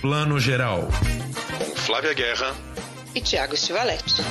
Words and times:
Plano 0.00 0.38
Geral. 0.38 0.88
Com 1.58 1.64
Flávia 1.74 2.14
Guerra 2.14 2.54
e 3.16 3.20
Tiago 3.20 3.56
Stivaletti. 3.56 4.22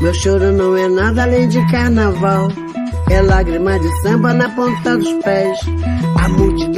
Meu 0.00 0.14
choro 0.14 0.52
não 0.52 0.76
é 0.78 0.88
nada 0.88 1.24
além 1.24 1.46
de 1.46 1.60
carnaval. 1.70 2.48
É 3.10 3.20
lágrima 3.20 3.78
de 3.78 4.02
samba 4.02 4.32
na 4.32 4.48
ponta 4.48 4.96
dos 4.96 5.12
pés. 5.22 5.58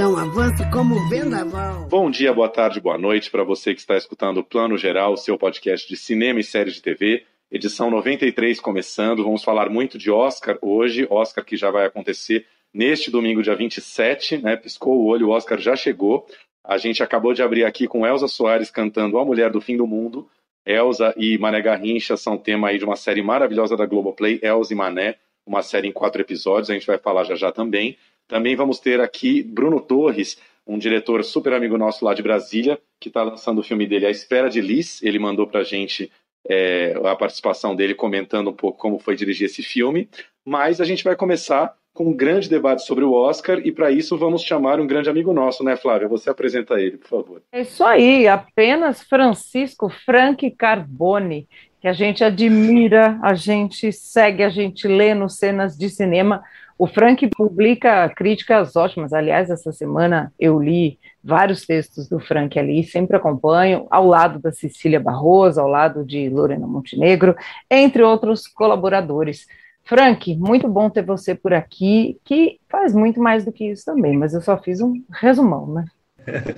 Avança 0.00 0.64
como 0.70 1.08
vendaval. 1.08 1.88
Bom 1.88 2.08
dia, 2.08 2.32
boa 2.32 2.48
tarde, 2.48 2.80
boa 2.80 2.96
noite 2.96 3.32
para 3.32 3.42
você 3.42 3.74
que 3.74 3.80
está 3.80 3.96
escutando 3.96 4.38
o 4.38 4.44
Plano 4.44 4.78
Geral, 4.78 5.16
seu 5.16 5.36
podcast 5.36 5.89
de 5.89 5.96
cinema 5.96 6.39
e 6.39 6.44
séries 6.44 6.75
de 6.75 6.82
TV. 6.82 7.25
Edição 7.50 7.90
93 7.90 8.61
começando. 8.61 9.25
Vamos 9.25 9.42
falar 9.42 9.68
muito 9.68 9.98
de 9.98 10.08
Oscar 10.08 10.56
hoje. 10.62 11.04
Oscar 11.11 11.44
que 11.44 11.56
já 11.56 11.72
vai 11.72 11.84
acontecer 11.84 12.46
neste 12.72 13.11
domingo, 13.11 13.42
dia 13.42 13.56
27, 13.56 14.39
né? 14.39 14.56
Piscou 14.56 15.00
o 15.00 15.06
olho, 15.06 15.26
o 15.26 15.30
Oscar 15.30 15.58
já 15.58 15.75
chegou. 15.75 16.28
A 16.62 16.78
gente 16.78 17.03
acabou 17.03 17.34
de 17.34 17.42
abrir 17.42 17.64
aqui 17.64 17.89
com 17.89 18.06
Elza 18.06 18.28
Soares 18.28 18.70
cantando 18.70 19.18
A 19.18 19.25
Mulher 19.25 19.50
do 19.50 19.61
Fim 19.61 19.76
do 19.76 19.86
Mundo. 19.86 20.28
Elza 20.64 21.12
e 21.17 21.36
Mané 21.39 21.61
Garrincha 21.61 22.17
são 22.17 22.39
tema 22.39 22.68
aí 22.68 22.78
de 22.78 22.84
uma 22.84 22.94
série 22.94 23.20
maravilhosa 23.20 23.76
da 23.76 23.84
Globoplay, 23.84 24.39
Elza 24.44 24.72
e 24.72 24.76
Mané 24.76 25.17
uma 25.48 25.62
série 25.62 25.89
em 25.89 25.92
quatro 25.92 26.20
episódios, 26.20 26.68
a 26.70 26.75
gente 26.75 26.86
vai 26.86 26.98
falar 26.98 27.25
já 27.25 27.34
já 27.34 27.50
também. 27.50 27.96
Também 28.29 28.55
vamos 28.55 28.79
ter 28.79 29.00
aqui 29.00 29.43
Bruno 29.43 29.81
Torres, 29.81 30.39
um 30.67 30.79
diretor 30.79 31.25
super 31.25 31.55
amigo 31.55 31.79
nosso 31.79 32.05
lá 32.05 32.12
de 32.12 32.23
Brasília, 32.23 32.78
que 33.01 33.09
está 33.09 33.23
lançando 33.23 33.61
o 33.61 33.64
filme 33.64 33.87
dele 33.87 34.05
A 34.05 34.11
Espera 34.11 34.51
de 34.51 34.61
Liz. 34.61 35.03
Ele 35.03 35.19
mandou 35.19 35.47
para 35.47 35.61
a 35.61 35.64
gente 35.64 36.12
é, 36.47 36.95
a 37.05 37.17
participação 37.17 37.75
dele 37.75 37.95
comentando 37.95 38.51
um 38.51 38.53
pouco 38.53 38.79
como 38.79 38.98
foi 38.98 39.17
dirigir 39.17 39.47
esse 39.47 39.62
filme. 39.62 40.09
Mas 40.45 40.79
a 40.81 40.85
gente 40.85 41.03
vai 41.03 41.17
começar 41.17 41.75
com 41.95 42.11
um 42.11 42.17
grande 42.17 42.48
debate 42.48 42.85
sobre 42.87 43.03
o 43.03 43.12
Oscar 43.12 43.59
e 43.65 43.73
para 43.73 43.91
isso 43.91 44.17
vamos 44.17 44.42
chamar 44.42 44.79
um 44.79 44.87
grande 44.87 45.11
amigo 45.11 45.33
nosso, 45.33 45.65
né, 45.65 45.77
Flávia? 45.77 46.07
Você 46.07 46.31
apresenta 46.31 46.81
ele, 46.81 46.97
por 46.97 47.09
favor. 47.09 47.42
É 47.51 47.63
isso 47.63 47.83
aí, 47.83 48.29
apenas 48.29 49.03
Francisco 49.03 49.89
Frank 49.89 50.48
Carbone, 50.53 51.48
que 51.81 51.89
a 51.89 51.92
gente 51.92 52.23
admira, 52.23 53.19
a 53.23 53.35
gente 53.35 53.91
segue, 53.91 54.45
a 54.45 54.48
gente 54.48 54.87
lê 54.87 55.15
nos 55.15 55.39
cenas 55.39 55.77
de 55.77 55.89
cinema. 55.91 56.42
O 56.79 56.87
Frank 56.87 57.29
publica 57.37 58.09
críticas 58.11 58.77
ótimas. 58.77 59.12
Aliás, 59.12 59.51
essa 59.51 59.73
semana 59.73 60.33
eu 60.39 60.61
li 60.61 60.97
vários 61.23 61.67
textos 61.67 62.09
do 62.09 62.20
Frank 62.20 62.57
ali, 62.57 62.85
sempre 62.85 63.17
acompanho, 63.17 63.89
ao 63.91 64.07
lado 64.07 64.39
da 64.39 64.53
Cecília 64.53 65.01
Barroso, 65.01 65.61
ao 65.61 65.67
lado 65.67 66.05
de 66.05 66.29
Lorena 66.29 66.69
Montenegro, 66.69 67.35
entre 67.69 68.03
outros 68.03 68.47
colaboradores. 68.47 69.47
Frank, 69.85 70.37
muito 70.37 70.69
bom 70.69 70.89
ter 70.89 71.03
você 71.03 71.35
por 71.35 71.53
aqui, 71.53 72.19
que 72.25 72.61
faz 72.69 72.95
muito 72.95 73.20
mais 73.20 73.45
do 73.45 73.51
que 73.51 73.70
isso 73.70 73.85
também, 73.85 74.17
mas 74.17 74.33
eu 74.33 74.41
só 74.41 74.57
fiz 74.57 74.81
um 74.81 75.03
resumão, 75.11 75.67
né? 75.67 75.85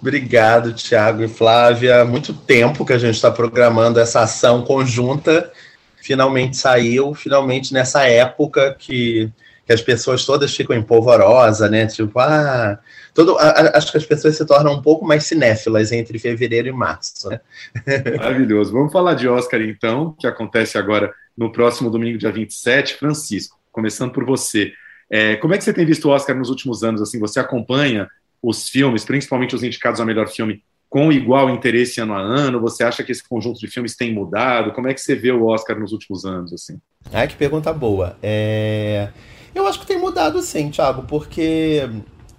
Obrigado, 0.00 0.74
Tiago 0.74 1.22
e 1.24 1.28
Flávia. 1.28 2.04
Muito 2.04 2.32
tempo 2.32 2.84
que 2.84 2.92
a 2.92 2.98
gente 2.98 3.14
está 3.14 3.30
programando 3.30 3.98
essa 3.98 4.20
ação 4.20 4.62
conjunta. 4.62 5.50
Finalmente 5.96 6.56
saiu, 6.56 7.14
finalmente 7.14 7.72
nessa 7.72 8.06
época 8.06 8.76
que, 8.78 9.32
que 9.66 9.72
as 9.72 9.82
pessoas 9.82 10.24
todas 10.24 10.54
ficam 10.54 10.76
em 10.76 10.82
polvorosa, 10.82 11.68
né? 11.68 11.86
Tipo, 11.86 12.20
ah, 12.20 12.78
todo, 13.12 13.36
a, 13.36 13.76
acho 13.76 13.90
que 13.90 13.98
as 13.98 14.06
pessoas 14.06 14.36
se 14.36 14.46
tornam 14.46 14.74
um 14.74 14.80
pouco 14.80 15.04
mais 15.04 15.24
cinéfilas 15.24 15.90
entre 15.90 16.20
fevereiro 16.20 16.68
e 16.68 16.72
março. 16.72 17.28
Né? 17.28 17.40
Maravilhoso. 18.16 18.72
Vamos 18.72 18.92
falar 18.92 19.14
de 19.14 19.28
Oscar 19.28 19.60
então, 19.60 20.14
que 20.20 20.26
acontece 20.26 20.78
agora 20.78 21.12
no 21.36 21.50
próximo 21.50 21.90
domingo, 21.90 22.16
dia 22.16 22.30
27. 22.30 22.94
Francisco, 22.94 23.58
começando 23.72 24.12
por 24.12 24.24
você. 24.24 24.72
É, 25.10 25.34
como 25.36 25.52
é 25.52 25.58
que 25.58 25.64
você 25.64 25.72
tem 25.72 25.84
visto 25.84 26.04
o 26.04 26.10
Oscar 26.12 26.36
nos 26.36 26.48
últimos 26.48 26.84
anos? 26.84 27.02
Assim, 27.02 27.18
você 27.18 27.40
acompanha 27.40 28.08
os 28.40 28.68
filmes, 28.68 29.04
principalmente 29.04 29.56
os 29.56 29.64
indicados 29.64 29.98
ao 29.98 30.06
melhor 30.06 30.28
filme, 30.28 30.62
com 30.88 31.10
igual 31.10 31.50
interesse 31.50 32.00
ano 32.00 32.14
a 32.14 32.20
ano? 32.20 32.60
Você 32.60 32.84
acha 32.84 33.02
que 33.02 33.10
esse 33.10 33.28
conjunto 33.28 33.58
de 33.58 33.66
filmes 33.66 33.96
tem 33.96 34.14
mudado? 34.14 34.72
Como 34.72 34.86
é 34.86 34.94
que 34.94 35.00
você 35.00 35.16
vê 35.16 35.32
o 35.32 35.44
Oscar 35.46 35.76
nos 35.76 35.90
últimos 35.90 36.24
anos? 36.24 36.52
assim? 36.52 36.80
Ah, 37.12 37.26
que 37.26 37.34
pergunta 37.34 37.72
boa. 37.72 38.16
É... 38.22 39.08
Eu 39.56 39.66
acho 39.66 39.80
que 39.80 39.86
tem 39.86 39.98
mudado 39.98 40.42
sim, 40.42 40.68
Thiago, 40.68 41.04
porque 41.04 41.88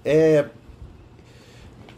é... 0.05 0.45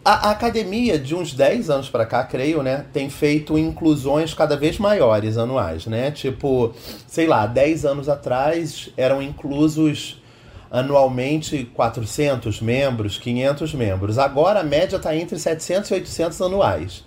a, 0.03 0.29
a, 0.29 0.31
academia, 0.31 0.97
de 0.97 1.13
uns 1.13 1.33
10 1.33 1.69
anos 1.69 1.89
para 1.89 2.05
cá, 2.05 2.23
creio, 2.23 2.63
né, 2.63 2.85
tem 2.93 3.09
feito 3.09 3.57
inclusões 3.57 4.33
cada 4.33 4.55
vez 4.55 4.79
maiores 4.79 5.37
anuais, 5.37 5.85
né? 5.87 6.09
Tipo, 6.09 6.73
sei 7.05 7.27
lá, 7.27 7.45
10 7.45 7.83
anos 7.83 8.07
atrás 8.07 8.91
eram 8.95 9.21
inclusos 9.21 10.23
anualmente 10.71 11.69
400 11.73 12.61
membros, 12.61 13.17
500 13.17 13.73
membros. 13.73 14.17
Agora 14.17 14.61
a 14.61 14.63
média 14.63 14.95
está 14.95 15.13
entre 15.13 15.37
700 15.37 15.89
e 15.89 15.93
800 15.95 16.41
anuais. 16.41 17.03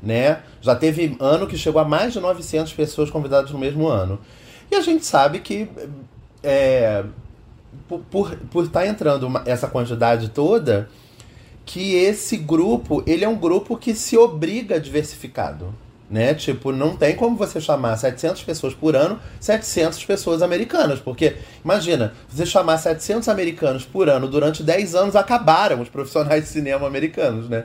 Né? 0.00 0.42
Já 0.60 0.76
teve 0.76 1.16
ano 1.18 1.48
que 1.48 1.58
chegou 1.58 1.82
a 1.82 1.84
mais 1.84 2.12
de 2.12 2.20
900 2.20 2.72
pessoas 2.72 3.10
convidadas 3.10 3.50
no 3.50 3.58
mesmo 3.58 3.88
ano. 3.88 4.20
E 4.70 4.76
a 4.76 4.80
gente 4.80 5.04
sabe 5.04 5.40
que 5.40 5.68
é, 6.40 7.02
por, 7.88 8.00
por, 8.36 8.64
estar 8.64 8.80
tá 8.80 8.86
entrando 8.86 9.26
uma, 9.26 9.42
essa 9.46 9.66
quantidade 9.66 10.30
toda, 10.30 10.88
que 11.64 11.94
esse 11.94 12.36
grupo 12.36 13.02
ele 13.06 13.24
é 13.24 13.28
um 13.28 13.36
grupo 13.36 13.76
que 13.76 13.94
se 13.94 14.16
obriga 14.16 14.80
diversificado 14.80 15.74
né? 16.10 16.32
Tipo, 16.34 16.72
não 16.72 16.96
tem 16.96 17.14
como 17.14 17.36
você 17.36 17.60
chamar 17.60 17.96
700 17.96 18.42
pessoas 18.42 18.74
por 18.74 18.96
ano, 18.96 19.20
700 19.40 20.04
pessoas 20.04 20.42
americanas, 20.42 20.98
porque 20.98 21.36
imagina, 21.62 22.14
você 22.28 22.46
chamar 22.46 22.78
700 22.78 23.28
americanos 23.28 23.84
por 23.84 24.08
ano 24.08 24.26
durante 24.26 24.62
10 24.62 24.94
anos 24.94 25.16
acabaram 25.16 25.80
os 25.80 25.88
profissionais 25.88 26.44
de 26.44 26.48
cinema 26.48 26.86
americanos, 26.86 27.48
né? 27.48 27.64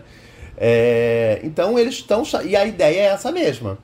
É, 0.57 1.39
então 1.43 1.79
eles 1.79 1.95
estão 1.95 2.23
e 2.43 2.55
a 2.55 2.65
ideia 2.65 3.01
é 3.01 3.05
essa 3.05 3.31
mesma. 3.31 3.77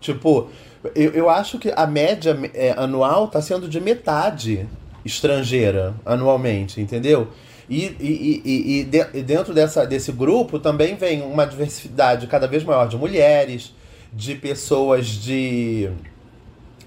Tipo, 0.00 0.48
eu, 0.94 1.12
eu 1.12 1.30
acho 1.30 1.58
que 1.58 1.72
a 1.74 1.86
média 1.86 2.38
é, 2.54 2.74
anual 2.76 3.26
está 3.26 3.40
sendo 3.42 3.68
de 3.68 3.80
metade 3.80 4.66
estrangeira 5.06 5.94
anualmente, 6.04 6.80
entendeu? 6.80 7.28
E, 7.68 7.84
e, 7.98 8.42
e, 8.44 8.80
e, 9.14 9.22
dentro 9.22 9.54
dessa, 9.54 9.86
desse 9.86 10.12
grupo 10.12 10.58
também 10.58 10.94
vem 10.94 11.22
uma 11.22 11.46
diversidade 11.46 12.26
cada 12.26 12.46
vez 12.46 12.62
maior 12.62 12.86
de 12.86 12.96
mulheres, 12.96 13.74
de 14.12 14.34
pessoas 14.34 15.06
de 15.06 15.90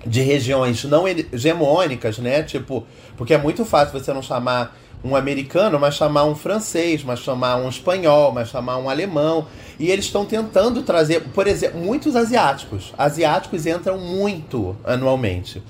de 0.06 0.22
regiões 0.22 0.86
não 0.86 1.06
hegemônicas, 1.06 2.20
né? 2.20 2.42
Tipo, 2.44 2.86
porque 3.18 3.34
é 3.34 3.38
muito 3.38 3.66
fácil 3.66 4.00
você 4.00 4.14
não 4.14 4.22
chamar 4.22 4.74
um 5.04 5.16
americano, 5.16 5.80
mas 5.80 5.96
chamar 5.96 6.26
um 6.26 6.36
francês, 6.36 7.04
mas 7.04 7.20
chamar 7.20 7.58
um 7.58 7.70
espanhol, 7.70 8.32
mas 8.32 8.50
chamar 8.50 8.78
um 8.78 8.90
alemão. 8.90 9.48
E 9.80 9.90
eles 9.90 10.06
estão 10.06 10.26
tentando 10.26 10.84
trazer, 10.84 11.22
por 11.34 11.48
exemplo, 11.48 11.80
muitos 11.80 12.16
asiáticos. 12.16 12.94
Asiáticos 12.98 13.66
entram 13.66 13.98
muito 13.98 14.76
anualmente. 14.84 15.62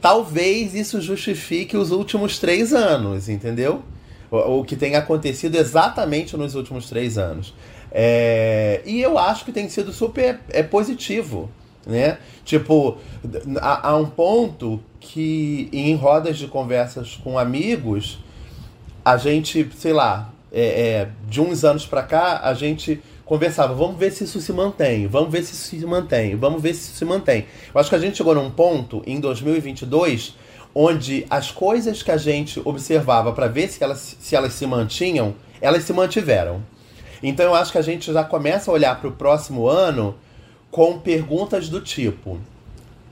Talvez 0.00 0.74
isso 0.74 1.00
justifique 1.00 1.76
os 1.76 1.90
últimos 1.90 2.38
três 2.38 2.72
anos, 2.72 3.28
entendeu? 3.28 3.82
O, 4.30 4.60
o 4.60 4.64
que 4.64 4.76
tem 4.76 4.96
acontecido 4.96 5.56
exatamente 5.56 6.36
nos 6.36 6.54
últimos 6.54 6.88
três 6.88 7.18
anos. 7.18 7.54
É, 7.90 8.82
e 8.84 9.00
eu 9.00 9.18
acho 9.18 9.44
que 9.44 9.52
tem 9.52 9.68
sido 9.68 9.92
super 9.92 10.40
é, 10.50 10.62
positivo, 10.62 11.50
né? 11.86 12.18
Tipo, 12.44 12.98
há, 13.60 13.96
um 13.96 14.06
ponto 14.06 14.80
que 15.00 15.68
em 15.72 15.94
rodas 15.94 16.36
de 16.36 16.46
conversas 16.46 17.16
com 17.16 17.38
amigos, 17.38 18.18
a 19.04 19.16
gente, 19.16 19.70
sei 19.76 19.92
lá, 19.92 20.32
é, 20.52 20.64
é, 20.64 21.08
de 21.28 21.40
uns 21.40 21.64
anos 21.64 21.86
para 21.86 22.02
cá, 22.02 22.40
a 22.42 22.54
gente 22.54 23.00
conversava, 23.26 23.74
vamos 23.74 23.98
ver 23.98 24.12
se 24.12 24.24
isso 24.24 24.40
se 24.40 24.52
mantém, 24.52 25.08
vamos 25.08 25.30
ver 25.30 25.42
se 25.42 25.52
isso 25.52 25.64
se 25.64 25.84
mantém, 25.84 26.36
vamos 26.36 26.62
ver 26.62 26.72
se 26.72 26.88
isso 26.88 26.98
se 26.98 27.04
mantém. 27.04 27.44
Eu 27.74 27.80
acho 27.80 27.90
que 27.90 27.96
a 27.96 27.98
gente 27.98 28.16
chegou 28.16 28.34
num 28.34 28.50
ponto, 28.50 29.02
em 29.04 29.18
2022, 29.18 30.36
onde 30.72 31.26
as 31.28 31.50
coisas 31.50 32.02
que 32.04 32.12
a 32.12 32.16
gente 32.16 32.62
observava 32.64 33.32
para 33.32 33.48
ver 33.48 33.68
se 33.68 33.82
elas, 33.82 34.16
se 34.20 34.36
elas 34.36 34.52
se 34.52 34.64
mantinham, 34.64 35.34
elas 35.60 35.82
se 35.82 35.92
mantiveram. 35.92 36.62
Então 37.20 37.46
eu 37.46 37.54
acho 37.54 37.72
que 37.72 37.78
a 37.78 37.82
gente 37.82 38.12
já 38.12 38.22
começa 38.22 38.70
a 38.70 38.74
olhar 38.74 39.00
para 39.00 39.08
o 39.08 39.12
próximo 39.12 39.66
ano 39.66 40.14
com 40.70 40.98
perguntas 41.00 41.68
do 41.68 41.80
tipo: 41.80 42.38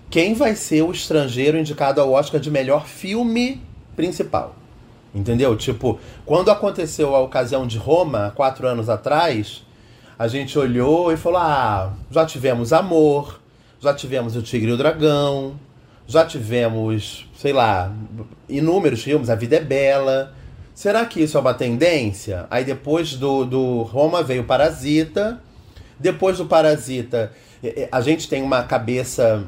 quem 0.08 0.32
vai 0.32 0.54
ser 0.54 0.82
o 0.82 0.92
estrangeiro 0.92 1.58
indicado 1.58 2.00
ao 2.00 2.12
Oscar 2.12 2.40
de 2.40 2.52
melhor 2.52 2.86
filme 2.86 3.60
principal? 3.96 4.54
Entendeu? 5.12 5.56
Tipo, 5.56 5.98
quando 6.24 6.50
aconteceu 6.50 7.16
a 7.16 7.20
ocasião 7.20 7.66
de 7.66 7.78
Roma, 7.78 8.32
quatro 8.36 8.68
anos 8.68 8.88
atrás, 8.88 9.64
a 10.18 10.28
gente 10.28 10.58
olhou 10.58 11.12
e 11.12 11.16
falou: 11.16 11.38
ah, 11.38 11.92
já 12.10 12.24
tivemos 12.24 12.72
Amor, 12.72 13.40
já 13.80 13.94
tivemos 13.94 14.36
O 14.36 14.42
Tigre 14.42 14.70
e 14.70 14.72
o 14.72 14.76
Dragão, 14.76 15.58
já 16.06 16.24
tivemos, 16.24 17.28
sei 17.36 17.52
lá, 17.52 17.92
inúmeros 18.48 19.02
filmes, 19.02 19.30
A 19.30 19.34
Vida 19.34 19.56
é 19.56 19.60
Bela. 19.60 20.32
Será 20.74 21.04
que 21.06 21.22
isso 21.22 21.36
é 21.36 21.40
uma 21.40 21.54
tendência? 21.54 22.46
Aí 22.50 22.64
depois 22.64 23.14
do, 23.14 23.44
do 23.44 23.82
Roma 23.82 24.22
veio 24.22 24.44
Parasita, 24.44 25.40
Depois 25.98 26.38
do 26.38 26.46
Parasita, 26.46 27.32
a 27.90 28.00
gente 28.00 28.28
tem 28.28 28.42
uma 28.42 28.64
cabeça 28.64 29.44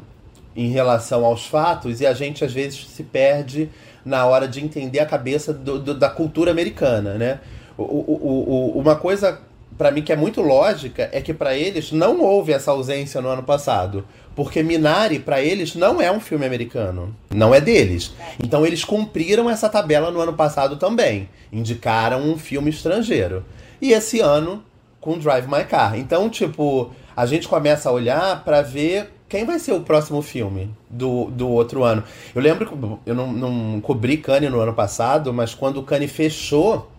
em 0.54 0.70
relação 0.70 1.24
aos 1.24 1.46
fatos 1.46 2.00
e 2.00 2.06
a 2.06 2.14
gente 2.14 2.44
às 2.44 2.52
vezes 2.52 2.86
se 2.88 3.02
perde 3.02 3.68
na 4.04 4.24
hora 4.24 4.46
de 4.46 4.64
entender 4.64 5.00
a 5.00 5.06
cabeça 5.06 5.52
do, 5.52 5.78
do, 5.78 5.94
da 5.94 6.08
cultura 6.08 6.50
americana, 6.50 7.14
né? 7.14 7.40
O, 7.76 7.82
o, 7.82 8.72
o, 8.76 8.80
uma 8.80 8.96
coisa 8.96 9.38
para 9.76 9.90
mim 9.90 10.02
que 10.02 10.12
é 10.12 10.16
muito 10.16 10.40
lógica 10.40 11.08
é 11.12 11.20
que 11.20 11.34
para 11.34 11.56
eles 11.56 11.92
não 11.92 12.20
houve 12.20 12.52
essa 12.52 12.70
ausência 12.70 13.20
no 13.20 13.28
ano 13.28 13.42
passado. 13.42 14.04
Porque 14.34 14.62
Minari, 14.62 15.18
para 15.18 15.40
eles, 15.40 15.74
não 15.74 16.00
é 16.00 16.12
um 16.12 16.20
filme 16.20 16.44
americano. 16.44 17.14
Não 17.34 17.54
é 17.54 17.60
deles. 17.60 18.12
Então 18.42 18.66
eles 18.66 18.84
cumpriram 18.84 19.48
essa 19.48 19.68
tabela 19.68 20.10
no 20.10 20.20
ano 20.20 20.34
passado 20.34 20.76
também. 20.76 21.28
Indicaram 21.50 22.20
um 22.20 22.36
filme 22.36 22.70
estrangeiro. 22.70 23.44
E 23.80 23.92
esse 23.92 24.20
ano, 24.20 24.62
com 25.00 25.18
Drive 25.18 25.46
My 25.46 25.64
Car. 25.64 25.98
Então, 25.98 26.28
tipo, 26.28 26.90
a 27.16 27.24
gente 27.24 27.48
começa 27.48 27.88
a 27.88 27.92
olhar 27.92 28.44
para 28.44 28.60
ver 28.60 29.12
quem 29.28 29.44
vai 29.44 29.58
ser 29.58 29.72
o 29.72 29.80
próximo 29.80 30.22
filme 30.22 30.70
do, 30.88 31.30
do 31.30 31.48
outro 31.48 31.82
ano. 31.82 32.02
Eu 32.34 32.42
lembro 32.42 32.66
que 32.66 32.74
eu 33.08 33.14
não, 33.14 33.32
não 33.32 33.80
cobri 33.80 34.18
Cannes 34.18 34.50
no 34.50 34.60
ano 34.60 34.72
passado, 34.72 35.32
mas 35.32 35.54
quando 35.54 35.78
o 35.78 35.82
Cannes 35.82 36.12
fechou, 36.12 36.90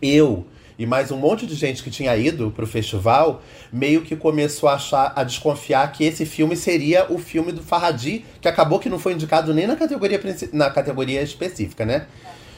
eu 0.00 0.44
e 0.78 0.86
mais 0.86 1.10
um 1.10 1.16
monte 1.16 1.46
de 1.46 1.54
gente 1.54 1.82
que 1.82 1.90
tinha 1.90 2.16
ido 2.16 2.50
pro 2.50 2.66
festival, 2.66 3.42
meio 3.72 4.02
que 4.02 4.16
começou 4.16 4.68
a 4.68 4.74
achar, 4.74 5.12
a 5.14 5.22
desconfiar 5.22 5.90
que 5.92 6.04
esse 6.04 6.26
filme 6.26 6.56
seria 6.56 7.06
o 7.12 7.18
filme 7.18 7.52
do 7.52 7.62
Farhadi, 7.62 8.24
que 8.40 8.48
acabou 8.48 8.78
que 8.78 8.88
não 8.88 8.98
foi 8.98 9.12
indicado 9.12 9.54
nem 9.54 9.66
na 9.66 9.76
categoria, 9.76 10.20
na 10.52 10.70
categoria 10.70 11.22
específica, 11.22 11.84
né? 11.84 12.06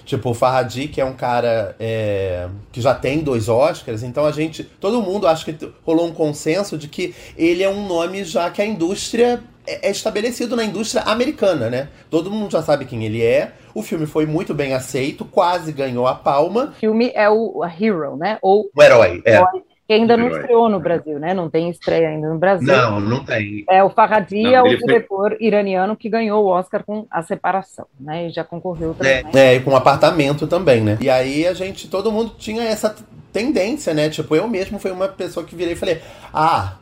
Tipo, 0.06 0.30
o 0.30 0.34
Farhadi, 0.34 0.86
que 0.86 1.00
é 1.00 1.04
um 1.04 1.14
cara 1.14 1.74
é, 1.80 2.48
que 2.70 2.80
já 2.80 2.94
tem 2.94 3.18
dois 3.18 3.48
Oscars, 3.48 4.04
então 4.04 4.24
a 4.24 4.30
gente. 4.30 4.62
Todo 4.62 5.02
mundo 5.02 5.26
acha 5.26 5.52
que 5.52 5.68
rolou 5.84 6.06
um 6.06 6.12
consenso 6.12 6.78
de 6.78 6.86
que 6.86 7.12
ele 7.36 7.62
é 7.62 7.68
um 7.68 7.88
nome 7.88 8.22
já 8.22 8.48
que 8.48 8.62
a 8.62 8.64
indústria 8.64 9.42
é, 9.66 9.88
é 9.88 9.90
estabelecido 9.90 10.54
na 10.54 10.64
indústria 10.64 11.02
americana, 11.02 11.68
né? 11.68 11.88
Todo 12.08 12.30
mundo 12.30 12.52
já 12.52 12.62
sabe 12.62 12.84
quem 12.84 13.04
ele 13.04 13.20
é. 13.20 13.52
O 13.76 13.82
filme 13.82 14.06
foi 14.06 14.24
muito 14.24 14.54
bem 14.54 14.72
aceito, 14.72 15.22
quase 15.22 15.70
ganhou 15.70 16.06
a 16.06 16.14
palma. 16.14 16.70
O 16.70 16.72
filme 16.72 17.12
é 17.14 17.28
o 17.28 17.62
Hero, 17.62 18.16
né? 18.16 18.38
Ou 18.40 18.70
o 18.74 18.82
herói, 18.82 19.20
é. 19.22 19.38
Que 19.86 19.92
ainda 19.92 20.16
não 20.16 20.28
estreou 20.28 20.66
no 20.70 20.80
Brasil, 20.80 21.18
né? 21.18 21.34
Não 21.34 21.50
tem 21.50 21.68
estreia 21.68 22.08
ainda 22.08 22.26
no 22.26 22.38
Brasil. 22.38 22.66
Não, 22.66 22.98
não 22.98 23.22
tem. 23.22 23.66
É 23.68 23.84
o 23.84 23.90
Farhadi, 23.90 24.46
é 24.46 24.62
o 24.62 24.78
diretor 24.78 25.36
foi... 25.36 25.46
iraniano 25.46 25.94
que 25.94 26.08
ganhou 26.08 26.42
o 26.42 26.48
Oscar 26.48 26.82
com 26.84 27.06
A 27.10 27.22
Separação, 27.22 27.84
né? 28.00 28.28
E 28.28 28.30
já 28.30 28.42
concorreu 28.42 28.94
também. 28.94 29.22
É, 29.34 29.52
é, 29.52 29.54
e 29.56 29.60
com 29.60 29.76
Apartamento 29.76 30.46
também, 30.46 30.80
né? 30.80 30.96
E 30.98 31.10
aí 31.10 31.46
a 31.46 31.52
gente, 31.52 31.86
todo 31.86 32.10
mundo 32.10 32.32
tinha 32.38 32.62
essa 32.62 32.96
tendência, 33.30 33.92
né? 33.92 34.08
Tipo, 34.08 34.34
eu 34.34 34.48
mesmo 34.48 34.78
fui 34.78 34.90
uma 34.90 35.06
pessoa 35.06 35.44
que 35.44 35.54
virei 35.54 35.74
e 35.74 35.76
falei, 35.76 36.00
ah, 36.32 36.76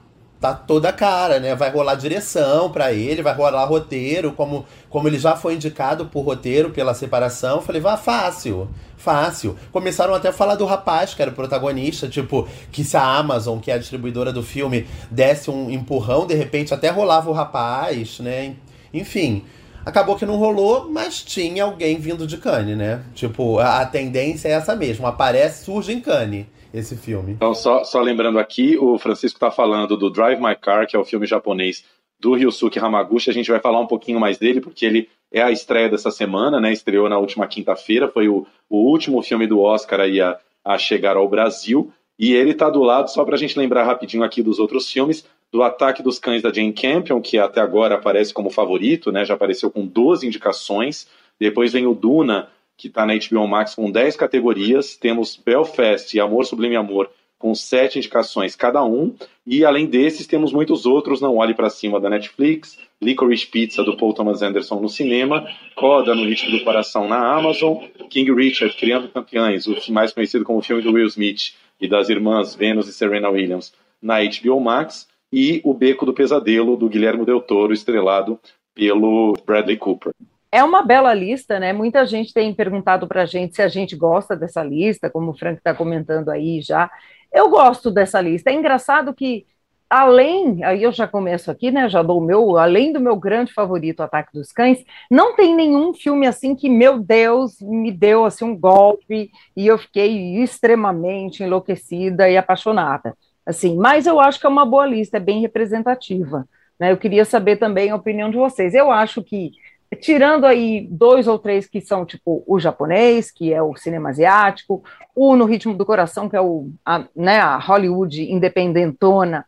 tá 0.44 0.52
toda 0.52 0.92
cara, 0.92 1.40
né? 1.40 1.54
Vai 1.54 1.70
rolar 1.70 1.94
direção 1.94 2.70
para 2.70 2.92
ele, 2.92 3.22
vai 3.22 3.34
rolar 3.34 3.64
roteiro, 3.64 4.32
como, 4.32 4.66
como 4.90 5.08
ele 5.08 5.18
já 5.18 5.34
foi 5.34 5.54
indicado 5.54 6.04
por 6.04 6.20
roteiro 6.20 6.68
pela 6.68 6.92
separação. 6.92 7.62
Falei, 7.62 7.80
vá 7.80 7.96
fácil, 7.96 8.68
fácil. 8.98 9.56
Começaram 9.72 10.12
até 10.12 10.28
a 10.28 10.32
falar 10.34 10.56
do 10.56 10.66
rapaz, 10.66 11.14
que 11.14 11.22
era 11.22 11.30
o 11.30 11.34
protagonista, 11.34 12.08
tipo, 12.08 12.46
que 12.70 12.84
se 12.84 12.94
a 12.94 13.02
Amazon, 13.02 13.58
que 13.58 13.70
é 13.70 13.74
a 13.74 13.78
distribuidora 13.78 14.34
do 14.34 14.42
filme, 14.42 14.86
desse 15.10 15.50
um 15.50 15.70
empurrão, 15.70 16.26
de 16.26 16.34
repente 16.34 16.74
até 16.74 16.90
rolava 16.90 17.30
o 17.30 17.32
rapaz, 17.32 18.18
né? 18.18 18.54
Enfim. 18.92 19.44
Acabou 19.86 20.16
que 20.16 20.24
não 20.24 20.36
rolou, 20.36 20.90
mas 20.90 21.22
tinha 21.22 21.64
alguém 21.64 21.98
vindo 21.98 22.26
de 22.26 22.38
Cannes, 22.38 22.76
né? 22.76 23.02
Tipo, 23.14 23.58
a, 23.58 23.80
a 23.80 23.86
tendência 23.86 24.48
é 24.48 24.52
essa 24.52 24.74
mesmo. 24.74 25.06
Aparece, 25.06 25.64
surge 25.64 25.92
em 25.92 26.00
Cannes 26.00 26.46
esse 26.74 26.96
filme. 26.96 27.32
Então, 27.32 27.54
só, 27.54 27.84
só 27.84 28.00
lembrando 28.00 28.38
aqui, 28.38 28.76
o 28.76 28.98
Francisco 28.98 29.36
está 29.36 29.50
falando 29.50 29.96
do 29.96 30.10
Drive 30.10 30.40
My 30.40 30.56
Car, 30.56 30.86
que 30.86 30.96
é 30.96 30.98
o 30.98 31.04
filme 31.04 31.26
japonês 31.26 31.84
do 32.18 32.34
Ryosuke 32.34 32.78
Hamaguchi. 32.78 33.30
A 33.30 33.32
gente 33.32 33.50
vai 33.50 33.60
falar 33.60 33.80
um 33.80 33.86
pouquinho 33.86 34.18
mais 34.18 34.38
dele, 34.38 34.60
porque 34.60 34.84
ele 34.84 35.08
é 35.32 35.40
a 35.42 35.52
estreia 35.52 35.88
dessa 35.88 36.10
semana, 36.10 36.60
né? 36.60 36.72
Estreou 36.72 37.08
na 37.08 37.18
última 37.18 37.46
quinta-feira, 37.46 38.08
foi 38.08 38.28
o, 38.28 38.46
o 38.68 38.78
último 38.90 39.22
filme 39.22 39.46
do 39.46 39.60
Oscar 39.60 40.00
aí 40.00 40.20
a, 40.20 40.38
a 40.64 40.76
chegar 40.76 41.16
ao 41.16 41.28
Brasil. 41.28 41.92
E 42.18 42.32
ele 42.32 42.50
está 42.50 42.70
do 42.70 42.82
lado, 42.82 43.10
só 43.10 43.24
para 43.24 43.34
a 43.34 43.38
gente 43.38 43.58
lembrar 43.58 43.84
rapidinho 43.84 44.22
aqui 44.22 44.42
dos 44.42 44.58
outros 44.58 44.90
filmes, 44.90 45.24
do 45.52 45.62
Ataque 45.62 46.02
dos 46.02 46.18
Cães 46.18 46.42
da 46.42 46.52
Jane 46.52 46.72
Campion, 46.72 47.20
que 47.20 47.38
até 47.38 47.60
agora 47.60 47.94
aparece 47.94 48.34
como 48.34 48.50
favorito, 48.50 49.12
né? 49.12 49.24
Já 49.24 49.34
apareceu 49.34 49.70
com 49.70 49.86
12 49.86 50.26
indicações. 50.26 51.06
Depois 51.38 51.72
vem 51.72 51.86
o 51.86 51.94
Duna, 51.94 52.48
que 52.76 52.88
está 52.88 53.06
na 53.06 53.14
HBO 53.14 53.46
Max 53.46 53.74
com 53.74 53.90
10 53.90 54.16
categorias. 54.16 54.96
Temos 54.96 55.36
Belfast 55.36 56.14
e 56.14 56.20
Amor 56.20 56.44
Sublime 56.44 56.76
Amor 56.76 57.10
com 57.38 57.54
7 57.54 57.98
indicações 57.98 58.56
cada 58.56 58.82
um. 58.82 59.14
E 59.46 59.64
além 59.64 59.86
desses, 59.86 60.26
temos 60.26 60.52
muitos 60.52 60.86
outros. 60.86 61.20
Não 61.20 61.36
Olhe 61.36 61.52
para 61.52 61.68
Cima 61.68 62.00
da 62.00 62.08
Netflix, 62.08 62.78
Licorice 63.02 63.46
Pizza 63.46 63.84
do 63.84 63.96
Paul 63.96 64.14
Thomas 64.14 64.40
Anderson 64.40 64.80
no 64.80 64.88
cinema, 64.88 65.46
Coda 65.76 66.14
no 66.14 66.24
Ritmo 66.24 66.50
do 66.56 66.64
Coração 66.64 67.06
na 67.06 67.34
Amazon, 67.34 67.84
King 68.08 68.32
Richard 68.32 68.74
Criando 68.76 69.08
Campeões, 69.08 69.66
o 69.66 69.76
mais 69.92 70.12
conhecido 70.12 70.44
como 70.44 70.62
filme 70.62 70.82
do 70.82 70.92
Will 70.92 71.06
Smith 71.08 71.52
e 71.78 71.86
das 71.86 72.08
irmãs 72.08 72.54
Venus 72.54 72.88
e 72.88 72.92
Serena 72.94 73.28
Williams 73.28 73.74
na 74.00 74.16
HBO 74.22 74.58
Max. 74.58 75.06
E 75.30 75.60
O 75.64 75.74
Beco 75.74 76.06
do 76.06 76.14
Pesadelo 76.14 76.76
do 76.76 76.88
Guilherme 76.88 77.26
Del 77.26 77.40
Toro, 77.40 77.72
estrelado 77.72 78.38
pelo 78.74 79.34
Bradley 79.44 79.76
Cooper. 79.76 80.14
É 80.54 80.62
uma 80.62 80.82
bela 80.84 81.12
lista, 81.12 81.58
né? 81.58 81.72
Muita 81.72 82.06
gente 82.06 82.32
tem 82.32 82.54
perguntado 82.54 83.08
para 83.08 83.22
a 83.22 83.26
gente 83.26 83.56
se 83.56 83.60
a 83.60 83.66
gente 83.66 83.96
gosta 83.96 84.36
dessa 84.36 84.62
lista, 84.62 85.10
como 85.10 85.32
o 85.32 85.34
Frank 85.36 85.58
está 85.58 85.74
comentando 85.74 86.28
aí 86.28 86.60
já. 86.62 86.88
Eu 87.32 87.50
gosto 87.50 87.90
dessa 87.90 88.20
lista. 88.20 88.50
É 88.50 88.54
engraçado 88.54 89.12
que, 89.12 89.48
além, 89.90 90.62
aí 90.62 90.84
eu 90.84 90.92
já 90.92 91.08
começo 91.08 91.50
aqui, 91.50 91.72
né? 91.72 91.88
Já 91.88 92.04
dou 92.04 92.20
o 92.20 92.24
meu, 92.24 92.56
além 92.56 92.92
do 92.92 93.00
meu 93.00 93.16
grande 93.16 93.52
favorito, 93.52 94.00
Ataque 94.00 94.32
dos 94.32 94.52
Cães, 94.52 94.78
não 95.10 95.34
tem 95.34 95.56
nenhum 95.56 95.92
filme 95.92 96.24
assim 96.24 96.54
que, 96.54 96.68
meu 96.68 97.00
Deus, 97.00 97.60
me 97.60 97.90
deu 97.90 98.24
assim 98.24 98.44
um 98.44 98.56
golpe 98.56 99.32
e 99.56 99.66
eu 99.66 99.76
fiquei 99.76 100.36
extremamente 100.40 101.42
enlouquecida 101.42 102.30
e 102.30 102.36
apaixonada. 102.36 103.16
Assim, 103.44 103.76
mas 103.76 104.06
eu 104.06 104.20
acho 104.20 104.38
que 104.38 104.46
é 104.46 104.48
uma 104.48 104.64
boa 104.64 104.86
lista, 104.86 105.16
é 105.16 105.20
bem 105.20 105.40
representativa. 105.40 106.48
Né? 106.78 106.92
Eu 106.92 106.96
queria 106.96 107.24
saber 107.24 107.56
também 107.56 107.90
a 107.90 107.96
opinião 107.96 108.30
de 108.30 108.36
vocês. 108.36 108.72
Eu 108.72 108.92
acho 108.92 109.20
que 109.20 109.50
tirando 109.94 110.44
aí 110.44 110.86
dois 110.90 111.26
ou 111.26 111.38
três 111.38 111.66
que 111.66 111.80
são 111.80 112.04
tipo 112.04 112.42
o 112.46 112.58
japonês, 112.58 113.30
que 113.30 113.52
é 113.52 113.62
o 113.62 113.76
cinema 113.76 114.10
asiático, 114.10 114.82
o 115.14 115.36
No 115.36 115.44
Ritmo 115.44 115.74
do 115.74 115.86
Coração, 115.86 116.28
que 116.28 116.36
é 116.36 116.40
o, 116.40 116.68
a, 116.84 117.04
né, 117.14 117.38
a 117.38 117.58
Hollywood 117.58 118.22
independentona, 118.30 119.44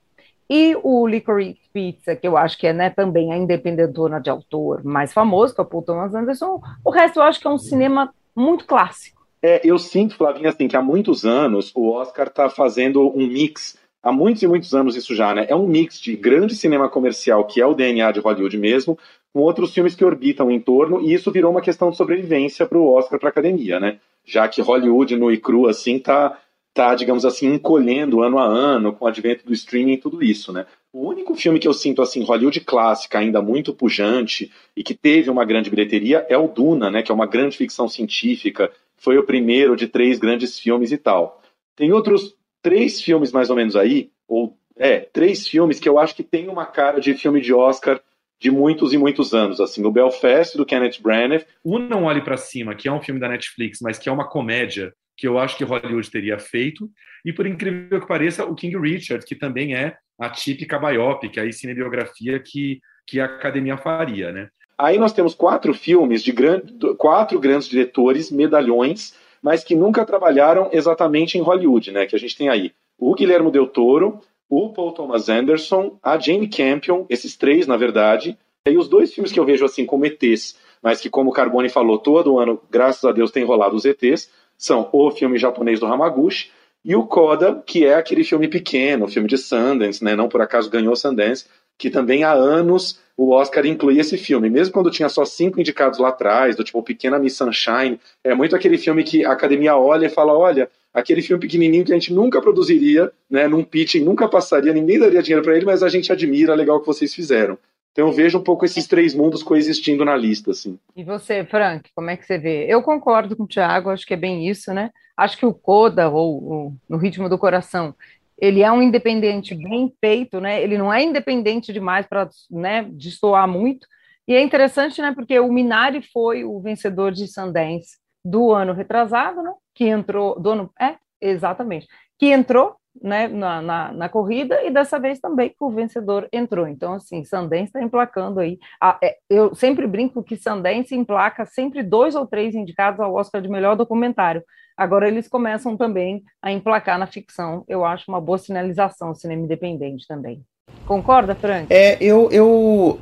e 0.48 0.76
o 0.82 1.06
Licorice 1.06 1.60
Pizza, 1.72 2.14
que 2.14 2.26
eu 2.26 2.36
acho 2.36 2.56
que 2.56 2.66
é 2.66 2.72
né, 2.72 2.90
também 2.90 3.32
a 3.32 3.36
independentona 3.36 4.20
de 4.20 4.30
autor 4.30 4.84
mais 4.84 5.12
famoso, 5.12 5.54
que 5.54 5.60
é 5.60 5.64
o 5.64 5.66
Paul 5.66 5.82
Thomas 5.82 6.14
Anderson, 6.14 6.60
o 6.84 6.90
resto 6.90 7.18
eu 7.18 7.22
acho 7.24 7.40
que 7.40 7.46
é 7.46 7.50
um 7.50 7.58
cinema 7.58 8.14
muito 8.34 8.64
clássico. 8.64 9.26
É, 9.42 9.60
eu 9.64 9.78
sinto, 9.78 10.16
Flavinha, 10.16 10.48
assim, 10.48 10.68
que 10.68 10.76
há 10.76 10.82
muitos 10.82 11.24
anos 11.24 11.72
o 11.74 11.90
Oscar 11.90 12.28
está 12.28 12.48
fazendo 12.48 13.06
um 13.16 13.26
mix, 13.26 13.76
há 14.02 14.10
muitos 14.10 14.42
e 14.42 14.46
muitos 14.46 14.74
anos 14.74 14.96
isso 14.96 15.14
já, 15.14 15.34
né? 15.34 15.46
É 15.48 15.54
um 15.54 15.66
mix 15.66 16.00
de 16.00 16.16
grande 16.16 16.54
cinema 16.54 16.88
comercial, 16.88 17.44
que 17.44 17.60
é 17.60 17.66
o 17.66 17.74
DNA 17.74 18.12
de 18.12 18.20
Hollywood 18.20 18.56
mesmo, 18.56 18.98
com 19.36 19.42
outros 19.42 19.74
filmes 19.74 19.94
que 19.94 20.02
orbitam 20.02 20.50
em 20.50 20.58
torno, 20.58 20.98
e 21.02 21.12
isso 21.12 21.30
virou 21.30 21.50
uma 21.50 21.60
questão 21.60 21.90
de 21.90 21.96
sobrevivência 21.98 22.64
para 22.64 22.78
o 22.78 22.90
Oscar 22.90 23.18
para 23.18 23.28
a 23.28 23.30
academia, 23.30 23.78
né? 23.78 23.98
Já 24.24 24.48
que 24.48 24.62
Hollywood 24.62 25.14
no 25.14 25.30
e 25.30 25.36
cru 25.36 25.68
assim 25.68 25.98
tá, 25.98 26.38
tá, 26.72 26.94
digamos 26.94 27.22
assim, 27.22 27.52
encolhendo 27.52 28.22
ano 28.22 28.38
a 28.38 28.46
ano 28.46 28.94
com 28.94 29.04
o 29.04 29.08
advento 29.08 29.44
do 29.44 29.52
streaming 29.52 29.92
e 29.92 29.98
tudo 29.98 30.24
isso, 30.24 30.54
né? 30.54 30.64
O 30.90 31.06
único 31.06 31.34
filme 31.34 31.58
que 31.58 31.68
eu 31.68 31.74
sinto 31.74 32.00
assim 32.00 32.24
Hollywood 32.24 32.60
clássica 32.60 33.18
ainda 33.18 33.42
muito 33.42 33.74
pujante 33.74 34.50
e 34.74 34.82
que 34.82 34.94
teve 34.94 35.28
uma 35.28 35.44
grande 35.44 35.68
bilheteria 35.68 36.24
é 36.30 36.38
o 36.38 36.48
Duna, 36.48 36.90
né? 36.90 37.02
Que 37.02 37.12
é 37.12 37.14
uma 37.14 37.26
grande 37.26 37.58
ficção 37.58 37.86
científica, 37.90 38.72
foi 38.96 39.18
o 39.18 39.22
primeiro 39.22 39.76
de 39.76 39.86
três 39.86 40.18
grandes 40.18 40.58
filmes 40.58 40.92
e 40.92 40.96
tal. 40.96 41.42
Tem 41.76 41.92
outros 41.92 42.34
três 42.62 43.02
filmes 43.02 43.32
mais 43.32 43.50
ou 43.50 43.56
menos 43.56 43.76
aí, 43.76 44.08
ou 44.26 44.56
é, 44.78 45.00
três 45.00 45.46
filmes 45.46 45.78
que 45.78 45.90
eu 45.90 45.98
acho 45.98 46.16
que 46.16 46.22
tem 46.22 46.48
uma 46.48 46.64
cara 46.64 47.02
de 47.02 47.12
filme 47.12 47.42
de 47.42 47.52
Oscar 47.52 48.00
de 48.38 48.50
muitos 48.50 48.92
e 48.92 48.98
muitos 48.98 49.32
anos, 49.32 49.60
assim, 49.60 49.84
o 49.84 49.90
Belfast 49.90 50.56
do 50.56 50.66
Kenneth 50.66 51.00
Branagh, 51.00 51.44
o 51.64 51.78
Não 51.78 52.04
Olhe 52.04 52.20
para 52.20 52.36
Cima, 52.36 52.74
que 52.74 52.88
é 52.88 52.92
um 52.92 53.00
filme 53.00 53.20
da 53.20 53.28
Netflix, 53.28 53.80
mas 53.80 53.98
que 53.98 54.08
é 54.08 54.12
uma 54.12 54.28
comédia 54.28 54.92
que 55.16 55.26
eu 55.26 55.38
acho 55.38 55.56
que 55.56 55.64
Hollywood 55.64 56.10
teria 56.10 56.38
feito, 56.38 56.90
e 57.24 57.32
por 57.32 57.46
incrível 57.46 58.00
que 58.00 58.06
pareça, 58.06 58.44
o 58.44 58.54
King 58.54 58.76
Richard, 58.78 59.24
que 59.24 59.34
também 59.34 59.74
é 59.74 59.96
a 60.18 60.28
típica 60.28 60.78
biopic, 60.78 61.38
a 61.38 61.50
cinebiografia 61.50 62.38
que, 62.38 62.80
que 63.06 63.18
a 63.18 63.24
academia 63.24 63.78
faria, 63.78 64.30
né? 64.30 64.48
Aí 64.78 64.98
nós 64.98 65.14
temos 65.14 65.34
quatro 65.34 65.72
filmes 65.72 66.22
de 66.22 66.32
grande, 66.32 66.74
quatro 66.98 67.40
grandes 67.40 67.66
diretores, 67.66 68.30
medalhões, 68.30 69.14
mas 69.42 69.64
que 69.64 69.74
nunca 69.74 70.04
trabalharam 70.04 70.68
exatamente 70.70 71.38
em 71.38 71.40
Hollywood, 71.40 71.92
né? 71.92 72.04
Que 72.04 72.14
a 72.14 72.18
gente 72.18 72.36
tem 72.36 72.50
aí 72.50 72.72
o 72.98 73.14
Guilherme 73.14 73.50
Del 73.50 73.66
Toro, 73.66 74.20
o 74.48 74.72
Paul 74.72 74.92
Thomas 74.92 75.28
Anderson, 75.28 75.98
a 76.02 76.18
Jane 76.18 76.48
Campion, 76.48 77.04
esses 77.08 77.36
três, 77.36 77.66
na 77.66 77.76
verdade. 77.76 78.38
E 78.66 78.76
os 78.76 78.88
dois 78.88 79.12
filmes 79.12 79.32
que 79.32 79.38
eu 79.38 79.44
vejo 79.44 79.64
assim 79.64 79.86
como 79.86 80.06
ETs, 80.06 80.56
mas 80.82 81.00
que, 81.00 81.10
como 81.10 81.30
o 81.30 81.32
Carbone 81.32 81.68
falou, 81.68 81.98
todo 81.98 82.38
ano, 82.38 82.60
graças 82.70 83.04
a 83.04 83.12
Deus, 83.12 83.30
tem 83.30 83.44
rolado 83.44 83.76
os 83.76 83.84
ETs, 83.84 84.30
são 84.56 84.88
o 84.92 85.10
filme 85.10 85.38
japonês 85.38 85.80
do 85.80 85.86
Hamaguchi 85.86 86.50
e 86.84 86.94
o 86.94 87.04
Coda, 87.04 87.62
que 87.66 87.84
é 87.84 87.94
aquele 87.94 88.22
filme 88.22 88.48
pequeno, 88.48 89.08
filme 89.08 89.28
de 89.28 89.36
Sundance, 89.36 90.02
né? 90.04 90.14
Não 90.14 90.28
por 90.28 90.40
acaso 90.40 90.70
ganhou 90.70 90.94
Sundance, 90.94 91.46
que 91.78 91.90
também 91.90 92.24
há 92.24 92.32
anos 92.32 93.00
o 93.16 93.30
Oscar 93.32 93.64
incluía 93.64 94.02
esse 94.02 94.18
filme. 94.18 94.50
Mesmo 94.50 94.74
quando 94.74 94.90
tinha 94.90 95.08
só 95.08 95.24
cinco 95.24 95.58
indicados 95.60 95.98
lá 95.98 96.08
atrás, 96.08 96.54
do 96.54 96.62
tipo 96.62 96.82
Pequena 96.82 97.18
Miss 97.18 97.36
Sunshine, 97.36 97.98
é 98.22 98.34
muito 98.34 98.54
aquele 98.54 98.76
filme 98.76 99.02
que 99.02 99.24
a 99.24 99.32
academia 99.32 99.76
olha 99.76 100.06
e 100.06 100.10
fala: 100.10 100.36
olha, 100.36 100.68
aquele 100.92 101.22
filme 101.22 101.40
pequenininho 101.40 101.84
que 101.84 101.92
a 101.92 101.94
gente 101.94 102.12
nunca 102.12 102.40
produziria, 102.40 103.10
né? 103.30 103.48
Num 103.48 103.64
pitching 103.64 104.00
nunca 104.00 104.28
passaria, 104.28 104.72
ninguém 104.72 104.98
daria 104.98 105.22
dinheiro 105.22 105.42
para 105.42 105.56
ele, 105.56 105.64
mas 105.64 105.82
a 105.82 105.88
gente 105.88 106.12
admira, 106.12 106.54
legal 106.54 106.80
que 106.80 106.86
vocês 106.86 107.14
fizeram. 107.14 107.58
Então 107.92 108.08
eu 108.08 108.12
vejo 108.12 108.38
um 108.38 108.42
pouco 108.42 108.66
esses 108.66 108.86
três 108.86 109.14
mundos 109.14 109.42
coexistindo 109.42 110.04
na 110.04 110.14
lista, 110.14 110.50
assim. 110.50 110.78
E 110.94 111.02
você, 111.02 111.42
Frank, 111.44 111.90
como 111.94 112.10
é 112.10 112.16
que 112.16 112.26
você 112.26 112.36
vê? 112.36 112.66
Eu 112.68 112.82
concordo 112.82 113.34
com 113.34 113.44
o 113.44 113.48
Thiago, 113.48 113.88
acho 113.88 114.06
que 114.06 114.12
é 114.12 114.18
bem 114.18 114.46
isso, 114.46 114.74
né? 114.74 114.90
Acho 115.16 115.38
que 115.38 115.46
o 115.46 115.54
Coda, 115.54 116.10
ou, 116.10 116.44
ou 116.44 116.72
No 116.86 116.98
Ritmo 116.98 117.26
do 117.26 117.38
Coração, 117.38 117.94
ele 118.38 118.62
é 118.62 118.70
um 118.70 118.82
independente 118.82 119.54
bem 119.54 119.92
feito, 120.00 120.40
né? 120.40 120.62
Ele 120.62 120.76
não 120.76 120.92
é 120.92 121.02
independente 121.02 121.72
demais 121.72 122.06
para 122.06 122.28
né, 122.50 122.86
destoar 122.92 123.48
muito. 123.48 123.86
E 124.28 124.34
é 124.34 124.42
interessante, 124.42 125.00
né? 125.00 125.12
Porque 125.14 125.38
o 125.38 125.52
Minari 125.52 126.02
foi 126.12 126.44
o 126.44 126.60
vencedor 126.60 127.12
de 127.12 127.28
Sundance 127.28 127.96
do 128.24 128.52
ano 128.52 128.72
retrasado, 128.72 129.42
né? 129.42 129.52
Que 129.74 129.84
entrou, 129.84 130.38
do 130.38 130.50
ano, 130.50 130.70
é, 130.80 130.96
exatamente, 131.20 131.86
que 132.18 132.26
entrou 132.26 132.76
né, 133.02 133.28
na, 133.28 133.60
na, 133.60 133.92
na, 133.92 134.08
corrida 134.08 134.62
e 134.62 134.70
dessa 134.70 134.98
vez 134.98 135.18
também 135.18 135.54
o 135.60 135.70
vencedor 135.70 136.28
entrou. 136.32 136.66
Então, 136.66 136.94
assim, 136.94 137.24
Sundance 137.24 137.66
está 137.66 137.82
emplacando 137.82 138.40
aí. 138.40 138.58
A, 138.80 138.98
é, 139.02 139.16
eu 139.28 139.54
sempre 139.54 139.86
brinco 139.86 140.22
que 140.22 140.36
Sundance 140.36 140.94
emplaca 140.94 141.44
sempre 141.46 141.82
dois 141.82 142.14
ou 142.14 142.26
três 142.26 142.54
indicados 142.54 143.00
ao 143.00 143.14
Oscar 143.14 143.40
de 143.40 143.48
melhor 143.48 143.76
documentário. 143.76 144.42
Agora 144.76 145.08
eles 145.08 145.28
começam 145.28 145.76
também 145.76 146.22
a 146.42 146.52
emplacar 146.52 146.98
na 146.98 147.06
ficção. 147.06 147.64
Eu 147.66 147.84
acho 147.84 148.04
uma 148.08 148.20
boa 148.20 148.38
sinalização, 148.38 149.14
cinema 149.14 149.42
independente 149.42 150.06
também. 150.06 150.42
Concorda, 150.84 151.34
Frank? 151.34 151.66
É, 151.70 151.96
eu. 152.00 152.28
eu 152.30 153.00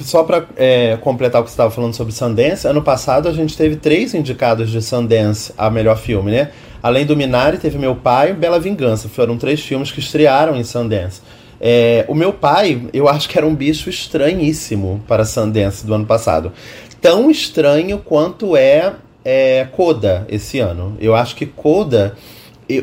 só 0.00 0.22
para 0.22 0.46
é, 0.56 0.98
completar 0.98 1.40
o 1.40 1.44
que 1.44 1.50
você 1.50 1.54
estava 1.54 1.70
falando 1.70 1.94
sobre 1.94 2.12
Sundance, 2.12 2.66
ano 2.66 2.82
passado 2.82 3.28
a 3.28 3.32
gente 3.32 3.56
teve 3.56 3.76
três 3.76 4.12
indicados 4.12 4.70
de 4.70 4.82
Sundance 4.82 5.52
a 5.56 5.70
melhor 5.70 5.96
filme, 5.96 6.30
né? 6.30 6.52
Além 6.82 7.06
do 7.06 7.16
Minari, 7.16 7.58
teve 7.58 7.78
Meu 7.78 7.96
Pai 7.96 8.30
e 8.30 8.34
Bela 8.34 8.60
Vingança. 8.60 9.08
Foram 9.08 9.38
três 9.38 9.60
filmes 9.60 9.90
que 9.90 10.00
estrearam 10.00 10.56
em 10.56 10.64
Sundance. 10.64 11.22
É, 11.60 12.06
o 12.08 12.14
meu 12.14 12.32
pai, 12.32 12.88
eu 12.92 13.06
acho 13.06 13.28
que 13.28 13.36
era 13.36 13.46
um 13.46 13.54
bicho 13.54 13.90
estranhíssimo 13.90 15.02
para 15.06 15.26
Sundance 15.26 15.86
do 15.86 15.92
ano 15.92 16.06
passado. 16.06 16.52
Tão 17.00 17.30
estranho 17.30 17.98
quanto 17.98 18.56
é, 18.56 18.94
é 19.24 19.66
Coda 19.72 20.26
esse 20.28 20.58
ano. 20.58 20.96
Eu 21.00 21.14
acho 21.14 21.36
que 21.36 21.46
Coda 21.46 22.16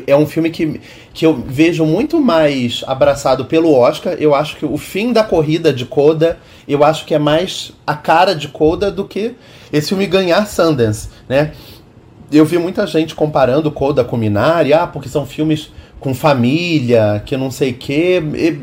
é 0.06 0.14
um 0.14 0.26
filme 0.26 0.50
que, 0.50 0.80
que 1.14 1.24
eu 1.24 1.34
vejo 1.34 1.84
muito 1.84 2.20
mais 2.20 2.84
abraçado 2.86 3.44
pelo 3.46 3.72
Oscar. 3.72 4.14
Eu 4.18 4.34
acho 4.34 4.56
que 4.56 4.66
o 4.66 4.76
fim 4.76 5.12
da 5.12 5.24
corrida 5.24 5.72
de 5.72 5.84
Coda, 5.84 6.38
eu 6.66 6.84
acho 6.84 7.04
que 7.04 7.14
é 7.14 7.18
mais 7.18 7.72
a 7.86 7.94
cara 7.94 8.34
de 8.34 8.48
Coda 8.48 8.90
do 8.90 9.04
que 9.04 9.34
esse 9.72 9.88
filme 9.88 10.06
ganhar 10.06 10.46
Sundance, 10.46 11.08
né? 11.28 11.52
eu 12.30 12.44
vi 12.44 12.58
muita 12.58 12.86
gente 12.86 13.14
comparando 13.14 13.70
Coda 13.70 14.04
com 14.04 14.16
Minari, 14.16 14.72
ah, 14.72 14.86
porque 14.86 15.08
são 15.08 15.24
filmes 15.24 15.70
com 16.00 16.14
família, 16.14 17.22
que 17.26 17.36
não 17.36 17.50
sei 17.50 17.70
o 17.70 17.74
quê. 17.74 18.22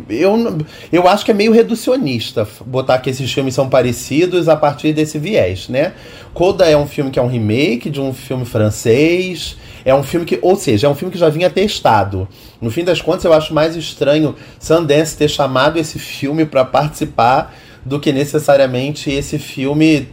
Eu, 0.10 0.58
eu 0.92 1.08
acho 1.08 1.26
que 1.26 1.32
é 1.32 1.34
meio 1.34 1.52
reducionista 1.52 2.48
botar 2.66 3.00
que 3.00 3.10
esses 3.10 3.32
filmes 3.32 3.54
são 3.54 3.70
parecidos 3.70 4.48
a 4.48 4.56
partir 4.56 4.94
desse 4.94 5.20
viés, 5.20 5.68
né? 5.68 5.94
Coda 6.34 6.66
é 6.66 6.78
um 6.78 6.88
filme 6.88 7.12
que 7.12 7.20
é 7.20 7.22
um 7.22 7.28
remake 7.28 7.90
de 7.90 8.00
um 8.00 8.14
filme 8.14 8.46
francês. 8.46 9.58
É 9.84 9.94
um 9.94 10.02
filme 10.02 10.26
que, 10.26 10.40
ou 10.42 10.56
seja, 10.56 10.88
é 10.88 10.90
um 10.90 10.96
filme 10.96 11.12
que 11.12 11.20
já 11.20 11.30
vinha 11.30 11.50
testado. 11.50 12.28
No 12.60 12.72
fim 12.72 12.84
das 12.84 13.02
contas, 13.02 13.24
eu 13.24 13.34
acho 13.34 13.54
mais 13.54 13.76
estranho 13.76 14.36
Sundance 14.60 15.16
ter 15.16 15.30
chamado 15.30 15.78
esse 15.78 16.00
filme 16.00 16.46
para 16.46 16.66
participar 16.66 17.56
do 17.86 18.00
que 18.00 18.12
necessariamente 18.12 19.12
esse 19.12 19.38
filme 19.38 20.10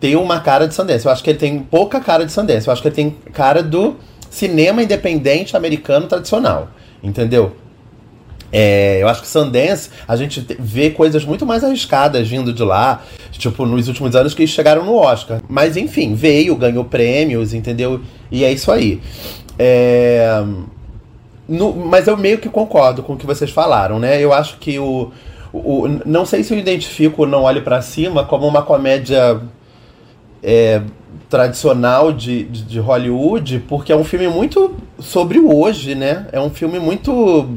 tem 0.00 0.16
uma 0.16 0.40
cara 0.40 0.66
de 0.66 0.74
Sundance. 0.74 1.06
Eu 1.06 1.12
acho 1.12 1.22
que 1.22 1.30
ele 1.30 1.38
tem 1.38 1.60
pouca 1.60 2.00
cara 2.00 2.26
de 2.26 2.32
Sundance. 2.32 2.66
Eu 2.66 2.72
acho 2.72 2.82
que 2.82 2.88
ele 2.88 2.94
tem 2.96 3.10
cara 3.32 3.62
do 3.62 3.96
cinema 4.32 4.82
independente 4.82 5.56
americano 5.56 6.06
tradicional. 6.06 6.70
Entendeu? 7.02 7.54
É, 8.50 8.98
eu 9.00 9.08
acho 9.08 9.22
que 9.22 9.28
Sundance, 9.28 9.90
a 10.06 10.14
gente 10.16 10.46
vê 10.58 10.90
coisas 10.90 11.24
muito 11.24 11.46
mais 11.46 11.64
arriscadas 11.64 12.28
vindo 12.28 12.52
de 12.52 12.62
lá, 12.62 13.02
tipo, 13.32 13.64
nos 13.64 13.88
últimos 13.88 14.14
anos 14.14 14.34
que 14.34 14.46
chegaram 14.46 14.84
no 14.84 14.94
Oscar. 14.94 15.40
Mas 15.48 15.76
enfim, 15.76 16.14
veio, 16.14 16.56
ganhou 16.56 16.84
prêmios, 16.84 17.54
entendeu? 17.54 18.00
E 18.30 18.44
é 18.44 18.52
isso 18.52 18.70
aí. 18.70 19.00
É, 19.58 20.44
no, 21.48 21.74
mas 21.74 22.06
eu 22.06 22.16
meio 22.16 22.38
que 22.38 22.48
concordo 22.48 23.02
com 23.02 23.14
o 23.14 23.16
que 23.16 23.26
vocês 23.26 23.50
falaram, 23.50 23.98
né? 23.98 24.20
Eu 24.20 24.32
acho 24.32 24.58
que 24.58 24.78
o. 24.78 25.10
o 25.52 25.88
não 26.04 26.24
sei 26.24 26.42
se 26.42 26.54
eu 26.54 26.58
identifico 26.58 27.26
Não 27.26 27.42
Olhe 27.42 27.60
para 27.60 27.80
Cima 27.82 28.24
como 28.24 28.46
uma 28.46 28.62
comédia 28.62 29.40
é, 30.42 30.82
tradicional 31.28 32.12
de, 32.12 32.44
de, 32.44 32.62
de, 32.62 32.78
Hollywood, 32.78 33.64
porque 33.68 33.92
é 33.92 33.96
um 33.96 34.04
filme 34.04 34.28
muito 34.28 34.76
sobre 34.98 35.38
o 35.38 35.54
hoje, 35.54 35.94
né? 35.94 36.26
É 36.32 36.40
um 36.40 36.50
filme 36.50 36.78
muito 36.78 37.48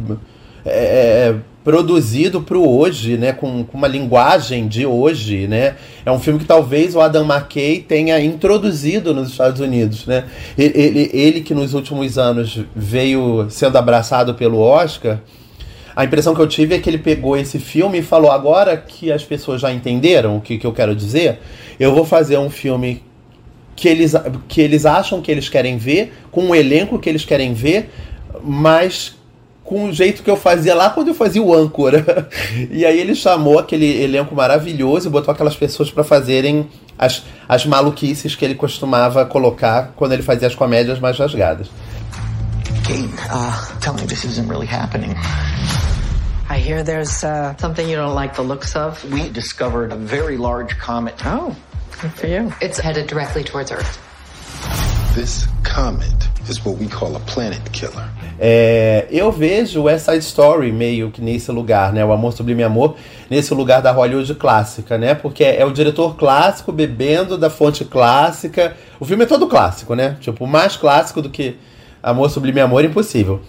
é, 0.65 1.29
é 1.31 1.35
produzido 1.63 2.41
para 2.41 2.57
o 2.57 2.77
hoje, 2.77 3.17
né? 3.17 3.33
Com, 3.33 3.63
com, 3.63 3.77
uma 3.77 3.87
linguagem 3.87 4.67
de 4.67 4.85
hoje, 4.85 5.47
né? 5.47 5.75
É 6.05 6.11
um 6.11 6.19
filme 6.19 6.39
que 6.39 6.45
talvez 6.45 6.95
o 6.95 7.01
Adam 7.01 7.25
McKay 7.25 7.79
tenha 7.79 8.19
introduzido 8.19 9.13
nos 9.13 9.31
Estados 9.31 9.59
Unidos, 9.59 10.05
né? 10.05 10.25
Ele, 10.57 10.73
ele, 10.79 11.09
ele 11.11 11.41
que 11.41 11.55
nos 11.55 11.73
últimos 11.73 12.17
anos 12.17 12.61
veio 12.75 13.47
sendo 13.49 13.77
abraçado 13.77 14.35
pelo 14.35 14.59
Oscar, 14.59 15.19
a 15.95 16.03
impressão 16.03 16.35
que 16.35 16.41
eu 16.41 16.47
tive 16.47 16.75
é 16.75 16.79
que 16.79 16.89
ele 16.89 16.97
pegou 16.97 17.37
esse 17.37 17.57
filme 17.57 17.99
e 17.99 18.03
falou: 18.03 18.29
agora 18.29 18.75
que 18.75 19.11
as 19.11 19.23
pessoas 19.23 19.61
já 19.61 19.71
entenderam 19.71 20.37
o 20.37 20.41
que, 20.41 20.57
que 20.57 20.67
eu 20.67 20.73
quero 20.73 20.93
dizer, 20.93 21.39
eu 21.79 21.95
vou 21.95 22.03
fazer 22.03 22.37
um 22.37 22.49
filme 22.49 23.01
que 23.75 23.87
eles, 23.87 24.13
que 24.47 24.61
eles 24.61 24.85
acham 24.85 25.21
que 25.21 25.31
eles 25.31 25.49
querem 25.49 25.77
ver, 25.77 26.13
com 26.31 26.45
um 26.45 26.55
elenco 26.55 26.97
que 26.97 27.09
eles 27.09 27.25
querem 27.25 27.53
ver, 27.53 27.89
mas 28.43 29.15
com 29.63 29.85
o 29.85 29.93
jeito 29.93 30.21
que 30.21 30.29
eu 30.29 30.37
fazia 30.37 30.75
lá 30.75 30.91
quando 30.91 31.09
eu 31.09 31.15
fazia 31.15 31.41
o 31.41 31.53
âncora. 31.53 32.29
E 32.71 32.85
aí 32.85 32.99
ele 32.99 33.15
chamou 33.15 33.59
aquele 33.59 34.01
elenco 34.01 34.35
maravilhoso 34.35 35.07
e 35.07 35.11
botou 35.11 35.33
aquelas 35.33 35.55
pessoas 35.55 35.89
para 35.91 36.03
fazerem 36.03 36.69
as, 36.97 37.23
as 37.49 37.65
maluquices 37.65 38.35
que 38.35 38.45
ele 38.45 38.55
costumava 38.55 39.25
colocar 39.25 39.93
quando 39.95 40.13
ele 40.13 40.21
fazia 40.21 40.47
as 40.47 40.55
comédias 40.55 40.99
mais 40.99 41.17
rasgadas. 41.17 41.67
Kate, 42.83 43.09
uh, 43.31 43.79
tell 43.81 43.93
me 43.95 44.05
this 44.05 44.23
isn't 44.23 44.47
really 44.47 44.67
happening. 44.67 45.15
I 46.47 46.59
hear 46.59 46.83
there's 46.83 47.23
uh, 47.23 47.55
something 47.57 47.89
you 47.89 47.95
don't 47.95 48.13
like 48.13 48.35
the 48.35 48.43
looks 48.43 48.75
of. 48.75 49.03
We 49.11 49.29
discovered 49.29 49.91
a 49.91 49.95
very 49.95 50.37
large 50.37 50.77
comet. 50.77 51.15
Oh, 51.25 51.55
good 52.01 52.13
for 52.13 52.27
you. 52.27 52.51
It's 52.61 52.79
headed 52.79 53.07
directly 53.07 53.43
towards 53.43 53.71
Earth. 53.71 53.99
This 55.15 55.47
comet 55.63 56.29
is 56.49 56.65
what 56.65 56.77
we 56.77 56.87
call 56.87 57.15
a 57.15 57.19
planet 57.21 57.61
killer. 57.71 58.09
É, 58.37 59.07
eu 59.09 59.31
vejo 59.31 59.83
West 59.83 60.05
Side 60.05 60.23
Story 60.25 60.71
meio 60.71 61.09
que 61.09 61.21
nesse 61.21 61.51
lugar, 61.51 61.93
né? 61.93 62.03
O 62.03 62.11
Amor 62.11 62.33
Sublime 62.33 62.63
Amor, 62.63 62.97
nesse 63.29 63.53
lugar 63.53 63.81
da 63.81 63.91
Hollywood 63.91 64.35
clássica, 64.35 64.97
né? 64.97 65.15
Porque 65.15 65.43
é 65.43 65.63
o 65.65 65.71
diretor 65.71 66.17
clássico 66.17 66.71
bebendo 66.71 67.37
da 67.37 67.49
fonte 67.49 67.85
clássica. 67.85 68.75
O 68.99 69.05
filme 69.05 69.23
é 69.23 69.27
todo 69.27 69.47
clássico, 69.47 69.95
né? 69.95 70.17
Tipo, 70.19 70.45
mais 70.45 70.75
clássico 70.75 71.21
do 71.21 71.29
que 71.29 71.55
Amor 72.03 72.29
Sublime 72.29 72.59
Amor, 72.59 72.83
impossível. 72.83 73.41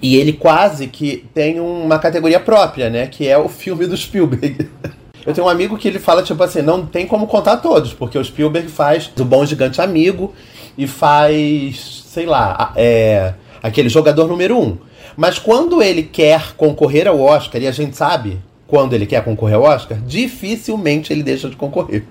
E 0.00 0.16
ele 0.16 0.32
quase 0.32 0.86
que 0.86 1.28
tem 1.34 1.60
uma 1.60 1.98
categoria 1.98 2.40
própria, 2.40 2.88
né? 2.88 3.06
Que 3.06 3.28
é 3.28 3.36
o 3.36 3.48
filme 3.48 3.86
do 3.86 3.96
Spielberg. 3.96 4.68
Eu 5.26 5.32
tenho 5.32 5.46
um 5.46 5.50
amigo 5.50 5.78
que 5.78 5.88
ele 5.88 5.98
fala, 5.98 6.22
tipo 6.22 6.42
assim, 6.42 6.62
não 6.62 6.84
tem 6.84 7.06
como 7.06 7.26
contar 7.26 7.58
todos, 7.58 7.92
porque 7.94 8.18
o 8.18 8.24
Spielberg 8.24 8.68
faz 8.68 9.10
o 9.18 9.24
Bom 9.24 9.44
Gigante 9.44 9.80
Amigo 9.80 10.34
e 10.76 10.86
faz, 10.86 12.04
sei 12.06 12.26
lá, 12.26 12.72
é, 12.76 13.34
aquele 13.62 13.88
jogador 13.88 14.26
número 14.26 14.58
um. 14.58 14.76
Mas 15.16 15.38
quando 15.38 15.82
ele 15.82 16.02
quer 16.02 16.54
concorrer 16.56 17.06
ao 17.06 17.20
Oscar, 17.20 17.62
e 17.62 17.66
a 17.66 17.72
gente 17.72 17.96
sabe 17.96 18.38
quando 18.66 18.94
ele 18.94 19.06
quer 19.06 19.24
concorrer 19.24 19.56
ao 19.56 19.62
Oscar, 19.62 19.98
dificilmente 19.98 21.12
ele 21.12 21.22
deixa 21.22 21.48
de 21.48 21.56
concorrer. 21.56 22.04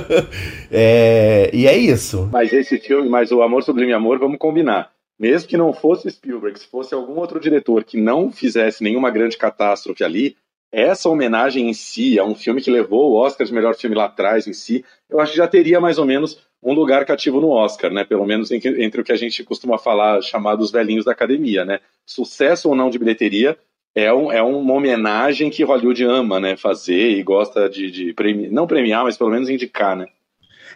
é, 0.70 1.50
e 1.52 1.66
é 1.66 1.76
isso. 1.76 2.28
Mas 2.32 2.52
esse 2.52 2.78
filme, 2.78 3.08
mas 3.08 3.30
o 3.30 3.42
Amor 3.42 3.62
Sublime 3.62 3.92
Amor, 3.92 4.18
vamos 4.18 4.38
combinar 4.38 4.94
mesmo 5.18 5.48
que 5.48 5.56
não 5.56 5.72
fosse 5.72 6.10
Spielberg, 6.10 6.58
se 6.58 6.66
fosse 6.66 6.94
algum 6.94 7.18
outro 7.18 7.38
diretor 7.38 7.84
que 7.84 8.00
não 8.00 8.30
fizesse 8.30 8.82
nenhuma 8.82 9.10
grande 9.10 9.36
catástrofe 9.36 10.02
ali, 10.02 10.36
essa 10.74 11.08
homenagem 11.08 11.68
em 11.68 11.72
si, 11.72 12.18
a 12.18 12.24
um 12.24 12.34
filme 12.34 12.60
que 12.60 12.70
levou 12.70 13.12
o 13.12 13.14
Oscar 13.14 13.46
de 13.46 13.52
melhor 13.52 13.76
filme 13.76 13.94
lá 13.94 14.06
atrás 14.06 14.46
em 14.46 14.52
si, 14.52 14.84
eu 15.08 15.20
acho 15.20 15.32
que 15.32 15.38
já 15.38 15.46
teria 15.46 15.80
mais 15.80 15.98
ou 15.98 16.04
menos 16.04 16.38
um 16.62 16.72
lugar 16.72 17.04
cativo 17.04 17.40
no 17.40 17.50
Oscar, 17.50 17.92
né? 17.92 18.04
Pelo 18.04 18.26
menos 18.26 18.50
entre 18.50 19.00
o 19.00 19.04
que 19.04 19.12
a 19.12 19.16
gente 19.16 19.44
costuma 19.44 19.78
falar, 19.78 20.22
chamados 20.22 20.72
velhinhos 20.72 21.04
da 21.04 21.12
academia, 21.12 21.64
né? 21.64 21.78
Sucesso 22.04 22.68
ou 22.68 22.74
não 22.74 22.90
de 22.90 22.98
bilheteria 22.98 23.56
é, 23.94 24.12
um, 24.12 24.32
é 24.32 24.42
uma 24.42 24.72
homenagem 24.72 25.50
que 25.50 25.62
Hollywood 25.62 26.02
ama, 26.04 26.40
né? 26.40 26.56
Fazer 26.56 27.10
e 27.10 27.22
gosta 27.22 27.68
de, 27.68 27.90
de 27.90 28.14
não 28.50 28.66
premiar, 28.66 29.04
mas 29.04 29.16
pelo 29.16 29.30
menos 29.30 29.48
indicar, 29.48 29.94
né? 29.94 30.06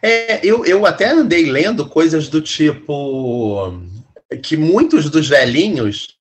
É, 0.00 0.46
eu, 0.46 0.64
eu 0.64 0.86
até 0.86 1.10
andei 1.10 1.46
lendo 1.46 1.88
coisas 1.88 2.28
do 2.28 2.40
tipo 2.40 3.72
que 4.42 4.56
muitos 4.56 5.10
dos 5.10 5.28
velhinhos 5.28 6.17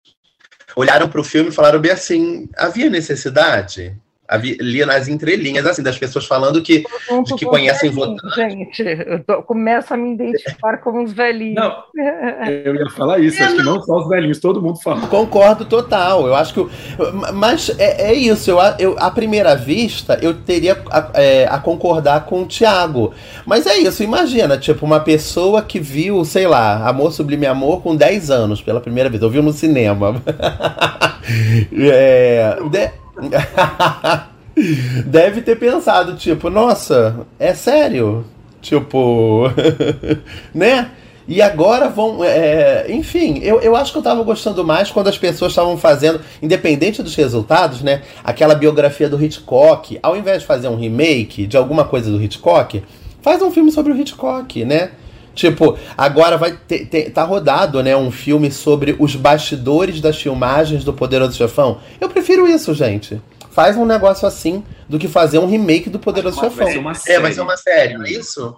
olharam 0.76 1.10
para 1.10 1.22
o 1.22 1.24
filme 1.24 1.50
e 1.50 1.54
falaram 1.54 1.80
bem 1.80 1.92
assim: 1.92 2.50
havia 2.56 2.90
necessidade? 2.90 3.96
Havia, 4.26 4.56
lia 4.62 4.86
nas 4.86 5.10
entrelinhas, 5.10 5.66
assim, 5.66 5.84
das 5.84 5.98
pessoas 5.98 6.26
falando 6.26 6.62
que, 6.62 6.86
de 7.26 7.36
que 7.36 7.46
conhecem 7.46 7.92
votantes. 7.92 8.34
Gente, 8.36 8.82
eu 8.82 9.22
tô, 9.22 9.44
começo 9.44 9.94
a 9.94 9.98
me 9.98 10.14
identificar 10.14 10.78
como 10.78 11.04
os 11.04 11.12
velhinhos. 11.12 11.56
Não, 11.56 11.84
eu 12.64 12.74
ia 12.74 12.90
falar 12.90 13.20
isso, 13.20 13.42
eu 13.42 13.46
acho 13.46 13.56
não. 13.58 13.64
que 13.64 13.70
não 13.70 13.82
só 13.82 13.98
os 13.98 14.08
velhinhos, 14.08 14.40
todo 14.40 14.62
mundo 14.62 14.80
fala. 14.82 15.08
Concordo 15.08 15.66
total, 15.66 16.26
eu 16.26 16.34
acho 16.34 16.54
que. 16.54 16.68
Mas 17.34 17.70
é, 17.78 18.12
é 18.12 18.14
isso, 18.14 18.50
eu, 18.50 18.58
eu, 18.80 18.96
à 18.98 19.12
primeira 19.12 19.56
vista, 19.56 20.18
eu 20.22 20.34
teria 20.34 20.82
a, 20.90 21.10
é, 21.16 21.46
a 21.46 21.60
concordar 21.60 22.26
com 22.26 22.44
o 22.44 22.46
Thiago. 22.46 23.14
Mas 23.46 23.68
é 23.68 23.78
isso, 23.78 24.04
imagina, 24.04 24.58
tipo, 24.58 24.86
uma 24.86 25.02
pessoa 25.02 25.62
que 25.62 25.82
viu, 25.82 26.24
sei 26.24 26.48
lá, 26.48 26.88
Amor 26.88 27.12
Sublime 27.12 27.46
Amor 27.46 27.82
com 27.82 27.94
10 27.94 28.32
anos 28.32 28.62
pela 28.62 28.80
primeira 28.80 29.10
vez, 29.10 29.22
ouviu 29.22 29.44
no 29.44 29.52
cinema. 29.52 30.16
é. 31.78 32.58
De... 32.72 33.03
Deve 35.06 35.42
ter 35.42 35.56
pensado, 35.58 36.16
tipo, 36.16 36.50
nossa, 36.50 37.26
é 37.40 37.54
sério? 37.54 38.26
Tipo, 38.62 39.50
né? 40.54 40.92
E 41.28 41.42
agora 41.42 41.90
vão. 41.90 42.24
É, 42.24 42.86
enfim, 42.90 43.40
eu, 43.42 43.62
eu 43.62 43.76
acho 43.76 43.92
que 43.92 43.98
eu 43.98 44.02
tava 44.02 44.22
gostando 44.24 44.64
mais 44.64 44.92
quando 44.92 45.08
as 45.08 45.18
pessoas 45.18 45.52
estavam 45.52 45.78
fazendo, 45.78 46.20
independente 46.42 47.02
dos 47.02 47.16
resultados, 47.16 47.82
né? 47.82 48.02
Aquela 48.24 48.56
biografia 48.56 49.10
do 49.10 49.22
Hitchcock. 49.22 49.98
Ao 50.04 50.18
invés 50.18 50.42
de 50.42 50.48
fazer 50.48 50.68
um 50.68 50.76
remake 50.76 51.48
de 51.48 51.56
alguma 51.56 51.86
coisa 51.86 52.12
do 52.12 52.22
Hitchcock, 52.22 52.84
faz 53.22 53.42
um 53.42 53.52
filme 53.52 53.72
sobre 53.72 53.94
o 53.94 53.98
Hitchcock, 53.98 54.66
né? 54.66 54.92
Tipo, 55.34 55.78
agora 55.98 56.38
vai 56.38 56.56
ter, 56.56 56.86
ter, 56.86 57.12
tá 57.12 57.24
rodado, 57.24 57.82
né, 57.82 57.96
um 57.96 58.12
filme 58.12 58.52
sobre 58.52 58.96
os 59.00 59.16
bastidores 59.16 60.00
das 60.00 60.22
filmagens 60.22 60.84
do 60.84 60.94
Poderoso 60.94 61.38
Chefão. 61.38 61.80
Eu 62.00 62.10
prefiro 62.10 62.48
isso, 62.48 62.74
gente. 62.74 63.22
Faz 63.52 63.78
um 63.78 63.86
negócio 63.86 64.28
assim 64.28 64.64
do 64.88 64.98
que 64.98 65.08
fazer 65.08 65.40
um 65.40 65.46
remake 65.46 65.90
do 65.90 66.00
Poderoso 66.00 66.40
Chefão. 66.40 66.66
Vai 66.66 66.74
ser 66.74 66.80
uma 66.80 66.94
série. 66.94 67.18
É, 67.18 67.20
vai 67.20 67.34
ser 67.34 67.42
uma 67.42 67.58
série, 67.58 67.98
não 67.98 68.06
é 68.06 68.12
isso? 68.12 68.56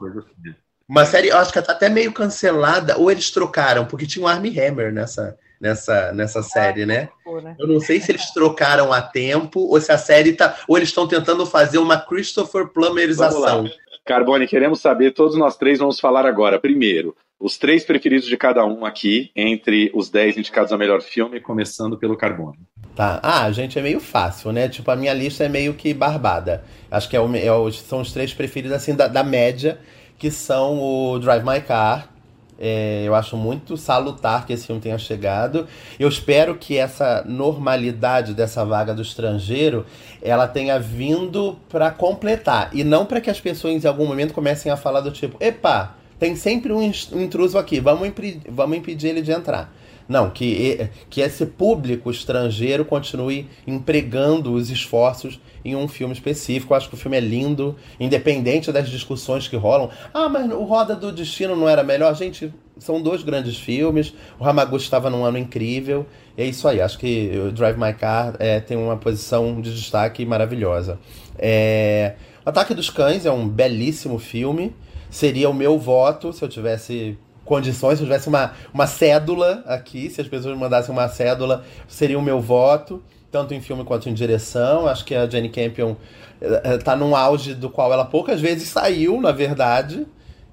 Uma 0.87 1.05
série, 1.05 1.29
eu 1.29 1.37
acho 1.37 1.51
que 1.51 1.61
tá 1.61 1.71
até 1.71 1.89
meio 1.89 2.13
cancelada, 2.13 2.97
ou 2.97 3.09
eles 3.09 3.31
trocaram, 3.31 3.85
porque 3.85 4.05
tinha 4.05 4.23
um 4.23 4.27
Army 4.27 4.57
Hammer 4.59 4.93
nessa, 4.93 5.35
nessa, 5.59 6.11
nessa 6.13 6.43
série, 6.43 6.85
né? 6.85 7.09
né? 7.43 7.55
Eu 7.57 7.67
não 7.67 7.79
sei 7.79 7.99
se 7.99 8.11
eles 8.11 8.31
trocaram 8.31 8.93
a 8.93 9.01
tempo, 9.01 9.61
ou 9.61 9.81
se 9.81 9.91
a 9.91 9.97
série 9.97 10.33
tá. 10.33 10.55
Ou 10.67 10.77
eles 10.77 10.89
estão 10.89 11.07
tentando 11.07 11.45
fazer 11.45 11.77
uma 11.79 11.99
Christopher 11.99 12.67
Plummerização. 12.67 13.67
Carbone, 14.05 14.47
queremos 14.47 14.79
saber, 14.81 15.11
todos 15.11 15.35
nós 15.35 15.57
três 15.57 15.79
vamos 15.79 15.99
falar 15.99 16.27
agora. 16.27 16.59
Primeiro, 16.59 17.15
os 17.39 17.57
três 17.57 17.83
preferidos 17.83 18.27
de 18.27 18.37
cada 18.37 18.63
um 18.63 18.85
aqui, 18.85 19.31
entre 19.35 19.91
os 19.95 20.09
dez 20.11 20.37
indicados 20.37 20.71
ao 20.71 20.77
melhor 20.77 21.01
filme, 21.01 21.41
começando 21.41 21.97
pelo 21.97 22.15
Carbone. 22.15 22.59
Tá. 22.95 23.19
Ah, 23.23 23.51
gente, 23.51 23.79
é 23.79 23.81
meio 23.81 23.99
fácil, 23.99 24.51
né? 24.51 24.69
Tipo, 24.69 24.91
a 24.91 24.95
minha 24.95 25.13
lista 25.13 25.43
é 25.43 25.49
meio 25.49 25.73
que 25.73 25.91
barbada. 25.91 26.63
Acho 26.89 27.09
que 27.09 27.17
é 27.17 27.19
o, 27.19 27.35
é 27.35 27.51
o, 27.51 27.71
são 27.71 28.01
os 28.01 28.13
três 28.13 28.31
preferidos, 28.31 28.75
assim, 28.75 28.95
da, 28.95 29.07
da 29.07 29.23
média, 29.23 29.79
que 30.19 30.29
são 30.29 30.79
o 30.79 31.19
Drive 31.19 31.43
My 31.43 31.59
Car, 31.61 32.14
é, 32.57 33.03
eu 33.05 33.13
acho 33.13 33.35
muito 33.35 33.75
salutar 33.75 34.45
que 34.45 34.53
esse 34.53 34.65
filme 34.65 34.81
tenha 34.81 34.97
chegado. 34.97 35.67
Eu 35.99 36.07
espero 36.07 36.55
que 36.55 36.77
essa 36.77 37.23
normalidade 37.27 38.33
dessa 38.33 38.63
vaga 38.63 38.93
do 38.93 39.01
estrangeiro 39.01 39.85
ela 40.21 40.47
tenha 40.47 40.79
vindo 40.79 41.57
para 41.69 41.91
completar 41.91 42.69
e 42.73 42.83
não 42.83 43.05
para 43.05 43.19
que 43.19 43.29
as 43.29 43.39
pessoas 43.39 43.83
em 43.83 43.87
algum 43.87 44.05
momento 44.05 44.33
comecem 44.33 44.71
a 44.71 44.77
falar 44.77 45.01
do 45.01 45.11
tipo, 45.11 45.37
epa, 45.39 45.95
tem 46.17 46.35
sempre 46.35 46.71
um 46.71 46.81
intruso 46.81 47.57
aqui, 47.57 47.79
vamos, 47.79 48.07
impedir, 48.07 48.41
vamos 48.49 48.77
impedir 48.77 49.09
ele 49.09 49.21
de 49.21 49.31
entrar. 49.31 49.71
Não, 50.07 50.29
que, 50.29 50.89
que 51.09 51.21
esse 51.21 51.45
público 51.45 52.11
estrangeiro 52.11 52.85
continue 52.85 53.47
empregando 53.65 54.53
os 54.53 54.69
esforços 54.69 55.39
em 55.63 55.75
um 55.75 55.87
filme 55.87 56.13
específico. 56.13 56.73
Eu 56.73 56.77
acho 56.77 56.89
que 56.89 56.95
o 56.95 56.97
filme 56.97 57.17
é 57.17 57.19
lindo, 57.19 57.75
independente 57.99 58.71
das 58.71 58.87
discussões 58.87 59.47
que 59.47 59.55
rolam. 59.55 59.89
Ah, 60.13 60.29
mas 60.29 60.49
o 60.51 60.63
Roda 60.63 60.95
do 60.95 61.11
Destino 61.11 61.55
não 61.55 61.67
era 61.67 61.83
melhor? 61.83 62.15
Gente, 62.15 62.53
são 62.77 63.01
dois 63.01 63.23
grandes 63.23 63.57
filmes. 63.57 64.13
O 64.39 64.45
Hamaguchi 64.45 64.85
estava 64.85 65.09
num 65.09 65.25
ano 65.25 65.39
incrível. 65.39 66.05
É 66.37 66.45
isso 66.45 66.67
aí. 66.67 66.81
Acho 66.81 66.99
que 66.99 67.31
o 67.47 67.51
Drive 67.51 67.77
My 67.77 67.93
Car 67.93 68.35
é, 68.37 68.59
tem 68.59 68.77
uma 68.77 68.97
posição 68.97 69.59
de 69.59 69.73
destaque 69.73 70.23
maravilhosa. 70.23 70.99
É... 71.37 72.13
Ataque 72.45 72.75
dos 72.75 72.91
Cães 72.91 73.25
é 73.25 73.31
um 73.31 73.47
belíssimo 73.47 74.19
filme. 74.19 74.75
Seria 75.09 75.49
o 75.49 75.53
meu 75.53 75.79
voto 75.79 76.31
se 76.31 76.43
eu 76.43 76.49
tivesse 76.49 77.17
condições, 77.45 77.97
se 77.97 78.03
eu 78.03 78.07
tivesse 78.07 78.27
uma, 78.27 78.51
uma 78.73 78.87
cédula 78.87 79.63
aqui, 79.67 80.09
se 80.09 80.19
as 80.19 80.27
pessoas 80.27 80.57
mandassem 80.57 80.91
uma 80.91 81.07
cédula, 81.07 81.63
seria 81.87 82.17
o 82.17 82.21
meu 82.21 82.41
voto, 82.41 83.01
tanto 83.31 83.53
em 83.53 83.61
filme 83.61 83.83
quanto 83.85 84.09
em 84.09 84.13
direção. 84.13 84.87
Acho 84.87 85.05
que 85.05 85.15
a 85.15 85.29
Jenny 85.29 85.49
Campion 85.49 85.95
está 86.41 86.93
eh, 86.93 86.95
num 86.95 87.15
auge 87.15 87.53
do 87.53 87.69
qual 87.69 87.93
ela 87.93 88.05
poucas 88.05 88.41
vezes 88.41 88.67
saiu, 88.67 89.21
na 89.21 89.31
verdade. 89.31 90.05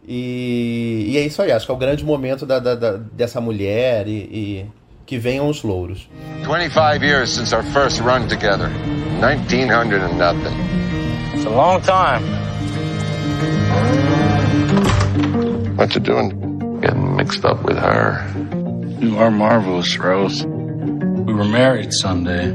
E, 0.07 1.07
e 1.09 1.17
é 1.17 1.21
isso 1.21 1.41
aí, 1.41 1.53
acho 1.53 1.65
que 1.65 1.73
é 1.73 1.75
o 1.75 1.79
grande 1.79 2.05
momento 2.05 2.45
da, 2.45 2.59
da, 2.59 2.75
da 2.75 2.93
dessa 2.97 3.41
mulher 3.41 4.09
e, 4.09 4.11
e, 4.11 4.67
que 5.07 5.17
venham 5.17 5.49
os 5.49 5.63
louros. 5.63 6.09
25 6.45 7.05
years 7.05 7.31
since 7.31 7.55
our 7.55 7.63
first 7.73 8.01
run 8.01 8.27
together. 8.27 8.69
1900 9.21 10.03
and 10.03 10.19
nothing. 10.19 10.55
It's 11.35 11.45
a 11.45 11.51
long 11.51 11.81
time. 11.83 12.23
What 15.77 15.95
you 15.95 16.01
doing? 16.01 16.52
Mixed 17.23 17.45
up 17.45 17.65
with 17.65 17.79
her. 17.79 18.27
You 19.01 19.17
are 19.19 19.31
marvelous, 19.31 19.97
Rose. 19.97 20.45
We 20.45 21.33
were 21.33 21.45
married 21.45 21.95
Sunday. 21.95 22.51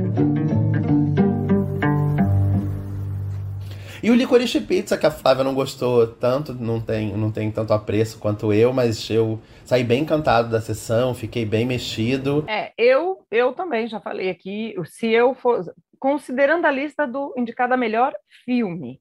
E 4.03 4.11
o 4.11 4.13
Licorice 4.13 4.59
Pizza, 4.59 4.97
que 4.97 5.05
a 5.05 5.11
Flávia 5.11 5.43
não 5.43 5.53
gostou 5.53 6.05
tanto, 6.05 6.53
não 6.53 6.81
tem, 6.81 7.15
não 7.15 7.31
tem 7.31 7.49
tanto 7.49 7.71
apreço 7.71 8.19
quanto 8.19 8.51
eu, 8.51 8.73
mas 8.73 9.09
eu 9.09 9.39
saí 9.63 9.85
bem 9.85 10.03
encantado 10.03 10.49
da 10.49 10.59
sessão, 10.59 11.13
fiquei 11.13 11.45
bem 11.45 11.65
mexido. 11.65 12.43
É, 12.47 12.73
eu, 12.77 13.25
eu 13.31 13.53
também 13.53 13.87
já 13.87 14.01
falei 14.01 14.29
aqui, 14.29 14.75
se 14.85 15.07
eu 15.07 15.33
for, 15.33 15.63
considerando 15.97 16.65
a 16.65 16.71
lista 16.71 17.07
do 17.07 17.33
indicado 17.37 17.73
a 17.73 17.77
melhor 17.77 18.13
filme, 18.43 18.99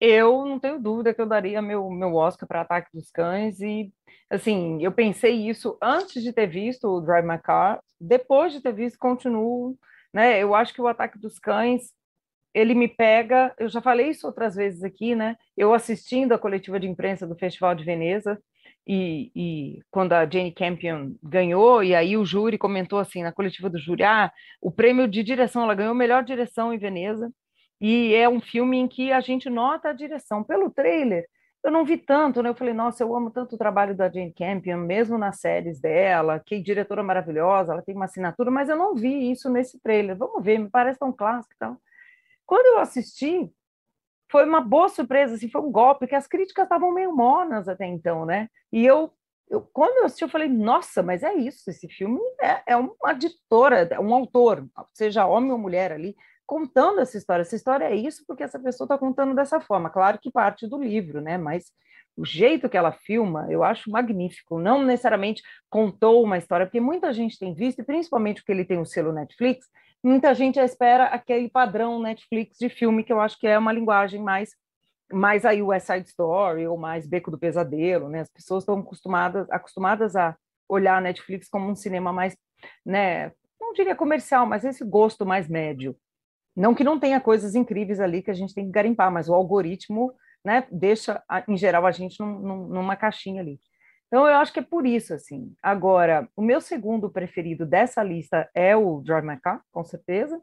eu 0.00 0.44
não 0.44 0.58
tenho 0.58 0.78
dúvida 0.78 1.14
que 1.14 1.20
eu 1.20 1.26
daria 1.26 1.62
meu, 1.62 1.88
meu 1.88 2.14
Oscar 2.14 2.48
para 2.48 2.60
Ataque 2.60 2.90
dos 2.92 3.10
Cães 3.10 3.60
e 3.60 3.92
assim, 4.34 4.82
eu 4.82 4.92
pensei 4.92 5.48
isso 5.48 5.78
antes 5.82 6.22
de 6.22 6.32
ter 6.32 6.46
visto 6.46 6.88
o 6.88 7.00
Drive 7.00 7.26
My 7.26 7.38
Car, 7.38 7.80
depois 8.00 8.52
de 8.52 8.60
ter 8.60 8.72
visto, 8.72 8.98
continuo, 8.98 9.78
né? 10.12 10.42
Eu 10.42 10.54
acho 10.54 10.74
que 10.74 10.80
o 10.80 10.88
Ataque 10.88 11.18
dos 11.18 11.38
Cães, 11.38 11.92
ele 12.54 12.74
me 12.74 12.88
pega, 12.88 13.54
eu 13.58 13.68
já 13.68 13.80
falei 13.80 14.10
isso 14.10 14.26
outras 14.26 14.54
vezes 14.54 14.84
aqui, 14.84 15.14
né? 15.14 15.36
Eu 15.56 15.74
assistindo 15.74 16.32
a 16.32 16.38
coletiva 16.38 16.78
de 16.78 16.88
imprensa 16.88 17.26
do 17.26 17.36
Festival 17.36 17.74
de 17.74 17.84
Veneza, 17.84 18.40
e, 18.86 19.30
e, 19.34 19.82
quando 19.90 20.12
a 20.12 20.28
Jane 20.28 20.52
Campion 20.52 21.14
ganhou, 21.22 21.82
e 21.82 21.94
aí 21.94 22.16
o 22.16 22.24
júri 22.24 22.58
comentou 22.58 22.98
assim, 22.98 23.22
na 23.22 23.32
coletiva 23.32 23.70
do 23.70 23.78
júri, 23.78 24.02
ah, 24.02 24.30
o 24.60 24.70
prêmio 24.70 25.08
de 25.08 25.22
direção, 25.22 25.62
ela 25.62 25.74
ganhou 25.74 25.94
melhor 25.94 26.22
direção 26.22 26.72
em 26.72 26.78
Veneza, 26.78 27.32
e 27.80 28.14
é 28.14 28.28
um 28.28 28.40
filme 28.40 28.78
em 28.78 28.88
que 28.88 29.10
a 29.12 29.20
gente 29.20 29.48
nota 29.50 29.90
a 29.90 29.92
direção. 29.92 30.44
Pelo 30.44 30.70
trailer, 30.70 31.24
eu 31.64 31.70
não 31.70 31.84
vi 31.84 31.96
tanto, 31.96 32.42
né? 32.42 32.50
Eu 32.50 32.54
falei, 32.54 32.74
nossa, 32.74 33.02
eu 33.02 33.16
amo 33.16 33.30
tanto 33.30 33.54
o 33.54 33.58
trabalho 33.58 33.96
da 33.96 34.10
Jane 34.10 34.34
Campion, 34.34 34.76
mesmo 34.76 35.16
nas 35.16 35.40
séries 35.40 35.80
dela, 35.80 36.38
que 36.38 36.60
diretora 36.60 37.02
maravilhosa, 37.02 37.72
ela 37.72 37.82
tem 37.82 37.94
uma 37.94 38.04
assinatura, 38.04 38.50
mas 38.50 38.68
eu 38.68 38.76
não 38.76 38.94
vi 38.94 39.30
isso 39.32 39.48
nesse 39.48 39.80
trailer. 39.80 40.14
Vamos 40.14 40.44
ver, 40.44 40.58
me 40.58 40.68
parece 40.68 40.98
tão 40.98 41.10
clássico 41.10 41.54
e 41.54 41.58
tal. 41.58 41.78
Quando 42.44 42.66
eu 42.66 42.78
assisti, 42.80 43.50
foi 44.30 44.44
uma 44.44 44.60
boa 44.60 44.90
surpresa, 44.90 45.36
assim, 45.36 45.48
foi 45.48 45.62
um 45.62 45.72
golpe, 45.72 46.06
que 46.06 46.14
as 46.14 46.26
críticas 46.26 46.64
estavam 46.64 46.92
meio 46.92 47.16
monas 47.16 47.66
até 47.66 47.86
então, 47.86 48.26
né? 48.26 48.50
E 48.70 48.84
eu, 48.84 49.10
eu 49.48 49.62
quando 49.72 49.98
eu 49.98 50.04
assisti, 50.04 50.22
eu 50.24 50.28
falei, 50.28 50.48
nossa, 50.48 51.02
mas 51.02 51.22
é 51.22 51.32
isso, 51.34 51.70
esse 51.70 51.88
filme 51.88 52.20
é, 52.42 52.62
é 52.66 52.76
uma 52.76 53.12
editora, 53.12 53.88
é 53.90 53.98
um 53.98 54.14
autor, 54.14 54.66
seja 54.92 55.24
homem 55.26 55.50
ou 55.50 55.58
mulher 55.58 55.92
ali, 55.92 56.14
contando 56.46 57.00
essa 57.00 57.16
história. 57.16 57.42
Essa 57.42 57.56
história 57.56 57.84
é 57.84 57.94
isso 57.94 58.24
porque 58.26 58.42
essa 58.42 58.58
pessoa 58.58 58.86
está 58.86 58.98
contando 58.98 59.34
dessa 59.34 59.60
forma. 59.60 59.90
Claro 59.90 60.18
que 60.18 60.30
parte 60.30 60.66
do 60.66 60.82
livro, 60.82 61.20
né? 61.20 61.38
Mas 61.38 61.72
o 62.16 62.24
jeito 62.24 62.68
que 62.68 62.76
ela 62.76 62.92
filma, 62.92 63.46
eu 63.50 63.64
acho 63.64 63.90
magnífico. 63.90 64.58
Não 64.58 64.82
necessariamente 64.82 65.42
contou 65.68 66.22
uma 66.22 66.38
história, 66.38 66.66
porque 66.66 66.80
muita 66.80 67.12
gente 67.12 67.38
tem 67.38 67.54
visto, 67.54 67.80
e 67.80 67.84
principalmente 67.84 68.40
porque 68.40 68.52
ele 68.52 68.64
tem 68.64 68.78
o 68.78 68.86
selo 68.86 69.12
Netflix, 69.12 69.66
muita 70.02 70.34
gente 70.34 70.58
espera 70.58 71.06
aquele 71.06 71.48
padrão 71.48 72.00
Netflix 72.00 72.56
de 72.58 72.68
filme, 72.68 73.02
que 73.02 73.12
eu 73.12 73.20
acho 73.20 73.38
que 73.38 73.46
é 73.46 73.58
uma 73.58 73.72
linguagem 73.72 74.20
mais 74.22 74.50
mais 75.12 75.44
aí 75.44 75.62
West 75.62 75.86
Side 75.86 76.08
Story 76.08 76.66
ou 76.66 76.78
mais 76.78 77.06
Beco 77.06 77.30
do 77.30 77.38
Pesadelo, 77.38 78.08
né? 78.08 78.20
As 78.20 78.30
pessoas 78.30 78.62
estão 78.62 78.78
acostumadas 78.78 79.46
acostumadas 79.50 80.16
a 80.16 80.34
olhar 80.68 80.96
a 80.96 81.00
Netflix 81.00 81.48
como 81.48 81.70
um 81.70 81.76
cinema 81.76 82.12
mais, 82.12 82.36
né, 82.84 83.32
não 83.60 83.72
diria 83.72 83.94
comercial, 83.94 84.46
mas 84.46 84.64
esse 84.64 84.84
gosto 84.84 85.24
mais 85.26 85.48
médio. 85.48 85.96
Não 86.56 86.74
que 86.74 86.84
não 86.84 87.00
tenha 87.00 87.20
coisas 87.20 87.54
incríveis 87.54 88.00
ali 88.00 88.22
que 88.22 88.30
a 88.30 88.34
gente 88.34 88.54
tem 88.54 88.66
que 88.66 88.72
garimpar, 88.72 89.10
mas 89.10 89.28
o 89.28 89.34
algoritmo 89.34 90.14
né, 90.44 90.66
deixa, 90.70 91.22
em 91.48 91.56
geral, 91.56 91.86
a 91.86 91.90
gente 91.90 92.20
num, 92.20 92.38
num, 92.38 92.68
numa 92.68 92.96
caixinha 92.96 93.40
ali. 93.40 93.58
Então, 94.06 94.28
eu 94.28 94.36
acho 94.36 94.52
que 94.52 94.60
é 94.60 94.62
por 94.62 94.86
isso, 94.86 95.14
assim. 95.14 95.52
Agora, 95.62 96.28
o 96.36 96.42
meu 96.42 96.60
segundo 96.60 97.10
preferido 97.10 97.66
dessa 97.66 98.02
lista 98.02 98.48
é 98.54 98.76
o 98.76 99.00
Drive 99.00 99.26
My 99.26 99.40
Car, 99.40 99.62
com 99.72 99.82
certeza. 99.82 100.40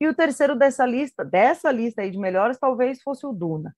E 0.00 0.08
o 0.08 0.14
terceiro 0.14 0.56
dessa 0.56 0.84
lista, 0.84 1.24
dessa 1.24 1.70
lista 1.70 2.02
aí 2.02 2.10
de 2.10 2.18
melhores, 2.18 2.58
talvez 2.58 3.00
fosse 3.02 3.26
o 3.26 3.32
Duna. 3.32 3.74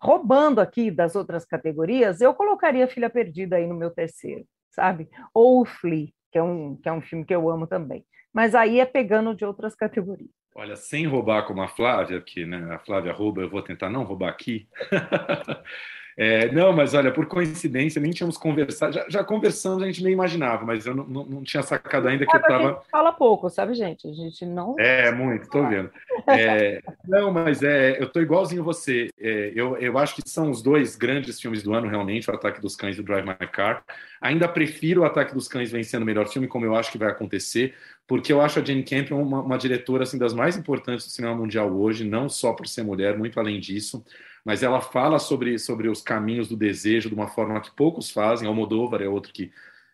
Roubando 0.00 0.60
aqui 0.60 0.90
das 0.90 1.16
outras 1.16 1.44
categorias, 1.44 2.20
eu 2.20 2.34
colocaria 2.34 2.86
Filha 2.86 3.10
Perdida 3.10 3.56
aí 3.56 3.66
no 3.66 3.74
meu 3.74 3.90
terceiro, 3.90 4.44
sabe? 4.70 5.08
Ou 5.32 5.62
o 5.62 5.64
Flea, 5.64 6.08
que 6.30 6.38
é 6.38 6.42
um, 6.42 6.76
que 6.76 6.88
é 6.88 6.92
um 6.92 7.00
filme 7.00 7.24
que 7.24 7.34
eu 7.34 7.48
amo 7.48 7.66
também. 7.66 8.04
Mas 8.32 8.54
aí 8.54 8.78
é 8.78 8.86
pegando 8.86 9.34
de 9.34 9.44
outras 9.44 9.74
categorias. 9.74 10.37
Olha, 10.54 10.74
sem 10.76 11.06
roubar 11.06 11.46
como 11.46 11.62
a 11.62 11.68
Flávia, 11.68 12.20
que 12.20 12.44
né, 12.44 12.74
a 12.74 12.78
Flávia 12.80 13.12
rouba, 13.12 13.42
eu 13.42 13.48
vou 13.50 13.62
tentar 13.62 13.88
não 13.90 14.02
roubar 14.02 14.28
aqui. 14.30 14.68
É, 16.20 16.50
não, 16.50 16.72
mas 16.72 16.94
olha, 16.94 17.12
por 17.12 17.26
coincidência, 17.26 18.02
nem 18.02 18.10
tínhamos 18.10 18.36
conversado. 18.36 18.92
Já, 18.92 19.06
já 19.08 19.24
conversamos, 19.24 19.84
a 19.84 19.86
gente 19.86 20.02
nem 20.02 20.12
imaginava, 20.12 20.66
mas 20.66 20.84
eu 20.84 20.92
não, 20.92 21.04
não, 21.04 21.24
não 21.24 21.42
tinha 21.44 21.62
sacado 21.62 22.08
ainda 22.08 22.26
que 22.26 22.36
eu 22.36 22.40
estava. 22.40 22.82
Fala 22.90 23.12
pouco, 23.12 23.48
sabe, 23.48 23.72
gente? 23.74 24.08
A 24.08 24.12
gente 24.12 24.44
não. 24.44 24.74
É, 24.80 25.12
muito, 25.12 25.44
estou 25.44 25.64
vendo. 25.68 25.88
É, 26.26 26.82
não, 27.06 27.32
mas 27.32 27.62
é, 27.62 28.00
eu 28.00 28.06
estou 28.06 28.20
igualzinho 28.20 28.64
você. 28.64 29.10
É, 29.20 29.52
eu, 29.54 29.76
eu 29.76 29.96
acho 29.96 30.16
que 30.16 30.28
são 30.28 30.50
os 30.50 30.60
dois 30.60 30.96
grandes 30.96 31.40
filmes 31.40 31.62
do 31.62 31.72
ano, 31.72 31.86
realmente, 31.86 32.28
o 32.28 32.34
Ataque 32.34 32.60
dos 32.60 32.74
Cães 32.74 32.96
e 32.96 33.00
o 33.00 33.04
Drive 33.04 33.24
My 33.24 33.46
Car. 33.52 33.84
Ainda 34.20 34.48
prefiro 34.48 35.02
o 35.02 35.04
Ataque 35.04 35.32
dos 35.32 35.46
Cães 35.46 35.70
vencendo 35.70 36.02
o 36.02 36.06
melhor 36.06 36.26
filme, 36.26 36.48
como 36.48 36.64
eu 36.64 36.74
acho 36.74 36.90
que 36.90 36.98
vai 36.98 37.08
acontecer, 37.08 37.74
porque 38.08 38.32
eu 38.32 38.40
acho 38.40 38.58
a 38.58 38.64
Jane 38.64 38.82
Campion 38.82 39.22
uma, 39.22 39.40
uma 39.40 39.56
diretora 39.56 40.02
assim, 40.02 40.18
das 40.18 40.34
mais 40.34 40.56
importantes 40.56 41.06
do 41.06 41.12
cinema 41.12 41.36
mundial 41.36 41.72
hoje, 41.72 42.02
não 42.02 42.28
só 42.28 42.52
por 42.52 42.66
ser 42.66 42.82
mulher, 42.82 43.16
muito 43.16 43.38
além 43.38 43.60
disso 43.60 44.04
mas 44.48 44.62
ela 44.62 44.80
fala 44.80 45.18
sobre, 45.18 45.58
sobre 45.58 45.90
os 45.90 46.00
caminhos 46.00 46.48
do 46.48 46.56
desejo 46.56 47.10
de 47.10 47.14
uma 47.14 47.28
forma 47.28 47.60
que 47.60 47.70
poucos 47.70 48.10
fazem. 48.10 48.48
Almodóvar 48.48 49.02
é 49.02 49.06
outro 49.06 49.30
que, 49.30 49.52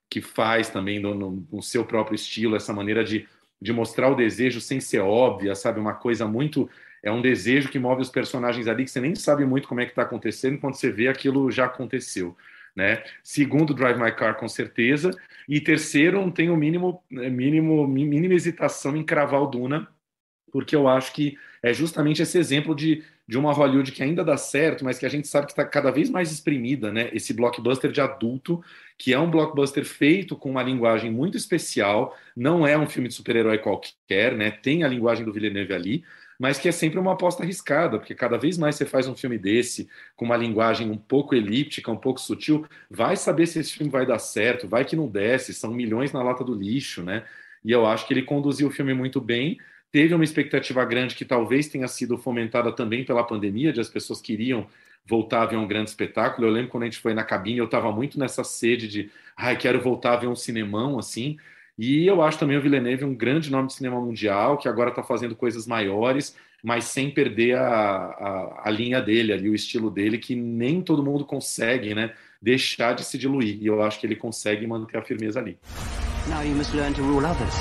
que 0.08 0.20
faz 0.20 0.70
também 0.70 1.00
no, 1.00 1.12
no, 1.12 1.44
no 1.50 1.60
seu 1.60 1.84
próprio 1.84 2.14
estilo, 2.14 2.54
essa 2.54 2.72
maneira 2.72 3.02
de, 3.02 3.26
de 3.60 3.72
mostrar 3.72 4.08
o 4.08 4.14
desejo 4.14 4.60
sem 4.60 4.78
ser 4.78 5.00
óbvia, 5.00 5.56
sabe? 5.56 5.80
Uma 5.80 5.94
coisa 5.94 6.24
muito. 6.24 6.70
É 7.02 7.10
um 7.10 7.20
desejo 7.20 7.68
que 7.68 7.80
move 7.80 8.02
os 8.02 8.10
personagens 8.10 8.68
ali 8.68 8.84
que 8.84 8.92
você 8.92 9.00
nem 9.00 9.16
sabe 9.16 9.44
muito 9.44 9.66
como 9.66 9.80
é 9.80 9.86
que 9.86 9.90
está 9.90 10.02
acontecendo, 10.02 10.60
quando 10.60 10.74
você 10.74 10.88
vê 10.88 11.08
aquilo 11.08 11.50
já 11.50 11.64
aconteceu. 11.64 12.36
Né? 12.76 13.02
Segundo, 13.24 13.74
Drive 13.74 14.00
My 14.00 14.12
Car, 14.12 14.36
com 14.36 14.46
certeza. 14.46 15.10
E 15.48 15.60
terceiro, 15.60 16.20
não 16.20 16.30
tenho 16.30 16.56
mínimo, 16.56 17.02
né, 17.10 17.28
mínimo, 17.28 17.88
mínima 17.88 18.34
hesitação 18.34 18.96
em 18.96 19.02
cravar 19.02 19.42
o 19.42 19.46
Duna, 19.48 19.88
porque 20.52 20.76
eu 20.76 20.86
acho 20.86 21.12
que 21.12 21.36
é 21.60 21.74
justamente 21.74 22.22
esse 22.22 22.38
exemplo 22.38 22.72
de 22.72 23.02
de 23.26 23.38
uma 23.38 23.52
Hollywood 23.52 23.90
que 23.92 24.02
ainda 24.02 24.22
dá 24.22 24.36
certo, 24.36 24.84
mas 24.84 24.98
que 24.98 25.06
a 25.06 25.08
gente 25.08 25.26
sabe 25.26 25.46
que 25.46 25.52
está 25.52 25.64
cada 25.64 25.90
vez 25.90 26.10
mais 26.10 26.30
exprimida, 26.30 26.92
né? 26.92 27.08
Esse 27.12 27.32
blockbuster 27.32 27.90
de 27.90 28.00
adulto, 28.00 28.62
que 28.98 29.14
é 29.14 29.18
um 29.18 29.30
blockbuster 29.30 29.84
feito 29.84 30.36
com 30.36 30.50
uma 30.50 30.62
linguagem 30.62 31.10
muito 31.10 31.36
especial, 31.36 32.16
não 32.36 32.66
é 32.66 32.76
um 32.76 32.86
filme 32.86 33.08
de 33.08 33.14
super-herói 33.14 33.58
qualquer, 33.58 34.34
né? 34.36 34.50
Tem 34.50 34.84
a 34.84 34.88
linguagem 34.88 35.24
do 35.24 35.32
Villeneuve 35.32 35.72
ali, 35.72 36.04
mas 36.38 36.58
que 36.58 36.68
é 36.68 36.72
sempre 36.72 36.98
uma 36.98 37.12
aposta 37.12 37.42
arriscada, 37.42 37.98
porque 37.98 38.14
cada 38.14 38.36
vez 38.36 38.58
mais 38.58 38.76
você 38.76 38.84
faz 38.84 39.06
um 39.06 39.14
filme 39.14 39.38
desse, 39.38 39.88
com 40.16 40.24
uma 40.26 40.36
linguagem 40.36 40.90
um 40.90 40.98
pouco 40.98 41.34
elíptica, 41.34 41.90
um 41.90 41.96
pouco 41.96 42.20
sutil, 42.20 42.66
vai 42.90 43.16
saber 43.16 43.46
se 43.46 43.58
esse 43.58 43.72
filme 43.72 43.90
vai 43.90 44.04
dar 44.04 44.18
certo, 44.18 44.68
vai 44.68 44.84
que 44.84 44.96
não 44.96 45.08
desce, 45.08 45.54
são 45.54 45.72
milhões 45.72 46.12
na 46.12 46.22
lata 46.22 46.44
do 46.44 46.54
lixo, 46.54 47.02
né? 47.02 47.24
E 47.64 47.72
eu 47.72 47.86
acho 47.86 48.06
que 48.06 48.12
ele 48.12 48.22
conduziu 48.22 48.68
o 48.68 48.70
filme 48.70 48.92
muito 48.92 49.20
bem, 49.20 49.58
teve 49.94 50.12
uma 50.12 50.24
expectativa 50.24 50.84
grande 50.84 51.14
que 51.14 51.24
talvez 51.24 51.68
tenha 51.68 51.86
sido 51.86 52.18
fomentada 52.18 52.72
também 52.72 53.04
pela 53.04 53.22
pandemia, 53.22 53.72
de 53.72 53.78
as 53.78 53.88
pessoas 53.88 54.20
queriam 54.20 54.66
voltar 55.06 55.42
a 55.42 55.46
ver 55.46 55.56
um 55.56 55.68
grande 55.68 55.88
espetáculo. 55.90 56.48
Eu 56.48 56.50
lembro 56.50 56.68
quando 56.68 56.82
a 56.82 56.86
gente 56.86 56.98
foi 56.98 57.14
na 57.14 57.22
cabine, 57.22 57.58
eu 57.58 57.66
estava 57.66 57.92
muito 57.92 58.18
nessa 58.18 58.42
sede 58.42 58.88
de, 58.88 59.10
ai, 59.36 59.56
quero 59.56 59.80
voltar 59.80 60.14
a 60.14 60.16
ver 60.16 60.26
um 60.26 60.34
cinemão 60.34 60.98
assim. 60.98 61.36
E 61.78 62.04
eu 62.08 62.22
acho 62.22 62.40
também 62.40 62.56
o 62.56 62.60
Villeneuve 62.60 63.04
um 63.04 63.14
grande 63.14 63.52
nome 63.52 63.68
de 63.68 63.74
cinema 63.74 64.00
mundial, 64.00 64.58
que 64.58 64.66
agora 64.66 64.90
está 64.90 65.04
fazendo 65.04 65.36
coisas 65.36 65.64
maiores, 65.64 66.36
mas 66.60 66.86
sem 66.86 67.08
perder 67.08 67.56
a, 67.56 67.62
a, 67.64 68.62
a, 68.64 68.70
linha 68.72 69.00
dele 69.00 69.32
ali, 69.32 69.48
o 69.48 69.54
estilo 69.54 69.92
dele, 69.92 70.18
que 70.18 70.34
nem 70.34 70.82
todo 70.82 71.04
mundo 71.04 71.24
consegue, 71.24 71.94
né? 71.94 72.12
Deixar 72.42 72.94
de 72.94 73.04
se 73.04 73.16
diluir. 73.16 73.62
E 73.62 73.66
eu 73.68 73.80
acho 73.80 74.00
que 74.00 74.08
ele 74.08 74.16
consegue 74.16 74.66
manter 74.66 74.98
a 74.98 75.02
firmeza 75.02 75.38
ali. 75.38 75.56
Now 76.28 76.42
you 76.42 76.56
must 76.56 76.74
learn 76.74 76.92
to 76.94 77.02
rule 77.02 77.24
others. 77.24 77.54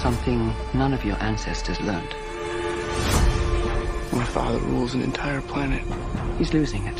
Something 0.00 0.50
none 0.72 0.94
of 0.94 1.04
your 1.04 1.16
ancestors 1.22 1.78
learned. 1.82 2.14
My 4.12 4.24
father 4.24 4.58
rules 4.60 4.94
an 4.94 5.02
entire 5.02 5.42
planet. 5.42 5.82
He's 6.38 6.54
losing 6.54 6.86
it. 6.86 6.98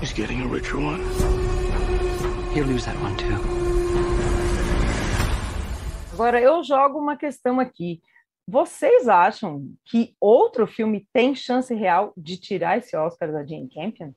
He's 0.00 0.12
getting 0.12 0.42
a 0.42 0.46
richer 0.46 0.78
one. 0.78 1.00
He'll 2.52 2.66
lose 2.66 2.84
that 2.84 2.96
one 3.00 3.16
too. 3.16 3.38
Agora 6.12 6.38
eu 6.38 6.62
jogo 6.62 6.98
uma 6.98 7.16
questão 7.16 7.58
aqui. 7.58 8.02
Vocês 8.46 9.08
acham 9.08 9.72
que 9.86 10.14
outro 10.20 10.66
filme 10.66 11.08
tem 11.14 11.34
chance 11.34 11.72
real 11.74 12.12
de 12.14 12.36
tirar 12.36 12.76
esse 12.76 12.94
Oscar 12.94 13.32
da 13.32 13.42
Jane 13.42 13.70
Campion? 13.74 14.12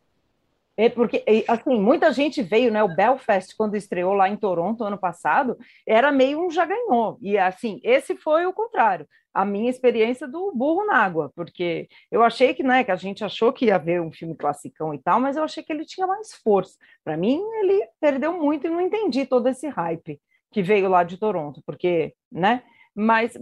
É 0.79 0.89
porque, 0.89 1.23
assim, 1.47 1.79
muita 1.81 2.13
gente 2.13 2.43
veio, 2.43 2.71
né? 2.71 2.83
O 2.83 2.95
Belfast, 2.95 3.55
quando 3.57 3.75
estreou 3.75 4.13
lá 4.13 4.29
em 4.29 4.37
Toronto 4.37 4.83
ano 4.83 4.97
passado, 4.97 5.57
era 5.87 6.11
meio 6.11 6.39
um 6.45 6.51
já 6.51 6.65
ganhou. 6.65 7.17
E, 7.19 7.35
assim, 7.35 7.79
esse 7.83 8.15
foi 8.15 8.45
o 8.45 8.53
contrário. 8.53 9.07
A 9.33 9.43
minha 9.43 9.71
experiência 9.71 10.27
do 10.27 10.51
burro 10.55 10.85
na 10.85 10.97
água, 10.97 11.31
porque 11.35 11.87
eu 12.11 12.23
achei 12.23 12.53
que, 12.53 12.61
né, 12.63 12.83
que 12.83 12.91
a 12.91 12.95
gente 12.95 13.23
achou 13.23 13.51
que 13.51 13.65
ia 13.65 13.77
ver 13.79 14.01
um 14.01 14.11
filme 14.11 14.35
classicão 14.35 14.93
e 14.93 14.99
tal, 14.99 15.19
mas 15.19 15.35
eu 15.35 15.43
achei 15.43 15.63
que 15.63 15.73
ele 15.73 15.83
tinha 15.85 16.05
mais 16.05 16.33
força. 16.43 16.77
Para 17.03 17.17
mim, 17.17 17.41
ele 17.61 17.87
perdeu 17.99 18.33
muito 18.33 18.67
e 18.67 18.69
não 18.69 18.81
entendi 18.81 19.25
todo 19.25 19.47
esse 19.47 19.67
hype 19.67 20.19
que 20.51 20.61
veio 20.61 20.89
lá 20.89 21.03
de 21.03 21.17
Toronto, 21.17 21.61
porque, 21.65 22.13
né? 22.31 22.63
Mas 22.95 23.37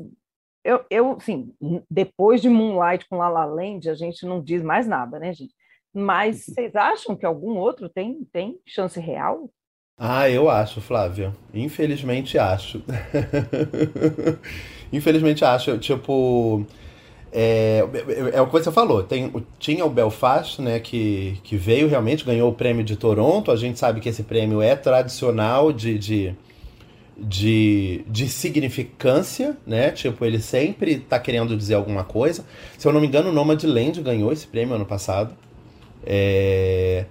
eu, 0.63 0.84
eu 0.89 1.19
sim, 1.19 1.54
depois 1.89 2.41
de 2.41 2.50
Moonlight 2.50 3.08
com 3.08 3.17
La 3.17 3.30
La 3.30 3.45
Land, 3.45 3.89
a 3.89 3.93
gente 3.93 4.26
não 4.26 4.41
diz 4.41 4.63
mais 4.63 4.88
nada, 4.88 5.19
né, 5.19 5.34
gente? 5.34 5.54
Mas 5.95 6.45
vocês 6.45 6.75
acham 6.75 7.15
que 7.15 7.25
algum 7.25 7.58
outro 7.58 7.88
tem, 7.88 8.27
tem 8.34 8.60
chance 8.65 8.99
real? 8.99 9.49
Ah, 9.97 10.29
eu 10.29 10.49
acho, 10.49 10.81
Flávio. 10.81 11.34
Infelizmente 11.53 12.38
acho. 12.38 12.84
Infelizmente 14.91 15.45
acho. 15.45 15.77
Tipo. 15.77 16.65
É, 17.31 17.79
é, 18.34 18.41
o 18.41 18.45
que 18.47 18.51
você 18.51 18.73
falou. 18.73 19.03
Tem, 19.03 19.31
tinha 19.58 19.86
o 19.86 19.89
Belfast, 19.89 20.62
né? 20.62 20.81
Que, 20.81 21.39
que 21.43 21.55
veio 21.55 21.88
realmente, 21.88 22.25
ganhou 22.25 22.51
o 22.51 22.53
prêmio 22.53 22.84
de 22.84 22.97
Toronto. 22.97 23.49
A 23.49 23.55
gente 23.55 23.79
sabe 23.79 24.01
que 24.01 24.10
esse 24.10 24.23
prêmio 24.23 24.62
é 24.62 24.75
tradicional 24.75 25.71
de, 25.71 25.97
de, 25.97 26.36
de, 27.17 28.03
de 28.05 28.27
significância, 28.27 29.55
né? 29.65 29.91
Tipo, 29.91 30.25
ele 30.25 30.41
sempre 30.41 30.99
tá 30.99 31.17
querendo 31.17 31.55
dizer 31.55 31.75
alguma 31.75 32.03
coisa. 32.03 32.45
Se 32.77 32.86
eu 32.86 32.91
não 32.91 32.99
me 32.99 33.08
engano, 33.08 33.29
o 33.29 33.34
Nomadland 33.34 34.01
ganhou 34.01 34.34
esse 34.34 34.45
prêmio 34.45 34.75
ano 34.75 34.86
passado. 34.86 35.44
É, 36.06 37.06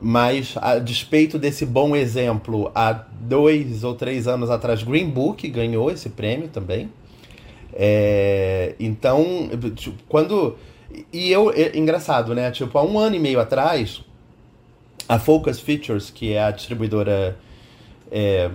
mas, 0.00 0.54
a 0.56 0.78
despeito 0.78 1.38
desse 1.38 1.66
bom 1.66 1.94
exemplo, 1.94 2.70
há 2.74 2.92
dois 2.92 3.84
ou 3.84 3.94
três 3.94 4.26
anos 4.26 4.50
atrás, 4.50 4.82
Green 4.82 5.10
Book 5.10 5.46
ganhou 5.48 5.90
esse 5.90 6.08
prêmio 6.08 6.48
também. 6.48 6.90
É, 7.74 8.74
então, 8.80 9.50
tipo, 9.74 9.96
quando. 10.08 10.56
E 11.12 11.30
eu, 11.30 11.52
é, 11.52 11.76
engraçado, 11.76 12.34
né? 12.34 12.50
Tipo, 12.50 12.78
há 12.78 12.82
um 12.82 12.98
ano 12.98 13.14
e 13.14 13.18
meio 13.18 13.38
atrás, 13.38 14.02
a 15.08 15.18
Focus 15.18 15.60
Features, 15.60 16.10
que 16.10 16.32
é 16.32 16.42
a 16.42 16.50
distribuidora 16.50 17.38
é, 18.10 18.50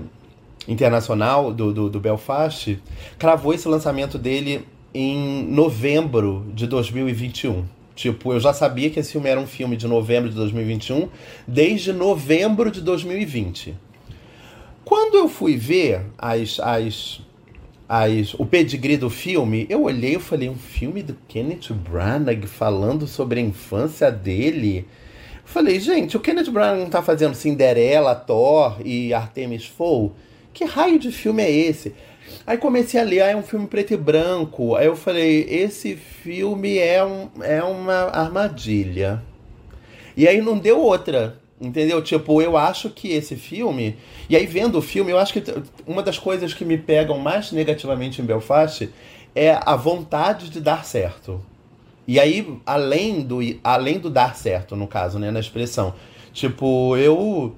internacional 0.67 1.53
do, 1.53 1.71
do, 1.71 1.89
do 1.89 1.99
Belfast, 1.99 2.79
cravou 3.17 3.53
esse 3.53 3.67
lançamento 3.67 4.17
dele 4.17 4.65
em 4.93 5.43
novembro 5.43 6.45
de 6.53 6.65
2021. 6.67 7.65
Tipo, 7.95 8.33
eu 8.33 8.39
já 8.41 8.53
sabia 8.53 8.89
que 8.89 8.99
esse 8.99 9.13
filme 9.13 9.29
era 9.29 9.39
um 9.39 9.47
filme 9.47 9.77
de 9.77 9.87
novembro 9.87 10.29
de 10.29 10.35
2021, 10.35 11.07
desde 11.47 11.93
novembro 11.93 12.69
de 12.69 12.81
2020. 12.81 13.73
Quando 14.83 15.15
eu 15.15 15.29
fui 15.29 15.55
ver 15.55 16.01
as, 16.17 16.59
as, 16.59 17.21
as, 17.87 18.33
o 18.33 18.45
pedigree 18.45 18.97
do 18.97 19.09
filme, 19.09 19.65
eu 19.69 19.83
olhei 19.83 20.15
e 20.15 20.19
falei, 20.19 20.49
um 20.49 20.57
filme 20.57 21.01
do 21.01 21.17
Kenneth 21.27 21.71
Branagh 21.71 22.45
falando 22.45 23.07
sobre 23.07 23.39
a 23.39 23.43
infância 23.43 24.11
dele. 24.11 24.85
Falei, 25.45 25.79
gente, 25.79 26.17
o 26.17 26.19
Kenneth 26.19 26.51
Branagh 26.51 26.79
não 26.79 26.89
tá 26.89 27.01
fazendo 27.01 27.33
Cinderela, 27.33 28.13
Thor 28.13 28.77
e 28.83 29.13
Artemis 29.13 29.65
Fowl? 29.65 30.13
Que 30.55 30.63
raio 30.63 30.97
de 30.97 31.11
filme 31.11 31.43
é 31.43 31.51
esse? 31.51 31.93
Aí 32.47 32.57
comecei 32.57 32.97
a 32.97 33.03
ler, 33.03 33.21
ah, 33.21 33.27
é 33.31 33.35
um 33.35 33.43
filme 33.43 33.67
preto 33.67 33.93
e 33.93 33.97
branco. 33.97 34.73
Aí 34.73 34.85
eu 34.85 34.95
falei, 34.95 35.45
esse 35.49 35.97
filme 35.97 36.77
é, 36.77 37.03
um, 37.03 37.29
é 37.41 37.61
uma 37.61 38.05
armadilha. 38.05 39.21
E 40.15 40.25
aí 40.25 40.41
não 40.41 40.57
deu 40.57 40.79
outra, 40.79 41.37
entendeu? 41.59 42.01
Tipo, 42.01 42.41
eu 42.41 42.55
acho 42.55 42.89
que 42.89 43.09
esse 43.09 43.35
filme. 43.35 43.97
E 44.29 44.35
aí 44.37 44.45
vendo 44.45 44.77
o 44.77 44.81
filme, 44.81 45.11
eu 45.11 45.19
acho 45.19 45.33
que 45.33 45.43
uma 45.85 46.01
das 46.01 46.17
coisas 46.17 46.53
que 46.53 46.63
me 46.63 46.77
pegam 46.77 47.19
mais 47.19 47.51
negativamente 47.51 48.21
em 48.21 48.25
Belfast 48.25 48.89
é 49.35 49.59
a 49.65 49.75
vontade 49.75 50.49
de 50.49 50.61
dar 50.61 50.85
certo. 50.85 51.43
E 52.07 52.17
aí, 52.17 52.47
além 52.65 53.23
do, 53.23 53.39
além 53.61 53.99
do 53.99 54.09
dar 54.09 54.37
certo, 54.37 54.73
no 54.73 54.87
caso, 54.87 55.19
né, 55.19 55.31
na 55.31 55.39
expressão. 55.41 55.93
Tipo, 56.31 56.95
eu. 56.95 57.55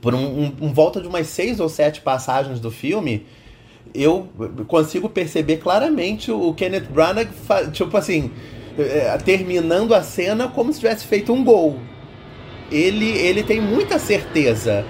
Por 0.00 0.14
um, 0.14 0.44
um, 0.44 0.56
um 0.62 0.72
volta 0.72 1.00
de 1.00 1.06
umas 1.06 1.26
seis 1.26 1.60
ou 1.60 1.68
sete 1.68 2.00
passagens 2.00 2.58
do 2.58 2.70
filme, 2.70 3.26
eu 3.94 4.28
consigo 4.66 5.08
perceber 5.08 5.58
claramente 5.58 6.30
o 6.30 6.54
Kenneth 6.54 6.88
Branagh, 6.90 7.28
tipo 7.72 7.96
assim, 7.96 8.30
é, 8.78 9.16
terminando 9.18 9.94
a 9.94 10.02
cena 10.02 10.48
como 10.48 10.72
se 10.72 10.80
tivesse 10.80 11.06
feito 11.06 11.32
um 11.32 11.44
gol. 11.44 11.78
Ele, 12.70 13.08
ele 13.08 13.42
tem 13.42 13.60
muita 13.60 13.98
certeza 13.98 14.84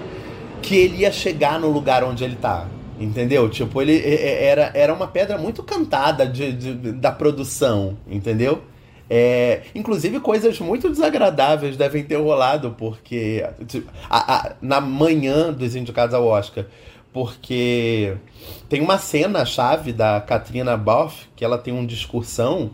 que 0.61 0.77
ele 0.77 0.99
ia 0.99 1.11
chegar 1.11 1.59
no 1.59 1.69
lugar 1.69 2.05
onde 2.05 2.23
ele 2.23 2.37
tá. 2.37 2.69
Entendeu? 3.01 3.49
Tipo, 3.49 3.81
ele 3.81 3.99
era, 4.05 4.71
era 4.75 4.93
uma 4.93 5.07
pedra 5.07 5.39
muito 5.39 5.63
cantada 5.63 6.27
de, 6.27 6.53
de 6.53 6.75
da 6.93 7.11
produção, 7.11 7.97
entendeu? 8.07 8.63
É, 9.13 9.63
inclusive, 9.75 10.21
coisas 10.21 10.61
muito 10.61 10.89
desagradáveis 10.89 11.77
devem 11.77 12.05
ter 12.05 12.17
rolado, 12.17 12.77
porque. 12.79 13.45
A, 14.09 14.35
a, 14.37 14.53
na 14.63 14.81
manhã 14.81 15.53
dos 15.53 15.75
indicados 15.75 16.15
ao 16.15 16.25
Oscar. 16.25 16.65
Porque 17.13 18.17
tem 18.69 18.81
uma 18.81 18.97
cena-chave 18.97 19.93
da 19.93 20.21
Katrina 20.21 20.77
Boff, 20.77 21.27
que 21.35 21.45
ela 21.45 21.59
tem 21.59 21.75
um 21.75 21.85
discursão 21.85 22.71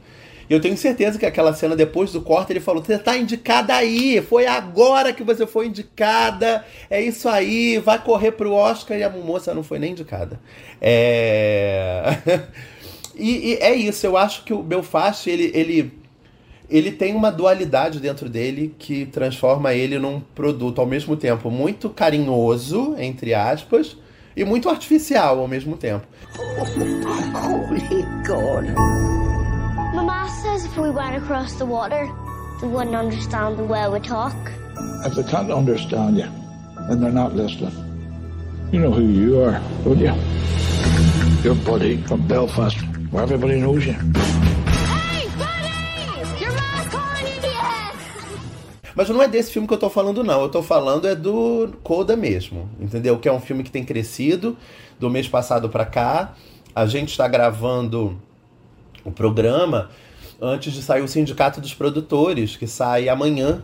e 0.49 0.53
eu 0.53 0.61
tenho 0.61 0.77
certeza 0.77 1.19
que 1.19 1.27
aquela 1.27 1.53
cena 1.53 1.75
depois 1.75 2.13
do 2.13 2.21
corte 2.21 2.53
ele 2.53 2.61
falou: 2.61 2.83
Você 2.83 2.99
tá 2.99 3.17
indicada 3.17 3.75
aí, 3.75 4.23
foi 4.23 4.47
agora 4.47 5.13
que 5.13 5.25
você 5.25 5.47
foi 5.47 5.67
indicada, 5.67 6.65
é 6.89 7.03
isso 7.03 7.29
aí, 7.29 7.79
vai 7.79 8.03
correr 8.03 8.33
pro 8.33 8.53
Oscar. 8.53 8.97
E 8.97 9.03
a 9.03 9.11
moça 9.11 9.53
não 9.53 9.65
foi 9.65 9.79
nem 9.79 9.93
indicada. 9.93 10.41
É. 10.81 12.19
e, 13.17 13.53
e, 13.53 13.55
é 13.55 13.75
isso, 13.75 14.07
eu 14.07 14.17
acho 14.17 14.45
que 14.45 14.55
o 14.55 14.63
Belfast 14.63 15.29
ele, 15.29 15.51
ele, 15.53 15.93
ele 16.69 16.91
tem 16.91 17.15
uma 17.15 17.31
dualidade 17.31 18.01
dentro 18.01 18.29
dele 18.29 18.75
que 18.79 19.07
transforma 19.07 19.73
ele 19.73 19.99
num 19.99 20.21
produto 20.21 20.81
ao 20.81 20.87
mesmo 20.87 21.17
tempo 21.17 21.51
muito 21.51 21.89
carinhoso, 21.89 22.95
entre 22.99 23.35
aspas, 23.35 23.97
e 24.37 24.45
muito 24.45 24.69
artificial 24.69 25.39
ao 25.39 25.49
mesmo 25.49 25.77
tempo. 25.77 26.07
Holy 26.39 28.03
God. 28.27 28.75
Mama 29.95 30.29
says 30.43 30.65
if 30.65 30.77
we 30.77 30.91
went 30.91 31.17
across 31.17 31.55
the 31.55 31.65
water, 31.65 32.07
they 32.61 32.69
wouldn't 32.69 32.95
understand 32.95 33.57
the 33.57 33.65
way 33.65 33.89
we 33.89 34.01
talk. 34.01 34.35
If 35.07 35.15
they 35.15 35.25
can't 35.25 35.51
understand 35.51 36.19
you, 36.19 36.29
then 36.89 37.01
they're 37.01 37.13
not 37.13 37.35
listening. 37.35 37.73
You 38.73 38.81
know 38.81 38.91
who 38.91 39.03
you 39.03 39.41
are, 39.43 39.61
don't 39.85 39.99
you? 39.99 40.13
Your 41.43 41.55
buddy 41.65 42.03
from 42.03 42.27
Belfast, 42.27 42.77
where 43.11 43.23
everybody 43.23 43.61
knows 43.61 43.87
you. 43.87 43.95
Mas 48.97 49.11
não 49.11 49.23
é 49.23 49.29
desse 49.29 49.53
filme 49.53 49.69
que 49.69 49.75
eu 49.75 49.79
tô 49.79 49.91
falando, 49.91 50.25
não. 50.25 50.41
Eu 50.41 50.49
tô 50.49 50.63
falando 50.63 51.07
é 51.07 51.15
do 51.15 51.69
Coda 51.83 52.17
mesmo, 52.17 52.69
entendeu? 52.81 53.19
Que 53.19 53.29
é 53.29 53.33
um 53.33 53.41
filme 53.41 53.63
que 53.63 53.71
tem 53.71 53.85
crescido 53.85 54.57
do 54.99 55.11
mês 55.11 55.29
passado 55.29 55.69
para 55.69 55.85
cá. 55.85 56.35
A 56.75 56.87
gente 56.87 57.11
está 57.11 57.29
gravando 57.29 58.19
o 59.05 59.13
programa 59.13 59.91
antes 60.41 60.73
de 60.73 60.83
sair 60.83 61.03
o 61.03 61.09
Sindicato 61.09 61.61
dos 61.61 61.75
Produtores, 61.75 62.57
que 62.57 62.67
sai 62.67 63.11
amanhã, 63.11 63.63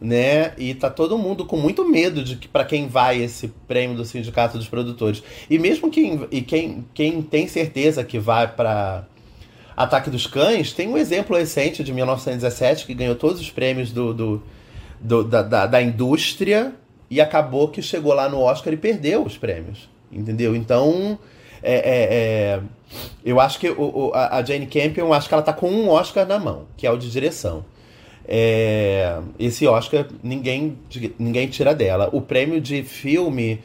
né? 0.00 0.54
E 0.56 0.74
tá 0.74 0.88
todo 0.88 1.18
mundo 1.18 1.44
com 1.44 1.56
muito 1.56 1.84
medo 1.84 2.22
de 2.22 2.36
que 2.36 2.46
para 2.46 2.64
quem 2.64 2.86
vai 2.86 3.20
esse 3.20 3.48
prêmio 3.66 3.96
do 3.96 4.04
Sindicato 4.04 4.58
dos 4.58 4.68
Produtores. 4.68 5.24
E 5.50 5.58
mesmo 5.58 5.90
quem, 5.90 6.24
e 6.30 6.40
quem, 6.40 6.84
quem 6.94 7.20
tem 7.20 7.48
certeza 7.48 8.04
que 8.04 8.18
vai 8.18 8.46
para 8.46 9.04
Ataque 9.76 10.08
dos 10.08 10.26
Cães, 10.26 10.72
tem 10.72 10.88
um 10.88 10.96
exemplo 10.96 11.36
recente 11.36 11.82
de 11.82 11.92
1917 11.92 12.86
que 12.86 12.94
ganhou 12.94 13.16
todos 13.16 13.40
os 13.40 13.50
prêmios 13.50 13.92
do, 13.92 14.14
do, 14.14 14.42
do 15.00 15.24
da, 15.24 15.42
da, 15.42 15.66
da 15.66 15.82
indústria 15.82 16.72
e 17.10 17.20
acabou 17.20 17.68
que 17.68 17.80
chegou 17.80 18.12
lá 18.12 18.28
no 18.28 18.40
Oscar 18.40 18.72
e 18.72 18.76
perdeu 18.76 19.24
os 19.24 19.36
prêmios. 19.36 19.88
Entendeu? 20.10 20.56
Então 20.56 21.18
é, 21.62 21.74
é, 21.74 22.14
é, 22.14 22.60
eu 23.24 23.40
acho 23.40 23.58
que 23.58 23.68
o, 23.68 24.12
a 24.14 24.42
Jane 24.42 24.66
Campion, 24.66 25.12
acho 25.12 25.28
que 25.28 25.34
ela 25.34 25.42
tá 25.42 25.52
com 25.52 25.70
um 25.70 25.88
Oscar 25.88 26.26
na 26.26 26.38
mão, 26.38 26.66
que 26.76 26.86
é 26.86 26.90
o 26.90 26.96
de 26.96 27.10
direção. 27.10 27.64
É, 28.26 29.18
esse 29.38 29.66
Oscar 29.66 30.06
ninguém, 30.22 30.78
ninguém 31.18 31.48
tira 31.48 31.74
dela. 31.74 32.10
O 32.12 32.20
prêmio 32.20 32.60
de 32.60 32.82
filme, 32.82 33.60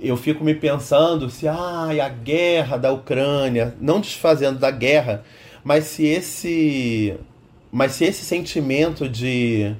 eu 0.00 0.16
fico 0.16 0.44
me 0.44 0.54
pensando 0.54 1.28
se 1.28 1.48
ah, 1.48 1.88
a 2.02 2.08
guerra 2.08 2.76
da 2.76 2.92
Ucrânia, 2.92 3.74
não 3.80 4.00
desfazendo 4.00 4.58
da 4.58 4.70
guerra, 4.70 5.24
mas 5.62 5.84
se 5.84 6.06
esse, 6.06 7.14
mas 7.72 7.92
se 7.92 8.04
esse 8.04 8.24
sentimento 8.24 9.08
de 9.08 9.74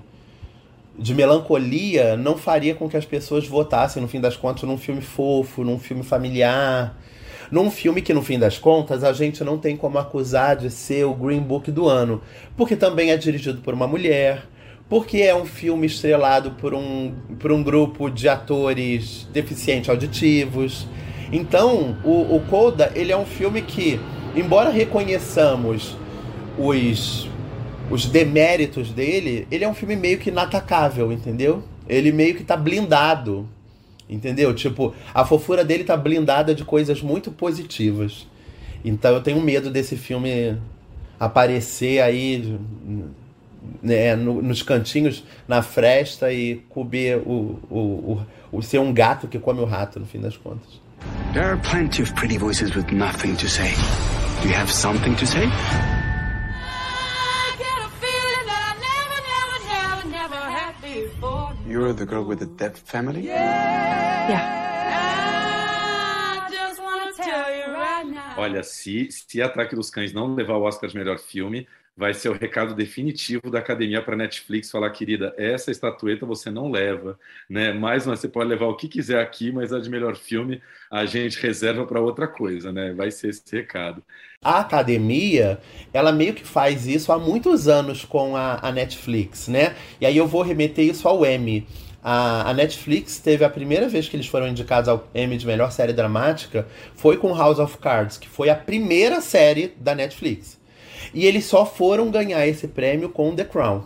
de 0.99 1.15
melancolia 1.15 2.17
não 2.17 2.37
faria 2.37 2.75
com 2.75 2.89
que 2.89 2.97
as 2.97 3.05
pessoas 3.05 3.47
votassem, 3.47 4.01
no 4.01 4.09
fim 4.09 4.21
das 4.21 4.37
contas, 4.37 4.63
num 4.63 4.79
filme 4.79 5.01
fofo, 5.01 5.65
num 5.65 5.79
filme 5.79 6.03
familiar, 6.03 6.97
num 7.51 7.71
filme 7.71 8.01
que, 8.01 8.15
no 8.15 8.23
fim 8.23 8.39
das 8.39 8.59
contas, 8.59 9.05
a 9.05 9.13
gente 9.13 9.43
não 9.45 9.59
tem 9.59 9.77
como 9.77 9.99
acusar 9.99 10.57
de 10.57 10.71
ser 10.71 11.05
o 11.05 11.15
Green 11.15 11.41
Book 11.41 11.71
do 11.71 11.89
ano, 11.89 12.23
porque 12.57 12.77
também 12.77 13.11
é 13.11 13.17
dirigido 13.17 13.61
por 13.61 13.75
uma 13.75 13.87
mulher, 13.87 14.45
porque 14.89 15.19
é 15.19 15.35
um 15.35 15.45
filme 15.45 15.87
estrelado 15.87 16.53
por 16.53 16.75
um, 16.75 17.15
por 17.39 17.51
um 17.51 17.63
grupo 17.63 18.11
de 18.11 18.29
atores 18.29 19.29
deficientes 19.33 19.89
auditivos. 19.91 20.87
Então, 21.33 21.97
o, 22.05 22.37
o 22.37 22.41
Coda, 22.49 22.93
ele 22.95 23.11
é 23.11 23.17
um 23.17 23.27
filme 23.27 23.63
que, 23.63 23.99
embora 24.37 24.71
reconheçamos 24.71 25.97
os, 26.59 27.29
os 27.91 28.07
deméritos 28.07 28.91
dele, 28.91 29.47
ele 29.51 29.65
é 29.65 29.69
um 29.69 29.75
filme 29.75 29.97
meio 29.97 30.19
que 30.19 30.31
inatacável, 30.31 31.13
entendeu? 31.13 31.63
Ele 31.89 32.13
meio 32.13 32.35
que 32.35 32.45
tá 32.45 32.57
blindado 32.57 33.49
Entendeu? 34.09 34.53
Tipo, 34.55 34.95
a 35.15 35.25
fofura 35.25 35.65
dele 35.65 35.85
tá 35.85 35.97
blindada 35.97 36.55
de 36.55 36.65
coisas 36.65 37.01
muito 37.01 37.31
positivas. 37.31 38.27
Então 38.85 39.15
eu 39.15 39.23
tenho 39.23 39.41
medo 39.41 39.71
desse 39.71 39.97
filme 39.97 40.59
aparecer 41.19 42.03
aí 42.03 42.59
né, 43.83 44.15
no, 44.15 44.43
nos 44.43 44.63
cantinhos, 44.63 45.25
na 45.49 45.63
fresta 45.63 46.31
e 46.31 46.57
cobrir 46.69 47.17
o, 47.17 47.59
o, 47.71 47.79
o, 47.79 48.27
o, 48.59 48.63
ser 48.63 48.79
um 48.79 48.93
gato 48.93 49.27
que 49.27 49.39
come 49.39 49.61
o 49.61 49.65
rato, 49.65 49.99
no 49.99 50.07
fim 50.07 50.21
das 50.21 50.37
contas. 50.37 50.83
There 51.33 51.47
are 51.47 51.61
plenty 51.61 52.03
of 52.03 52.13
pretty 52.15 52.37
voices 52.37 52.75
with 52.77 52.93
nothing 52.93 53.35
to 53.37 53.49
say. 53.49 53.73
Do 54.43 54.49
you 54.49 54.55
have 54.55 54.71
something 54.71 55.15
to 55.15 55.27
say? 55.27 55.49
You're 61.75 61.93
the 61.93 62.07
girl 62.07 62.23
with 62.23 62.39
the 62.39 62.47
deaf 62.47 62.79
family? 62.79 63.23
Yeah. 63.27 64.29
yeah. 64.29 64.65
Olha, 68.37 68.63
se, 68.63 69.11
se 69.11 69.43
Ataque 69.43 69.75
dos 69.75 69.91
Cães 69.91 70.13
não 70.13 70.37
levar 70.37 70.55
o 70.55 70.63
Oscar 70.63 70.89
de 70.89 70.97
melhor 70.97 71.19
filme, 71.19 71.67
vai 71.97 72.15
ser 72.15 72.29
o 72.29 72.33
recado 72.33 72.77
definitivo 72.77 73.51
da 73.51 73.59
academia 73.59 74.01
para 74.03 74.17
Netflix 74.17 74.71
falar, 74.71 74.91
querida, 74.91 75.35
essa 75.37 75.73
estatueta 75.73 76.25
você 76.25 76.49
não 76.49 76.71
leva, 76.71 77.19
né? 77.49 77.73
Mais 77.73 78.05
você 78.05 78.29
pode 78.29 78.51
levar 78.51 78.67
o 78.67 78.77
que 78.77 78.87
quiser 78.87 79.21
aqui, 79.21 79.51
mas 79.51 79.73
a 79.73 79.81
de 79.81 79.91
melhor 79.91 80.15
filme 80.17 80.63
a 80.89 81.05
gente 81.07 81.41
reserva 81.41 81.85
para 81.87 82.01
outra 82.01 82.29
coisa, 82.29 82.71
né? 82.73 82.93
Vai 82.93 83.11
ser 83.11 83.31
esse 83.31 83.43
recado. 83.51 84.01
A 84.45 84.59
academia, 84.59 85.59
ela 85.93 86.13
meio 86.13 86.35
que 86.35 86.45
faz 86.45 86.87
isso 86.87 87.11
há 87.11 87.19
muitos 87.19 87.67
anos 87.67 88.05
com 88.05 88.37
a, 88.37 88.59
a 88.61 88.71
Netflix, 88.71 89.49
né? 89.49 89.75
E 89.99 90.05
aí 90.05 90.17
eu 90.17 90.27
vou 90.27 90.43
remeter 90.43 90.85
isso 90.85 91.09
ao 91.09 91.25
Emmy. 91.25 91.67
A, 92.03 92.51
a, 92.51 92.53
Netflix 92.53 93.19
teve 93.19 93.43
a 93.47 93.49
primeira 93.49 93.89
vez 93.89 94.07
que 94.07 94.15
eles 94.15 94.27
foram 94.27 94.47
indicados 94.47 94.91
ao 94.91 95.09
Emmy 95.15 95.39
de 95.39 95.47
melhor 95.47 95.73
série 95.73 95.95
dramática 95.95 96.67
foi 96.95 97.17
com 97.17 97.35
House 97.35 97.59
of 97.59 97.79
Cards, 97.79 98.19
que 98.19 98.29
foi 98.29 98.51
a 98.51 98.55
primeira 98.55 99.23
série 99.23 99.73
da 99.81 99.95
Netflix. 99.95 100.61
E 101.15 101.25
eles 101.25 101.47
só 101.47 101.65
foram 101.65 102.11
ganhar 102.11 102.47
esse 102.47 102.69
prêmio 102.69 103.09
com 103.09 103.35
The 103.35 103.45
Crown. 103.45 103.85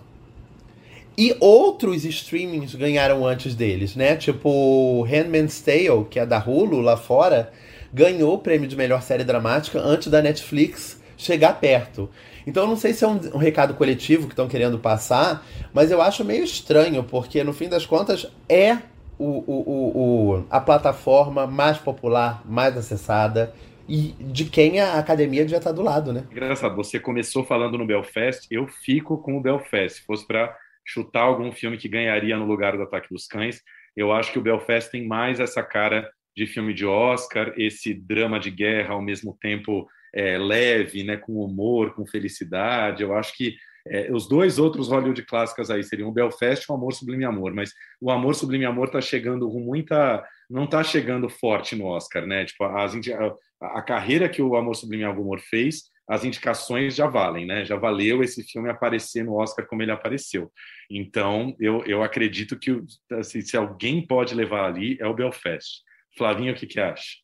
E 1.16 1.36
outros 1.40 2.04
streamings 2.04 2.74
ganharam 2.74 3.24
antes 3.24 3.54
deles, 3.54 3.94
né? 3.94 4.16
Tipo, 4.16 5.02
Handmaid's 5.02 5.60
Tale, 5.60 6.06
que 6.10 6.18
é 6.18 6.26
da 6.26 6.38
Hulu 6.38 6.80
lá 6.80 6.96
fora, 6.96 7.52
ganhou 7.92 8.34
o 8.34 8.38
prêmio 8.38 8.68
de 8.68 8.76
melhor 8.76 9.02
série 9.02 9.24
dramática 9.24 9.80
antes 9.80 10.08
da 10.08 10.22
Netflix 10.22 11.02
chegar 11.16 11.60
perto. 11.60 12.08
Então 12.46 12.66
não 12.66 12.76
sei 12.76 12.92
se 12.92 13.04
é 13.04 13.08
um, 13.08 13.20
um 13.34 13.38
recado 13.38 13.74
coletivo 13.74 14.26
que 14.26 14.32
estão 14.32 14.48
querendo 14.48 14.78
passar, 14.78 15.46
mas 15.72 15.90
eu 15.90 16.00
acho 16.00 16.24
meio 16.24 16.44
estranho, 16.44 17.04
porque 17.04 17.42
no 17.44 17.52
fim 17.52 17.68
das 17.68 17.84
contas 17.84 18.26
é 18.48 18.78
o, 19.18 19.44
o, 19.46 20.36
o 20.36 20.46
a 20.48 20.60
plataforma 20.60 21.46
mais 21.46 21.76
popular, 21.76 22.42
mais 22.46 22.76
acessada 22.76 23.52
e 23.88 24.14
de 24.20 24.44
quem 24.44 24.80
a 24.80 24.98
academia 24.98 25.42
devia 25.42 25.58
estar 25.58 25.72
do 25.72 25.82
lado, 25.82 26.12
né? 26.12 26.24
Engraçado, 26.30 26.76
você 26.76 27.00
começou 27.00 27.44
falando 27.44 27.76
no 27.76 27.86
Belfast, 27.86 28.46
eu 28.50 28.66
fico 28.66 29.18
com 29.18 29.36
o 29.36 29.40
Belfast. 29.40 29.98
Se 29.98 30.04
fosse 30.04 30.26
para 30.26 30.54
chutar 30.84 31.22
algum 31.22 31.50
filme 31.50 31.76
que 31.76 31.88
ganharia 31.88 32.36
no 32.36 32.44
lugar 32.44 32.76
do 32.76 32.82
Ataque 32.82 33.08
dos 33.10 33.26
Cães, 33.26 33.62
eu 33.96 34.12
acho 34.12 34.32
que 34.32 34.38
o 34.38 34.42
Belfast 34.42 34.90
tem 34.90 35.06
mais 35.06 35.40
essa 35.40 35.62
cara 35.62 36.08
de 36.38 36.46
filme 36.46 36.72
de 36.72 36.86
Oscar, 36.86 37.52
esse 37.56 37.92
drama 37.92 38.38
de 38.38 38.48
guerra 38.48 38.94
ao 38.94 39.02
mesmo 39.02 39.36
tempo 39.40 39.88
é, 40.14 40.38
leve, 40.38 41.02
né, 41.02 41.16
com 41.16 41.34
humor, 41.44 41.94
com 41.94 42.06
felicidade. 42.06 43.02
Eu 43.02 43.12
acho 43.12 43.36
que 43.36 43.56
é, 43.86 44.12
os 44.12 44.28
dois 44.28 44.58
outros 44.58 44.88
Hollywood 44.88 45.22
clássicos 45.24 45.68
aí 45.68 45.82
seriam 45.82 46.08
o 46.08 46.12
Belfast 46.12 46.64
e 46.64 46.72
o 46.72 46.74
Amor 46.76 46.92
Sublime 46.92 47.24
Amor, 47.24 47.52
mas 47.52 47.72
o 48.00 48.10
Amor 48.10 48.36
Sublime 48.36 48.64
Amor 48.64 48.86
está 48.86 49.00
chegando 49.00 49.50
com 49.50 49.58
muita, 49.58 50.24
não 50.48 50.64
está 50.64 50.84
chegando 50.84 51.28
forte 51.28 51.74
no 51.74 51.86
Oscar, 51.86 52.24
né? 52.24 52.44
Tipo 52.44 52.64
as, 52.64 52.94
a, 52.94 53.78
a 53.78 53.82
carreira 53.82 54.28
que 54.28 54.40
o 54.40 54.54
Amor 54.54 54.76
Sublime 54.76 55.04
Amor 55.04 55.40
fez, 55.40 55.84
as 56.08 56.24
indicações 56.24 56.94
já 56.94 57.08
valem, 57.08 57.46
né? 57.46 57.64
Já 57.64 57.76
valeu 57.76 58.22
esse 58.22 58.44
filme 58.44 58.70
aparecer 58.70 59.24
no 59.24 59.34
Oscar 59.34 59.66
como 59.66 59.82
ele 59.82 59.90
apareceu. 59.90 60.52
Então 60.88 61.56
eu, 61.58 61.82
eu 61.84 62.00
acredito 62.02 62.56
que 62.56 62.80
assim, 63.10 63.40
se 63.40 63.56
alguém 63.56 64.06
pode 64.06 64.34
levar 64.34 64.66
ali 64.66 64.96
é 65.00 65.06
o 65.06 65.14
Belfast. 65.14 65.87
Flavinho, 66.18 66.52
o 66.52 66.56
que 66.56 66.66
que 66.66 66.80
acha? 66.80 67.16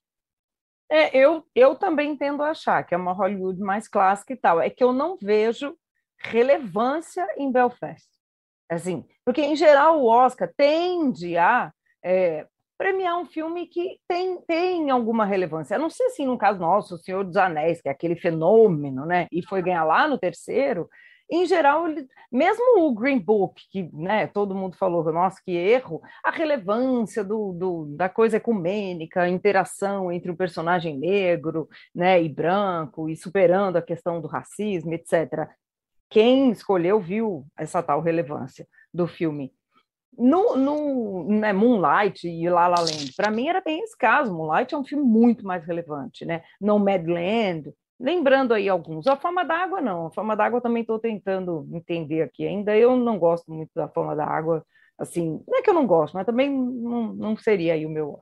É, 0.91 1.17
eu, 1.17 1.45
eu 1.55 1.75
também 1.75 2.17
tendo 2.17 2.43
a 2.43 2.51
achar 2.51 2.85
que 2.85 2.95
é 2.95 2.99
uma 2.99 3.13
Hollywood 3.13 3.61
mais 3.61 3.89
clássica 3.89 4.33
e 4.33 4.37
tal. 4.37 4.61
É 4.61 4.71
que 4.71 4.85
eu 4.85 4.93
não 4.93 5.19
vejo 5.21 5.77
relevância 6.19 7.27
em 7.37 7.51
Belfast. 7.51 8.09
Assim, 8.71 9.05
porque, 9.25 9.43
em 9.43 9.57
geral, 9.57 10.01
o 10.01 10.07
Oscar 10.07 10.51
tende 10.57 11.37
a 11.37 11.73
é, 12.05 12.47
premiar 12.79 13.19
um 13.19 13.27
filme 13.27 13.67
que 13.67 13.99
tem, 14.09 14.41
tem 14.43 14.91
alguma 14.91 15.25
relevância. 15.25 15.75
Eu 15.75 15.81
não 15.81 15.91
sei 15.91 16.07
assim, 16.07 16.27
no 16.27 16.39
caso 16.39 16.61
nosso, 16.61 16.95
O 16.95 16.99
Senhor 16.99 17.25
dos 17.25 17.37
Anéis, 17.37 17.81
que 17.81 17.89
é 17.89 17.93
aquele 17.93 18.17
fenômeno, 18.17 19.05
né? 19.05 19.27
E 19.31 19.45
foi 19.47 19.63
ganhar 19.63 19.85
lá 19.85 20.09
no 20.09 20.19
terceiro. 20.19 20.89
Em 21.31 21.47
geral, 21.47 21.85
mesmo 22.31 22.87
o 22.87 22.95
Green 22.95 23.19
Book, 23.19 23.63
que 23.71 23.91
né, 23.93 24.27
todo 24.27 24.55
mundo 24.55 24.77
falou, 24.77 25.03
nossa, 25.13 25.41
que 25.45 25.53
erro, 25.53 26.03
a 26.23 26.31
relevância 26.31 27.25
do, 27.25 27.53
do, 27.53 27.87
da 27.97 28.09
coisa 28.09 28.37
ecumênica, 28.37 29.23
a 29.23 29.29
interação 29.29 30.13
entre 30.13 30.31
o 30.31 30.37
personagem 30.37 30.99
negro 30.99 31.69
né, 31.95 32.23
e 32.23 32.29
branco, 32.29 33.09
e 33.09 33.17
superando 33.17 33.77
a 33.77 33.83
questão 33.83 34.21
do 34.21 34.29
racismo, 34.29 34.93
etc 34.93 35.49
quem 36.15 36.53
escolheu 36.53 37.01
viu 37.01 37.45
essa 37.59 37.83
tal 37.83 38.01
relevância 38.01 38.69
do 38.93 39.05
filme. 39.05 39.53
No, 40.17 40.55
no 40.55 41.25
né, 41.29 41.53
Moonlight 41.53 42.29
e 42.29 42.49
La 42.49 42.69
La 42.69 42.79
Land, 42.79 43.13
para 43.17 43.33
mim 43.33 43.49
era 43.49 43.61
bem 43.61 43.81
esse 43.81 43.99
caso. 43.99 44.33
Moonlight 44.33 44.73
é 44.73 44.79
um 44.79 44.85
filme 44.85 45.05
muito 45.05 45.45
mais 45.45 45.65
relevante, 45.67 46.25
né? 46.25 46.45
Nomadland, 46.61 47.75
lembrando 47.99 48.55
aí 48.55 48.69
alguns. 48.69 49.07
A 49.07 49.17
Forma 49.17 49.45
d'Água 49.45 49.81
não, 49.81 50.07
a 50.07 50.11
Forma 50.11 50.37
d'Água 50.37 50.61
também 50.61 50.83
estou 50.83 50.99
tentando 50.99 51.69
entender 51.73 52.23
aqui 52.23 52.47
ainda. 52.47 52.77
Eu 52.77 52.97
não 52.97 53.19
gosto 53.19 53.53
muito 53.53 53.71
da 53.75 53.89
Forma 53.89 54.15
d'Água, 54.17 54.65
assim, 54.99 55.43
não 55.47 55.59
é 55.59 55.63
que 55.63 55.71
eu 55.71 55.75
não 55.75 55.87
gosto, 55.87 56.15
mas 56.15 56.27
também 56.27 56.51
não, 56.51 57.13
não 57.15 57.37
seria 57.37 57.75
aí 57.75 57.87
o 57.87 57.91
meu 57.91 58.21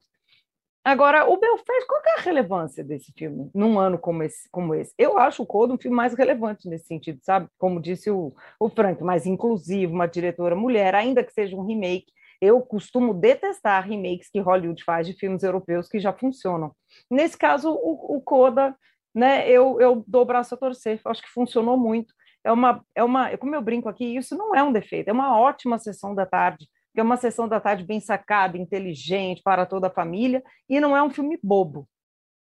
Agora, 0.85 1.31
o 1.31 1.39
Belfast, 1.39 1.87
qual 1.87 2.03
é 2.05 2.19
a 2.19 2.23
relevância 2.23 2.83
desse 2.83 3.13
filme 3.13 3.49
num 3.55 3.79
ano 3.79 3.97
como 3.97 4.21
esse? 4.25 4.49
Como 4.51 4.75
esse? 4.75 4.93
Eu 4.99 5.17
acho 5.17 5.41
o 5.43 5.47
Coda 5.47 5.73
um 5.73 5.79
filme 5.79 5.97
mais 5.97 6.13
relevante 6.13 6.69
nesse 6.69 6.87
sentido, 6.87 7.21
sabe? 7.23 7.49
Como 7.57 7.81
disse 7.81 8.11
o, 8.11 8.35
o 8.59 8.69
Frank, 8.69 9.01
mais 9.05 9.25
inclusivo, 9.25 9.93
uma 9.93 10.09
diretora 10.09 10.57
mulher, 10.57 10.93
ainda 10.97 11.23
que 11.23 11.33
seja 11.33 11.57
um 11.57 11.65
remake. 11.65 12.07
Eu 12.41 12.61
costumo 12.61 13.15
detestar 13.15 13.87
remakes 13.87 14.29
que 14.29 14.41
Hollywood 14.41 14.83
faz 14.83 15.07
de 15.07 15.13
filmes 15.13 15.45
europeus 15.45 15.89
que 15.89 16.01
já 16.01 16.13
funcionam. 16.13 16.75
Nesse 17.09 17.39
caso, 17.39 17.71
o, 17.71 18.17
o 18.17 18.21
Coda, 18.21 18.77
né, 19.15 19.49
eu, 19.49 19.81
eu 19.81 20.05
dou 20.07 20.23
o 20.23 20.27
braço 20.27 20.55
a 20.55 20.59
torcer, 20.59 21.01
acho 21.05 21.23
que 21.23 21.29
funcionou 21.29 21.77
muito. 21.77 22.15
É 22.45 22.51
uma, 22.51 22.85
é 22.95 23.05
uma, 23.05 23.37
como 23.39 23.55
eu 23.55 23.63
brinco 23.63 23.89
aqui, 23.89 24.17
isso 24.17 24.37
não 24.37 24.55
é 24.55 24.63
um 24.63 24.73
defeito, 24.73 25.09
é 25.09 25.13
uma 25.13 25.39
ótima 25.39 25.79
sessão 25.79 26.15
da 26.15 26.27
tarde 26.27 26.67
que 26.93 27.01
é 27.01 27.03
uma 27.03 27.17
sessão 27.17 27.49
da 27.49 27.59
tarde 27.59 27.85
bem 27.85 28.01
sacada, 28.01 28.59
inteligente, 28.59 29.43
para 29.43 29.65
toda 29.65 29.87
a 29.87 29.91
família, 29.91 30.43
e 30.69 30.79
não 30.79 30.97
é 30.97 31.03
um 31.03 31.11
filme 31.11 31.39
bobo. 31.43 31.89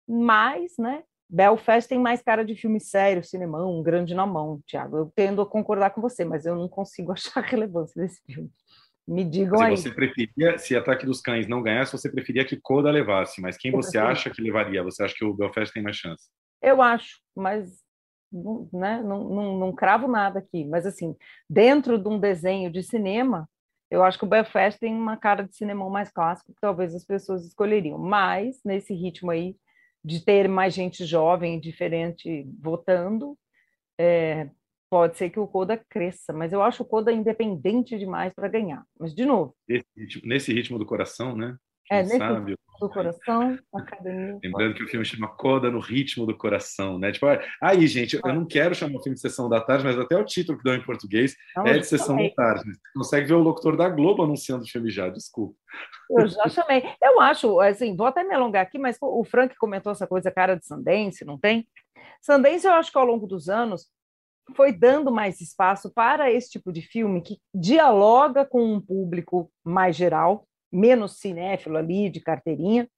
Mas, 0.08 0.74
né, 0.80 1.04
Belfast 1.30 1.88
tem 1.88 2.00
mais 2.00 2.22
cara 2.22 2.44
de 2.44 2.56
filme 2.56 2.80
sério, 2.80 3.24
cinemão, 3.24 3.80
um 3.80 3.84
grande 3.84 4.16
na 4.16 4.26
mão, 4.26 4.62
Tiago. 4.66 4.98
Eu 4.98 5.12
tendo 5.14 5.42
a 5.42 5.46
concordar 5.46 5.92
com 5.92 6.02
você, 6.02 6.24
mas 6.24 6.46
eu 6.46 6.56
não 6.56 6.68
consigo 6.68 7.12
achar 7.14 7.44
a 7.44 7.46
relevância 7.46 8.02
desse 8.02 8.22
filme. 8.26 8.50
Me 9.08 9.26
digam 9.26 9.58
se 9.58 9.64
aí. 9.64 9.78
Você 9.78 9.92
preferia, 9.92 10.58
se 10.58 10.76
Ataque 10.76 11.06
dos 11.06 11.20
Cães 11.20 11.48
não 11.48 11.64
ganhasse, 11.64 11.92
você 11.92 12.10
preferia 12.10 12.46
que 12.46 12.60
Coda 12.62 12.92
levasse, 12.92 13.42
mas 13.42 13.58
quem 13.58 13.72
eu 13.72 13.78
você 13.78 13.98
acha 13.98 14.30
que 14.30 14.42
levaria? 14.42 14.84
Você 14.84 15.04
acha 15.04 15.16
que 15.16 15.26
o 15.26 15.34
Belfast 15.34 15.74
tem 15.74 15.84
mais 15.84 15.98
chance? 15.98 16.30
Eu 16.62 16.82
acho, 16.82 17.20
mas 17.36 17.84
né, 18.32 19.02
não, 19.02 19.24
não, 19.24 19.58
não 19.58 19.74
cravo 19.74 20.08
nada 20.08 20.40
aqui. 20.40 20.66
Mas, 20.66 20.86
assim, 20.86 21.16
dentro 21.50 21.98
de 21.98 22.08
um 22.08 22.20
desenho 22.20 22.72
de 22.72 22.84
cinema, 22.84 23.50
eu 23.90 24.04
acho 24.04 24.20
que 24.20 24.26
o 24.26 24.28
Belfast 24.28 24.80
tem 24.80 24.94
uma 24.94 25.18
cara 25.18 25.44
de 25.44 25.56
cinema 25.56 25.90
mais 25.90 26.12
clássico 26.12 26.54
que 26.54 26.62
talvez 26.62 26.94
as 26.94 27.04
pessoas 27.04 27.46
escolheriam, 27.46 27.98
mas 27.98 28.62
nesse 28.64 28.94
ritmo 28.94 29.32
aí 29.32 29.56
de 30.04 30.24
ter 30.24 30.48
mais 30.48 30.74
gente 30.74 31.06
jovem 31.06 31.60
diferente 31.60 32.48
votando, 32.62 33.38
é, 34.00 34.50
pode 34.90 35.18
ser 35.18 35.30
que 35.30 35.40
o 35.40 35.48
Coda 35.48 35.84
cresça, 35.90 36.32
mas 36.32 36.54
eu 36.54 36.62
acho 36.62 36.84
o 36.84 36.86
Coda 36.86 37.12
independente 37.12 37.98
demais 37.98 38.34
para 38.34 38.48
ganhar. 38.48 38.86
Mas, 38.98 39.14
de 39.14 39.26
novo... 39.26 39.56
Nesse 39.68 39.88
ritmo, 39.98 40.22
nesse 40.26 40.54
ritmo 40.54 40.80
do 40.80 40.86
coração, 40.86 41.36
né? 41.36 41.58
É, 41.90 42.04
nesse 42.04 42.18
sabe? 42.18 42.56
do 42.80 42.90
coração, 42.90 43.60
academia. 43.74 44.40
Lembrando 44.42 44.74
que 44.74 44.84
o 44.84 44.88
filme 44.88 45.06
chama 45.06 45.28
Coda 45.28 45.70
no 45.70 45.80
ritmo 45.80 46.26
do 46.26 46.36
coração, 46.36 46.98
né? 46.98 47.12
Tipo, 47.12 47.28
aí, 47.62 47.86
gente, 47.88 48.18
eu 48.24 48.34
não 48.34 48.46
quero 48.46 48.74
chamar 48.74 48.98
o 48.98 49.04
filme 49.04 49.16
de 49.16 49.22
sessão 49.22 49.50
da 49.50 49.60
tarde, 49.60 49.84
mas 49.84 50.00
até 50.00 50.16
o 50.16 50.24
título 50.24 50.58
que 50.58 50.64
deu 50.64 50.76
em 50.76 50.84
português 50.84 51.36
não, 51.56 51.68
é 51.68 51.78
de 51.78 51.86
sessão 51.86 52.16
chamei. 52.16 52.30
da 52.30 52.36
tarde. 52.36 52.72
Você 52.72 52.94
consegue 52.96 53.28
ver 53.28 53.34
o 53.34 53.44
locutor 53.44 53.76
da 53.76 53.90
Globo 53.90 54.24
anunciando 54.24 54.64
o 54.64 54.68
filme 54.68 54.90
já, 54.90 55.10
desculpa. 55.10 55.56
Eu 56.10 56.28
já 56.28 56.48
chamei. 56.48 56.84
Eu 57.02 57.20
acho, 57.20 57.60
assim, 57.60 57.96
vou 57.96 58.08
até 58.08 58.24
me 58.24 58.34
alongar 58.34 58.64
aqui, 58.64 58.80
mas 58.80 58.98
o 59.02 59.24
Frank 59.26 59.56
comentou 59.58 59.92
essa 59.92 60.08
coisa 60.08 60.32
cara 60.32 60.56
de 60.56 60.66
Sundance, 60.66 61.26
não 61.26 61.38
tem? 61.38 61.68
Sundance, 62.22 62.66
eu 62.66 62.74
acho 62.74 62.92
que 62.92 62.98
ao 62.98 63.06
longo 63.06 63.28
dos 63.28 63.50
anos 63.50 63.88
foi 64.56 64.72
dando 64.72 65.12
mais 65.12 65.42
espaço 65.42 65.92
para 65.94 66.32
esse 66.32 66.50
tipo 66.50 66.72
de 66.72 66.82
filme 66.82 67.22
que 67.22 67.38
dialoga 67.54 68.46
com 68.46 68.64
um 68.64 68.82
público 68.82 69.52
mais 69.64 69.96
geral, 69.96 70.48
menos 70.72 71.20
cinéfilo 71.20 71.78
ali, 71.78 72.10
de 72.10 72.20
carteirinha, 72.20 72.90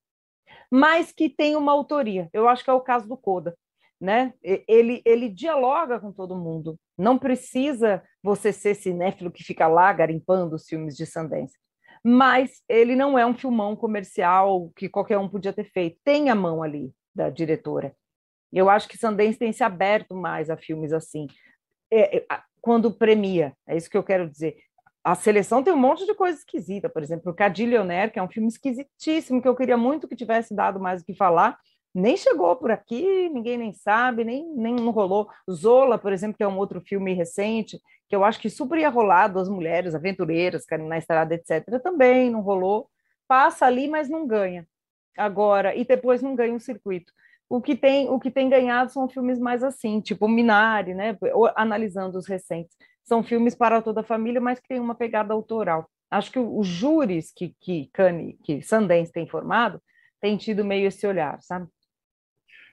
mas 0.69 1.11
que 1.11 1.29
tem 1.29 1.55
uma 1.55 1.71
autoria. 1.71 2.29
Eu 2.33 2.47
acho 2.47 2.63
que 2.63 2.69
é 2.69 2.73
o 2.73 2.81
caso 2.81 3.07
do 3.07 3.17
Coda. 3.17 3.57
Né? 3.99 4.33
Ele, 4.41 5.01
ele 5.05 5.29
dialoga 5.29 5.99
com 5.99 6.11
todo 6.11 6.35
mundo. 6.35 6.79
Não 6.97 7.19
precisa 7.19 8.03
você 8.23 8.51
ser 8.51 8.73
cinéfilo 8.73 9.31
que 9.31 9.43
fica 9.43 9.67
lá 9.67 9.93
garimpando 9.93 10.55
os 10.55 10.65
filmes 10.65 10.95
de 10.95 11.05
Sundance. 11.05 11.55
Mas 12.03 12.63
ele 12.67 12.95
não 12.95 13.17
é 13.17 13.25
um 13.25 13.35
filmão 13.35 13.75
comercial 13.75 14.71
que 14.75 14.89
qualquer 14.89 15.19
um 15.19 15.29
podia 15.29 15.53
ter 15.53 15.65
feito. 15.65 15.99
Tem 16.03 16.29
a 16.29 16.35
mão 16.35 16.63
ali 16.63 16.91
da 17.13 17.29
diretora. 17.29 17.95
Eu 18.51 18.69
acho 18.69 18.89
que 18.89 18.97
Sundance 18.97 19.37
tem 19.37 19.53
se 19.53 19.63
aberto 19.63 20.15
mais 20.15 20.49
a 20.49 20.57
filmes 20.57 20.91
assim. 20.91 21.27
É, 21.91 22.17
é 22.17 22.25
quando 22.59 22.93
premia, 22.93 23.55
é 23.67 23.75
isso 23.75 23.89
que 23.89 23.97
eu 23.97 24.03
quero 24.03 24.29
dizer 24.29 24.55
a 25.03 25.15
seleção 25.15 25.63
tem 25.63 25.73
um 25.73 25.77
monte 25.77 26.05
de 26.05 26.13
coisa 26.13 26.37
esquisita, 26.37 26.87
por 26.87 27.01
exemplo, 27.01 27.31
o 27.31 27.35
Cadillionaire, 27.35 28.11
que 28.11 28.19
é 28.19 28.23
um 28.23 28.29
filme 28.29 28.47
esquisitíssimo, 28.47 29.41
que 29.41 29.47
eu 29.47 29.55
queria 29.55 29.77
muito 29.77 30.07
que 30.07 30.15
tivesse 30.15 30.55
dado 30.55 30.79
mais 30.79 31.01
o 31.01 31.05
que 31.05 31.13
falar, 31.13 31.57
nem 31.93 32.15
chegou 32.15 32.55
por 32.55 32.71
aqui, 32.71 33.29
ninguém 33.29 33.57
nem 33.57 33.73
sabe, 33.73 34.23
nem, 34.23 34.47
nem 34.55 34.75
não 34.75 34.91
rolou. 34.91 35.27
Zola, 35.49 35.97
por 35.97 36.13
exemplo, 36.13 36.37
que 36.37 36.43
é 36.43 36.47
um 36.47 36.57
outro 36.57 36.79
filme 36.81 37.13
recente, 37.13 37.79
que 38.07 38.15
eu 38.15 38.23
acho 38.23 38.39
que 38.39 38.49
super 38.49 38.77
ia 38.77 38.89
rolar, 38.89 39.27
duas 39.27 39.49
mulheres 39.49 39.95
aventureiras, 39.95 40.65
na 40.87 40.97
estrada, 40.97 41.33
etc., 41.33 41.81
também 41.81 42.29
não 42.29 42.41
rolou. 42.41 42.89
Passa 43.27 43.65
ali, 43.65 43.87
mas 43.87 44.09
não 44.09 44.27
ganha. 44.27 44.67
Agora, 45.17 45.75
e 45.75 45.83
depois 45.83 46.21
não 46.21 46.35
ganha 46.35 46.53
o 46.53 46.57
um 46.57 46.59
circuito. 46.59 47.11
O 47.51 47.61
que 47.61 47.75
tem, 47.75 48.07
o 48.09 48.17
que 48.17 48.31
tem 48.31 48.47
ganhado 48.47 48.93
são 48.93 49.09
filmes 49.09 49.37
mais 49.37 49.61
assim, 49.61 49.99
tipo 49.99 50.25
Minari, 50.25 50.93
né? 50.93 51.17
Analisando 51.53 52.17
os 52.17 52.25
recentes 52.25 52.73
são 53.03 53.21
filmes 53.21 53.53
para 53.53 53.81
toda 53.81 53.99
a 53.99 54.05
família, 54.05 54.39
mas 54.39 54.57
que 54.57 54.69
tem 54.69 54.79
uma 54.79 54.95
pegada 54.95 55.33
autoral. 55.33 55.89
Acho 56.09 56.31
que 56.31 56.39
os 56.39 56.65
júris 56.65 57.29
que, 57.35 57.53
que, 57.59 57.89
Cane, 57.91 58.39
que 58.41 58.61
Sundance 58.61 59.11
tem 59.11 59.27
formado 59.27 59.81
têm 60.21 60.37
tido 60.37 60.63
meio 60.63 60.87
esse 60.87 61.05
olhar, 61.05 61.41
sabe? 61.41 61.67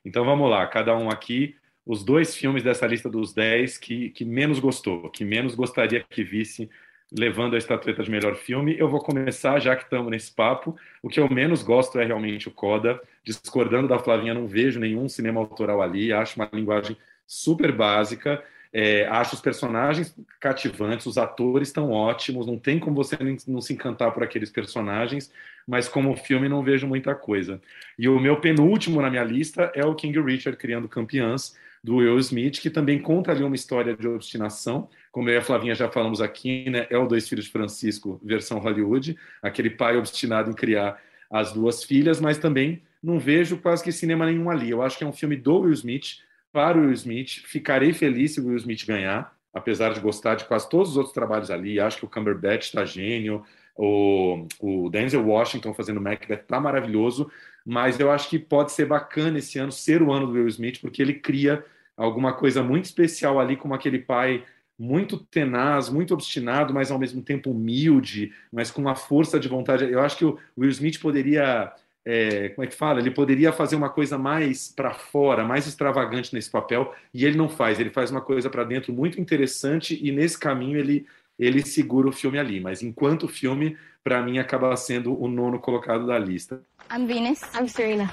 Então 0.05 0.25
vamos 0.25 0.49
lá, 0.49 0.65
cada 0.69 0.97
um 0.97 1.11
aqui, 1.11 1.57
os 1.85 2.05
dois 2.05 2.37
filmes 2.37 2.63
dessa 2.63 2.87
lista 2.87 3.11
dos 3.11 3.35
dez 3.35 3.77
que, 3.77 4.11
que 4.11 4.25
menos 4.25 4.61
gostou, 4.61 5.11
que 5.11 5.25
menos 5.25 5.57
gostaria 5.57 6.05
que 6.09 6.23
visse 6.23 6.71
levando 7.11 7.55
a 7.55 7.59
estatueta 7.59 8.03
de 8.03 8.11
melhor 8.11 8.37
filme. 8.37 8.77
Eu 8.79 8.89
vou 8.89 9.01
começar, 9.01 9.59
já 9.59 9.75
que 9.75 9.85
estamos 9.85 10.11
nesse 10.11 10.31
papo. 10.31 10.77
O 11.03 11.09
que 11.09 11.19
eu 11.21 11.29
menos 11.29 11.63
gosto 11.63 11.99
é 11.99 12.05
realmente 12.05 12.49
o 12.49 12.51
Coda. 12.51 13.01
Discordando 13.25 13.89
da 13.89 13.99
Flavinha, 13.99 14.35
não 14.35 14.47
vejo 14.47 14.79
nenhum 14.79 15.09
cinema 15.09 15.41
autoral 15.41 15.81
ali. 15.81 16.13
Acho 16.13 16.37
uma 16.37 16.49
linguagem 16.53 16.97
super 17.27 17.73
básica. 17.73 18.43
É, 18.71 19.07
acho 19.07 19.35
os 19.35 19.41
personagens 19.41 20.15
cativantes, 20.39 21.07
os 21.07 21.17
atores 21.17 21.69
estão 21.69 21.91
ótimos, 21.91 22.47
não 22.47 22.59
tem 22.59 22.79
como 22.79 22.97
você 22.97 23.17
não 23.47 23.63
se 23.63 23.73
encantar 23.73 24.13
por 24.13 24.23
aqueles 24.23 24.51
personagens, 24.51 25.33
mas 25.67 25.89
como 25.89 26.15
filme 26.15 26.51
não 26.51 26.63
vejo 26.63 26.87
muita 26.87 27.15
coisa. 27.15 27.61
E 27.99 28.07
o 28.09 28.21
meu 28.21 28.41
penúltimo 28.41 29.01
na 29.01 29.09
minha 29.09 29.25
lista 29.25 29.73
é 29.75 29.87
o 29.87 29.95
King 29.95 30.21
Richard 30.21 30.59
Criando 30.59 30.87
Campeãs, 30.87 31.57
do 31.83 31.97
Will 31.97 32.19
Smith, 32.19 32.61
que 32.61 32.71
também 32.71 32.99
conta 32.99 33.31
ali 33.31 33.43
uma 33.43 33.55
história 33.55 33.97
de 33.97 34.07
obstinação, 34.07 34.89
como 35.19 35.31
eu 35.31 35.35
e 35.35 35.37
a 35.39 35.43
Flavinha 35.43 35.75
já 35.75 35.91
falamos 35.91 36.21
aqui, 36.21 36.71
né, 36.71 36.87
é 36.91 36.97
o 36.97 37.05
Dois 37.05 37.29
Filhos 37.29 37.47
de 37.47 37.51
Francisco, 37.51 38.21
versão 38.23 38.61
Hollywood, 38.61 39.19
aquele 39.43 39.69
pai 39.69 39.97
obstinado 39.97 40.49
em 40.49 40.55
criar 40.55 41.03
as 41.29 41.53
duas 41.53 41.83
filhas, 41.83 42.21
mas 42.21 42.39
também 42.39 42.85
não 43.03 43.19
vejo 43.19 43.57
quase 43.59 43.83
que 43.83 43.91
cinema 43.91 44.27
nenhum 44.27 44.49
ali. 44.49 44.71
Eu 44.71 44.81
acho 44.81 44.97
que 44.97 45.03
é 45.03 45.07
um 45.09 45.13
filme 45.13 45.35
do 45.35 45.63
Will 45.63 45.73
Smith, 45.73 46.19
para 46.53 46.79
o 46.79 46.83
Will 46.83 46.93
Smith. 46.93 47.43
Ficarei 47.47 47.93
feliz 47.93 48.35
se 48.35 48.41
o 48.41 48.47
Will 48.47 48.59
Smith 48.59 48.87
ganhar, 48.87 49.37
apesar 49.53 49.93
de 49.93 49.99
gostar 49.99 50.37
de 50.37 50.45
quase 50.45 50.71
todos 50.71 50.91
os 50.91 50.97
outros 50.97 51.13
trabalhos 51.13 51.51
ali. 51.51 51.81
Acho 51.81 51.99
que 51.99 52.05
o 52.05 52.09
Cumberbatch 52.09 52.67
está 52.67 52.85
gênio, 52.85 53.43
o, 53.75 54.47
o 54.61 54.89
Denzel 54.89 55.27
Washington 55.27 55.75
fazendo 55.75 56.01
Macbeth 56.01 56.43
está 56.43 56.61
maravilhoso, 56.61 57.29
mas 57.67 57.99
eu 57.99 58.09
acho 58.13 58.31
que 58.31 58.39
pode 58.39 58.71
ser 58.71 58.87
bacana 58.87 59.39
esse 59.39 59.59
ano 59.59 59.73
ser 59.73 60.01
o 60.01 60.13
ano 60.13 60.29
do 60.29 60.35
Will 60.35 60.47
Smith, 60.47 60.81
porque 60.81 61.03
ele 61.03 61.15
cria 61.15 61.65
alguma 61.97 62.33
coisa 62.33 62.63
muito 62.63 62.85
especial 62.85 63.41
ali, 63.41 63.57
como 63.57 63.75
aquele 63.75 63.99
pai 63.99 64.45
muito 64.79 65.19
tenaz, 65.19 65.89
muito 65.89 66.15
obstinado, 66.15 66.73
mas 66.73 66.91
ao 66.91 66.99
mesmo 66.99 67.21
tempo 67.21 67.51
humilde, 67.51 68.33
mas 68.53 68.71
com 68.71 68.81
uma 68.81 68.95
força 68.95 69.41
de 69.41 69.49
vontade. 69.49 69.91
Eu 69.91 70.01
acho 70.01 70.17
que 70.17 70.25
o 70.25 70.39
Will 70.57 70.71
Smith 70.71 71.01
poderia, 71.01 71.73
é, 72.05 72.51
como 72.51 72.65
é 72.65 72.69
que 72.69 72.77
fala? 72.77 73.01
Ele 73.01 73.11
poderia 73.11 73.53
fazer 73.53 73.75
uma 73.75 73.91
coisa 73.91 74.17
mais 74.17 74.69
para 74.69 74.95
fora, 74.95 75.45
mais 75.45 75.67
extravagante 75.67 76.33
nesse 76.33 76.51
papel, 76.51 76.95
e 77.13 77.25
ele 77.25 77.37
não 77.37 77.49
faz. 77.49 77.81
Ele 77.81 77.91
faz 77.91 78.11
uma 78.11 78.21
coisa 78.21 78.49
para 78.49 78.63
dentro 78.63 78.93
muito 78.93 79.21
interessante 79.21 79.99
e 80.01 80.13
nesse 80.13 80.39
caminho 80.39 80.79
ele 80.79 81.07
ele 81.39 81.65
segura 81.65 82.09
o 82.09 82.13
filme 82.13 82.37
ali. 82.37 82.59
Mas 82.59 82.83
enquanto 82.83 83.29
filme, 83.29 83.77
para 84.03 84.21
mim 84.21 84.39
acaba 84.39 84.77
sendo 84.77 85.21
o 85.21 85.29
nono 85.29 85.61
colocado 85.61 86.05
da 86.05 86.19
lista. 86.19 86.61
I'm 86.93 87.07
Venus. 87.07 87.43
I'm 87.55 87.69
Serena. 87.69 88.11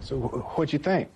So, 0.00 0.16
what 0.56 0.72
you 0.72 0.78
think? 0.78 1.10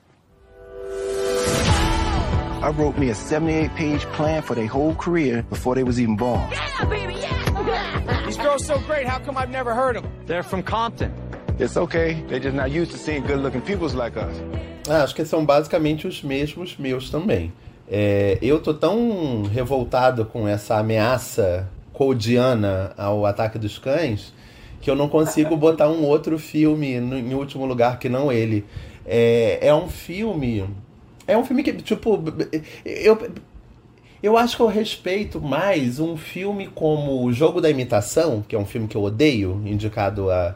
I 2.62 2.70
wrote 2.70 2.96
me 2.96 3.10
a 3.10 3.12
78-page 3.12 4.06
plan 4.14 4.40
for 4.40 4.54
their 4.54 4.68
whole 4.68 4.94
career 4.94 5.42
before 5.50 5.74
they 5.74 5.82
was 5.82 6.00
even 6.00 6.16
born. 6.16 6.48
Yeah, 6.52 6.84
baby, 6.84 7.14
yeah! 7.14 8.22
These 8.24 8.36
girls 8.36 8.64
so 8.64 8.78
great, 8.86 9.04
how 9.04 9.18
come 9.18 9.36
I've 9.36 9.50
never 9.50 9.74
heard 9.74 9.96
them? 9.96 10.06
They're 10.26 10.44
from 10.44 10.62
Compton. 10.62 11.12
It's 11.58 11.76
okay, 11.76 12.22
they're 12.28 12.38
just 12.38 12.54
not 12.54 12.70
used 12.70 12.92
to 12.92 12.98
seeing 12.98 13.26
good-looking 13.26 13.62
peoples 13.62 13.96
like 13.96 14.16
us. 14.16 14.36
Ah, 14.88 15.02
acho 15.02 15.12
que 15.12 15.24
são 15.24 15.44
basicamente 15.44 16.06
os 16.06 16.22
mesmos 16.22 16.76
meus 16.78 17.10
também. 17.10 17.52
É, 17.90 18.38
eu 18.40 18.60
tô 18.60 18.72
tão 18.72 19.42
revoltado 19.42 20.24
com 20.24 20.46
essa 20.46 20.76
ameaça 20.76 21.68
codiana 21.92 22.92
ao 22.96 23.26
ataque 23.26 23.58
dos 23.58 23.76
cães 23.76 24.32
que 24.80 24.88
eu 24.88 24.94
não 24.94 25.08
consigo 25.08 25.56
botar 25.56 25.88
um 25.88 26.04
outro 26.04 26.38
filme 26.38 27.00
no, 27.00 27.18
em 27.18 27.34
último 27.34 27.66
lugar 27.66 27.98
que 27.98 28.08
não 28.08 28.30
ele. 28.30 28.64
É, 29.04 29.58
é 29.60 29.74
um 29.74 29.88
filme 29.88 30.64
é 31.26 31.36
um 31.36 31.44
filme 31.44 31.62
que, 31.62 31.72
tipo, 31.74 32.22
eu, 32.84 33.30
eu 34.22 34.36
acho 34.36 34.56
que 34.56 34.62
eu 34.62 34.66
respeito 34.66 35.40
mais 35.40 35.98
um 35.98 36.16
filme 36.16 36.68
como 36.68 37.24
O 37.24 37.32
Jogo 37.32 37.60
da 37.60 37.70
Imitação, 37.70 38.44
que 38.46 38.54
é 38.54 38.58
um 38.58 38.66
filme 38.66 38.88
que 38.88 38.96
eu 38.96 39.02
odeio, 39.02 39.62
indicado 39.64 40.30
a 40.30 40.54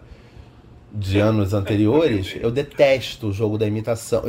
de 0.93 1.19
anos 1.19 1.53
anteriores. 1.53 2.37
Eu 2.41 2.51
detesto 2.51 3.29
o 3.29 3.33
Jogo 3.33 3.59
da 3.59 3.67
Imitação. 3.67 4.23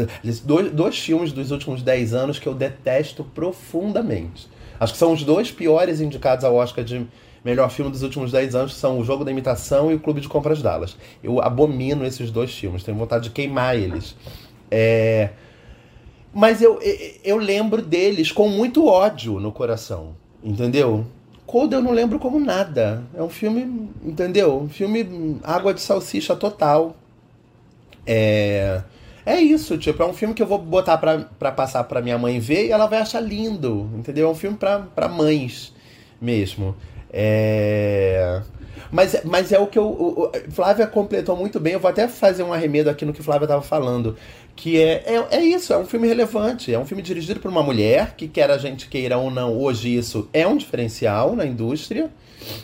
Dois, 0.44 0.72
dois 0.72 1.00
filmes 1.00 1.32
dos 1.32 1.52
últimos 1.52 1.82
10 1.82 2.14
anos 2.14 2.40
que 2.40 2.48
eu 2.48 2.54
detesto 2.54 3.24
profundamente. 3.24 4.50
Acho 4.80 4.94
que 4.94 5.00
são 5.00 5.14
os 5.14 5.24
dois 5.24 5.52
piores 5.52 6.02
indicados 6.02 6.44
ao 6.44 6.56
Oscar 6.56 6.84
de 6.84 7.08
melhor 7.44 7.70
filme 7.70 7.90
dos 7.90 8.04
últimos 8.04 8.32
10 8.32 8.56
anos, 8.56 8.76
são 8.76 9.00
O 9.00 9.04
Jogo 9.04 9.24
da 9.24 9.32
Imitação 9.32 9.90
e 9.92 9.96
O 9.96 10.00
Clube 10.00 10.20
de 10.20 10.28
Compras 10.28 10.62
Dallas. 10.62 10.98
Eu 11.24 11.42
abomino 11.42 12.06
esses 12.06 12.30
dois 12.30 12.54
filmes, 12.54 12.84
tenho 12.84 12.98
vontade 12.98 13.26
de 13.26 13.30
queimar 13.30 13.76
eles. 13.76 14.16
É... 14.70 15.30
Mas 16.38 16.62
eu, 16.62 16.80
eu 17.24 17.38
lembro 17.38 17.82
deles 17.82 18.32
com 18.32 18.48
muito 18.48 18.86
ódio 18.86 19.40
no 19.40 19.52
coração, 19.52 20.16
entendeu? 20.44 21.04
Cold 21.48 21.74
eu 21.74 21.82
não 21.82 21.92
lembro 21.92 22.20
como 22.20 22.40
nada. 22.40 23.02
É 23.16 23.24
um 23.24 23.30
filme, 23.30 23.90
entendeu? 24.06 24.62
Um 24.62 24.70
filme 24.70 25.40
água 25.44 25.74
de 25.74 25.82
salsicha 25.82 26.36
total. 26.36 26.96
É, 28.06 28.84
é 29.26 29.42
isso, 29.42 29.80
tipo, 29.80 30.04
é 30.04 30.06
um 30.06 30.14
filme 30.14 30.36
que 30.36 30.44
eu 30.44 30.46
vou 30.46 30.60
botar 30.60 31.00
pra, 31.00 31.26
pra 31.40 31.52
passar 31.52 31.84
pra 31.86 32.04
minha 32.04 32.20
mãe 32.20 32.40
ver 32.40 32.68
e 32.68 32.72
ela 32.72 32.86
vai 32.86 33.00
achar 33.00 33.20
lindo, 33.20 33.90
entendeu? 33.96 34.28
É 34.28 34.32
um 34.32 34.36
filme 34.36 34.58
pra, 34.58 34.82
pra 34.94 35.08
mães 35.08 35.74
mesmo. 36.22 36.76
É... 37.12 38.44
Mas, 38.92 39.22
mas 39.24 39.52
é 39.52 39.60
o 39.60 39.68
que 39.68 39.78
eu. 39.78 39.86
O, 39.86 40.32
Flávia 40.50 40.88
completou 40.88 41.36
muito 41.36 41.60
bem. 41.60 41.74
Eu 41.74 41.80
vou 41.80 41.90
até 41.90 42.08
fazer 42.08 42.44
um 42.44 42.54
arremedo 42.54 42.90
aqui 42.90 43.06
no 43.06 43.14
que 43.14 43.24
Flávia 43.24 43.46
estava 43.46 43.62
falando. 43.62 44.16
Que 44.58 44.82
é, 44.82 45.04
é, 45.06 45.38
é 45.38 45.42
isso, 45.42 45.72
é 45.72 45.78
um 45.78 45.86
filme 45.86 46.08
relevante. 46.08 46.74
É 46.74 46.80
um 46.80 46.86
filme 46.86 47.04
dirigido 47.04 47.40
por 47.40 47.50
uma 47.50 47.62
mulher, 47.62 48.16
que 48.18 48.28
quer 48.28 48.50
a 48.50 48.58
gente 48.58 48.90
queira 48.90 49.18
ou 49.18 49.32
não, 49.32 49.56
hoje 49.56 49.96
isso 49.96 50.28
é 50.34 50.46
um 50.48 50.58
diferencial 50.58 51.36
na 51.36 51.46
indústria, 51.46 52.10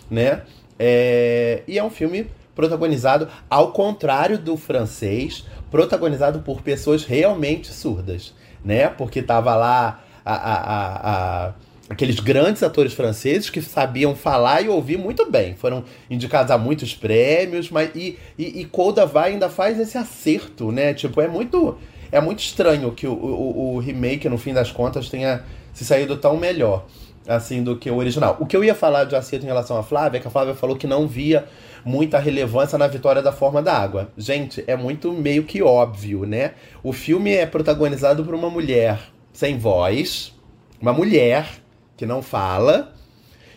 né? 0.09 0.41
É, 0.77 1.61
e 1.67 1.77
é 1.77 1.83
um 1.83 1.91
filme 1.91 2.27
protagonizado, 2.55 3.27
ao 3.47 3.71
contrário 3.71 4.39
do 4.39 4.57
francês, 4.57 5.45
protagonizado 5.69 6.39
por 6.39 6.61
pessoas 6.61 7.05
realmente 7.05 7.71
surdas, 7.71 8.33
né? 8.65 8.89
Porque 8.89 9.21
tava 9.21 9.55
lá 9.55 10.03
a, 10.25 10.33
a, 10.33 10.55
a, 10.55 11.47
a 11.47 11.53
aqueles 11.89 12.19
grandes 12.19 12.63
atores 12.63 12.93
franceses 12.93 13.49
que 13.49 13.61
sabiam 13.61 14.15
falar 14.15 14.61
e 14.61 14.69
ouvir 14.69 14.97
muito 14.97 15.29
bem. 15.29 15.55
Foram 15.55 15.83
indicados 16.09 16.51
a 16.51 16.57
muitos 16.57 16.93
prêmios, 16.93 17.69
mas 17.69 17.89
e, 17.95 18.17
e, 18.37 18.61
e 18.61 18.65
Coda 18.65 19.05
vai 19.05 19.33
ainda 19.33 19.49
faz 19.49 19.79
esse 19.79 19.97
acerto, 19.97 20.71
né? 20.71 20.93
Tipo, 20.93 21.21
é 21.21 21.27
muito 21.27 21.77
é 22.11 22.21
muito 22.21 22.39
estranho 22.39 22.91
que 22.91 23.07
o, 23.07 23.13
o, 23.13 23.75
o 23.75 23.79
remake, 23.79 24.29
no 24.29 24.37
fim 24.37 24.53
das 24.53 24.71
contas, 24.71 25.09
tenha 25.09 25.43
se 25.73 25.83
saído 25.83 26.15
tão 26.17 26.37
melhor 26.37 26.85
assim 27.27 27.63
do 27.63 27.77
que 27.77 27.89
o 27.89 27.95
original. 27.97 28.37
O 28.39 28.45
que 28.45 28.55
eu 28.55 28.63
ia 28.63 28.75
falar 28.75 29.05
de 29.05 29.15
acerto 29.15 29.45
em 29.45 29.47
relação 29.47 29.77
à 29.77 29.83
Flávia 29.83 30.17
é 30.17 30.21
que 30.21 30.27
a 30.27 30.31
Flávia 30.31 30.53
falou 30.53 30.75
que 30.75 30.85
não 30.85 31.07
via 31.07 31.45
muita 31.83 32.19
relevância 32.19 32.77
na 32.77 32.87
vitória 32.87 33.21
da 33.21 33.31
forma 33.31 33.61
da 33.61 33.73
água. 33.73 34.09
Gente, 34.17 34.63
é 34.67 34.75
muito 34.75 35.11
meio 35.11 35.43
que 35.43 35.61
óbvio, 35.61 36.25
né? 36.25 36.51
O 36.83 36.93
filme 36.93 37.33
é 37.33 37.45
protagonizado 37.45 38.23
por 38.23 38.35
uma 38.35 38.49
mulher 38.49 38.99
sem 39.31 39.57
voz, 39.57 40.33
uma 40.79 40.93
mulher 40.93 41.62
que 42.03 42.05
não 42.05 42.21
fala, 42.21 42.93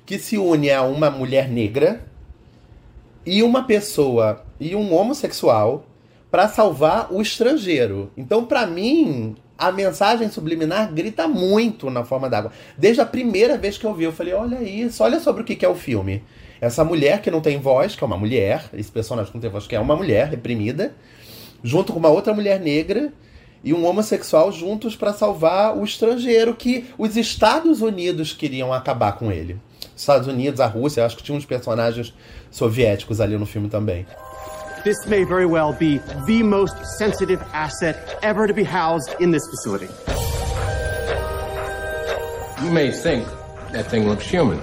que 0.06 0.20
se 0.20 0.38
une 0.38 0.70
a 0.70 0.82
uma 0.82 1.10
mulher 1.10 1.48
negra 1.48 2.06
e 3.26 3.42
uma 3.42 3.64
pessoa 3.64 4.44
e 4.60 4.76
um 4.76 4.94
homossexual 4.94 5.84
para 6.30 6.46
salvar 6.46 7.12
o 7.12 7.20
estrangeiro. 7.20 8.12
Então, 8.16 8.44
para 8.44 8.64
mim, 8.64 9.34
a 9.58 9.72
mensagem 9.72 10.30
subliminar 10.30 10.92
grita 10.94 11.26
muito 11.26 11.90
na 11.90 12.04
forma 12.04 12.30
d'água. 12.30 12.52
Desde 12.78 13.00
a 13.00 13.06
primeira 13.06 13.58
vez 13.58 13.76
que 13.76 13.84
eu 13.84 13.92
vi, 13.92 14.04
eu 14.04 14.12
falei: 14.12 14.32
olha 14.32 14.62
isso, 14.62 15.02
olha 15.02 15.18
sobre 15.18 15.42
o 15.42 15.44
que 15.44 15.64
é 15.64 15.68
o 15.68 15.74
filme. 15.74 16.22
Essa 16.60 16.84
mulher 16.84 17.20
que 17.22 17.32
não 17.32 17.40
tem 17.40 17.58
voz, 17.58 17.96
que 17.96 18.04
é 18.04 18.06
uma 18.06 18.16
mulher, 18.16 18.70
esse 18.74 18.92
personagem 18.92 19.32
que 19.32 19.36
não 19.36 19.42
tem 19.42 19.50
voz, 19.50 19.66
que 19.66 19.74
é 19.74 19.80
uma 19.80 19.96
mulher 19.96 20.28
reprimida, 20.28 20.94
junto 21.64 21.92
com 21.92 21.98
uma 21.98 22.10
outra 22.10 22.32
mulher 22.32 22.60
negra 22.60 23.12
e 23.62 23.74
um 23.74 23.84
homossexual 23.86 24.52
juntos 24.52 24.94
para 24.94 25.12
salvar 25.12 25.76
o 25.76 25.84
estrangeiro 25.84 26.54
que 26.54 26.86
os 26.96 27.16
Estados 27.16 27.80
Unidos 27.80 28.32
queriam 28.32 28.72
acabar 28.72 29.12
com 29.12 29.32
ele. 29.32 29.58
Estados 29.96 30.28
Unidos, 30.28 30.60
a 30.60 30.66
Rússia, 30.66 31.04
acho 31.04 31.16
que 31.16 31.22
tinha 31.22 31.36
uns 31.36 31.46
personagens 31.46 32.12
soviéticos 32.50 33.20
ali 33.20 33.36
no 33.38 33.46
filme 33.46 33.68
também. 33.68 34.06
This 34.84 35.04
may 35.06 35.24
very 35.24 35.46
well 35.46 35.72
be 35.72 35.98
the 36.26 36.42
most 36.42 36.76
sensitive 36.98 37.42
asset 37.52 38.18
ever 38.22 38.46
to 38.46 38.54
be 38.54 38.62
housed 38.62 39.14
in 39.20 39.32
this 39.32 39.44
facility. 39.48 39.88
You 42.62 42.70
may 42.70 42.92
think 42.92 43.26
that 43.72 43.90
thing 43.90 44.06
looks 44.06 44.24
human. 44.24 44.60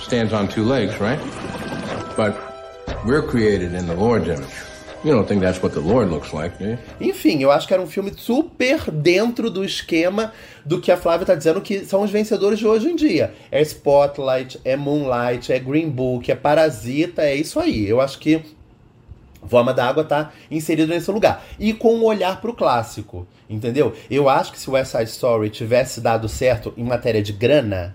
Stands 0.00 0.32
on 0.32 0.48
two 0.48 0.62
legs, 0.62 1.00
right? 1.00 1.18
But 2.16 2.36
we're 3.04 3.22
created 3.22 3.74
in 3.74 3.86
the 3.86 3.94
Lord's 3.94 4.28
image. 4.28 4.65
Enfim, 7.00 7.40
eu 7.40 7.50
acho 7.50 7.66
que 7.66 7.72
era 7.72 7.82
um 7.82 7.86
filme 7.86 8.12
super 8.16 8.90
dentro 8.90 9.50
do 9.50 9.64
esquema 9.64 10.32
do 10.64 10.80
que 10.80 10.90
a 10.90 10.96
Flávia 10.96 11.26
tá 11.26 11.34
dizendo 11.34 11.60
que 11.60 11.84
são 11.84 12.02
os 12.02 12.10
vencedores 12.10 12.58
de 12.58 12.66
hoje 12.66 12.88
em 12.88 12.96
dia. 12.96 13.32
É 13.50 13.60
Spotlight, 13.62 14.60
é 14.64 14.76
Moonlight, 14.76 15.52
é 15.52 15.58
Green 15.58 15.88
Book, 15.88 16.30
é 16.30 16.34
Parasita, 16.34 17.22
é 17.22 17.34
isso 17.34 17.60
aí. 17.60 17.88
Eu 17.88 18.00
acho 18.00 18.18
que 18.18 18.42
Forma 19.46 19.72
da 19.72 19.86
Água 19.86 20.04
tá 20.04 20.32
inserido 20.50 20.92
nesse 20.92 21.10
lugar. 21.10 21.44
E 21.58 21.72
com 21.72 21.94
um 21.94 22.04
olhar 22.04 22.40
pro 22.40 22.52
clássico, 22.52 23.26
entendeu? 23.48 23.94
Eu 24.10 24.28
acho 24.28 24.52
que 24.52 24.58
se 24.58 24.68
o 24.68 24.72
West 24.72 24.90
Side 24.90 25.10
Story 25.10 25.50
tivesse 25.50 26.00
dado 26.00 26.28
certo 26.28 26.74
em 26.76 26.84
matéria 26.84 27.22
de 27.22 27.32
grana, 27.32 27.94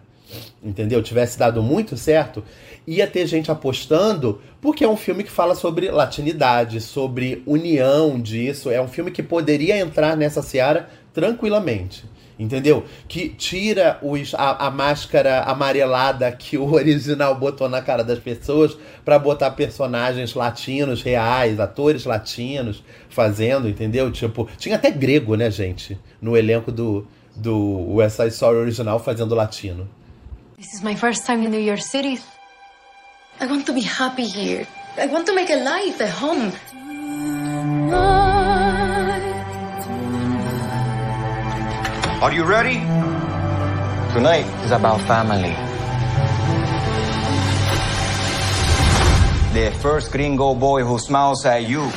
entendeu? 0.64 1.02
Tivesse 1.02 1.38
dado 1.38 1.62
muito 1.62 1.98
certo, 1.98 2.44
ia 2.86 3.08
ter 3.08 3.26
gente 3.26 3.52
apostando, 3.52 4.42
porque 4.60 4.84
é 4.84 4.88
um 4.88 4.98
filme 4.98 5.24
que 5.24 5.32
fala 5.32 5.56
sobre 5.56 5.90
latinidade, 5.90 6.82
sobre 6.82 7.42
união 7.46 8.20
disso. 8.20 8.70
É 8.70 8.82
um 8.82 8.88
filme 8.88 9.12
que 9.12 9.24
poderia 9.24 9.78
entrar 9.78 10.16
nessa 10.16 10.42
seara 10.42 10.90
tranquilamente. 11.14 12.06
Entendeu? 12.40 12.86
Que 13.08 13.30
tira 13.30 14.00
os, 14.02 14.34
a, 14.34 14.66
a, 14.66 14.72
máscara 14.72 15.44
amarelada 15.44 16.32
que 16.32 16.58
o 16.58 16.74
original 16.74 17.36
botou 17.36 17.70
na 17.70 17.84
cara 17.84 18.04
das 18.04 18.18
pessoas 18.18 18.76
para 19.06 19.20
botar 19.20 19.52
personagens 19.52 20.34
latinos 20.34 21.04
reais, 21.04 21.60
atores 21.60 22.04
latinos 22.04 22.84
fazendo, 23.10 23.70
entendeu? 23.70 24.12
Tipo, 24.12 24.50
tinha 24.58 24.76
até 24.76 24.90
grego, 24.90 25.36
né, 25.36 25.52
gente? 25.52 26.00
No 26.20 26.36
elenco 26.36 26.72
do, 26.72 27.06
do 27.36 27.94
West 27.94 28.16
Side 28.16 28.30
Story 28.30 28.58
original 28.58 28.98
fazendo 28.98 29.36
latino. 29.36 29.88
This 30.62 30.76
is 30.76 30.84
my 30.84 30.94
first 30.94 31.26
time 31.26 31.42
in 31.42 31.50
New 31.50 31.58
York 31.58 31.82
City. 31.82 32.20
I 33.40 33.48
want 33.48 33.66
to 33.66 33.74
be 33.74 33.82
happy 33.82 34.28
here. 34.28 34.68
I 34.96 35.08
want 35.08 35.26
to 35.26 35.34
make 35.34 35.50
a 35.50 35.56
life, 35.56 36.00
a 36.00 36.08
home. 36.08 36.54
Are 42.22 42.32
you 42.32 42.44
ready? 42.44 42.78
Tonight 44.14 44.46
is 44.64 44.70
about 44.70 45.02
family. 45.10 45.56
The 49.58 49.76
first 49.82 50.12
gringo 50.12 50.54
boy 50.54 50.84
who 50.84 51.00
smiles 51.00 51.44
at 51.44 51.68
you. 51.68 51.90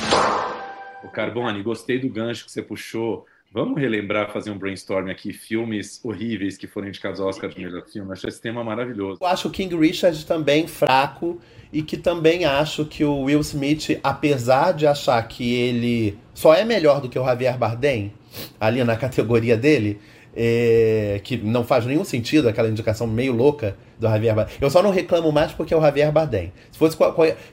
O 1.04 1.08
Carbone, 1.08 1.62
gostei 1.62 1.98
do 1.98 2.08
gancho 2.08 2.46
que 2.46 2.50
você 2.50 2.62
puxou. 2.62 3.26
Vamos 3.54 3.80
relembrar, 3.80 4.32
fazer 4.32 4.50
um 4.50 4.58
brainstorm 4.58 5.08
aqui, 5.08 5.32
filmes 5.32 6.00
horríveis 6.02 6.56
que 6.56 6.66
foram 6.66 6.88
indicados 6.88 7.20
ao 7.20 7.28
Oscar 7.28 7.48
de 7.48 7.60
melhor 7.60 7.86
filme. 7.86 8.12
Acho 8.12 8.26
esse 8.26 8.40
tema 8.40 8.64
maravilhoso. 8.64 9.20
Eu 9.20 9.26
acho 9.28 9.46
o 9.46 9.50
King 9.52 9.76
Richard 9.76 10.26
também 10.26 10.66
fraco 10.66 11.40
e 11.72 11.80
que 11.80 11.96
também 11.96 12.44
acho 12.44 12.84
que 12.84 13.04
o 13.04 13.22
Will 13.22 13.38
Smith, 13.42 14.00
apesar 14.02 14.72
de 14.72 14.88
achar 14.88 15.22
que 15.28 15.54
ele 15.54 16.18
só 16.34 16.52
é 16.52 16.64
melhor 16.64 17.00
do 17.00 17.08
que 17.08 17.16
o 17.16 17.24
Javier 17.24 17.56
Bardem, 17.56 18.12
ali 18.58 18.82
na 18.82 18.96
categoria 18.96 19.56
dele, 19.56 20.00
é, 20.34 21.20
que 21.22 21.36
não 21.36 21.62
faz 21.62 21.86
nenhum 21.86 22.02
sentido, 22.02 22.48
aquela 22.48 22.68
indicação 22.68 23.06
meio 23.06 23.32
louca 23.32 23.76
do 23.98 24.08
Javier 24.08 24.34
Bardem. 24.34 24.54
Eu 24.60 24.70
só 24.70 24.82
não 24.82 24.90
reclamo 24.90 25.30
mais 25.32 25.52
porque 25.52 25.72
é 25.72 25.76
o 25.76 25.80
Javier 25.80 26.10
Bardem. 26.12 26.52
Se 26.70 26.78
fosse 26.78 26.96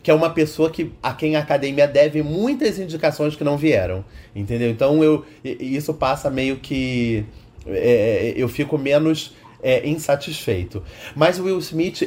que 0.02 0.12
é 0.12 0.14
uma 0.14 0.30
pessoa 0.30 0.70
que 0.70 0.92
a 1.02 1.14
quem 1.14 1.36
a 1.36 1.40
academia 1.40 1.88
deve 1.88 2.24
muitas 2.24 2.80
indicações 2.80 3.36
que 3.36 3.44
não 3.44 3.58
vieram, 3.58 4.04
entendeu? 4.36 4.70
Então 4.70 5.04
eu 5.04 5.26
isso 5.44 5.94
passa 5.94 6.30
meio 6.30 6.58
que 6.58 7.26
é, 7.66 8.34
eu 8.36 8.48
fico 8.48 8.78
menos 8.78 9.34
é, 9.62 9.88
insatisfeito. 9.88 10.84
Mas 11.16 11.40
o 11.40 11.44
Will 11.44 11.60
Smith, 11.60 12.02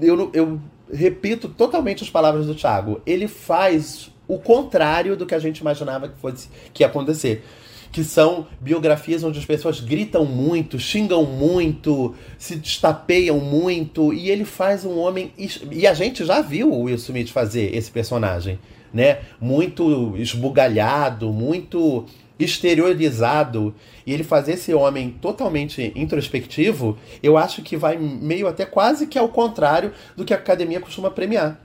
eu, 0.00 0.30
eu 0.32 0.60
repito 0.92 1.48
totalmente 1.48 2.02
as 2.02 2.10
palavras 2.10 2.46
do 2.46 2.54
Thiago. 2.54 3.00
Ele 3.06 3.26
faz 3.26 4.10
o 4.28 4.38
contrário 4.38 5.16
do 5.16 5.26
que 5.26 5.34
a 5.34 5.38
gente 5.38 5.58
imaginava 5.58 6.08
que 6.08 6.18
fosse 6.18 6.48
que 6.72 6.82
ia 6.82 6.86
acontecer 6.86 7.44
que 7.92 8.02
são 8.02 8.46
biografias 8.58 9.22
onde 9.22 9.38
as 9.38 9.44
pessoas 9.44 9.78
gritam 9.78 10.24
muito, 10.24 10.78
xingam 10.78 11.24
muito, 11.24 12.14
se 12.38 12.56
destapeiam 12.56 13.38
muito, 13.38 14.14
e 14.14 14.30
ele 14.30 14.46
faz 14.46 14.86
um 14.86 14.98
homem. 14.98 15.30
E 15.70 15.86
a 15.86 15.92
gente 15.92 16.24
já 16.24 16.40
viu 16.40 16.72
o 16.72 16.84
Will 16.84 16.96
Smith 16.96 17.28
fazer 17.28 17.76
esse 17.76 17.90
personagem, 17.90 18.58
né? 18.92 19.18
Muito 19.38 20.16
esbugalhado, 20.16 21.30
muito 21.30 22.06
exteriorizado, 22.38 23.74
e 24.06 24.12
ele 24.12 24.24
fazer 24.24 24.54
esse 24.54 24.72
homem 24.72 25.14
totalmente 25.20 25.92
introspectivo, 25.94 26.96
eu 27.22 27.36
acho 27.36 27.62
que 27.62 27.76
vai 27.76 27.98
meio 27.98 28.48
até 28.48 28.64
quase 28.64 29.06
que 29.06 29.18
ao 29.18 29.28
contrário 29.28 29.92
do 30.16 30.24
que 30.24 30.32
a 30.32 30.38
academia 30.38 30.80
costuma 30.80 31.10
premiar 31.10 31.60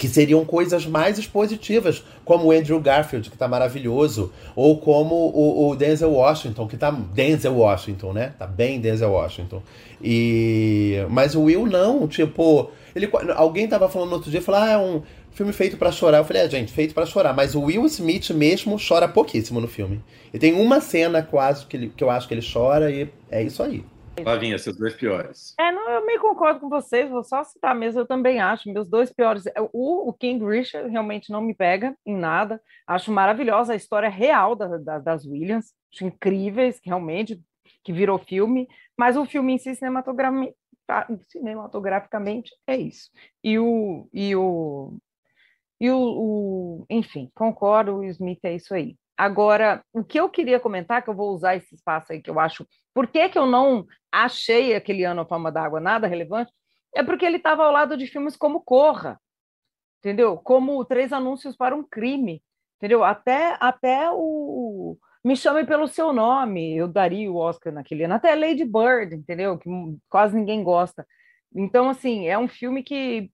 que 0.00 0.08
seriam 0.08 0.46
coisas 0.46 0.86
mais 0.86 1.18
expositivas, 1.18 2.02
como 2.24 2.46
o 2.46 2.52
Andrew 2.52 2.80
Garfield, 2.80 3.28
que 3.28 3.36
está 3.36 3.46
maravilhoso, 3.46 4.32
ou 4.56 4.78
como 4.78 5.14
o, 5.14 5.68
o, 5.68 5.76
Denzel 5.76 6.10
Washington, 6.10 6.66
que 6.66 6.74
está 6.74 6.90
Denzel 6.90 7.54
Washington, 7.54 8.14
né? 8.14 8.32
Tá 8.38 8.46
bem 8.46 8.80
Denzel 8.80 9.10
Washington. 9.10 9.62
E 10.02 11.04
mas 11.10 11.34
o 11.34 11.42
Will 11.42 11.66
não, 11.66 12.08
tipo, 12.08 12.70
ele 12.96 13.10
alguém 13.36 13.68
tava 13.68 13.90
falando 13.90 14.08
no 14.08 14.14
outro 14.14 14.30
dia, 14.30 14.40
falou: 14.40 14.62
"Ah, 14.62 14.70
é 14.70 14.78
um 14.78 15.02
filme 15.32 15.52
feito 15.52 15.76
para 15.76 15.92
chorar". 15.92 16.16
Eu 16.16 16.24
falei: 16.24 16.44
"É, 16.44 16.48
gente, 16.48 16.72
feito 16.72 16.94
para 16.94 17.04
chorar", 17.04 17.34
mas 17.34 17.54
o 17.54 17.60
Will 17.60 17.84
Smith 17.84 18.30
mesmo 18.30 18.78
chora 18.78 19.06
pouquíssimo 19.06 19.60
no 19.60 19.68
filme. 19.68 20.00
E 20.32 20.38
tem 20.38 20.54
uma 20.54 20.80
cena 20.80 21.22
quase 21.22 21.66
que, 21.66 21.76
ele, 21.76 21.92
que 21.94 22.02
eu 22.02 22.08
acho 22.08 22.26
que 22.26 22.32
ele 22.32 22.46
chora 22.50 22.90
e 22.90 23.06
é 23.30 23.42
isso 23.42 23.62
aí. 23.62 23.84
Flavinha, 24.22 24.58
seus 24.58 24.76
dois 24.76 24.94
piores. 24.94 25.54
É, 25.58 25.72
não, 25.72 25.88
eu 25.90 26.06
meio 26.06 26.20
concordo 26.20 26.60
com 26.60 26.68
vocês, 26.68 27.10
vou 27.10 27.22
só 27.22 27.42
citar 27.44 27.74
mesmo, 27.74 28.00
eu 28.00 28.06
também 28.06 28.40
acho. 28.40 28.72
Meus 28.72 28.88
dois 28.88 29.12
piores. 29.12 29.46
É, 29.46 29.60
o, 29.72 30.08
o 30.08 30.12
King 30.12 30.44
Richard 30.44 30.88
realmente 30.90 31.30
não 31.30 31.40
me 31.40 31.54
pega 31.54 31.96
em 32.04 32.16
nada. 32.16 32.60
Acho 32.86 33.12
maravilhosa 33.12 33.72
a 33.72 33.76
história 33.76 34.08
real 34.08 34.54
da, 34.54 34.78
da, 34.78 34.98
das 34.98 35.24
Williams. 35.24 35.72
Acho 35.92 36.04
incríveis, 36.04 36.80
realmente, 36.84 37.40
que 37.84 37.92
virou 37.92 38.18
filme. 38.18 38.68
Mas 38.96 39.16
o 39.16 39.24
filme 39.24 39.54
em 39.54 39.58
si, 39.58 39.74
cinematograficamente, 39.74 40.56
cinematograficamente 41.28 42.50
é 42.66 42.76
isso. 42.76 43.10
E 43.42 43.58
o. 43.58 44.08
E 44.12 44.34
o 44.36 44.98
e 45.80 45.90
o, 45.90 45.96
o, 45.98 46.86
enfim, 46.90 47.30
concordo, 47.34 47.96
o 47.96 48.04
Smith 48.04 48.40
é 48.44 48.54
isso 48.54 48.74
aí. 48.74 48.96
Agora, 49.16 49.82
o 49.92 50.04
que 50.04 50.20
eu 50.20 50.28
queria 50.28 50.60
comentar, 50.60 51.02
que 51.02 51.08
eu 51.08 51.14
vou 51.14 51.34
usar 51.34 51.56
esse 51.56 51.74
espaço 51.74 52.12
aí 52.12 52.20
que 52.22 52.30
eu 52.30 52.38
acho. 52.38 52.66
Por 52.94 53.06
que, 53.06 53.28
que 53.28 53.38
eu 53.38 53.46
não 53.46 53.86
achei 54.10 54.74
aquele 54.74 55.04
ano 55.04 55.22
a 55.22 55.26
Fama 55.26 55.50
d'Água 55.50 55.80
nada 55.80 56.06
relevante? 56.06 56.52
É 56.94 57.02
porque 57.02 57.24
ele 57.24 57.36
estava 57.36 57.64
ao 57.64 57.72
lado 57.72 57.96
de 57.96 58.06
filmes 58.06 58.36
como 58.36 58.60
Corra, 58.60 59.20
entendeu? 59.98 60.36
Como 60.36 60.84
Três 60.84 61.12
Anúncios 61.12 61.56
para 61.56 61.74
um 61.74 61.82
Crime, 61.82 62.42
entendeu? 62.76 63.04
Até, 63.04 63.56
até 63.60 64.10
o 64.12 64.96
Me 65.24 65.36
Chame 65.36 65.64
Pelo 65.64 65.86
Seu 65.86 66.12
Nome, 66.12 66.76
eu 66.76 66.88
daria 66.88 67.30
o 67.30 67.36
Oscar 67.36 67.72
naquele 67.72 68.04
ano. 68.04 68.14
Até 68.14 68.34
Lady 68.34 68.64
Bird, 68.64 69.14
entendeu? 69.14 69.56
Que 69.58 69.68
quase 70.08 70.34
ninguém 70.34 70.64
gosta. 70.64 71.06
Então, 71.54 71.88
assim, 71.88 72.26
é 72.26 72.38
um 72.38 72.48
filme 72.48 72.82
que 72.82 73.30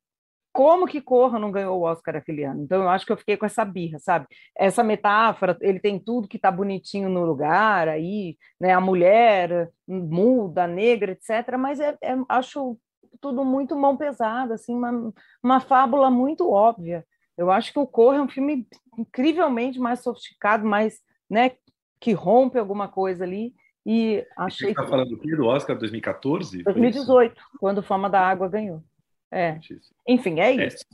como 0.56 0.86
que 0.86 1.02
Corra 1.02 1.38
não 1.38 1.50
ganhou 1.50 1.78
o 1.78 1.82
Oscar 1.82 2.16
aquele 2.16 2.42
ano? 2.42 2.62
Então 2.62 2.82
eu 2.82 2.88
acho 2.88 3.04
que 3.04 3.12
eu 3.12 3.16
fiquei 3.18 3.36
com 3.36 3.44
essa 3.44 3.62
birra, 3.62 3.98
sabe? 3.98 4.26
Essa 4.56 4.82
metáfora, 4.82 5.54
ele 5.60 5.78
tem 5.78 5.98
tudo 5.98 6.26
que 6.26 6.38
está 6.38 6.50
bonitinho 6.50 7.10
no 7.10 7.26
lugar, 7.26 7.88
aí, 7.88 8.38
né? 8.58 8.72
A 8.72 8.80
mulher 8.80 9.70
muda, 9.86 10.66
negra, 10.66 11.12
etc. 11.12 11.58
Mas 11.58 11.78
é, 11.78 11.94
é, 12.02 12.16
acho 12.26 12.78
tudo 13.20 13.44
muito 13.44 13.76
mão 13.76 13.98
pesada, 13.98 14.54
assim, 14.54 14.74
uma, 14.74 15.12
uma 15.42 15.60
fábula 15.60 16.10
muito 16.10 16.50
óbvia. 16.50 17.04
Eu 17.36 17.50
acho 17.50 17.70
que 17.70 17.78
o 17.78 17.86
Corra 17.86 18.16
é 18.16 18.22
um 18.22 18.28
filme 18.28 18.66
incrivelmente 18.96 19.78
mais 19.78 20.00
sofisticado, 20.00 20.66
mais, 20.66 21.00
né? 21.28 21.52
Que 22.00 22.14
rompe 22.14 22.58
alguma 22.58 22.88
coisa 22.88 23.24
ali. 23.24 23.54
E 23.84 24.26
achei. 24.38 24.68
Você 24.68 24.80
está 24.80 24.86
falando 24.86 25.10
do 25.10 25.18
quê? 25.18 25.36
Do 25.36 25.44
Oscar 25.44 25.76
2014? 25.76 26.62
2018, 26.62 27.34
quando 27.60 27.82
Fama 27.82 28.08
da 28.08 28.22
Água 28.22 28.48
ganhou. 28.48 28.82
É. 29.30 29.58
Enfim, 30.08 30.40
é, 30.40 30.56
é. 30.56 30.66
isso. 30.66 30.84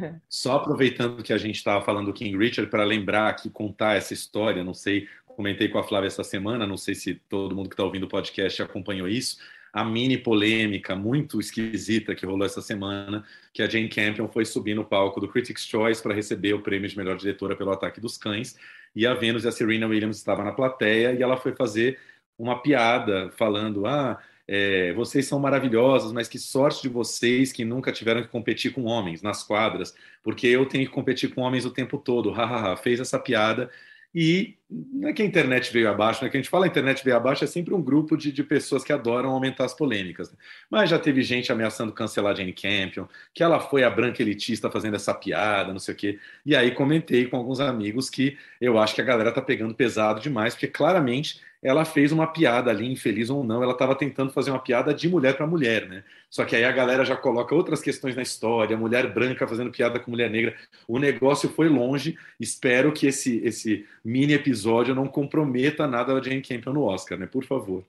É. 0.00 0.14
Só 0.28 0.56
aproveitando 0.56 1.22
que 1.22 1.32
a 1.32 1.38
gente 1.38 1.56
estava 1.56 1.84
falando 1.84 2.06
do 2.06 2.12
King 2.12 2.36
Richard, 2.36 2.70
para 2.70 2.84
lembrar 2.84 3.28
aqui, 3.28 3.50
contar 3.50 3.96
essa 3.96 4.14
história, 4.14 4.64
não 4.64 4.74
sei, 4.74 5.08
comentei 5.26 5.68
com 5.68 5.78
a 5.78 5.82
Flávia 5.82 6.06
essa 6.06 6.24
semana, 6.24 6.66
não 6.66 6.76
sei 6.76 6.94
se 6.94 7.14
todo 7.28 7.54
mundo 7.54 7.68
que 7.68 7.74
está 7.74 7.84
ouvindo 7.84 8.04
o 8.04 8.08
podcast 8.08 8.62
acompanhou 8.62 9.08
isso, 9.08 9.38
a 9.72 9.82
mini 9.84 10.18
polêmica 10.18 10.94
muito 10.94 11.40
esquisita 11.40 12.14
que 12.14 12.26
rolou 12.26 12.44
essa 12.44 12.60
semana, 12.60 13.24
que 13.54 13.62
a 13.62 13.68
Jane 13.68 13.88
Campion 13.88 14.28
foi 14.28 14.44
subir 14.44 14.74
no 14.74 14.84
palco 14.84 15.18
do 15.18 15.28
Critics' 15.28 15.66
Choice 15.66 16.02
para 16.02 16.14
receber 16.14 16.52
o 16.52 16.60
prêmio 16.60 16.88
de 16.88 16.96
melhor 16.96 17.16
diretora 17.16 17.56
pelo 17.56 17.72
Ataque 17.72 18.00
dos 18.00 18.18
Cães, 18.18 18.56
e 18.94 19.06
a 19.06 19.14
Venus 19.14 19.44
e 19.44 19.48
a 19.48 19.52
Serena 19.52 19.86
Williams 19.86 20.18
estavam 20.18 20.44
na 20.44 20.52
plateia, 20.52 21.12
e 21.14 21.22
ela 21.22 21.38
foi 21.38 21.54
fazer 21.56 21.98
uma 22.38 22.60
piada 22.60 23.30
falando, 23.30 23.86
ah, 23.86 24.18
é, 24.54 24.92
vocês 24.92 25.26
são 25.26 25.38
maravilhosos, 25.38 26.12
mas 26.12 26.28
que 26.28 26.38
sorte 26.38 26.82
de 26.82 26.88
vocês 26.90 27.52
que 27.52 27.64
nunca 27.64 27.90
tiveram 27.90 28.20
que 28.20 28.28
competir 28.28 28.70
com 28.70 28.84
homens 28.84 29.22
nas 29.22 29.42
quadras, 29.42 29.94
porque 30.22 30.46
eu 30.46 30.66
tenho 30.66 30.84
que 30.84 30.92
competir 30.92 31.34
com 31.34 31.40
homens 31.40 31.64
o 31.64 31.70
tempo 31.70 31.96
todo. 31.96 32.30
Hahaha, 32.30 32.76
fez 32.76 33.00
essa 33.00 33.18
piada. 33.18 33.70
E 34.14 34.58
não 34.70 35.08
é 35.08 35.14
que 35.14 35.22
a 35.22 35.24
internet 35.24 35.72
veio 35.72 35.88
abaixo, 35.88 36.22
né? 36.22 36.28
Que 36.28 36.36
a 36.36 36.40
gente 36.40 36.50
fala 36.50 36.66
a 36.66 36.68
internet 36.68 37.02
veio 37.02 37.16
abaixo, 37.16 37.44
é 37.44 37.46
sempre 37.46 37.72
um 37.72 37.80
grupo 37.80 38.14
de, 38.14 38.30
de 38.30 38.44
pessoas 38.44 38.84
que 38.84 38.92
adoram 38.92 39.30
aumentar 39.30 39.64
as 39.64 39.72
polêmicas. 39.72 40.30
Né? 40.30 40.36
Mas 40.70 40.90
já 40.90 40.98
teve 40.98 41.22
gente 41.22 41.50
ameaçando 41.50 41.90
cancelar 41.90 42.36
Jane 42.36 42.52
Campion, 42.52 43.06
que 43.32 43.42
ela 43.42 43.58
foi 43.58 43.84
a 43.84 43.88
branca 43.88 44.20
elitista 44.20 44.70
fazendo 44.70 44.96
essa 44.96 45.14
piada, 45.14 45.72
não 45.72 45.80
sei 45.80 45.94
o 45.94 45.96
quê. 45.96 46.18
E 46.44 46.54
aí 46.54 46.72
comentei 46.72 47.24
com 47.24 47.38
alguns 47.38 47.58
amigos 47.58 48.10
que 48.10 48.36
eu 48.60 48.78
acho 48.78 48.94
que 48.94 49.00
a 49.00 49.04
galera 49.04 49.32
tá 49.32 49.40
pegando 49.40 49.74
pesado 49.74 50.20
demais, 50.20 50.52
porque 50.52 50.68
claramente 50.68 51.40
ela 51.62 51.84
fez 51.84 52.10
uma 52.10 52.26
piada 52.26 52.70
ali, 52.70 52.90
infeliz 52.90 53.30
ou 53.30 53.44
não, 53.44 53.62
ela 53.62 53.72
estava 53.72 53.94
tentando 53.94 54.32
fazer 54.32 54.50
uma 54.50 54.58
piada 54.58 54.92
de 54.92 55.08
mulher 55.08 55.36
para 55.36 55.46
mulher, 55.46 55.88
né? 55.88 56.02
Só 56.28 56.44
que 56.44 56.56
aí 56.56 56.64
a 56.64 56.72
galera 56.72 57.04
já 57.04 57.16
coloca 57.16 57.54
outras 57.54 57.80
questões 57.80 58.16
na 58.16 58.22
história, 58.22 58.76
mulher 58.76 59.12
branca 59.14 59.46
fazendo 59.46 59.70
piada 59.70 60.00
com 60.00 60.10
mulher 60.10 60.28
negra. 60.28 60.56
O 60.88 60.98
negócio 60.98 61.48
foi 61.48 61.68
longe. 61.68 62.18
Espero 62.40 62.92
que 62.92 63.06
esse, 63.06 63.38
esse 63.44 63.86
mini 64.04 64.32
episódio 64.32 64.92
não 64.92 65.06
comprometa 65.06 65.86
nada 65.86 66.12
a 66.12 66.20
Jane 66.20 66.42
Campion 66.42 66.72
no 66.72 66.82
Oscar, 66.82 67.16
né? 67.16 67.26
Por 67.26 67.44
favor. 67.44 67.84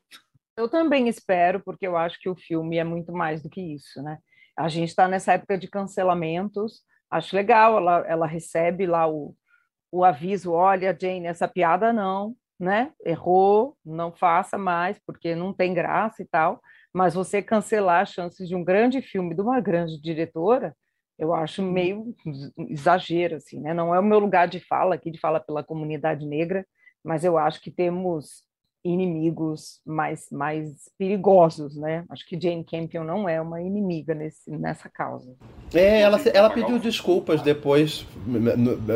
Eu 0.55 0.69
também 0.69 1.07
espero, 1.07 1.59
porque 1.59 1.87
eu 1.87 1.97
acho 1.97 2.19
que 2.19 2.29
o 2.29 2.35
filme 2.35 2.77
é 2.77 2.83
muito 2.83 3.11
mais 3.11 3.41
do 3.41 3.49
que 3.49 3.59
isso, 3.59 4.03
né? 4.03 4.19
A 4.55 4.69
gente 4.69 4.89
está 4.89 5.07
nessa 5.07 5.33
época 5.33 5.57
de 5.57 5.67
cancelamentos. 5.67 6.83
Acho 7.09 7.35
legal, 7.35 7.77
ela, 7.77 8.05
ela 8.07 8.27
recebe 8.27 8.85
lá 8.85 9.09
o, 9.09 9.35
o 9.91 10.03
aviso: 10.03 10.51
olha, 10.51 10.95
Jane, 10.99 11.25
essa 11.25 11.47
piada 11.47 11.91
não, 11.91 12.35
né? 12.63 12.91
Errou, 13.05 13.77
não 13.85 14.11
faça 14.11 14.57
mais, 14.57 14.99
porque 15.05 15.35
não 15.35 15.53
tem 15.53 15.73
graça 15.73 16.23
e 16.23 16.25
tal. 16.25 16.61
Mas 16.93 17.13
você 17.13 17.41
cancelar 17.41 18.01
as 18.01 18.09
chances 18.09 18.47
de 18.47 18.55
um 18.55 18.63
grande 18.63 19.01
filme 19.01 19.35
de 19.35 19.41
uma 19.41 19.59
grande 19.59 19.99
diretora, 20.01 20.75
eu 21.17 21.33
acho 21.33 21.61
meio 21.61 22.15
exagero, 22.69 23.35
assim, 23.35 23.59
né? 23.59 23.73
Não 23.73 23.93
é 23.93 23.99
o 23.99 24.03
meu 24.03 24.19
lugar 24.19 24.47
de 24.47 24.59
fala 24.59 24.95
aqui, 24.95 25.11
de 25.11 25.19
fala 25.19 25.39
pela 25.39 25.63
comunidade 25.63 26.25
negra, 26.25 26.65
mas 27.03 27.23
eu 27.23 27.37
acho 27.37 27.61
que 27.61 27.71
temos 27.71 28.43
inimigos 28.83 29.79
mais, 29.85 30.27
mais 30.31 30.89
perigosos, 30.97 31.75
né? 31.75 32.03
Acho 32.09 32.27
que 32.27 32.39
Jane 32.39 32.63
Campion 32.63 33.03
não 33.03 33.29
é 33.29 33.41
uma 33.41 33.61
inimiga 33.61 34.13
nesse, 34.13 34.51
nessa 34.51 34.89
causa. 34.89 35.33
É, 35.73 36.01
ela, 36.01 36.19
ela 36.33 36.49
pediu 36.49 36.77
desculpas 36.77 37.41
depois, 37.41 38.05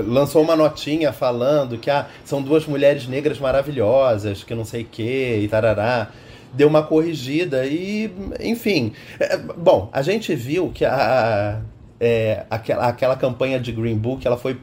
lançou 0.07 0.41
uma 0.41 0.55
notinha 0.55 1.13
falando 1.13 1.77
que 1.77 1.89
ah, 1.89 2.07
são 2.25 2.41
duas 2.41 2.65
mulheres 2.67 3.07
negras 3.07 3.39
maravilhosas, 3.39 4.43
que 4.43 4.53
não 4.53 4.65
sei 4.65 4.83
o 4.83 4.87
que, 4.87 5.37
e 5.37 5.47
tarará. 5.47 6.11
Deu 6.53 6.67
uma 6.67 6.83
corrigida 6.83 7.65
e, 7.65 8.11
enfim. 8.39 8.93
É, 9.19 9.37
bom, 9.37 9.89
a 9.91 10.01
gente 10.01 10.35
viu 10.35 10.69
que 10.71 10.85
a, 10.85 11.61
é, 11.99 12.45
aquela, 12.49 12.87
aquela 12.87 13.15
campanha 13.15 13.59
de 13.59 13.71
Green 13.71 13.97
Book 13.97 14.25
ela 14.25 14.37
foi 14.37 14.57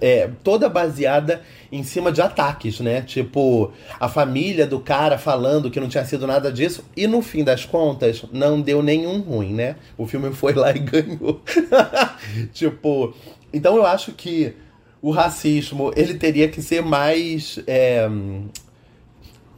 é, 0.00 0.28
toda 0.42 0.68
baseada 0.68 1.42
em 1.70 1.82
cima 1.82 2.10
de 2.10 2.20
ataques, 2.20 2.80
né? 2.80 3.02
Tipo, 3.02 3.72
a 3.98 4.08
família 4.08 4.66
do 4.66 4.80
cara 4.80 5.18
falando 5.18 5.70
que 5.70 5.78
não 5.78 5.88
tinha 5.88 6.04
sido 6.04 6.26
nada 6.26 6.50
disso, 6.50 6.84
e 6.96 7.06
no 7.06 7.22
fim 7.22 7.44
das 7.44 7.64
contas, 7.64 8.24
não 8.32 8.60
deu 8.60 8.82
nenhum 8.82 9.20
ruim, 9.20 9.52
né? 9.52 9.76
O 9.96 10.06
filme 10.06 10.32
foi 10.32 10.54
lá 10.54 10.70
e 10.74 10.78
ganhou. 10.78 11.40
tipo, 12.52 13.14
então 13.52 13.76
eu 13.76 13.86
acho 13.86 14.12
que 14.12 14.54
o 15.02 15.10
racismo 15.10 15.92
ele 15.96 16.14
teria 16.14 16.48
que 16.48 16.60
ser 16.62 16.82
mais. 16.82 17.58
É, 17.66 18.08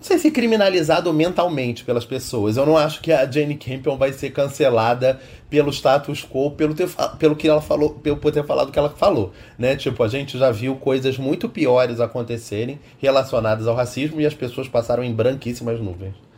não 0.02 0.08
sei 0.08 0.18
se 0.18 0.32
criminalizado 0.32 1.12
mentalmente 1.12 1.84
pelas 1.84 2.04
pessoas. 2.04 2.56
Eu 2.56 2.66
não 2.66 2.76
acho 2.76 3.00
que 3.00 3.12
a 3.12 3.24
Jane 3.30 3.54
Campion 3.54 3.96
vai 3.96 4.12
ser 4.12 4.30
cancelada 4.30 5.20
pelo 5.48 5.70
status 5.70 6.26
quo, 6.28 6.50
pelo, 6.50 6.74
ter, 6.74 6.88
pelo 7.20 7.36
que 7.36 7.46
ela 7.46 7.62
falou, 7.62 7.90
pelo 7.90 8.16
ter 8.16 8.44
falado 8.44 8.70
o 8.70 8.72
que 8.72 8.78
ela 8.80 8.90
falou, 8.90 9.32
né? 9.56 9.76
Tipo, 9.76 10.02
a 10.02 10.08
gente 10.08 10.36
já 10.36 10.50
viu 10.50 10.74
coisas 10.74 11.16
muito 11.18 11.48
piores 11.48 12.00
acontecerem 12.00 12.80
relacionadas 12.98 13.68
ao 13.68 13.76
racismo 13.76 14.20
e 14.20 14.26
as 14.26 14.34
pessoas 14.34 14.66
passaram 14.66 15.04
em 15.04 15.12
branquíssimas 15.12 15.78
nuvens. 15.78 16.31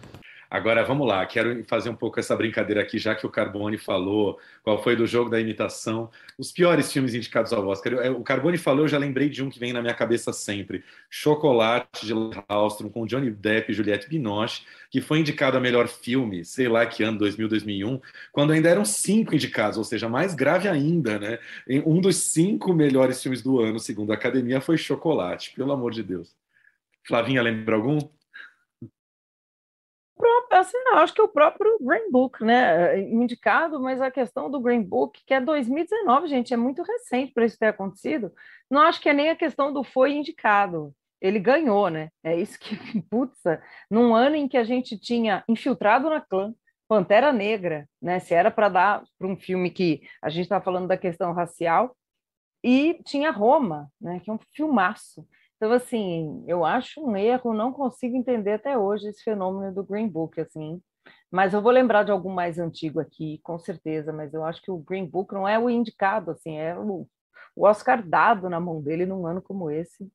Agora 0.55 0.85
vamos 0.85 1.05
lá, 1.05 1.27
quero 1.27 1.65
fazer 1.65 1.91
um 1.91 1.97
pouco 1.97 2.21
essa 2.21 2.37
brincadeira 2.37 2.81
aqui, 2.81 2.97
já 2.97 3.13
que 3.13 3.27
o 3.27 3.29
Carbone 3.29 3.77
falou 3.77 4.39
qual 4.63 4.81
foi 4.81 4.95
do 4.95 5.05
jogo 5.05 5.29
da 5.29 5.41
imitação. 5.41 6.09
Os 6.39 6.53
piores 6.53 6.93
filmes 6.93 7.13
indicados 7.13 7.53
ao 7.53 7.67
Oscar. 7.67 8.13
O 8.13 8.23
Carbone 8.23 8.57
falou, 8.57 8.85
eu 8.85 8.89
já 8.89 8.97
lembrei 8.97 9.29
de 9.29 9.43
um 9.43 9.51
que 9.51 9.59
vem 9.59 9.73
na 9.73 9.83
minha 9.83 9.95
cabeça 9.95 10.33
sempre: 10.33 10.85
Chocolate 11.11 12.07
de 12.07 12.13
Hallstrom 12.49 12.89
com 12.89 13.05
Johnny 13.05 13.33
Depp 13.33 13.73
e 13.73 13.75
Juliette 13.75 14.09
Binoche, 14.09 14.63
que 14.93 15.01
foi 15.01 15.19
indicado 15.19 15.57
a 15.57 15.61
melhor 15.61 15.89
filme, 15.89 16.45
sei 16.45 16.69
lá 16.69 16.87
que 16.87 17.03
ano, 17.03 17.19
2000, 17.19 17.49
2001, 17.49 18.01
quando 18.31 18.53
ainda 18.53 18.69
eram 18.69 18.85
cinco 18.85 19.35
indicados, 19.35 19.77
ou 19.77 19.83
seja, 19.83 20.09
mais 20.09 20.37
grave 20.37 20.69
ainda, 20.69 21.19
né? 21.19 21.41
Um 21.85 22.01
dos 22.01 22.15
cinco 22.15 22.73
melhores 22.73 23.21
filmes 23.21 23.43
do 23.43 23.59
ano, 23.59 23.81
segundo 23.81 24.13
a 24.13 24.15
academia, 24.15 24.61
foi 24.61 24.79
Chocolate, 24.79 25.53
pelo 25.57 25.73
amor 25.73 25.91
de 25.91 26.05
Deus. 26.05 26.33
Flavinha, 27.03 27.43
lembra 27.43 27.75
algum? 27.75 27.99
Assim, 30.51 30.79
não, 30.85 30.99
acho 30.99 31.13
que 31.13 31.21
é 31.21 31.25
o 31.25 31.29
próprio 31.29 31.79
Green 31.81 32.11
Book, 32.11 32.43
né, 32.45 33.01
indicado, 33.01 33.81
mas 33.81 34.01
a 34.01 34.11
questão 34.11 34.51
do 34.51 34.61
Green 34.61 34.83
Book, 34.83 35.23
que 35.27 35.35
é 35.35 35.41
2019, 35.41 36.29
gente, 36.29 36.55
é 36.55 36.57
muito 36.57 36.83
recente 36.83 37.33
para 37.33 37.45
isso 37.45 37.59
ter 37.59 37.67
acontecido, 37.67 38.33
não 38.71 38.81
acho 38.81 39.01
que 39.01 39.09
é 39.09 39.13
nem 39.13 39.31
a 39.31 39.37
questão 39.37 39.73
do 39.73 39.83
foi 39.83 40.13
indicado, 40.13 40.95
ele 41.21 41.39
ganhou, 41.39 41.89
né, 41.89 42.11
é 42.23 42.37
isso 42.37 42.59
que, 42.59 42.77
putz, 43.11 43.41
num 43.91 44.15
ano 44.15 44.37
em 44.37 44.49
que 44.49 44.57
a 44.57 44.65
gente 44.65 44.99
tinha 44.99 45.43
infiltrado 45.49 46.09
na 46.09 46.21
clã, 46.21 46.55
Pantera 46.87 47.33
Negra, 47.33 47.89
né, 48.01 48.19
se 48.21 48.35
era 48.35 48.51
para 48.51 48.69
dar 48.69 49.03
para 49.19 49.27
um 49.27 49.37
filme 49.37 49.71
que 49.71 50.03
a 50.23 50.29
gente 50.29 50.45
está 50.45 50.61
falando 50.61 50.87
da 50.87 50.97
questão 50.97 51.33
racial, 51.33 51.97
e 52.63 53.01
tinha 53.05 53.31
Roma, 53.31 53.91
né, 54.01 54.21
que 54.21 54.31
é 54.31 54.33
um 54.33 54.39
filmaço, 54.55 55.27
então, 55.65 55.73
assim, 55.73 56.45
eu 56.47 56.63
acho 56.63 57.01
um 57.01 57.17
erro, 57.17 57.55
não 57.55 57.73
consigo 57.73 58.15
entender 58.15 58.53
até 58.53 58.77
hoje 58.77 59.09
esse 59.09 59.25
fenômeno 59.25 59.75
do 59.75 59.83
Green 59.83 60.07
Book, 60.07 60.39
assim. 60.39 60.79
Mas 61.33 61.55
eu 61.55 61.63
vou 61.63 61.73
lembrar 61.73 62.03
de 62.03 62.11
algum 62.13 62.31
mais 62.31 62.59
antigo 62.59 63.01
aqui, 63.01 63.41
com 63.43 63.59
certeza, 63.59 64.13
mas 64.13 64.35
eu 64.35 64.45
acho 64.45 64.61
que 64.61 64.71
o 64.71 64.77
Green 64.77 65.07
Book 65.07 65.33
não 65.33 65.49
é 65.49 65.59
o 65.59 65.71
indicado, 65.71 66.33
assim, 66.33 66.59
é 66.59 66.79
o, 66.79 67.09
o 67.57 67.67
Oscar 67.67 68.07
dado 68.07 68.51
na 68.51 68.61
mão 68.61 68.83
dele 68.83 69.07
num 69.07 69.27
ano 69.27 69.41
como 69.41 69.71
esse. 69.71 70.07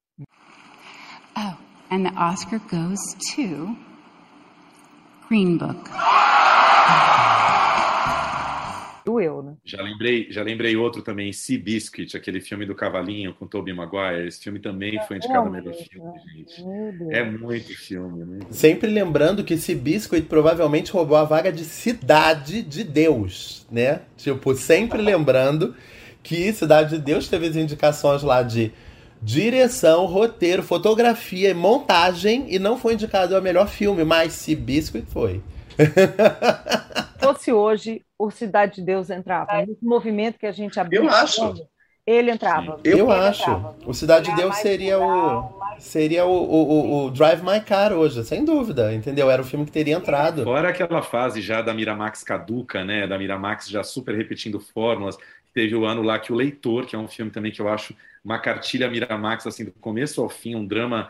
Oh, 1.36 1.58
and 1.89 2.04
the 2.04 2.14
Oscar 2.16 2.60
goes 2.70 3.00
to 3.34 3.76
Green 5.28 5.58
Book 5.58 5.89
doeu, 9.10 9.41
né? 9.41 9.53
Já 9.66 9.82
lembrei, 9.82 10.28
já 10.30 10.43
lembrei 10.43 10.76
outro 10.76 11.01
também, 11.01 11.34
Sea 11.34 11.60
Biscuit, 11.60 12.16
aquele 12.16 12.39
filme 12.39 12.66
do 12.66 12.76
cavalinho 12.76 13.34
com 13.34 13.47
Tobey 13.47 13.74
Maguire. 13.74 14.28
Esse 14.28 14.43
filme 14.43 14.60
também 14.60 14.99
foi 15.07 15.18
indicado 15.18 15.47
ao 15.47 15.51
melhor 15.51 15.74
filme, 15.74 16.12
gente. 16.34 16.64
É 17.10 17.24
muito 17.24 17.76
filme. 17.76 18.24
Muito 18.24 18.53
Sempre 18.53 18.89
lembrando 18.89 19.43
que 19.43 19.57
Sea 19.57 19.76
Biscuit 19.76 20.26
provavelmente 20.28 20.91
roubou 20.91 21.18
a 21.18 21.24
vaga 21.24 21.51
de 21.51 21.64
Cidade 21.64 22.62
de 22.62 22.84
Deus, 22.84 23.66
né? 23.72 24.01
Tipo, 24.16 24.53
sempre 24.53 25.01
lembrando 25.01 25.76
que 26.22 26.53
Cidade 26.53 26.97
de 26.97 27.01
Deus 27.01 27.28
teve 27.28 27.47
as 27.47 27.55
indicações 27.55 28.22
lá 28.22 28.43
de 28.43 28.72
direção, 29.22 30.05
roteiro, 30.05 30.64
fotografia 30.64 31.49
e 31.49 31.53
montagem 31.53 32.45
e 32.49 32.60
não 32.60 32.78
foi 32.78 32.93
indicado 32.93 33.36
ao 33.36 33.41
melhor 33.41 33.68
filme, 33.68 34.03
mas 34.03 34.34
Sea 34.34 34.55
Biscuit 34.55 35.05
foi. 35.10 35.41
Fosse 37.19 37.51
hoje, 37.51 38.03
o 38.17 38.32
Cidade 38.32 38.75
de 38.75 38.82
Deus 38.82 39.09
entrava. 39.09 39.61
Nesse 39.65 39.84
movimento 39.84 40.38
que 40.38 40.45
a 40.45 40.51
gente 40.51 40.80
abriu. 40.80 41.03
Eu 41.03 41.09
acho. 41.09 41.67
Ele 42.05 42.32
entrava. 42.32 42.80
Eu 42.84 43.09
ele 43.09 43.19
acho. 43.19 43.43
Entrava. 43.43 43.75
O 43.86 43.93
Cidade 43.93 44.30
de 44.30 44.36
Deus 44.36 44.55
seria 44.57 44.99
o 44.99 45.59
seria 45.80 46.25
o, 46.25 46.32
o, 46.32 47.05
o, 47.05 47.11
Drive 47.11 47.41
My 47.41 47.61
Car 47.61 47.93
hoje, 47.93 48.23
sem 48.25 48.43
dúvida, 48.43 48.93
entendeu? 48.93 49.32
Era 49.32 49.41
o 49.41 49.45
filme 49.45 49.65
que 49.65 49.71
teria 49.71 49.95
entrado. 49.95 50.43
Fora 50.43 50.69
aquela 50.69 51.01
fase 51.01 51.41
já 51.41 51.61
da 51.61 51.73
Miramax 51.73 52.23
caduca, 52.23 52.84
né? 52.84 53.07
Da 53.07 53.17
Miramax 53.17 53.69
já 53.69 53.84
super 53.84 54.15
repetindo 54.15 54.59
fórmulas. 54.59 55.17
Teve 55.53 55.75
o 55.75 55.86
ano 55.86 56.01
lá 56.01 56.19
que 56.19 56.32
o 56.32 56.36
Leitor, 56.36 56.86
que 56.86 56.95
é 56.95 56.99
um 56.99 57.07
filme 57.07 57.32
também 57.32 57.51
que 57.51 57.61
eu 57.61 57.69
acho 57.69 57.95
uma 58.23 58.38
cartilha 58.39 58.89
Miramax, 58.89 59.47
assim, 59.47 59.65
do 59.65 59.71
começo 59.71 60.21
ao 60.21 60.30
fim, 60.30 60.55
um 60.55 60.65
drama 60.65 61.09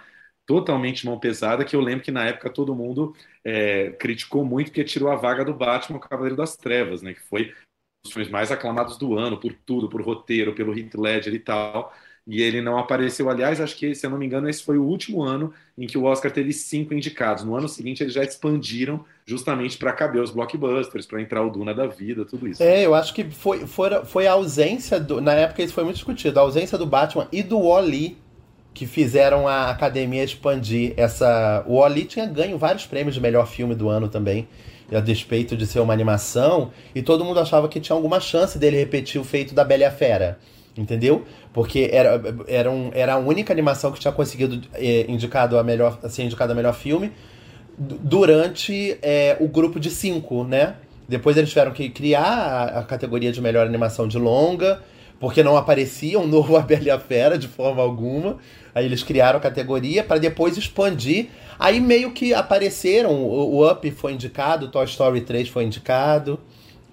totalmente 0.50 1.06
mão 1.06 1.20
pesada, 1.20 1.64
que 1.64 1.76
eu 1.76 1.80
lembro 1.80 2.04
que 2.04 2.10
na 2.10 2.26
época 2.26 2.50
todo 2.50 2.74
mundo 2.74 3.16
é, 3.46 3.92
criticou 3.92 4.44
muito 4.44 4.70
porque 4.72 4.84
tirou 4.84 5.12
a 5.12 5.16
vaga 5.16 5.46
do 5.46 5.54
Batman, 5.54 5.98
o 5.98 6.02
Cavaleiro 6.02 6.36
das 6.36 6.58
Trevas, 6.58 7.04
né, 7.04 7.14
que 7.14 7.22
foi 7.22 7.44
um 7.44 8.04
dos 8.04 8.14
filmes 8.14 8.32
mais 8.32 8.52
aclamados 8.52 8.98
do 8.98 9.16
ano, 9.16 9.40
por 9.40 9.54
tudo, 9.54 9.88
por 9.88 10.02
roteiro, 10.02 10.56
pelo 10.56 10.76
Heath 10.76 10.96
Ledger 10.96 11.36
e 11.36 11.40
tal, 11.40 11.94
e 12.26 12.42
ele 12.42 12.62
não 12.62 12.80
apareceu. 12.80 13.30
Aliás, 13.30 13.62
acho 13.62 13.78
que, 13.78 13.94
se 13.94 14.08
eu 14.08 14.10
não 14.10 14.18
me 14.18 14.26
engano, 14.26 14.50
esse 14.50 14.64
foi 14.64 14.80
o 14.80 14.84
último 14.84 15.22
ano 15.22 15.54
em 15.78 15.86
que 15.86 16.00
o 16.00 16.06
Oscar 16.06 16.32
teve 16.32 16.52
cinco 16.52 16.96
indicados. 16.96 17.44
No 17.44 17.56
ano 17.56 17.70
seguinte, 17.70 18.02
eles 18.02 18.14
já 18.14 18.24
expandiram 18.24 19.06
justamente 19.28 19.78
para 19.78 19.94
caber 19.94 20.20
os 20.20 20.32
blockbusters, 20.32 21.06
para 21.06 21.22
entrar 21.22 21.44
o 21.44 21.52
Duna 21.52 21.76
da 21.76 21.86
vida, 21.86 22.26
tudo 22.26 22.48
isso. 22.48 22.64
É, 22.64 22.84
eu 22.84 22.96
acho 22.96 23.14
que 23.14 23.24
foi, 23.30 23.68
foi, 23.68 24.04
foi 24.04 24.26
a 24.26 24.32
ausência, 24.32 25.00
do, 25.00 25.22
na 25.22 25.34
época 25.34 25.62
isso 25.62 25.76
foi 25.76 25.84
muito 25.84 25.98
discutido, 25.98 26.40
a 26.40 26.42
ausência 26.42 26.76
do 26.76 26.88
Batman 26.88 27.28
e 27.32 27.44
do 27.44 27.60
Wall-E 27.60 28.18
que 28.74 28.86
fizeram 28.86 29.48
a 29.48 29.70
academia 29.70 30.24
expandir 30.24 30.94
essa. 30.96 31.64
O 31.68 31.76
Oli 31.76 32.06
tinha 32.06 32.26
ganho 32.26 32.58
vários 32.58 32.86
prêmios 32.86 33.16
de 33.16 33.22
melhor 33.22 33.48
filme 33.48 33.76
do 33.76 33.90
ano 33.90 34.08
também, 34.08 34.48
a 34.92 35.00
despeito 35.00 35.56
de 35.58 35.68
ser 35.68 35.80
uma 35.80 35.94
animação, 35.94 36.72
e 36.94 37.02
todo 37.02 37.26
mundo 37.26 37.40
achava 37.40 37.68
que 37.68 37.80
tinha 37.80 37.96
alguma 37.96 38.20
chance 38.20 38.58
dele 38.58 38.78
repetir 38.78 39.20
o 39.20 39.24
feito 39.24 39.54
da 39.54 39.64
Bela 39.64 39.84
e 39.84 39.86
a 39.86 39.92
Fera. 39.92 40.40
Entendeu? 40.78 41.26
Porque 41.52 41.90
era, 41.92 42.22
era, 42.48 42.72
um, 42.72 42.90
era 42.94 43.14
a 43.14 43.18
única 43.18 43.52
animação 43.52 43.92
que 43.92 44.00
tinha 44.00 44.14
conseguido 44.14 44.62
é, 44.74 45.06
indicado 45.10 45.58
a 45.58 45.64
melhor, 45.64 46.00
ser 46.10 46.24
indicado 46.24 46.54
a 46.54 46.56
melhor 46.56 46.74
filme 46.74 47.12
durante 47.78 48.98
é, 49.02 49.36
o 49.40 49.48
grupo 49.48 49.80
de 49.80 49.90
cinco, 49.90 50.44
né? 50.44 50.76
Depois 51.08 51.36
eles 51.36 51.50
tiveram 51.50 51.72
que 51.72 51.90
criar 51.90 52.24
a, 52.24 52.80
a 52.80 52.84
categoria 52.84 53.32
de 53.32 53.42
melhor 53.42 53.66
animação 53.66 54.08
de 54.08 54.18
longa 54.18 54.82
porque 55.20 55.44
não 55.44 55.58
aparecia 55.58 56.20
um 56.20 56.28
novo 56.28 56.56
A 56.58 56.62
Bela 56.62 56.84
e 56.84 56.92
a 56.92 57.00
Fera 57.00 57.38
de 57.38 57.48
forma 57.48 57.82
alguma. 57.82 58.38
Aí 58.74 58.86
eles 58.86 59.04
criaram 59.04 59.38
a 59.38 59.42
categoria 59.42 60.04
para 60.04 60.18
depois 60.18 60.58
expandir. 60.58 61.28
Aí 61.58 61.80
meio 61.80 62.12
que 62.12 62.34
apareceram, 62.34 63.12
o, 63.12 63.56
o 63.56 63.70
Up 63.70 63.90
foi 63.92 64.14
indicado, 64.14 64.68
o 64.68 64.70
Toy 64.70 64.86
Story 64.86 65.22
3 65.22 65.50
foi 65.50 65.66
indicado. 65.66 66.40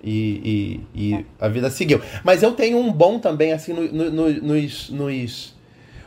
E, 0.03 0.81
e, 0.95 1.13
e, 1.15 1.27
a 1.41 1.49
vida 1.49 1.71
seguiu. 1.71 2.01
Mas 2.23 2.43
eu 2.43 2.53
tenho 2.53 2.79
um 2.79 2.93
bom 2.93 3.19
também, 3.19 3.53
assim, 3.53 3.73
no, 3.73 4.11
no, 4.11 4.31
nos, 4.31 4.91
nos, 4.91 5.55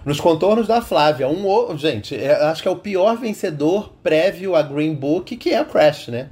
nos 0.05 0.19
contornos 0.19 0.67
da 0.67 0.81
Flávia. 0.81 1.27
Um, 1.27 1.77
gente, 1.77 2.15
é, 2.15 2.33
acho 2.45 2.61
que 2.61 2.67
é 2.67 2.71
o 2.71 2.77
pior 2.77 3.17
vencedor 3.17 3.91
prévio 4.01 4.55
a 4.55 4.61
Green 4.61 4.93
Book, 4.93 5.35
que 5.35 5.53
é 5.53 5.61
o 5.61 5.65
Crash, 5.65 6.07
né? 6.07 6.29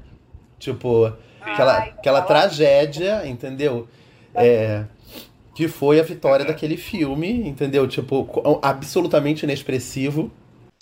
Tipo, 0.59 1.11
aquela, 1.41 1.77
aquela 1.77 2.21
tragédia, 2.21 3.27
entendeu? 3.27 3.87
É, 4.33 4.85
que 5.57 5.67
foi 5.67 5.99
a 5.99 6.03
vitória 6.03 6.45
daquele 6.45 6.77
filme, 6.77 7.31
entendeu? 7.31 7.87
Tipo, 7.87 8.29
absolutamente 8.61 9.43
inexpressivo. 9.43 10.29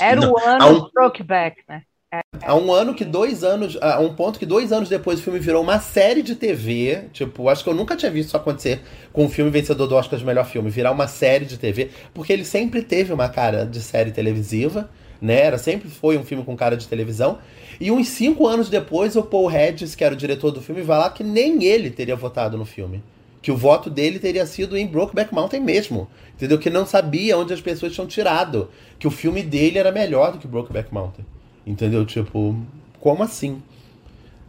Era 0.02 0.20
o 0.20 0.38
ano 0.38 0.68
um, 0.68 0.80
do 0.82 0.92
Brokeback, 0.94 1.64
né? 1.66 1.84
É. 2.14 2.20
Há 2.44 2.54
um 2.56 2.74
ano 2.74 2.94
que 2.94 3.06
dois 3.06 3.42
anos, 3.42 3.78
a 3.82 4.02
um 4.02 4.14
ponto 4.14 4.38
que 4.38 4.46
dois 4.46 4.74
anos 4.74 4.90
depois 4.90 5.18
o 5.18 5.24
filme 5.24 5.40
virou 5.40 5.64
uma 5.64 5.80
série 5.80 6.22
de 6.22 6.36
TV. 6.36 7.06
Tipo, 7.14 7.48
acho 7.48 7.64
que 7.64 7.70
eu 7.70 7.74
nunca 7.74 7.96
tinha 7.96 8.12
visto 8.12 8.28
isso 8.28 8.36
acontecer 8.36 8.82
com 9.14 9.24
um 9.24 9.30
filme 9.30 9.50
vencedor 9.50 9.88
do 9.88 9.96
Oscar 9.96 10.20
de 10.20 10.26
melhor 10.26 10.46
filme, 10.46 10.70
virar 10.70 10.92
uma 10.92 11.08
série 11.08 11.46
de 11.46 11.58
TV, 11.58 11.92
porque 12.14 12.34
ele 12.34 12.44
sempre 12.44 12.82
teve 12.82 13.14
uma 13.14 13.30
cara 13.30 13.66
de 13.66 13.80
série 13.80 14.12
televisiva, 14.12 14.90
né? 15.22 15.40
Era, 15.40 15.58
sempre 15.58 15.88
foi 15.88 16.18
um 16.18 16.26
filme 16.26 16.44
com 16.44 16.54
cara 16.54 16.76
de 16.76 16.86
televisão. 16.86 17.38
E 17.80 17.92
uns 17.92 18.10
cinco 18.10 18.46
anos 18.46 18.70
depois, 18.70 19.16
o 19.16 19.24
Paul 19.24 19.50
Hedges, 19.50 19.96
que 19.96 20.04
era 20.04 20.14
o 20.14 20.18
diretor 20.18 20.52
do 20.52 20.62
filme, 20.62 20.82
vai 20.82 20.98
lá 20.98 21.10
que 21.10 21.24
nem 21.24 21.64
ele 21.64 21.90
teria 21.90 22.18
votado 22.18 22.58
no 22.58 22.66
filme. 22.66 23.02
Que 23.46 23.52
o 23.52 23.56
voto 23.56 23.92
dele 23.92 24.18
teria 24.18 24.44
sido 24.48 24.76
em 24.76 24.88
Brokeback 24.88 25.32
Mountain 25.32 25.62
mesmo. 25.62 26.10
Entendeu? 26.34 26.58
Que 26.58 26.68
não 26.68 26.84
sabia 26.84 27.38
onde 27.38 27.54
as 27.54 27.62
pessoas 27.62 27.94
tinham 27.94 28.08
tirado. 28.08 28.72
Que 28.98 29.08
o 29.08 29.12
filme 29.12 29.44
dele 29.44 29.78
era 29.78 29.92
melhor 29.92 30.32
do 30.32 30.40
que 30.40 30.48
Brokeback 30.48 30.92
Mountain. 30.92 31.24
Entendeu? 31.64 32.04
Tipo, 32.08 32.58
como 33.00 33.22
assim? 33.22 33.62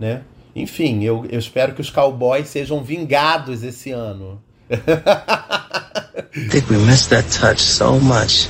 Né? 0.01 0.23
Enfim, 0.55 1.05
eu, 1.05 1.27
eu 1.29 1.39
espero 1.39 1.75
que 1.75 1.83
os 1.83 1.91
cowboys 1.91 2.49
sejam 2.49 2.83
vingados 2.83 3.63
esse 3.63 3.91
ano. 3.91 4.41
I 4.71 4.79
think 6.49 6.71
we 6.71 6.79
miss 6.79 7.07
that 7.09 7.29
touch 7.39 7.61
so 7.61 8.01
much 8.01 8.49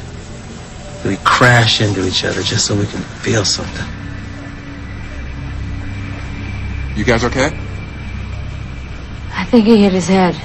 that 1.03 1.09
we 1.09 1.17
crash 1.25 1.81
into 1.81 2.07
each 2.07 2.25
other 2.25 2.41
just 2.45 2.67
so 2.67 2.77
we 2.77 2.87
can 2.87 3.03
feel 3.21 3.45
something. 3.45 3.85
You 6.97 7.05
guys 7.05 7.25
okay? 7.25 7.66
Think 9.45 9.69
he 9.69 9.77
hit 9.77 9.95
his 9.95 10.09
head. 10.09 10.37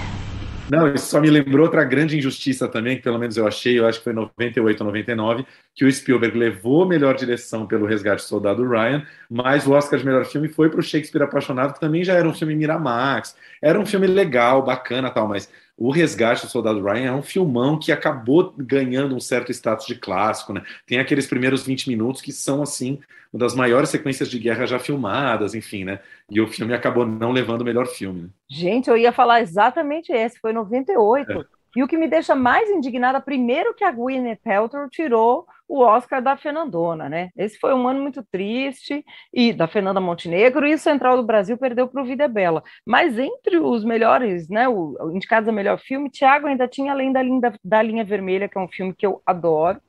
Não, 0.71 0.87
isso 0.93 1.07
só 1.07 1.19
me 1.19 1.29
lembrou 1.29 1.65
outra 1.65 1.83
grande 1.83 2.17
injustiça 2.17 2.65
também, 2.65 2.95
que 2.95 3.03
pelo 3.03 3.19
menos 3.19 3.35
eu 3.35 3.45
achei, 3.45 3.77
eu 3.77 3.85
acho 3.85 3.97
que 3.97 4.05
foi 4.05 4.13
98 4.13 4.79
ou 4.79 4.87
99, 4.87 5.45
que 5.75 5.83
o 5.83 5.91
Spielberg 5.91 6.37
levou 6.37 6.85
melhor 6.85 7.13
direção 7.13 7.67
pelo 7.67 7.85
Resgate 7.85 8.23
do 8.23 8.27
Soldado 8.27 8.65
Ryan, 8.65 9.05
mas 9.29 9.67
o 9.67 9.73
Oscar 9.73 9.99
de 9.99 10.05
melhor 10.05 10.23
filme 10.23 10.47
foi 10.47 10.69
para 10.69 10.79
o 10.79 10.83
Shakespeare 10.83 11.23
Apaixonado, 11.23 11.73
que 11.73 11.79
também 11.81 12.05
já 12.05 12.13
era 12.13 12.25
um 12.25 12.33
filme 12.33 12.55
Miramax, 12.55 13.35
era 13.61 13.77
um 13.77 13.85
filme 13.85 14.07
legal, 14.07 14.63
bacana 14.63 15.09
tal, 15.09 15.27
mas 15.27 15.51
o 15.83 15.89
Resgate 15.89 16.45
do 16.45 16.51
Soldado 16.51 16.83
Ryan 16.83 17.07
é 17.07 17.11
um 17.11 17.23
filmão 17.23 17.79
que 17.79 17.91
acabou 17.91 18.53
ganhando 18.55 19.15
um 19.15 19.19
certo 19.19 19.51
status 19.51 19.87
de 19.87 19.95
clássico, 19.95 20.53
né? 20.53 20.61
Tem 20.85 20.99
aqueles 20.99 21.25
primeiros 21.25 21.63
20 21.63 21.89
minutos 21.89 22.21
que 22.21 22.31
são, 22.31 22.61
assim, 22.61 22.99
uma 23.33 23.39
das 23.39 23.55
maiores 23.55 23.89
sequências 23.89 24.29
de 24.29 24.37
guerra 24.37 24.67
já 24.67 24.77
filmadas, 24.77 25.55
enfim, 25.55 25.83
né? 25.83 25.99
E 26.29 26.39
o 26.39 26.47
filme 26.47 26.75
acabou 26.75 27.03
não 27.03 27.31
levando 27.31 27.61
o 27.61 27.65
melhor 27.65 27.87
filme. 27.87 28.21
Né? 28.21 28.29
Gente, 28.47 28.91
eu 28.91 28.95
ia 28.95 29.11
falar 29.11 29.41
exatamente 29.41 30.11
esse, 30.11 30.39
foi 30.39 30.53
98. 30.53 31.31
É. 31.31 31.45
E 31.75 31.81
o 31.81 31.87
que 31.87 31.97
me 31.97 32.07
deixa 32.07 32.35
mais 32.35 32.69
indignada, 32.69 33.19
primeiro 33.19 33.73
que 33.73 33.83
a 33.83 33.91
Gwyneth 33.91 34.37
Paltrow 34.43 34.87
tirou 34.87 35.47
o 35.71 35.79
Oscar 35.79 36.21
da 36.21 36.35
Fernandona, 36.35 37.07
né? 37.07 37.29
Esse 37.33 37.57
foi 37.57 37.73
um 37.73 37.87
ano 37.87 38.01
muito 38.01 38.21
triste, 38.29 39.05
e 39.33 39.53
da 39.53 39.69
Fernanda 39.69 40.01
Montenegro, 40.01 40.67
e 40.67 40.73
o 40.73 40.77
Central 40.77 41.15
do 41.15 41.23
Brasil 41.23 41.57
perdeu 41.57 41.87
para 41.87 42.01
o 42.01 42.05
Vida 42.05 42.27
Bela. 42.27 42.61
Mas 42.85 43.17
entre 43.17 43.57
os 43.57 43.85
melhores, 43.85 44.49
né, 44.49 44.67
o, 44.67 45.11
indicados 45.13 45.47
a 45.47 45.51
melhor 45.51 45.79
filme, 45.79 46.09
Tiago 46.09 46.47
ainda 46.47 46.67
tinha 46.67 46.91
Além 46.91 47.13
da 47.13 47.23
linha, 47.23 47.53
da 47.63 47.81
linha 47.81 48.03
Vermelha, 48.03 48.49
que 48.49 48.57
é 48.57 48.61
um 48.61 48.67
filme 48.67 48.93
que 48.93 49.05
eu 49.05 49.21
adoro. 49.25 49.79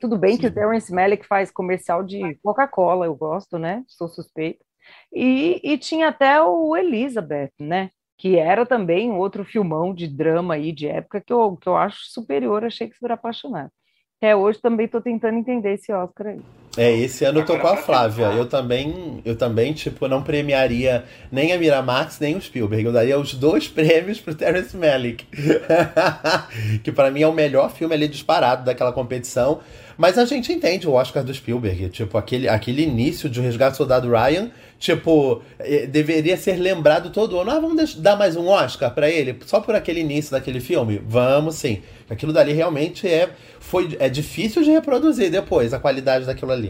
Tudo 0.00 0.18
bem 0.18 0.32
Sim. 0.32 0.40
que 0.40 0.46
o 0.48 0.52
Terence 0.52 0.92
Malick 0.92 1.24
faz 1.24 1.52
comercial 1.52 2.02
de 2.02 2.34
Coca-Cola, 2.42 3.06
eu 3.06 3.14
gosto, 3.14 3.60
né? 3.60 3.84
Sou 3.86 4.08
suspeito. 4.08 4.64
E, 5.12 5.60
e 5.62 5.78
tinha 5.78 6.08
até 6.08 6.42
o 6.42 6.76
Elizabeth, 6.76 7.52
né? 7.60 7.90
que 8.16 8.36
era 8.36 8.66
também 8.66 9.12
outro 9.12 9.44
filmão 9.44 9.94
de 9.94 10.08
drama 10.08 10.54
aí 10.54 10.72
de 10.72 10.88
época 10.88 11.20
que 11.20 11.32
eu, 11.32 11.56
que 11.56 11.68
eu 11.68 11.76
acho 11.76 12.00
superior 12.10 12.64
a 12.64 12.70
Shakespeare 12.70 13.12
Apaixonado. 13.12 13.70
Até 14.18 14.34
hoje 14.34 14.60
também 14.60 14.86
estou 14.86 15.00
tentando 15.00 15.38
entender 15.38 15.74
esse 15.74 15.92
Oscar 15.92 16.28
aí. 16.28 16.40
É, 16.78 16.96
esse 16.96 17.24
ano 17.24 17.40
eu 17.40 17.44
tô 17.44 17.58
com 17.58 17.66
a 17.66 17.76
Flávia. 17.76 18.26
Eu 18.26 18.46
também, 18.46 19.20
eu 19.24 19.34
também, 19.34 19.72
tipo, 19.72 20.06
não 20.06 20.22
premiaria 20.22 21.04
nem 21.30 21.52
a 21.52 21.58
Miramax, 21.58 22.20
nem 22.20 22.36
o 22.36 22.40
Spielberg. 22.40 22.84
Eu 22.84 22.92
daria 22.92 23.18
os 23.18 23.34
dois 23.34 23.66
prêmios 23.68 24.20
pro 24.20 24.32
Terrence 24.32 24.76
Malick. 24.76 25.26
que 26.84 26.92
para 26.92 27.10
mim 27.10 27.22
é 27.22 27.26
o 27.26 27.32
melhor 27.32 27.72
filme 27.72 27.94
ali 27.94 28.06
disparado 28.06 28.64
daquela 28.64 28.92
competição. 28.92 29.58
Mas 29.96 30.16
a 30.16 30.24
gente 30.24 30.52
entende 30.52 30.86
o 30.86 30.92
Oscar 30.92 31.24
do 31.24 31.34
Spielberg. 31.34 31.88
Tipo, 31.88 32.16
aquele, 32.16 32.48
aquele 32.48 32.82
início 32.82 33.28
de 33.28 33.40
O 33.40 33.42
Resgate 33.42 33.72
do 33.72 33.76
Soldado 33.78 34.08
Ryan 34.08 34.48
Tipo, 34.78 35.42
é, 35.58 35.86
deveria 35.86 36.36
ser 36.36 36.56
lembrado 36.56 37.10
todo 37.10 37.38
ano. 37.40 37.50
Ah, 37.50 37.58
vamos 37.58 37.96
dar 37.96 38.16
mais 38.16 38.36
um 38.36 38.46
Oscar 38.46 38.94
para 38.94 39.10
ele? 39.10 39.36
Só 39.44 39.60
por 39.60 39.74
aquele 39.74 40.00
início 40.00 40.30
daquele 40.30 40.60
filme? 40.60 41.02
Vamos 41.04 41.56
sim. 41.56 41.82
Aquilo 42.08 42.32
dali 42.32 42.52
realmente 42.52 43.06
é, 43.08 43.28
foi, 43.58 43.96
é 43.98 44.08
difícil 44.08 44.62
de 44.62 44.70
reproduzir 44.70 45.30
depois, 45.30 45.74
a 45.74 45.80
qualidade 45.80 46.26
daquilo 46.26 46.52
ali. 46.52 46.67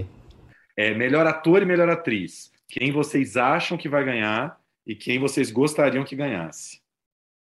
É, 0.79 0.95
melhor 0.95 1.27
ator 1.27 1.61
e 1.61 1.65
melhor 1.65 1.89
atriz. 1.89 2.53
Quem 2.69 2.93
vocês 2.93 3.37
acham 3.37 3.77
que 3.77 3.89
vai 3.89 4.05
ganhar 4.05 4.61
e 4.87 4.95
quem 4.95 5.19
vocês 5.19 5.51
gostariam 5.51 6.05
que 6.05 6.15
ganhasse? 6.15 6.81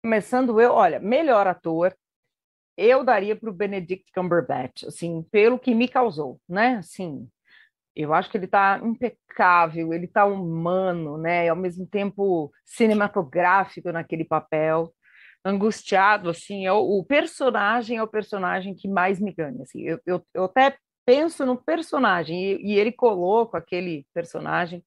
Começando 0.02 0.62
eu, 0.62 0.72
olha, 0.72 1.02
melhor 1.02 1.46
ator, 1.46 1.94
eu 2.78 3.04
daria 3.04 3.36
para 3.36 3.50
o 3.50 3.54
Benedict 3.54 4.10
Cumberbatch, 4.14 4.86
assim, 4.86 5.22
pelo 5.30 5.60
que 5.60 5.76
me 5.76 5.90
causou, 5.90 6.40
né? 6.48 6.78
Assim, 6.78 7.28
eu 7.94 8.14
acho 8.14 8.32
que 8.32 8.38
ele 8.38 8.46
está 8.46 8.80
impecável, 8.82 9.94
ele 9.94 10.06
está 10.06 10.26
humano, 10.26 11.18
né? 11.18 11.48
E 11.48 11.50
ao 11.50 11.58
mesmo 11.58 11.86
tempo 11.86 12.50
cinematográfico 12.64 13.92
naquele 13.92 14.24
papel, 14.24 14.96
angustiado, 15.44 16.30
assim. 16.30 16.66
É 16.66 16.72
o, 16.72 17.04
personagem 17.04 17.98
é 17.98 18.04
o 18.04 18.08
personagem 18.08 18.74
que 18.74 18.88
mais 18.88 19.20
me 19.20 19.34
ganha. 19.34 19.62
Assim. 19.64 19.82
Eu, 19.82 20.00
eu, 20.06 20.26
eu 20.34 20.46
até 20.46 20.78
penso 21.10 21.44
no 21.44 21.58
personagem 21.58 22.38
e, 22.40 22.74
e, 22.74 22.80
ele 22.80 22.92
coloca 22.92 23.58
aquele 23.58 24.06
personagem, 24.14 24.86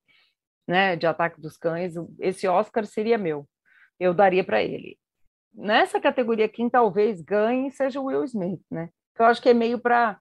né? 0.69 0.95
De 0.95 1.05
Ataque 1.05 1.41
dos 1.41 1.57
Cães. 1.57 1.95
Esse 2.21 2.47
Oscar 2.47 2.87
seria 2.87 3.19
meu. 3.19 3.45
Eu 3.99 4.15
daria 4.15 4.45
para 4.45 4.63
ele. 4.63 4.97
Nessa 5.53 6.01
categoria, 6.01 6.49
quem 6.49 6.71
talvez 6.71 7.21
ganhe 7.21 7.73
seja 7.73 8.01
o 8.01 8.05
Will 8.05 8.23
Smith, 8.23 8.63
né? 8.71 8.89
Eu 9.19 9.25
acho 9.27 9.43
que 9.43 9.49
é 9.49 9.55
meio 9.55 9.81
para 9.81 10.21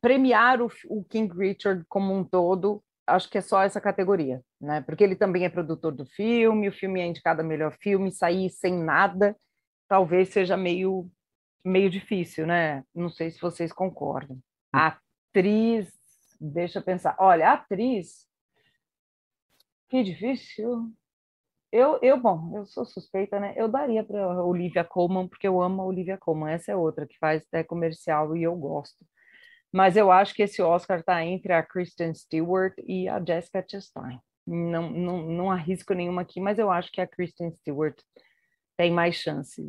premiar 0.00 0.60
o, 0.60 0.68
o, 0.88 1.04
King 1.04 1.32
Richard 1.32 1.84
como 1.88 2.12
um 2.12 2.24
todo, 2.24 2.82
acho 3.06 3.30
que 3.30 3.38
é 3.38 3.40
só 3.40 3.62
essa 3.62 3.80
categoria, 3.80 4.42
né? 4.60 4.80
Porque 4.80 5.04
ele 5.04 5.14
também 5.14 5.44
é 5.44 5.48
produtor 5.48 5.92
do 5.92 6.04
filme, 6.04 6.68
o 6.68 6.72
filme 6.72 7.00
é 7.00 7.06
indicado 7.06 7.42
a 7.42 7.44
melhor 7.44 7.76
filme, 7.80 8.10
sair 8.10 8.50
sem 8.50 8.76
nada 8.76 9.36
talvez 9.88 10.28
seja 10.28 10.56
meio 10.56 11.10
meio 11.64 11.90
difícil, 11.90 12.46
né? 12.46 12.84
Não 12.94 13.08
sei 13.08 13.30
se 13.30 13.40
vocês 13.40 13.72
concordam. 13.72 14.38
A 14.72 14.98
atriz, 15.30 15.92
deixa 16.40 16.78
eu 16.78 16.82
pensar. 16.82 17.16
Olha, 17.18 17.52
atriz, 17.52 18.26
que 19.88 20.02
difícil. 20.02 20.92
Eu, 21.70 21.98
eu, 22.02 22.18
bom, 22.18 22.56
eu 22.56 22.66
sou 22.66 22.84
suspeita, 22.84 23.38
né? 23.38 23.54
Eu 23.56 23.68
daria 23.68 24.02
para 24.02 24.42
Olivia 24.42 24.84
Colman, 24.84 25.28
porque 25.28 25.46
eu 25.46 25.60
amo 25.60 25.82
a 25.82 25.86
Olivia 25.86 26.16
Colman. 26.16 26.52
Essa 26.52 26.72
é 26.72 26.76
outra 26.76 27.06
que 27.06 27.18
faz 27.18 27.42
até 27.46 27.62
comercial 27.62 28.36
e 28.36 28.42
eu 28.42 28.56
gosto 28.56 29.04
mas 29.72 29.96
eu 29.96 30.10
acho 30.10 30.34
que 30.34 30.42
esse 30.42 30.62
Oscar 30.62 31.00
está 31.00 31.24
entre 31.24 31.52
a 31.52 31.62
Kristen 31.62 32.14
Stewart 32.14 32.74
e 32.86 33.08
a 33.08 33.22
Jessica 33.24 33.64
Chastain. 33.68 34.18
Não, 34.46 34.90
não, 34.90 35.26
não 35.26 35.50
arrisco 35.50 35.92
nenhuma 35.92 36.22
aqui, 36.22 36.40
mas 36.40 36.58
eu 36.58 36.70
acho 36.70 36.90
que 36.90 37.00
a 37.00 37.06
Kristen 37.06 37.52
Stewart 37.52 37.98
tem 38.76 38.90
mais 38.90 39.16
chance. 39.16 39.62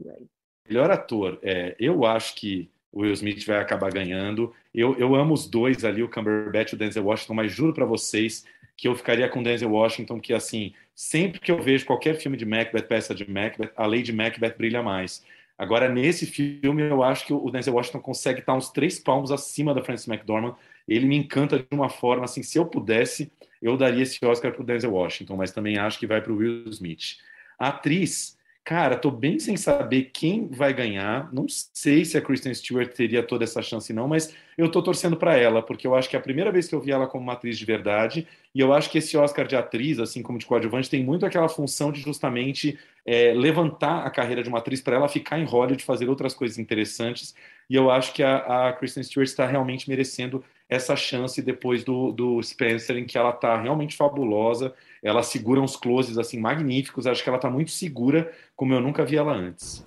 Melhor 0.67 0.89
ator, 0.89 1.37
é, 1.43 1.75
eu 1.79 2.05
acho 2.05 2.35
que 2.35 2.71
o 2.91 3.01
Will 3.01 3.13
Smith 3.13 3.45
vai 3.45 3.59
acabar 3.59 3.91
ganhando. 3.91 4.53
Eu, 4.73 4.95
eu 4.97 5.15
amo 5.15 5.33
os 5.33 5.47
dois 5.47 5.85
ali, 5.85 6.01
o 6.01 6.09
Cumberbatch 6.09 6.71
e 6.71 6.75
o 6.75 6.77
Denzel 6.77 7.05
Washington, 7.05 7.33
mas 7.33 7.51
juro 7.51 7.73
para 7.73 7.85
vocês 7.85 8.45
que 8.75 8.87
eu 8.87 8.95
ficaria 8.95 9.27
com 9.27 9.41
o 9.41 9.43
Denzel 9.43 9.71
Washington, 9.71 10.19
que 10.19 10.33
assim, 10.33 10.73
sempre 10.95 11.39
que 11.39 11.51
eu 11.51 11.61
vejo 11.61 11.85
qualquer 11.85 12.15
filme 12.15 12.37
de 12.37 12.45
Macbeth, 12.45 12.83
peça 12.83 13.13
de 13.13 13.29
Macbeth, 13.29 13.71
a 13.75 13.85
Lady 13.85 14.13
Macbeth 14.13 14.55
brilha 14.57 14.81
mais. 14.81 15.23
Agora, 15.57 15.89
nesse 15.89 16.25
filme, 16.25 16.83
eu 16.83 17.03
acho 17.03 17.25
que 17.25 17.33
o 17.33 17.51
Denzel 17.51 17.73
Washington 17.73 17.99
consegue 17.99 18.39
estar 18.39 18.53
uns 18.53 18.69
três 18.69 18.97
palmos 18.97 19.29
acima 19.29 19.73
da 19.73 19.83
Frances 19.83 20.07
McDormand. 20.07 20.55
Ele 20.87 21.05
me 21.05 21.17
encanta 21.17 21.59
de 21.59 21.67
uma 21.71 21.89
forma, 21.89 22.23
assim, 22.23 22.41
se 22.41 22.57
eu 22.57 22.65
pudesse, 22.65 23.29
eu 23.61 23.75
daria 23.75 24.03
esse 24.03 24.25
Oscar 24.25 24.53
para 24.53 24.61
o 24.61 24.65
Denzel 24.65 24.93
Washington, 24.93 25.35
mas 25.35 25.51
também 25.51 25.77
acho 25.77 25.99
que 25.99 26.07
vai 26.07 26.21
para 26.21 26.31
o 26.31 26.37
Will 26.37 26.69
Smith. 26.69 27.17
A 27.59 27.67
atriz, 27.67 28.37
Cara, 28.69 28.95
tô 28.95 29.09
bem 29.09 29.39
sem 29.39 29.57
saber 29.57 30.11
quem 30.13 30.47
vai 30.47 30.71
ganhar. 30.71 31.33
Não 31.33 31.47
sei 31.49 32.05
se 32.05 32.15
a 32.15 32.21
Kristen 32.21 32.53
Stewart 32.53 32.93
teria 32.93 33.23
toda 33.23 33.43
essa 33.43 33.63
chance, 33.63 33.91
não, 33.91 34.07
mas 34.07 34.31
eu 34.55 34.69
tô 34.69 34.83
torcendo 34.83 35.17
para 35.17 35.35
ela, 35.35 35.63
porque 35.63 35.87
eu 35.87 35.95
acho 35.95 36.07
que 36.07 36.15
é 36.15 36.19
a 36.19 36.21
primeira 36.21 36.51
vez 36.51 36.67
que 36.67 36.75
eu 36.75 36.79
vi 36.79 36.91
ela 36.91 37.07
como 37.07 37.23
uma 37.23 37.33
atriz 37.33 37.57
de 37.57 37.65
verdade, 37.65 38.27
e 38.53 38.59
eu 38.59 38.71
acho 38.71 38.91
que 38.91 38.99
esse 38.99 39.17
Oscar 39.17 39.47
de 39.47 39.55
atriz, 39.55 39.97
assim 39.97 40.21
como 40.21 40.37
de 40.37 40.45
coadjuvante, 40.45 40.87
tem 40.87 41.03
muito 41.03 41.25
aquela 41.25 41.49
função 41.49 41.91
de 41.91 41.99
justamente 41.99 42.77
é, 43.03 43.33
levantar 43.33 44.05
a 44.05 44.09
carreira 44.11 44.43
de 44.43 44.49
uma 44.49 44.59
atriz 44.59 44.81
para 44.81 44.97
ela 44.97 45.07
ficar 45.07 45.39
em 45.39 45.45
Hollywood, 45.45 45.83
fazer 45.83 46.07
outras 46.07 46.35
coisas 46.35 46.59
interessantes, 46.59 47.33
e 47.67 47.73
eu 47.73 47.89
acho 47.89 48.13
que 48.13 48.21
a, 48.21 48.67
a 48.67 48.73
Kristen 48.73 49.01
Stewart 49.01 49.27
está 49.27 49.47
realmente 49.47 49.89
merecendo 49.89 50.43
essa 50.69 50.95
chance 50.95 51.41
depois 51.41 51.83
do, 51.83 52.11
do 52.11 52.41
Spencer, 52.43 52.95
em 52.97 53.05
que 53.05 53.17
ela 53.17 53.31
está 53.31 53.59
realmente 53.59 53.97
fabulosa, 53.97 54.73
ela 55.01 55.23
segura 55.23 55.59
uns 55.59 55.75
closes 55.75 56.17
assim 56.17 56.39
magníficos, 56.39 57.07
acho 57.07 57.23
que 57.23 57.29
ela 57.29 57.37
está 57.37 57.49
muito 57.49 57.71
segura, 57.71 58.31
como 58.55 58.73
eu 58.73 58.79
nunca 58.79 59.03
vi 59.03 59.17
ela 59.17 59.33
antes. 59.33 59.83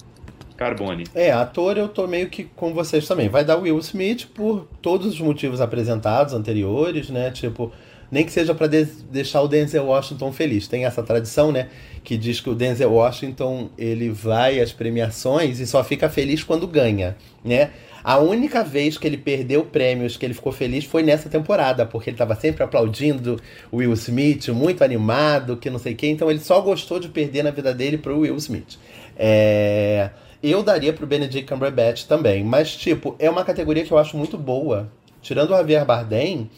Carbone. 0.56 1.04
É, 1.14 1.30
ator 1.30 1.76
eu 1.76 1.88
tô 1.88 2.06
meio 2.06 2.28
que 2.28 2.44
com 2.44 2.74
vocês 2.74 3.06
também. 3.06 3.28
Vai 3.28 3.44
dar 3.44 3.56
Will 3.56 3.78
Smith 3.78 4.26
por 4.34 4.68
todos 4.80 5.06
os 5.06 5.20
motivos 5.20 5.60
apresentados 5.60 6.34
anteriores, 6.34 7.10
né? 7.10 7.30
Tipo, 7.30 7.72
nem 8.10 8.24
que 8.24 8.30
seja 8.30 8.54
para 8.54 8.66
de 8.68 8.84
deixar 8.84 9.40
o 9.40 9.48
Denzel 9.48 9.86
Washington 9.86 10.30
feliz. 10.32 10.68
Tem 10.68 10.84
essa 10.84 11.02
tradição, 11.02 11.50
né? 11.50 11.68
Que 12.04 12.16
diz 12.16 12.40
que 12.40 12.50
o 12.50 12.54
Denzel 12.54 12.92
Washington 12.92 13.70
ele 13.76 14.10
vai 14.10 14.60
às 14.60 14.72
premiações 14.72 15.58
e 15.58 15.66
só 15.66 15.82
fica 15.82 16.08
feliz 16.08 16.44
quando 16.44 16.66
ganha, 16.66 17.16
né? 17.44 17.70
A 18.05 18.18
única 18.18 18.64
vez 18.64 18.98
que 18.98 19.07
ele 19.07 19.16
perdeu 19.16 19.64
prêmios 19.64 20.16
que 20.16 20.26
ele 20.26 20.34
ficou 20.34 20.53
feliz 20.53 20.84
foi 20.84 21.03
nessa 21.03 21.28
temporada, 21.28 21.86
porque 21.86 22.11
ele 22.11 22.14
estava 22.14 22.34
sempre 22.34 22.62
aplaudindo 22.62 23.40
o 23.70 23.76
Will 23.76 23.92
Smith, 23.92 24.48
muito 24.48 24.82
animado, 24.82 25.57
que 25.57 25.70
não 25.70 25.78
sei 25.78 25.92
o 25.92 25.96
quê. 25.96 26.09
Então 26.09 26.30
ele 26.30 26.40
só 26.40 26.61
gostou 26.61 26.98
de 26.98 27.09
perder 27.09 27.42
na 27.42 27.50
vida 27.50 27.72
dele 27.72 27.98
pro 27.98 28.18
Will 28.20 28.36
Smith. 28.36 28.78
É... 29.16 30.11
Eu 30.42 30.62
daria 30.64 30.92
pro 30.92 31.07
Benedict 31.07 31.48
Cumberbatch 31.48 32.05
também, 32.05 32.42
mas 32.42 32.74
tipo, 32.74 33.14
é 33.20 33.30
uma 33.30 33.44
categoria 33.44 33.84
que 33.84 33.92
eu 33.92 33.98
acho 33.98 34.16
muito 34.16 34.36
boa. 34.36 34.90
Tirando 35.20 35.50
o 35.50 35.57
Javier 35.57 35.84
Bardem, 35.84 36.50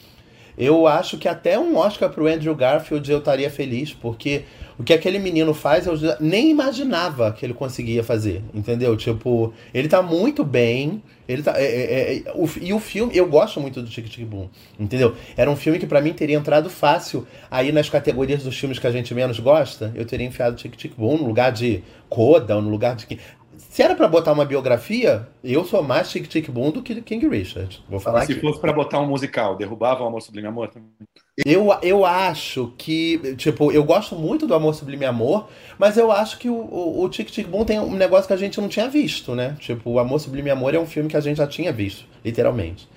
eu 0.56 0.86
acho 0.86 1.18
que 1.18 1.28
até 1.28 1.58
um 1.58 1.76
Oscar 1.76 2.08
pro 2.08 2.26
Andrew 2.26 2.54
Garfield 2.54 3.10
eu 3.10 3.18
estaria 3.18 3.50
feliz, 3.50 3.92
porque 3.92 4.44
o 4.78 4.82
que 4.82 4.92
aquele 4.92 5.18
menino 5.18 5.52
faz 5.52 5.86
eu 5.86 5.94
nem 6.18 6.50
imaginava 6.50 7.30
que 7.32 7.44
ele 7.44 7.52
conseguia 7.52 8.02
fazer, 8.02 8.42
entendeu? 8.54 8.96
Tipo, 8.96 9.52
ele 9.74 9.88
tá 9.88 10.00
muito 10.00 10.42
bem, 10.42 11.02
ele 11.28 11.42
tá, 11.42 11.54
é, 11.56 11.64
é, 11.64 12.16
é, 12.18 12.32
o, 12.34 12.48
e 12.60 12.72
o 12.72 12.78
filme, 12.78 13.16
eu 13.16 13.26
gosto 13.26 13.60
muito 13.60 13.80
do 13.80 13.88
Tic 13.88 14.08
Tic 14.08 14.26
Boom, 14.26 14.48
entendeu? 14.78 15.14
Era 15.36 15.50
um 15.50 15.56
filme 15.56 15.78
que 15.78 15.86
para 15.86 16.00
mim 16.00 16.12
teria 16.12 16.36
entrado 16.36 16.68
fácil 16.68 17.26
aí 17.50 17.72
nas 17.72 17.88
categorias 17.88 18.42
dos 18.42 18.56
filmes 18.56 18.78
que 18.78 18.86
a 18.86 18.90
gente 18.90 19.14
menos 19.14 19.40
gosta, 19.40 19.92
eu 19.94 20.04
teria 20.04 20.26
enfiado 20.26 20.56
Tic 20.56 20.76
Tic 20.76 20.92
Boom 20.96 21.18
no 21.18 21.26
lugar 21.26 21.52
de 21.52 21.82
Coda, 22.08 22.56
ou 22.56 22.62
no 22.62 22.68
lugar 22.68 22.94
de 22.94 23.06
se 23.74 23.82
era 23.82 23.96
para 23.96 24.06
botar 24.06 24.30
uma 24.30 24.44
biografia, 24.44 25.26
eu 25.42 25.64
sou 25.64 25.82
mais 25.82 26.08
Tic 26.08 26.28
Tic 26.28 26.48
Boom 26.48 26.70
do 26.70 26.80
que 26.80 26.94
King 27.00 27.26
Richard. 27.26 27.82
Vou 27.88 27.98
falar 27.98 28.24
Se 28.24 28.30
aqui. 28.30 28.40
fosse 28.40 28.60
para 28.60 28.72
botar 28.72 29.00
um 29.00 29.06
musical, 29.08 29.56
derrubava 29.56 30.04
o 30.04 30.06
Amor 30.06 30.22
Sublime 30.22 30.46
Amor 30.46 30.68
também? 30.68 30.90
Eu, 31.44 31.76
eu 31.82 32.04
acho 32.04 32.72
que, 32.78 33.34
tipo, 33.34 33.72
eu 33.72 33.82
gosto 33.82 34.14
muito 34.14 34.46
do 34.46 34.54
Amor 34.54 34.76
Sublime 34.76 35.04
Amor, 35.04 35.48
mas 35.76 35.96
eu 35.96 36.12
acho 36.12 36.38
que 36.38 36.48
o, 36.48 36.54
o, 36.54 37.02
o 37.02 37.08
Tic 37.08 37.28
Tic 37.32 37.48
Boom 37.48 37.64
tem 37.64 37.80
um 37.80 37.96
negócio 37.96 38.28
que 38.28 38.32
a 38.32 38.36
gente 38.36 38.60
não 38.60 38.68
tinha 38.68 38.88
visto, 38.88 39.34
né? 39.34 39.56
Tipo, 39.58 39.90
o 39.90 39.98
Amor 39.98 40.20
Sublime 40.20 40.50
Amor 40.50 40.72
é 40.72 40.78
um 40.78 40.86
filme 40.86 41.10
que 41.10 41.16
a 41.16 41.20
gente 41.20 41.38
já 41.38 41.46
tinha 41.48 41.72
visto, 41.72 42.04
literalmente. 42.24 42.88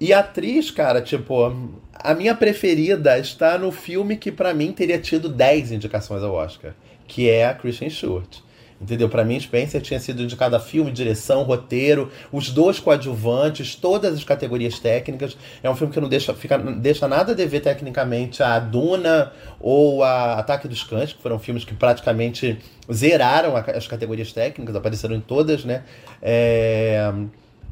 E 0.00 0.12
a 0.12 0.20
atriz, 0.20 0.70
cara, 0.70 1.02
tipo, 1.02 1.52
a 1.92 2.14
minha 2.14 2.36
preferida 2.36 3.18
está 3.18 3.58
no 3.58 3.72
filme 3.72 4.16
que 4.16 4.30
para 4.30 4.54
mim 4.54 4.70
teria 4.70 5.00
tido 5.00 5.28
10 5.28 5.72
indicações 5.72 6.22
ao 6.22 6.32
Oscar, 6.32 6.76
que 7.08 7.28
é 7.28 7.48
a 7.48 7.54
Christian 7.54 7.90
Stewart. 7.90 8.45
Entendeu? 8.80 9.08
Para 9.08 9.24
mim, 9.24 9.40
Spencer 9.40 9.80
tinha 9.80 9.98
sido 9.98 10.22
indicado 10.22 10.54
a 10.54 10.60
filme, 10.60 10.92
direção, 10.92 11.42
roteiro, 11.44 12.10
os 12.30 12.50
dois 12.50 12.78
coadjuvantes, 12.78 13.74
todas 13.74 14.14
as 14.14 14.22
categorias 14.22 14.78
técnicas. 14.78 15.36
É 15.62 15.70
um 15.70 15.74
filme 15.74 15.92
que 15.92 16.00
não 16.00 16.08
deixa, 16.08 16.34
fica, 16.34 16.58
deixa 16.58 17.08
nada 17.08 17.32
a 17.32 17.34
dever 17.34 17.60
tecnicamente 17.60 18.42
a 18.42 18.58
Duna 18.58 19.32
ou 19.58 20.02
a 20.02 20.34
Ataque 20.34 20.68
dos 20.68 20.82
Cães, 20.82 21.12
que 21.12 21.22
foram 21.22 21.38
filmes 21.38 21.64
que 21.64 21.74
praticamente 21.74 22.58
zeraram 22.92 23.56
as 23.56 23.86
categorias 23.86 24.32
técnicas, 24.32 24.76
apareceram 24.76 25.16
em 25.16 25.20
todas, 25.20 25.64
né? 25.64 25.82
É... 26.20 27.12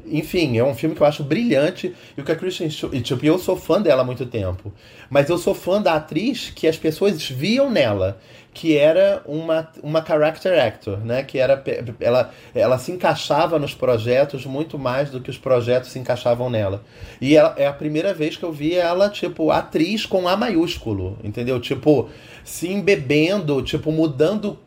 Enfim, 0.07 0.57
é 0.57 0.63
um 0.63 0.75
filme 0.75 0.95
que 0.95 1.01
eu 1.01 1.07
acho 1.07 1.23
brilhante 1.23 1.93
e 2.15 2.21
o 2.21 2.23
que 2.23 2.31
a 2.31 2.35
Christian 2.35 2.67
e 2.93 3.01
tipo, 3.01 3.25
eu 3.25 3.39
sou 3.39 3.57
fã 3.57 3.81
dela 3.81 4.03
há 4.03 4.05
muito 4.05 4.23
tempo, 4.25 4.71
mas 5.09 5.29
eu 5.29 5.37
sou 5.37 5.55
fã 5.55 5.81
da 5.81 5.95
atriz 5.95 6.51
que 6.53 6.67
as 6.67 6.77
pessoas 6.77 7.27
viam 7.27 7.71
nela 7.71 8.19
que 8.55 8.77
era 8.77 9.21
uma, 9.25 9.67
uma 9.83 10.03
character 10.03 10.57
actor, 10.57 10.97
né? 10.99 11.21
Que 11.23 11.39
era 11.39 11.61
ela, 11.99 12.31
ela 12.55 12.77
se 12.77 12.89
encaixava 12.89 13.59
nos 13.59 13.75
projetos 13.75 14.45
muito 14.45 14.79
mais 14.79 15.11
do 15.11 15.19
que 15.19 15.29
os 15.29 15.37
projetos 15.37 15.91
se 15.91 15.99
encaixavam 15.99 16.49
nela. 16.49 16.81
E 17.19 17.35
ela, 17.35 17.53
é 17.57 17.67
a 17.67 17.73
primeira 17.73 18.13
vez 18.13 18.37
que 18.37 18.43
eu 18.43 18.53
vi 18.53 18.73
ela 18.73 19.09
tipo 19.09 19.51
atriz 19.51 20.05
com 20.05 20.25
A 20.25 20.37
maiúsculo, 20.37 21.19
entendeu? 21.21 21.59
Tipo 21.59 22.09
se 22.45 22.71
embebendo, 22.71 23.61
tipo 23.61 23.91
mudando 23.91 24.57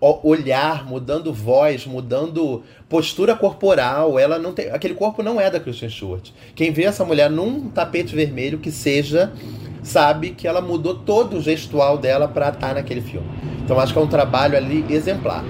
olhar, 0.00 0.84
mudando 0.84 1.32
voz, 1.32 1.86
mudando 1.86 2.64
postura 2.88 3.36
corporal. 3.36 4.18
Ela 4.18 4.36
não 4.36 4.52
tem, 4.52 4.68
aquele 4.70 4.94
corpo 4.94 5.22
não 5.22 5.40
é 5.40 5.48
da 5.48 5.60
Kristen 5.60 5.88
Stewart. 5.88 6.30
Quem 6.56 6.72
vê 6.72 6.82
essa 6.82 7.04
mulher 7.04 7.30
num 7.30 7.68
tapete 7.68 8.16
vermelho 8.16 8.58
que 8.58 8.72
seja 8.72 9.32
sabe 9.82 10.30
que 10.30 10.46
ela 10.46 10.60
mudou 10.60 10.94
todo 10.94 11.36
o 11.36 11.40
gestual 11.40 11.98
dela 11.98 12.28
para 12.28 12.48
estar 12.48 12.68
tá 12.68 12.74
naquele 12.74 13.00
filme. 13.00 13.26
Então 13.64 13.78
acho 13.78 13.92
que 13.92 13.98
é 13.98 14.02
um 14.02 14.06
trabalho 14.06 14.56
ali 14.56 14.84
exemplar. 14.88 15.44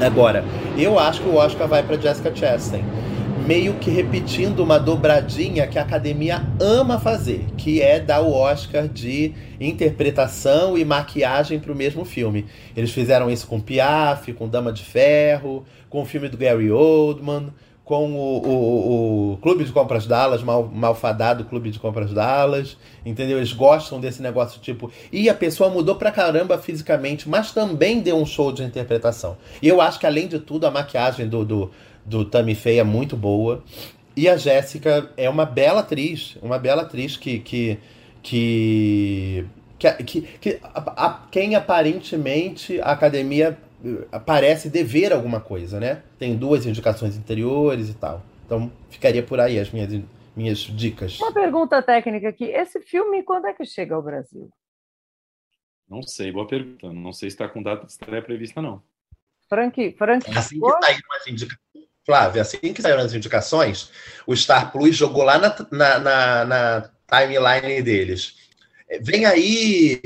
Agora, 0.00 0.44
eu 0.76 0.98
acho 0.98 1.20
que 1.20 1.28
o 1.28 1.36
Oscar 1.36 1.68
vai 1.68 1.82
para 1.82 2.00
Jessica 2.00 2.34
Chastain, 2.34 2.84
meio 3.46 3.74
que 3.74 3.90
repetindo 3.90 4.60
uma 4.60 4.78
dobradinha 4.78 5.66
que 5.66 5.78
a 5.78 5.82
academia 5.82 6.42
ama 6.60 6.98
fazer, 6.98 7.44
que 7.56 7.80
é 7.80 8.00
dar 8.00 8.20
o 8.20 8.32
Oscar 8.32 8.88
de 8.88 9.32
interpretação 9.60 10.76
e 10.76 10.84
maquiagem 10.84 11.60
para 11.60 11.72
o 11.72 11.76
mesmo 11.76 12.04
filme. 12.04 12.46
Eles 12.76 12.90
fizeram 12.90 13.30
isso 13.30 13.46
com 13.46 13.60
Piaf, 13.60 14.32
com 14.32 14.48
Dama 14.48 14.72
de 14.72 14.84
Ferro, 14.84 15.64
com 15.88 16.02
o 16.02 16.04
filme 16.04 16.28
do 16.28 16.36
Gary 16.36 16.70
Oldman 16.70 17.52
com 17.84 18.12
o, 18.12 18.38
o, 18.46 19.32
o, 19.32 19.36
Clube 19.38 19.64
de 19.64 19.72
Compras 19.72 20.06
Dallas, 20.06 20.42
mal, 20.42 20.70
malfadado 20.72 21.44
Clube 21.44 21.70
de 21.70 21.78
Compras 21.78 22.12
Dallas, 22.12 22.76
entendeu? 23.04 23.38
Eles 23.38 23.52
gostam 23.52 24.00
desse 24.00 24.22
negócio 24.22 24.60
tipo. 24.60 24.90
E 25.12 25.28
a 25.28 25.34
pessoa 25.34 25.68
mudou 25.68 25.96
pra 25.96 26.12
caramba 26.12 26.58
fisicamente, 26.58 27.28
mas 27.28 27.52
também 27.52 28.00
deu 28.00 28.16
um 28.16 28.26
show 28.26 28.52
de 28.52 28.62
interpretação. 28.62 29.36
E 29.60 29.68
eu 29.68 29.80
acho 29.80 29.98
que, 29.98 30.06
além 30.06 30.28
de 30.28 30.38
tudo, 30.38 30.66
a 30.66 30.70
maquiagem 30.70 31.28
do, 31.28 31.44
do, 31.44 31.70
do 32.04 32.24
Tammy 32.24 32.54
Faye 32.54 32.78
é 32.78 32.84
muito 32.84 33.16
boa. 33.16 33.62
E 34.16 34.28
a 34.28 34.36
Jéssica 34.36 35.10
é 35.16 35.28
uma 35.28 35.44
bela 35.44 35.80
atriz, 35.80 36.36
uma 36.40 36.58
bela 36.58 36.82
atriz 36.82 37.16
que. 37.16 37.40
que, 37.40 37.78
que 38.22 39.46
que, 39.78 40.04
que, 40.04 40.20
que 40.40 40.60
a, 40.62 41.06
a, 41.06 41.20
quem 41.28 41.56
aparentemente 41.56 42.80
a 42.80 42.92
academia 42.92 43.58
parece 44.24 44.68
dever 44.68 45.12
alguma 45.12 45.40
coisa, 45.40 45.80
né? 45.80 46.02
Tem 46.18 46.36
duas 46.36 46.66
indicações 46.66 47.16
interiores 47.16 47.88
e 47.88 47.94
tal. 47.94 48.22
Então 48.46 48.70
ficaria 48.90 49.22
por 49.22 49.40
aí 49.40 49.58
as 49.58 49.70
minhas, 49.70 50.02
minhas 50.36 50.58
dicas. 50.58 51.18
Uma 51.20 51.32
pergunta 51.32 51.82
técnica 51.82 52.28
aqui: 52.28 52.44
esse 52.44 52.80
filme 52.80 53.22
quando 53.22 53.46
é 53.46 53.52
que 53.52 53.64
chega 53.64 53.94
ao 53.94 54.02
Brasil? 54.02 54.50
Não 55.88 56.02
sei, 56.02 56.32
boa 56.32 56.46
pergunta. 56.46 56.92
Não 56.92 57.12
sei 57.12 57.28
se 57.28 57.34
está 57.34 57.48
com 57.48 57.62
data 57.62 57.84
de 57.84 57.92
estreia 57.92 58.22
prevista, 58.22 58.62
não. 58.62 58.82
Frank, 59.48 59.92
Frank. 59.98 60.30
Assim 60.34 60.58
que 60.58 60.70
saíram 60.70 61.12
as 61.14 61.26
indicações, 61.26 61.88
Flávia, 62.06 62.42
assim 62.42 62.72
que 62.72 62.82
saíram 62.82 63.02
as 63.02 63.14
indicações, 63.14 63.92
o 64.26 64.34
Star 64.34 64.72
Plus 64.72 64.96
jogou 64.96 65.22
lá 65.22 65.38
na, 65.38 65.54
na, 65.70 65.98
na, 65.98 66.44
na 66.44 66.90
timeline 67.06 67.82
deles. 67.82 68.38
Vem 69.00 69.24
aí 69.26 70.00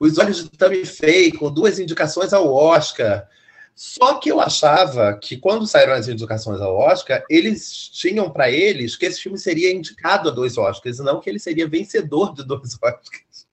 os 0.00 0.18
Olhos 0.18 0.44
de 0.44 0.50
Tammy 0.50 0.84
Faye, 0.84 1.32
com 1.32 1.50
duas 1.50 1.78
indicações 1.78 2.32
ao 2.32 2.52
Oscar. 2.52 3.26
Só 3.74 4.14
que 4.14 4.30
eu 4.30 4.40
achava 4.40 5.18
que 5.18 5.36
quando 5.36 5.66
saíram 5.66 5.92
as 5.92 6.08
indicações 6.08 6.62
ao 6.62 6.74
Oscar, 6.74 7.22
eles 7.28 7.90
tinham 7.92 8.30
para 8.30 8.50
eles 8.50 8.96
que 8.96 9.04
esse 9.04 9.20
filme 9.20 9.38
seria 9.38 9.70
indicado 9.70 10.30
a 10.30 10.32
dois 10.32 10.56
Oscars, 10.56 10.98
e 10.98 11.02
não 11.02 11.20
que 11.20 11.28
ele 11.28 11.38
seria 11.38 11.68
vencedor 11.68 12.34
de 12.34 12.42
dois 12.42 12.72
Oscars. 12.82 13.46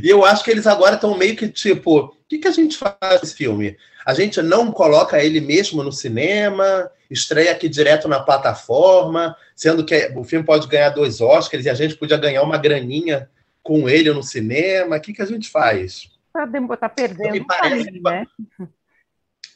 e 0.00 0.08
eu 0.08 0.24
acho 0.24 0.44
que 0.44 0.52
eles 0.52 0.68
agora 0.68 0.94
estão 0.94 1.18
meio 1.18 1.34
que 1.34 1.48
tipo: 1.48 1.98
o 1.98 2.12
que, 2.28 2.38
que 2.38 2.46
a 2.46 2.52
gente 2.52 2.76
faz 2.76 2.96
com 3.00 3.26
esse 3.26 3.34
filme? 3.34 3.76
A 4.06 4.14
gente 4.14 4.40
não 4.40 4.70
coloca 4.70 5.22
ele 5.22 5.40
mesmo 5.40 5.82
no 5.82 5.92
cinema, 5.92 6.88
estreia 7.10 7.50
aqui 7.50 7.68
direto 7.68 8.06
na 8.06 8.20
plataforma, 8.20 9.36
sendo 9.54 9.84
que 9.84 10.12
o 10.16 10.22
filme 10.22 10.46
pode 10.46 10.68
ganhar 10.68 10.90
dois 10.90 11.20
Oscars 11.20 11.64
e 11.64 11.70
a 11.70 11.74
gente 11.74 11.96
podia 11.96 12.16
ganhar 12.16 12.42
uma 12.42 12.56
graninha 12.56 13.28
com 13.62 13.88
ele 13.88 14.12
no 14.12 14.22
cinema? 14.22 14.96
O 14.96 15.00
que, 15.00 15.12
que 15.12 15.22
a 15.22 15.26
gente 15.26 15.50
faz? 15.50 16.10
Tá, 16.32 16.48
tá 16.76 16.88
perdendo 16.88 17.32
Me 17.32 17.44
parece, 17.44 17.84
caminho, 17.84 18.02
né? 18.02 18.26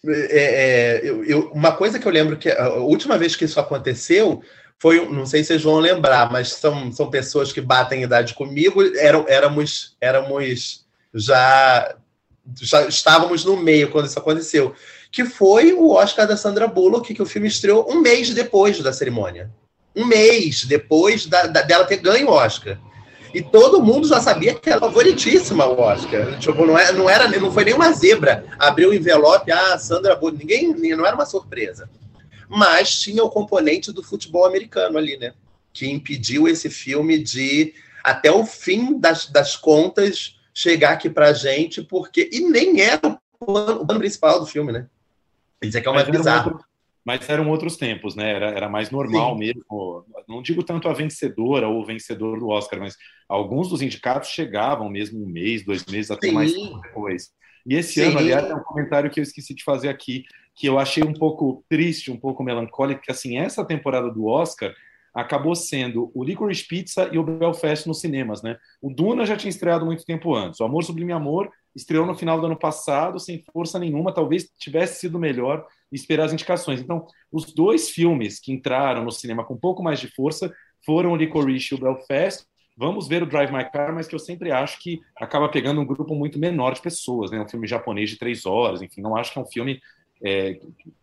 É, 0.08 0.36
é, 0.36 1.00
eu, 1.02 1.24
eu, 1.24 1.50
uma 1.52 1.72
coisa 1.72 1.98
que 1.98 2.06
eu 2.06 2.12
lembro 2.12 2.36
que 2.36 2.50
a 2.50 2.74
última 2.74 3.18
vez 3.18 3.34
que 3.34 3.44
isso 3.44 3.58
aconteceu 3.58 4.42
foi, 4.78 5.04
não 5.08 5.26
sei 5.26 5.42
se 5.42 5.48
vocês 5.48 5.62
vão 5.62 5.78
lembrar, 5.78 6.30
mas 6.30 6.52
são, 6.52 6.92
são 6.92 7.10
pessoas 7.10 7.52
que 7.52 7.60
batem 7.60 8.02
idade 8.02 8.34
comigo, 8.34 8.82
eram, 8.98 9.24
éramos, 9.26 9.96
éramos 10.00 10.86
já, 11.14 11.96
já 12.60 12.86
estávamos 12.86 13.44
no 13.44 13.56
meio 13.56 13.90
quando 13.90 14.06
isso 14.06 14.18
aconteceu, 14.18 14.74
que 15.10 15.24
foi 15.24 15.72
o 15.72 15.92
Oscar 15.92 16.26
da 16.26 16.36
Sandra 16.36 16.68
Bullock, 16.68 17.14
que 17.14 17.22
o 17.22 17.26
filme 17.26 17.48
estreou 17.48 17.90
um 17.90 18.00
mês 18.00 18.32
depois 18.34 18.78
da 18.80 18.92
cerimônia. 18.92 19.50
Um 19.94 20.04
mês 20.04 20.64
depois 20.64 21.26
da, 21.26 21.46
da, 21.46 21.62
dela 21.62 21.86
ter 21.86 21.96
ganho 21.96 22.28
o 22.28 22.32
Oscar. 22.32 22.78
E 23.36 23.42
todo 23.42 23.82
mundo 23.82 24.08
já 24.08 24.18
sabia 24.18 24.54
que 24.54 24.70
era 24.70 24.80
favoritíssima 24.80 25.66
o 25.66 25.78
Oscar. 25.78 26.38
Tipo, 26.38 26.64
não, 26.64 26.78
era, 26.78 26.88
é, 26.88 26.92
não, 26.94 27.10
era, 27.10 27.28
não 27.38 27.52
foi 27.52 27.66
nenhuma 27.66 27.92
zebra. 27.92 28.46
Abriu 28.58 28.88
o 28.88 28.94
envelope, 28.94 29.52
ah, 29.52 29.76
Sandra 29.76 30.16
Bullock. 30.16 30.38
Ninguém, 30.38 30.72
não 30.96 31.04
era 31.04 31.14
uma 31.14 31.26
surpresa. 31.26 31.86
Mas 32.48 32.98
tinha 32.98 33.22
o 33.22 33.28
componente 33.28 33.92
do 33.92 34.02
futebol 34.02 34.46
americano 34.46 34.96
ali, 34.96 35.18
né? 35.18 35.34
Que 35.70 35.86
impediu 35.86 36.48
esse 36.48 36.70
filme 36.70 37.18
de, 37.18 37.74
até 38.02 38.30
o 38.30 38.46
fim 38.46 38.98
das, 38.98 39.26
das 39.26 39.54
contas, 39.54 40.38
chegar 40.54 40.92
aqui 40.92 41.10
pra 41.10 41.34
gente, 41.34 41.82
porque. 41.82 42.30
E 42.32 42.40
nem 42.40 42.80
era 42.80 43.06
o 43.06 43.44
plano, 43.44 43.82
o 43.82 43.86
plano 43.86 44.00
principal 44.00 44.40
do 44.40 44.46
filme, 44.46 44.72
né? 44.72 44.86
Isso 45.60 45.76
é 45.76 45.80
que 45.82 45.86
é 45.86 45.90
uma 45.90 46.02
bizarro. 46.04 46.52
Outro, 46.52 46.66
mas 47.06 47.28
eram 47.28 47.48
outros 47.48 47.76
tempos, 47.76 48.16
né? 48.16 48.32
Era, 48.32 48.46
era 48.50 48.68
mais 48.68 48.90
normal 48.90 49.34
Sim. 49.34 49.38
mesmo 49.38 50.04
não 50.28 50.42
digo 50.42 50.64
tanto 50.64 50.88
a 50.88 50.92
vencedora 50.92 51.68
ou 51.68 51.80
o 51.80 51.86
vencedor 51.86 52.40
do 52.40 52.48
Oscar, 52.48 52.80
mas 52.80 52.96
alguns 53.28 53.68
dos 53.68 53.80
indicados 53.80 54.28
chegavam 54.28 54.90
mesmo 54.90 55.22
um 55.22 55.28
mês, 55.28 55.64
dois 55.64 55.86
meses, 55.86 56.10
até 56.10 56.26
Sim. 56.26 56.34
mais 56.34 56.52
depois. 56.82 57.30
E 57.64 57.76
esse 57.76 57.94
Sim. 57.94 58.08
ano, 58.08 58.18
aliás, 58.18 58.50
é 58.50 58.54
um 58.54 58.62
comentário 58.62 59.08
que 59.08 59.20
eu 59.20 59.22
esqueci 59.22 59.54
de 59.54 59.62
fazer 59.62 59.88
aqui, 59.88 60.24
que 60.52 60.68
eu 60.68 60.80
achei 60.80 61.04
um 61.04 61.12
pouco 61.12 61.64
triste, 61.68 62.10
um 62.10 62.18
pouco 62.18 62.42
melancólico, 62.42 63.02
que 63.02 63.12
assim, 63.12 63.38
essa 63.38 63.64
temporada 63.64 64.10
do 64.10 64.26
Oscar 64.26 64.74
acabou 65.16 65.54
sendo 65.54 66.10
o 66.14 66.22
Licorice 66.22 66.68
Pizza 66.68 67.08
e 67.10 67.18
o 67.18 67.22
Belfast 67.22 67.88
nos 67.88 68.00
cinemas, 68.00 68.42
né? 68.42 68.58
O 68.82 68.90
Duna 68.92 69.24
já 69.24 69.34
tinha 69.34 69.48
estreado 69.48 69.86
muito 69.86 70.04
tempo 70.04 70.34
antes. 70.34 70.60
O 70.60 70.64
Amor 70.64 70.84
Sublime 70.84 71.12
Amor 71.12 71.50
estreou 71.74 72.04
no 72.04 72.14
final 72.14 72.38
do 72.38 72.46
ano 72.46 72.58
passado, 72.58 73.18
sem 73.18 73.42
força 73.52 73.78
nenhuma, 73.78 74.12
talvez 74.12 74.50
tivesse 74.58 75.00
sido 75.00 75.18
melhor 75.18 75.66
esperar 75.90 76.26
as 76.26 76.34
indicações. 76.34 76.80
Então, 76.80 77.06
os 77.32 77.52
dois 77.52 77.88
filmes 77.88 78.38
que 78.38 78.52
entraram 78.52 79.04
no 79.04 79.10
cinema 79.10 79.42
com 79.42 79.54
um 79.54 79.58
pouco 79.58 79.82
mais 79.82 79.98
de 79.98 80.08
força 80.08 80.52
foram 80.84 81.12
o 81.12 81.16
Licorice 81.16 81.74
e 81.74 81.78
o 81.78 81.80
Belfast. 81.80 82.44
Vamos 82.76 83.08
ver 83.08 83.22
o 83.22 83.26
Drive 83.26 83.50
My 83.50 83.64
Car, 83.70 83.94
mas 83.94 84.06
que 84.06 84.14
eu 84.14 84.18
sempre 84.18 84.52
acho 84.52 84.78
que 84.80 85.00
acaba 85.16 85.48
pegando 85.48 85.80
um 85.80 85.86
grupo 85.86 86.14
muito 86.14 86.38
menor 86.38 86.74
de 86.74 86.82
pessoas, 86.82 87.30
né? 87.30 87.40
Um 87.40 87.48
filme 87.48 87.66
japonês 87.66 88.10
de 88.10 88.18
três 88.18 88.44
horas, 88.44 88.82
enfim, 88.82 89.00
não 89.00 89.16
acho 89.16 89.32
que 89.32 89.38
é 89.38 89.42
um 89.42 89.46
filme. 89.46 89.80
é, 90.22 90.60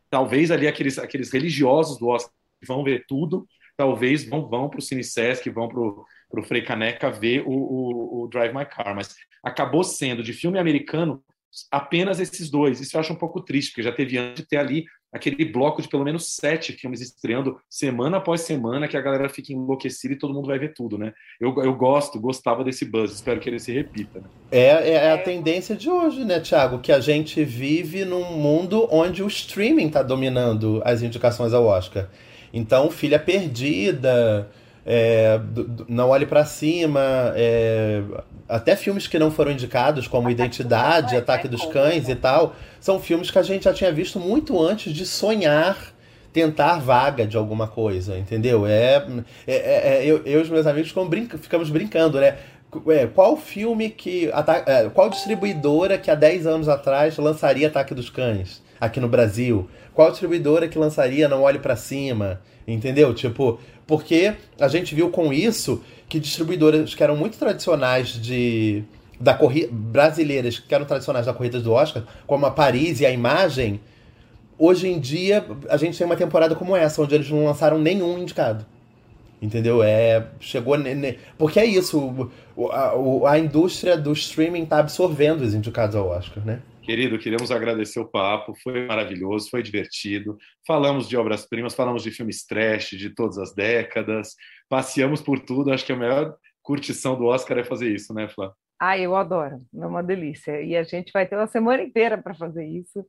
talvez 0.09 0.51
ali 0.51 0.67
aqueles, 0.67 0.99
aqueles 0.99 1.31
religiosos 1.31 1.97
do 1.97 2.07
Oscar 2.07 2.31
vão 2.67 2.83
ver 2.83 3.05
tudo, 3.07 3.47
talvez 3.75 4.27
vão, 4.27 4.47
vão 4.47 4.69
para 4.69 4.79
o 4.79 4.81
Cine 4.81 5.03
Sesc, 5.03 5.49
vão 5.49 5.67
para 5.67 5.79
o 5.79 6.43
Frei 6.43 6.61
Caneca 6.61 7.11
ver 7.11 7.43
o, 7.45 7.51
o, 7.51 8.23
o 8.23 8.27
Drive 8.27 8.53
My 8.53 8.65
Car, 8.65 8.95
mas 8.95 9.15
acabou 9.43 9.83
sendo 9.83 10.23
de 10.23 10.33
filme 10.33 10.59
americano 10.59 11.23
apenas 11.71 12.19
esses 12.19 12.49
dois. 12.49 12.79
Isso 12.79 12.95
eu 12.95 12.99
acho 13.01 13.13
um 13.13 13.17
pouco 13.17 13.41
triste, 13.41 13.71
porque 13.71 13.83
já 13.83 13.91
teve 13.91 14.17
antes 14.17 14.41
de 14.43 14.47
ter 14.47 14.57
ali 14.57 14.85
aquele 15.11 15.45
bloco 15.45 15.79
de 15.79 15.87
pelo 15.87 16.03
menos 16.03 16.35
sete 16.35 16.73
filmes 16.73 16.99
estreando 16.99 17.59
semana 17.69 18.17
após 18.17 18.41
semana, 18.41 18.87
que 18.87 18.97
a 18.97 19.01
galera 19.01 19.29
fica 19.29 19.53
enlouquecida 19.53 20.15
e 20.15 20.17
todo 20.17 20.33
mundo 20.33 20.47
vai 20.47 20.57
ver 20.57 20.73
tudo, 20.73 20.97
né? 20.97 21.13
Eu, 21.39 21.55
eu 21.63 21.75
gosto, 21.75 22.19
gostava 22.19 22.63
desse 22.63 22.83
buzz, 22.83 23.11
espero 23.11 23.39
que 23.39 23.47
ele 23.47 23.59
se 23.59 23.71
repita. 23.71 24.21
Né? 24.21 24.25
É, 24.51 24.89
é 24.89 25.11
a 25.11 25.17
tendência 25.19 25.75
de 25.75 25.87
hoje, 25.87 26.25
né, 26.25 26.39
Thiago? 26.39 26.79
Que 26.79 26.91
a 26.91 26.99
gente 26.99 27.43
vive 27.43 28.03
num 28.03 28.35
mundo 28.35 28.87
onde 28.89 29.21
o 29.21 29.27
streaming 29.27 29.87
está 29.87 30.01
dominando 30.01 30.81
as 30.83 31.03
indicações 31.03 31.53
ao 31.53 31.65
Oscar. 31.65 32.09
Então, 32.53 32.91
Filha 32.91 33.17
Perdida, 33.17 34.47
é, 34.85 35.39
Não 35.87 36.09
Olhe 36.09 36.25
Pra 36.25 36.45
Cima, 36.45 37.01
é, 37.35 38.01
até 38.47 38.75
filmes 38.75 39.07
que 39.07 39.17
não 39.17 39.31
foram 39.31 39.51
indicados, 39.51 40.07
como 40.07 40.29
Identidade, 40.29 41.15
Ataque 41.15 41.47
dos 41.47 41.65
Cães 41.65 42.07
e 42.07 42.15
tal, 42.15 42.55
são 42.79 42.99
filmes 42.99 43.31
que 43.31 43.39
a 43.39 43.43
gente 43.43 43.63
já 43.63 43.73
tinha 43.73 43.91
visto 43.91 44.19
muito 44.19 44.61
antes 44.61 44.93
de 44.93 45.05
sonhar 45.05 45.91
tentar 46.31 46.79
vaga 46.79 47.27
de 47.27 47.37
alguma 47.37 47.67
coisa, 47.67 48.17
entendeu? 48.17 48.65
É, 48.65 48.95
é- 48.95 49.53
é- 49.55 49.97
é- 49.99 50.05
eu, 50.05 50.17
eu 50.25 50.39
e 50.39 50.41
os 50.43 50.49
meus 50.49 50.65
amigos 50.65 50.89
ficamos, 50.89 51.09
brinca- 51.09 51.37
ficamos 51.37 51.69
brincando, 51.69 52.19
né? 52.19 52.37
É, 52.89 53.05
qual 53.05 53.37
filme 53.37 53.89
que. 53.91 54.31
é, 54.65 54.89
qual 54.89 55.07
distribuidora 55.11 55.95
que 55.95 56.09
há 56.09 56.15
10 56.15 56.47
anos 56.47 56.67
atrás 56.67 57.15
lançaria 57.17 57.67
Ataque 57.67 57.93
dos 57.93 58.09
Cães 58.09 58.62
aqui 58.85 58.99
no 58.99 59.07
Brasil? 59.07 59.69
Qual 59.93 60.09
distribuidora 60.09 60.67
que 60.67 60.77
lançaria 60.77 61.27
Não 61.27 61.43
Olhe 61.43 61.59
Pra 61.59 61.75
Cima? 61.75 62.41
Entendeu? 62.67 63.13
Tipo, 63.13 63.59
porque 63.85 64.33
a 64.59 64.67
gente 64.67 64.95
viu 64.95 65.09
com 65.09 65.33
isso 65.33 65.83
que 66.07 66.19
distribuidoras 66.19 66.95
que 66.95 67.03
eram 67.03 67.15
muito 67.15 67.37
tradicionais 67.37 68.09
de. 68.09 68.83
Da 69.19 69.33
corrida 69.33 69.69
brasileiras 69.71 70.59
que 70.59 70.73
eram 70.73 70.85
tradicionais 70.85 71.25
da 71.25 71.33
corrida 71.33 71.59
do 71.59 71.71
Oscar, 71.71 72.03
como 72.27 72.45
a 72.45 72.51
Paris 72.51 72.99
e 72.99 73.05
a 73.05 73.11
Imagem, 73.11 73.79
hoje 74.57 74.87
em 74.87 74.99
dia 74.99 75.45
a 75.69 75.77
gente 75.77 75.97
tem 75.97 76.05
uma 76.05 76.17
temporada 76.17 76.55
como 76.55 76.75
essa, 76.75 77.01
onde 77.01 77.15
eles 77.15 77.29
não 77.29 77.45
lançaram 77.45 77.79
nenhum 77.79 78.17
indicado. 78.17 78.65
Entendeu? 79.41 79.83
É. 79.83 80.25
Chegou. 80.39 80.75
Porque 81.37 81.59
é 81.59 81.65
isso. 81.65 82.31
a, 82.71 83.31
a 83.31 83.39
indústria 83.39 83.97
do 83.97 84.11
streaming 84.13 84.65
tá 84.65 84.79
absorvendo 84.79 85.41
os 85.41 85.53
indicados 85.53 85.95
ao 85.95 86.07
Oscar, 86.07 86.43
né? 86.45 86.59
Querido, 86.83 87.17
queremos 87.17 87.49
agradecer 87.49 87.97
o 87.97 88.05
papo, 88.05 88.53
foi 88.61 88.85
maravilhoso, 88.85 89.49
foi 89.49 89.63
divertido. 89.63 90.37
Falamos 90.67 91.07
de 91.07 91.15
obras-primas, 91.15 91.73
falamos 91.73 92.03
de 92.03 92.11
filmes 92.11 92.45
trash 92.45 92.89
de 92.89 93.09
todas 93.09 93.37
as 93.37 93.55
décadas, 93.55 94.35
passeamos 94.67 95.21
por 95.21 95.39
tudo. 95.39 95.71
Acho 95.71 95.85
que 95.85 95.93
a 95.93 95.95
melhor 95.95 96.35
curtição 96.61 97.17
do 97.17 97.25
Oscar 97.25 97.57
é 97.57 97.63
fazer 97.63 97.89
isso, 97.89 98.13
né, 98.13 98.27
Flá? 98.27 98.51
Ah, 98.77 98.97
eu 98.97 99.15
adoro, 99.15 99.61
é 99.73 99.85
uma 99.85 100.03
delícia. 100.03 100.61
E 100.61 100.75
a 100.75 100.83
gente 100.83 101.09
vai 101.13 101.25
ter 101.25 101.37
uma 101.37 101.47
semana 101.47 101.81
inteira 101.81 102.17
para 102.17 102.33
fazer 102.33 102.65
isso, 102.65 103.05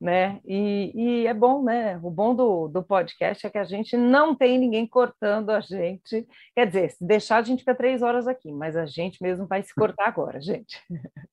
né? 0.00 0.40
E, 0.46 0.90
e 0.94 1.26
é 1.26 1.34
bom, 1.34 1.62
né? 1.62 2.00
O 2.02 2.10
bom 2.10 2.34
do, 2.34 2.66
do 2.66 2.82
podcast 2.82 3.46
é 3.46 3.50
que 3.50 3.58
a 3.58 3.64
gente 3.64 3.94
não 3.94 4.34
tem 4.34 4.58
ninguém 4.58 4.86
cortando 4.86 5.50
a 5.50 5.60
gente. 5.60 6.26
Quer 6.54 6.66
dizer, 6.66 6.92
se 6.92 7.04
deixar, 7.04 7.36
a 7.36 7.42
gente 7.42 7.58
fica 7.58 7.74
três 7.74 8.00
horas 8.00 8.26
aqui, 8.26 8.50
mas 8.50 8.74
a 8.74 8.86
gente 8.86 9.22
mesmo 9.22 9.46
vai 9.46 9.62
se 9.62 9.74
cortar 9.74 10.08
agora, 10.08 10.40
gente. 10.40 10.80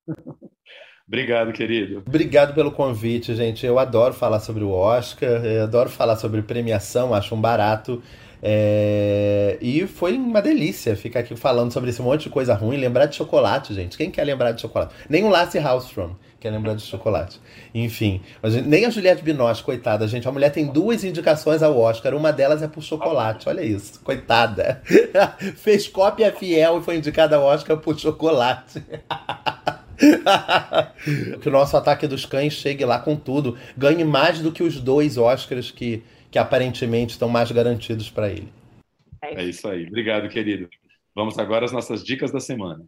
Obrigado, 1.07 1.53
querido. 1.53 2.03
Obrigado 2.05 2.55
pelo 2.55 2.71
convite, 2.71 3.35
gente. 3.35 3.65
Eu 3.65 3.77
adoro 3.77 4.13
falar 4.13 4.39
sobre 4.39 4.63
o 4.63 4.71
Oscar, 4.71 5.41
adoro 5.63 5.89
falar 5.89 6.15
sobre 6.15 6.41
premiação, 6.41 7.13
acho 7.13 7.35
um 7.35 7.41
barato. 7.41 8.01
É, 8.41 9.57
E 9.61 9.85
foi 9.87 10.17
uma 10.17 10.41
delícia 10.41 10.95
ficar 10.95 11.21
aqui 11.21 11.35
falando 11.35 11.71
sobre 11.71 11.89
esse 11.89 12.01
monte 12.01 12.23
de 12.23 12.29
coisa 12.29 12.53
ruim. 12.55 12.77
Lembrar 12.77 13.05
de 13.05 13.15
chocolate, 13.15 13.73
gente. 13.73 13.97
Quem 13.97 14.09
quer 14.09 14.23
lembrar 14.23 14.51
de 14.51 14.61
chocolate? 14.61 14.93
Nem 15.07 15.23
o 15.23 15.29
Lasse 15.29 15.59
Hallström 15.59 16.15
quer 16.39 16.49
lembrar 16.51 16.75
de 16.75 16.81
chocolate. 16.81 17.39
Enfim, 17.73 18.21
mas 18.41 18.55
nem 18.65 18.85
a 18.85 18.89
Juliette 18.89 19.23
Binoche, 19.23 19.63
coitada, 19.63 20.07
gente. 20.07 20.27
A 20.27 20.31
mulher 20.31 20.51
tem 20.51 20.65
duas 20.67 21.03
indicações 21.03 21.63
ao 21.63 21.77
Oscar. 21.77 22.13
Uma 22.15 22.31
delas 22.31 22.61
é 22.61 22.67
por 22.67 22.81
chocolate. 22.81 23.47
Olha 23.47 23.61
isso, 23.61 23.99
coitada. 24.03 24.81
Fez 25.57 25.87
cópia 25.87 26.31
fiel 26.31 26.79
e 26.79 26.83
foi 26.83 26.97
indicada 26.97 27.35
ao 27.35 27.43
Oscar 27.43 27.77
por 27.77 27.97
chocolate. 27.97 28.83
que 31.41 31.49
o 31.49 31.51
nosso 31.51 31.75
ataque 31.77 32.07
dos 32.07 32.25
cães 32.25 32.53
chegue 32.53 32.85
lá 32.85 32.99
com 32.99 33.15
tudo. 33.15 33.57
Ganhe 33.77 34.03
mais 34.03 34.39
do 34.39 34.51
que 34.51 34.63
os 34.63 34.79
dois 34.79 35.17
Oscars 35.17 35.71
que, 35.71 36.03
que 36.29 36.37
aparentemente 36.37 37.13
estão 37.13 37.29
mais 37.29 37.51
garantidos 37.51 38.09
para 38.09 38.29
ele. 38.29 38.49
É 39.21 39.43
isso 39.43 39.67
aí. 39.67 39.87
Obrigado, 39.87 40.29
querido. 40.29 40.69
Vamos 41.15 41.39
agora 41.39 41.65
às 41.65 41.71
nossas 41.71 42.03
dicas 42.03 42.31
da 42.31 42.39
semana. 42.39 42.85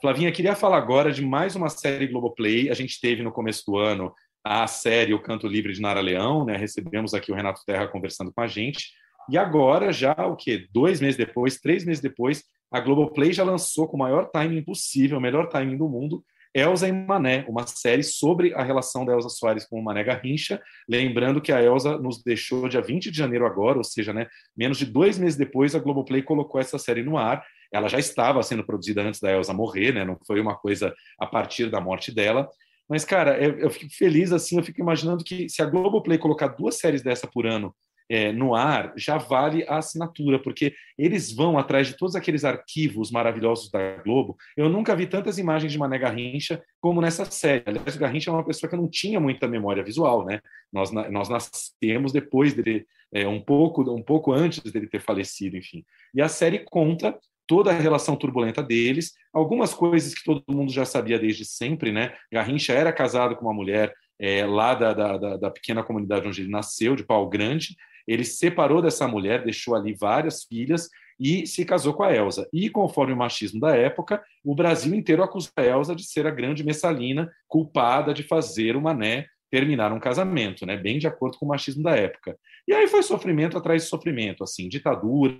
Flavinha, 0.00 0.32
queria 0.32 0.54
falar 0.54 0.78
agora 0.78 1.10
de 1.10 1.22
mais 1.24 1.56
uma 1.56 1.68
série 1.68 2.06
Globoplay. 2.06 2.68
A 2.70 2.74
gente 2.74 3.00
teve 3.00 3.22
no 3.22 3.32
começo 3.32 3.64
do 3.66 3.78
ano 3.78 4.12
a 4.44 4.66
série 4.66 5.14
O 5.14 5.22
Canto 5.22 5.46
Livre 5.46 5.72
de 5.72 5.80
Nara 5.80 6.00
Leão, 6.00 6.44
né? 6.44 6.56
Recebemos 6.56 7.14
aqui 7.14 7.30
o 7.30 7.34
Renato 7.34 7.62
Terra 7.64 7.86
conversando 7.88 8.32
com 8.32 8.40
a 8.40 8.46
gente. 8.46 8.90
E 9.30 9.38
agora, 9.38 9.92
já 9.92 10.12
o 10.26 10.36
quê? 10.36 10.66
Dois 10.72 11.00
meses 11.00 11.16
depois, 11.16 11.60
três 11.60 11.84
meses 11.84 12.02
depois, 12.02 12.44
a 12.70 12.80
Globoplay 12.80 13.32
já 13.32 13.44
lançou 13.44 13.86
com 13.86 13.96
o 13.96 14.00
maior 14.00 14.30
timing 14.30 14.62
possível, 14.62 15.18
o 15.18 15.20
melhor 15.20 15.48
timing 15.48 15.76
do 15.76 15.88
mundo, 15.88 16.24
Elsa 16.54 16.86
e 16.86 16.92
Mané, 16.92 17.46
uma 17.48 17.66
série 17.66 18.02
sobre 18.02 18.52
a 18.54 18.62
relação 18.62 19.06
da 19.06 19.12
Elsa 19.12 19.30
Soares 19.30 19.64
com 19.64 19.78
o 19.78 19.84
Mané 19.84 20.04
Garrincha. 20.04 20.60
Lembrando 20.86 21.40
que 21.40 21.50
a 21.50 21.62
Elsa 21.62 21.96
nos 21.98 22.22
deixou 22.22 22.68
dia 22.68 22.82
20 22.82 23.10
de 23.10 23.16
janeiro 23.16 23.46
agora, 23.46 23.78
ou 23.78 23.84
seja, 23.84 24.12
né, 24.12 24.26
menos 24.56 24.76
de 24.76 24.84
dois 24.84 25.18
meses 25.18 25.36
depois, 25.38 25.74
a 25.74 25.78
Globoplay 25.78 26.22
colocou 26.22 26.60
essa 26.60 26.78
série 26.78 27.02
no 27.02 27.16
ar. 27.16 27.42
Ela 27.72 27.88
já 27.88 27.98
estava 27.98 28.42
sendo 28.42 28.64
produzida 28.64 29.02
antes 29.02 29.18
da 29.18 29.32
Elsa 29.32 29.54
morrer, 29.54 29.92
né, 29.92 30.04
não 30.04 30.18
foi 30.26 30.40
uma 30.40 30.54
coisa 30.54 30.94
a 31.18 31.26
partir 31.26 31.70
da 31.70 31.80
morte 31.80 32.12
dela. 32.12 32.48
Mas, 32.92 33.06
cara, 33.06 33.42
eu, 33.42 33.58
eu 33.58 33.70
fico 33.70 33.90
feliz 33.90 34.32
assim, 34.32 34.58
eu 34.58 34.62
fico 34.62 34.78
imaginando 34.78 35.24
que 35.24 35.48
se 35.48 35.62
a 35.62 35.64
Globoplay 35.64 36.18
colocar 36.18 36.48
duas 36.48 36.76
séries 36.76 37.02
dessa 37.02 37.26
por 37.26 37.46
ano 37.46 37.74
é, 38.06 38.30
no 38.30 38.54
ar, 38.54 38.92
já 38.98 39.16
vale 39.16 39.64
a 39.66 39.78
assinatura, 39.78 40.38
porque 40.38 40.74
eles 40.98 41.32
vão 41.32 41.56
atrás 41.56 41.86
de 41.86 41.96
todos 41.96 42.14
aqueles 42.14 42.44
arquivos 42.44 43.10
maravilhosos 43.10 43.70
da 43.70 43.96
Globo. 44.02 44.36
Eu 44.54 44.68
nunca 44.68 44.94
vi 44.94 45.06
tantas 45.06 45.38
imagens 45.38 45.72
de 45.72 45.78
Mané 45.78 45.98
Garrincha 45.98 46.62
como 46.82 47.00
nessa 47.00 47.24
série. 47.24 47.62
Aliás, 47.64 47.96
o 47.96 47.98
Garrincha 47.98 48.28
é 48.28 48.34
uma 48.34 48.44
pessoa 48.44 48.68
que 48.68 48.76
não 48.76 48.90
tinha 48.90 49.18
muita 49.18 49.48
memória 49.48 49.82
visual, 49.82 50.26
né? 50.26 50.40
Nós, 50.70 50.90
nós 50.90 51.30
nascemos 51.30 52.12
depois 52.12 52.52
dele, 52.52 52.84
é, 53.10 53.26
um 53.26 53.40
pouco 53.40 53.90
um 53.90 54.02
pouco 54.02 54.34
antes 54.34 54.70
dele 54.70 54.86
ter 54.86 55.00
falecido, 55.00 55.56
enfim. 55.56 55.82
E 56.14 56.20
a 56.20 56.28
série 56.28 56.58
conta 56.58 57.18
toda 57.52 57.70
a 57.70 57.74
relação 57.74 58.16
turbulenta 58.16 58.62
deles, 58.62 59.12
algumas 59.30 59.74
coisas 59.74 60.14
que 60.14 60.24
todo 60.24 60.42
mundo 60.48 60.72
já 60.72 60.86
sabia 60.86 61.18
desde 61.18 61.44
sempre, 61.44 61.92
né? 61.92 62.14
Garrincha 62.32 62.72
era 62.72 62.90
casado 62.90 63.36
com 63.36 63.44
uma 63.44 63.52
mulher 63.52 63.92
é, 64.18 64.46
lá 64.46 64.74
da, 64.74 64.94
da, 64.94 65.36
da, 65.36 65.50
pequena 65.50 65.82
comunidade 65.82 66.26
onde 66.26 66.40
ele 66.40 66.50
nasceu, 66.50 66.96
de 66.96 67.04
Pau 67.04 67.28
Grande. 67.28 67.76
Ele 68.08 68.24
se 68.24 68.36
separou 68.36 68.80
dessa 68.80 69.06
mulher, 69.06 69.44
deixou 69.44 69.74
ali 69.74 69.92
várias 69.92 70.44
filhas 70.44 70.88
e 71.20 71.46
se 71.46 71.62
casou 71.66 71.92
com 71.92 72.02
a 72.02 72.16
Elsa. 72.16 72.48
E 72.54 72.70
conforme 72.70 73.12
o 73.12 73.18
machismo 73.18 73.60
da 73.60 73.76
época, 73.76 74.24
o 74.42 74.54
Brasil 74.54 74.94
inteiro 74.94 75.22
acusa 75.22 75.50
a 75.54 75.62
Elsa 75.62 75.94
de 75.94 76.04
ser 76.04 76.26
a 76.26 76.30
grande 76.30 76.64
messalina 76.64 77.30
culpada 77.46 78.14
de 78.14 78.22
fazer 78.22 78.76
o 78.76 78.80
Mané 78.80 79.26
terminar 79.52 79.92
um 79.92 80.00
casamento, 80.00 80.64
né? 80.64 80.78
Bem 80.78 80.98
de 80.98 81.06
acordo 81.06 81.36
com 81.36 81.44
o 81.44 81.48
machismo 81.50 81.82
da 81.82 81.94
época. 81.94 82.38
E 82.66 82.72
aí 82.72 82.88
foi 82.88 83.02
sofrimento 83.02 83.58
atrás 83.58 83.82
de 83.82 83.88
sofrimento, 83.90 84.42
assim, 84.42 84.66
ditadura, 84.66 85.36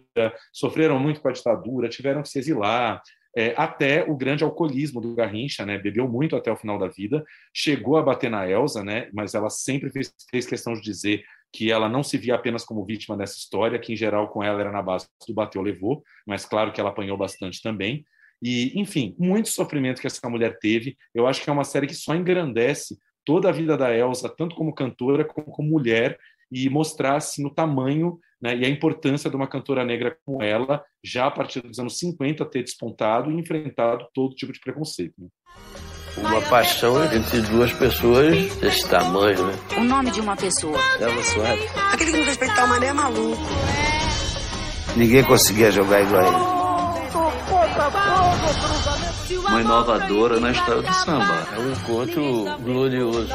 sofreram 0.53 0.99
muito 0.99 1.23
com 1.23 1.29
a 1.29 1.33
ditadura, 1.33 1.89
tiveram 1.89 2.21
que 2.21 2.29
se 2.29 2.39
exilar, 2.39 3.03
é, 3.35 3.55
até 3.57 4.05
o 4.05 4.15
grande 4.15 4.45
alcoolismo 4.45 5.01
do 5.01 5.15
Garrincha, 5.15 5.65
né? 5.65 5.79
Bebeu 5.79 6.07
muito 6.07 6.37
até 6.37 6.53
o 6.53 6.57
final 6.57 6.79
da 6.79 6.89
vida, 6.89 7.25
chegou 7.55 7.97
a 7.97 8.03
bater 8.03 8.31
na 8.31 8.47
Elsa, 8.47 8.85
né? 8.85 9.09
Mas 9.15 9.33
ela 9.33 9.49
sempre 9.49 9.89
fez, 9.89 10.13
fez 10.31 10.45
questão 10.45 10.75
de 10.75 10.83
dizer 10.83 11.25
que 11.51 11.73
ela 11.73 11.89
não 11.89 12.03
se 12.03 12.19
via 12.19 12.35
apenas 12.35 12.67
como 12.67 12.85
vítima 12.85 13.17
dessa 13.17 13.39
história, 13.39 13.79
que 13.79 13.95
em 13.95 13.97
geral 13.97 14.29
com 14.29 14.43
ela 14.43 14.61
era 14.61 14.71
na 14.71 14.83
base 14.83 15.07
do 15.27 15.33
bateu 15.33 15.63
levou, 15.63 16.03
mas 16.27 16.45
claro 16.45 16.71
que 16.71 16.81
ela 16.81 16.91
apanhou 16.91 17.17
bastante 17.17 17.63
também. 17.63 18.05
E, 18.43 18.79
enfim, 18.79 19.15
muito 19.19 19.49
sofrimento 19.49 20.01
que 20.01 20.07
essa 20.07 20.29
mulher 20.29 20.59
teve. 20.59 20.99
Eu 21.15 21.27
acho 21.27 21.43
que 21.43 21.49
é 21.49 21.53
uma 21.53 21.65
série 21.65 21.87
que 21.87 21.95
só 21.95 22.15
engrandece 22.15 22.99
toda 23.25 23.49
a 23.49 23.53
vida 23.53 23.77
da 23.77 23.95
Elsa, 23.95 24.29
tanto 24.29 24.55
como 24.55 24.75
cantora 24.75 25.25
como 25.25 25.51
como 25.51 25.69
mulher, 25.69 26.19
e 26.53 26.69
mostrasse 26.69 27.33
assim, 27.33 27.43
no 27.43 27.55
tamanho 27.55 28.19
né, 28.41 28.55
e 28.57 28.67
a 28.67 28.69
importância 28.69 29.31
de 29.31 29.37
uma 29.37 29.47
cantora 29.47 29.85
negra 29.85 30.17
como 30.25 30.43
ela, 30.43 30.85
já 31.03 31.27
a 31.27 31.31
partir 31.31 31.63
dos 31.63 31.79
anos 31.79 31.99
50, 31.99 32.45
ter 32.47 32.63
despontado 32.63 33.31
e 33.31 33.41
enfrentado 33.41 34.07
todo 34.13 34.35
tipo 34.35 34.53
de 34.53 34.61
preconceito. 34.61 35.15
Né? 35.19 35.29
Uma 36.19 36.43
paixão 36.43 37.03
entre 37.05 37.41
duas 37.43 37.73
pessoas 37.73 38.55
desse 38.57 38.87
tamanho, 38.87 39.47
né? 39.47 39.55
O 39.79 39.85
nome 39.85 40.11
de 40.11 40.21
uma 40.21 40.37
pessoa. 40.37 40.77
Soares. 41.33 41.65
Aquele 41.91 42.11
que 42.11 42.19
não 42.19 42.25
respeitar 42.25 42.65
o 42.65 42.69
mané 42.69 42.89
é 42.89 42.93
maluco. 42.93 43.43
Ninguém 44.95 45.25
conseguia 45.25 45.71
jogar 45.71 46.03
igual 46.03 46.23
ele. 46.23 46.63
Uma 49.53 49.61
inovadora 49.61 50.41
na 50.41 50.51
história 50.51 50.81
do 50.81 50.93
samba. 50.95 51.45
É 51.55 51.59
um 51.59 51.73
encontro 51.73 52.65
glorioso. 52.65 53.29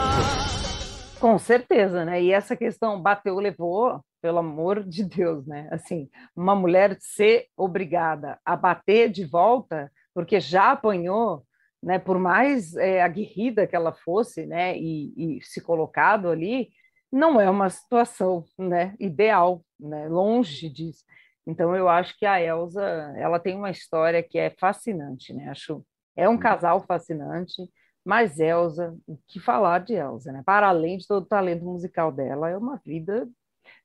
Com 1.20 1.38
certeza, 1.38 2.03
né? 2.03 2.24
E 2.24 2.32
essa 2.32 2.55
questão 2.55 2.99
bateu, 2.99 3.36
levou, 3.36 4.03
pelo 4.20 4.39
amor 4.39 4.84
de 4.84 5.03
Deus, 5.03 5.45
né? 5.45 5.70
Assim, 5.72 6.09
uma 6.36 6.55
mulher 6.55 6.97
ser 6.99 7.45
obrigada 7.55 8.39
a 8.43 8.55
bater 8.55 9.11
de 9.11 9.26
volta, 9.26 9.91
porque 10.11 10.39
já 10.39 10.72
apanhou, 10.72 11.43
né? 11.84 11.99
Por 11.99 12.18
mais 12.18 12.76
é, 12.76 13.03
aguerrida 13.03 13.68
que 13.68 13.76
ela 13.76 13.93
fosse, 13.93 14.47
né? 14.47 14.76
E, 14.76 15.13
e 15.38 15.39
se 15.43 15.61
colocado 15.61 16.30
ali, 16.30 16.70
não 17.11 17.39
é 17.39 17.47
uma 17.47 17.70
situação, 17.70 18.43
né? 18.57 18.95
Ideal, 18.99 19.61
né? 19.80 20.07
Longe 20.07 20.68
disso. 20.68 21.03
Então 21.45 21.76
eu 21.76 21.88
acho 21.88 22.18
que 22.18 22.26
a 22.26 22.41
Elsa, 22.41 22.82
ela 23.15 23.39
tem 23.39 23.55
uma 23.55 23.70
história 23.70 24.24
que 24.24 24.39
é 24.39 24.49
fascinante, 24.59 25.32
né? 25.32 25.49
Acho 25.49 25.86
é 26.18 26.28
um 26.28 26.38
casal 26.38 26.82
fascinante 26.82 27.61
mas 28.07 28.39
Elsa, 28.39 28.97
o 29.05 29.18
que 29.28 29.38
falar 29.38 29.80
de 29.80 29.93
Elsa, 29.93 30.32
né? 30.32 30.41
Para 30.45 30.70
além 30.70 30.97
de 30.97 31.05
todo 31.05 31.26
o 31.26 31.28
talento 31.28 31.65
musical 31.65 32.09
dela, 32.09 32.49
é 32.49 32.55
uma 32.55 32.78
vida 32.78 33.28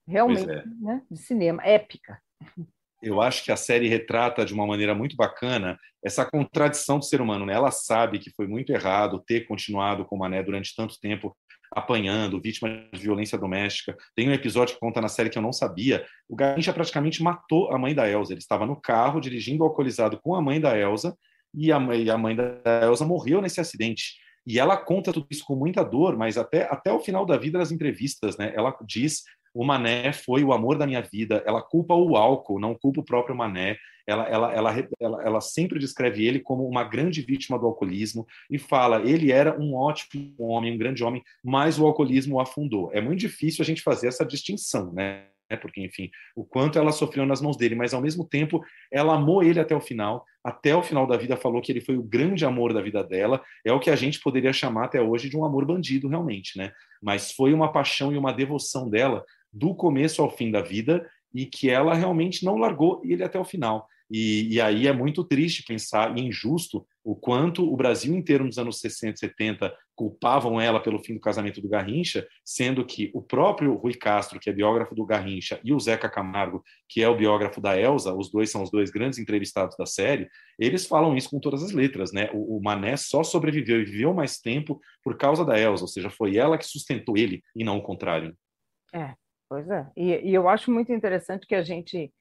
realmente 0.06 0.48
é. 0.48 0.64
né, 0.80 1.02
de 1.10 1.18
cinema, 1.18 1.60
épica. 1.64 2.22
Eu 3.02 3.20
acho 3.20 3.42
que 3.42 3.50
a 3.50 3.56
série 3.56 3.88
retrata 3.88 4.44
de 4.44 4.54
uma 4.54 4.64
maneira 4.64 4.94
muito 4.94 5.16
bacana 5.16 5.76
essa 6.04 6.24
contradição 6.24 7.00
do 7.00 7.04
ser 7.04 7.20
humano. 7.20 7.44
Né? 7.44 7.52
Ela 7.52 7.72
sabe 7.72 8.20
que 8.20 8.30
foi 8.30 8.46
muito 8.46 8.72
errado 8.72 9.24
ter 9.26 9.40
continuado 9.40 10.04
com 10.04 10.14
o 10.14 10.18
Mané 10.20 10.40
durante 10.40 10.72
tanto 10.76 11.00
tempo 11.00 11.36
apanhando, 11.72 12.40
vítima 12.40 12.68
de 12.92 13.00
violência 13.00 13.36
doméstica. 13.36 13.96
Tem 14.14 14.28
um 14.28 14.32
episódio 14.32 14.74
que 14.74 14.80
conta 14.80 15.00
na 15.00 15.08
série 15.08 15.30
que 15.30 15.38
eu 15.38 15.42
não 15.42 15.52
sabia. 15.52 16.06
O 16.28 16.36
Garrincha 16.36 16.72
praticamente 16.72 17.24
matou 17.24 17.72
a 17.72 17.78
mãe 17.78 17.92
da 17.92 18.08
Elsa. 18.08 18.34
Ele 18.34 18.40
estava 18.40 18.64
no 18.66 18.80
carro 18.80 19.18
dirigindo 19.18 19.64
alcoolizado 19.64 20.20
com 20.22 20.36
a 20.36 20.40
mãe 20.40 20.60
da 20.60 20.78
Elsa 20.78 21.16
e 21.54 21.72
a, 21.72 21.78
e 21.96 22.10
a 22.10 22.18
mãe 22.18 22.34
da 22.34 22.60
Elsa 22.84 23.04
morreu 23.04 23.40
nesse 23.40 23.60
acidente. 23.60 24.16
E 24.46 24.58
ela 24.58 24.76
conta 24.76 25.12
tudo 25.12 25.26
isso 25.30 25.44
com 25.44 25.54
muita 25.54 25.84
dor, 25.84 26.16
mas 26.16 26.36
até, 26.36 26.64
até 26.64 26.92
o 26.92 27.00
final 27.00 27.24
da 27.24 27.36
vida, 27.36 27.58
nas 27.58 27.70
entrevistas, 27.70 28.36
né, 28.36 28.52
ela 28.56 28.76
diz 28.84 29.22
o 29.54 29.64
Mané 29.64 30.12
foi 30.12 30.42
o 30.42 30.52
amor 30.52 30.78
da 30.78 30.86
minha 30.86 31.02
vida. 31.02 31.42
Ela 31.46 31.60
culpa 31.62 31.94
o 31.94 32.16
álcool, 32.16 32.58
não 32.58 32.74
culpa 32.74 33.00
o 33.00 33.04
próprio 33.04 33.36
Mané. 33.36 33.76
Ela, 34.06 34.26
ela, 34.28 34.52
ela, 34.52 34.88
ela, 34.98 35.22
ela 35.22 35.40
sempre 35.40 35.78
descreve 35.78 36.26
ele 36.26 36.40
como 36.40 36.66
uma 36.66 36.82
grande 36.82 37.20
vítima 37.20 37.58
do 37.58 37.66
alcoolismo 37.66 38.26
e 38.50 38.58
fala 38.58 39.02
ele 39.02 39.30
era 39.30 39.60
um 39.60 39.74
ótimo 39.74 40.34
homem, 40.38 40.74
um 40.74 40.78
grande 40.78 41.04
homem, 41.04 41.22
mas 41.44 41.78
o 41.78 41.86
alcoolismo 41.86 42.36
o 42.36 42.40
afundou. 42.40 42.90
É 42.92 43.00
muito 43.00 43.20
difícil 43.20 43.62
a 43.62 43.66
gente 43.66 43.82
fazer 43.82 44.08
essa 44.08 44.24
distinção, 44.24 44.92
né? 44.92 45.26
Né? 45.52 45.56
porque, 45.58 45.82
enfim, 45.82 46.10
o 46.34 46.44
quanto 46.44 46.78
ela 46.78 46.90
sofreu 46.90 47.26
nas 47.26 47.40
mãos 47.40 47.56
dele, 47.56 47.74
mas 47.74 47.92
ao 47.92 48.00
mesmo 48.00 48.26
tempo 48.26 48.64
ela 48.90 49.14
amou 49.14 49.42
ele 49.42 49.60
até 49.60 49.76
o 49.76 49.80
final, 49.80 50.24
até 50.42 50.74
o 50.74 50.82
final 50.82 51.06
da 51.06 51.16
vida 51.16 51.36
falou 51.36 51.60
que 51.60 51.70
ele 51.70 51.80
foi 51.80 51.96
o 51.96 52.02
grande 52.02 52.44
amor 52.44 52.72
da 52.72 52.80
vida 52.80 53.04
dela, 53.04 53.42
é 53.64 53.72
o 53.72 53.78
que 53.78 53.90
a 53.90 53.96
gente 53.96 54.18
poderia 54.20 54.52
chamar 54.52 54.86
até 54.86 55.00
hoje 55.00 55.28
de 55.28 55.36
um 55.36 55.44
amor 55.44 55.66
bandido, 55.66 56.08
realmente, 56.08 56.56
né? 56.56 56.72
Mas 57.02 57.32
foi 57.32 57.52
uma 57.52 57.70
paixão 57.70 58.12
e 58.12 58.16
uma 58.16 58.32
devoção 58.32 58.88
dela 58.88 59.24
do 59.52 59.74
começo 59.74 60.22
ao 60.22 60.30
fim 60.30 60.50
da 60.50 60.62
vida 60.62 61.06
e 61.34 61.44
que 61.44 61.68
ela 61.68 61.94
realmente 61.94 62.44
não 62.44 62.56
largou 62.56 63.02
ele 63.04 63.22
até 63.22 63.38
o 63.38 63.44
final. 63.44 63.86
E, 64.10 64.54
e, 64.54 64.60
aí 64.60 64.86
é 64.86 64.92
muito 64.92 65.24
triste 65.24 65.62
pensar 65.62 66.16
e 66.16 66.20
injusto 66.20 66.86
o 67.02 67.16
quanto 67.16 67.70
o 67.70 67.76
Brasil 67.76 68.14
inteiro 68.14 68.44
nos 68.44 68.58
anos 68.58 68.78
60 68.78 69.14
e 69.14 69.18
70 69.18 69.74
culpavam 69.94 70.60
ela 70.60 70.80
pelo 70.80 70.98
fim 70.98 71.14
do 71.14 71.20
casamento 71.20 71.60
do 71.60 71.68
Garrincha, 71.68 72.26
sendo 72.44 72.84
que 72.84 73.10
o 73.14 73.22
próprio 73.22 73.74
Rui 73.74 73.94
Castro, 73.94 74.40
que 74.40 74.48
é 74.48 74.52
biógrafo 74.52 74.94
do 74.94 75.04
Garrincha, 75.04 75.60
e 75.62 75.72
o 75.72 75.80
Zeca 75.80 76.08
Camargo, 76.08 76.62
que 76.88 77.02
é 77.02 77.08
o 77.08 77.16
biógrafo 77.16 77.60
da 77.60 77.78
Elsa, 77.78 78.14
os 78.14 78.30
dois 78.30 78.50
são 78.50 78.62
os 78.62 78.70
dois 78.70 78.90
grandes 78.90 79.18
entrevistados 79.18 79.76
da 79.76 79.86
série, 79.86 80.28
eles 80.58 80.86
falam 80.86 81.16
isso 81.16 81.30
com 81.30 81.40
todas 81.40 81.62
as 81.62 81.72
letras, 81.72 82.12
né? 82.12 82.30
O, 82.32 82.58
o 82.58 82.62
Mané 82.62 82.96
só 82.96 83.22
sobreviveu 83.22 83.80
e 83.80 83.84
viveu 83.84 84.14
mais 84.14 84.38
tempo 84.38 84.80
por 85.02 85.16
causa 85.16 85.44
da 85.44 85.58
Elsa, 85.58 85.84
ou 85.84 85.88
seja, 85.88 86.10
foi 86.10 86.36
ela 86.36 86.58
que 86.58 86.66
sustentou 86.66 87.16
ele 87.16 87.42
e 87.54 87.64
não 87.64 87.78
o 87.78 87.82
contrário. 87.82 88.36
É, 88.94 89.14
pois 89.48 89.68
é. 89.68 89.86
E, 89.96 90.30
e 90.30 90.34
eu 90.34 90.48
acho 90.48 90.70
muito 90.70 90.92
interessante 90.92 91.46
que 91.46 91.54
a 91.54 91.62
gente 91.62 92.12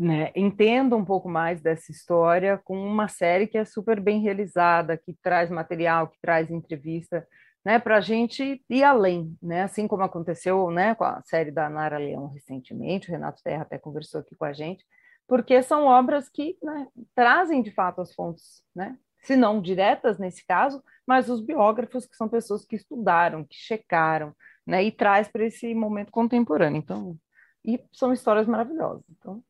né, 0.00 0.32
entenda 0.34 0.96
um 0.96 1.04
pouco 1.04 1.28
mais 1.28 1.60
dessa 1.60 1.92
história 1.92 2.56
com 2.64 2.74
uma 2.74 3.06
série 3.06 3.46
que 3.46 3.58
é 3.58 3.66
super 3.66 4.00
bem 4.00 4.22
realizada, 4.22 4.96
que 4.96 5.14
traz 5.22 5.50
material, 5.50 6.08
que 6.08 6.18
traz 6.22 6.50
entrevista, 6.50 7.28
né, 7.62 7.78
para 7.78 7.98
a 7.98 8.00
gente 8.00 8.64
ir 8.70 8.82
além, 8.82 9.36
né, 9.42 9.64
assim 9.64 9.86
como 9.86 10.02
aconteceu, 10.02 10.70
né, 10.70 10.94
com 10.94 11.04
a 11.04 11.20
série 11.26 11.50
da 11.50 11.68
Nara 11.68 11.98
Leão 11.98 12.28
recentemente, 12.28 13.10
o 13.10 13.12
Renato 13.12 13.42
Terra 13.42 13.60
até 13.60 13.76
conversou 13.76 14.22
aqui 14.22 14.34
com 14.34 14.46
a 14.46 14.54
gente, 14.54 14.82
porque 15.28 15.62
são 15.62 15.84
obras 15.84 16.30
que 16.30 16.56
né, 16.62 16.86
trazem 17.14 17.60
de 17.62 17.70
fato 17.70 18.00
as 18.00 18.14
fontes, 18.14 18.62
né, 18.74 18.96
se 19.22 19.36
não 19.36 19.60
diretas 19.60 20.18
nesse 20.18 20.46
caso, 20.46 20.82
mas 21.06 21.28
os 21.28 21.42
biógrafos 21.42 22.06
que 22.06 22.16
são 22.16 22.26
pessoas 22.26 22.64
que 22.64 22.76
estudaram, 22.76 23.44
que 23.44 23.54
checaram, 23.54 24.34
né, 24.66 24.82
e 24.82 24.90
traz 24.90 25.28
para 25.28 25.44
esse 25.44 25.74
momento 25.74 26.10
contemporâneo. 26.10 26.78
Então, 26.78 27.18
e 27.62 27.78
são 27.92 28.14
histórias 28.14 28.46
maravilhosas. 28.46 29.04
Então, 29.10 29.44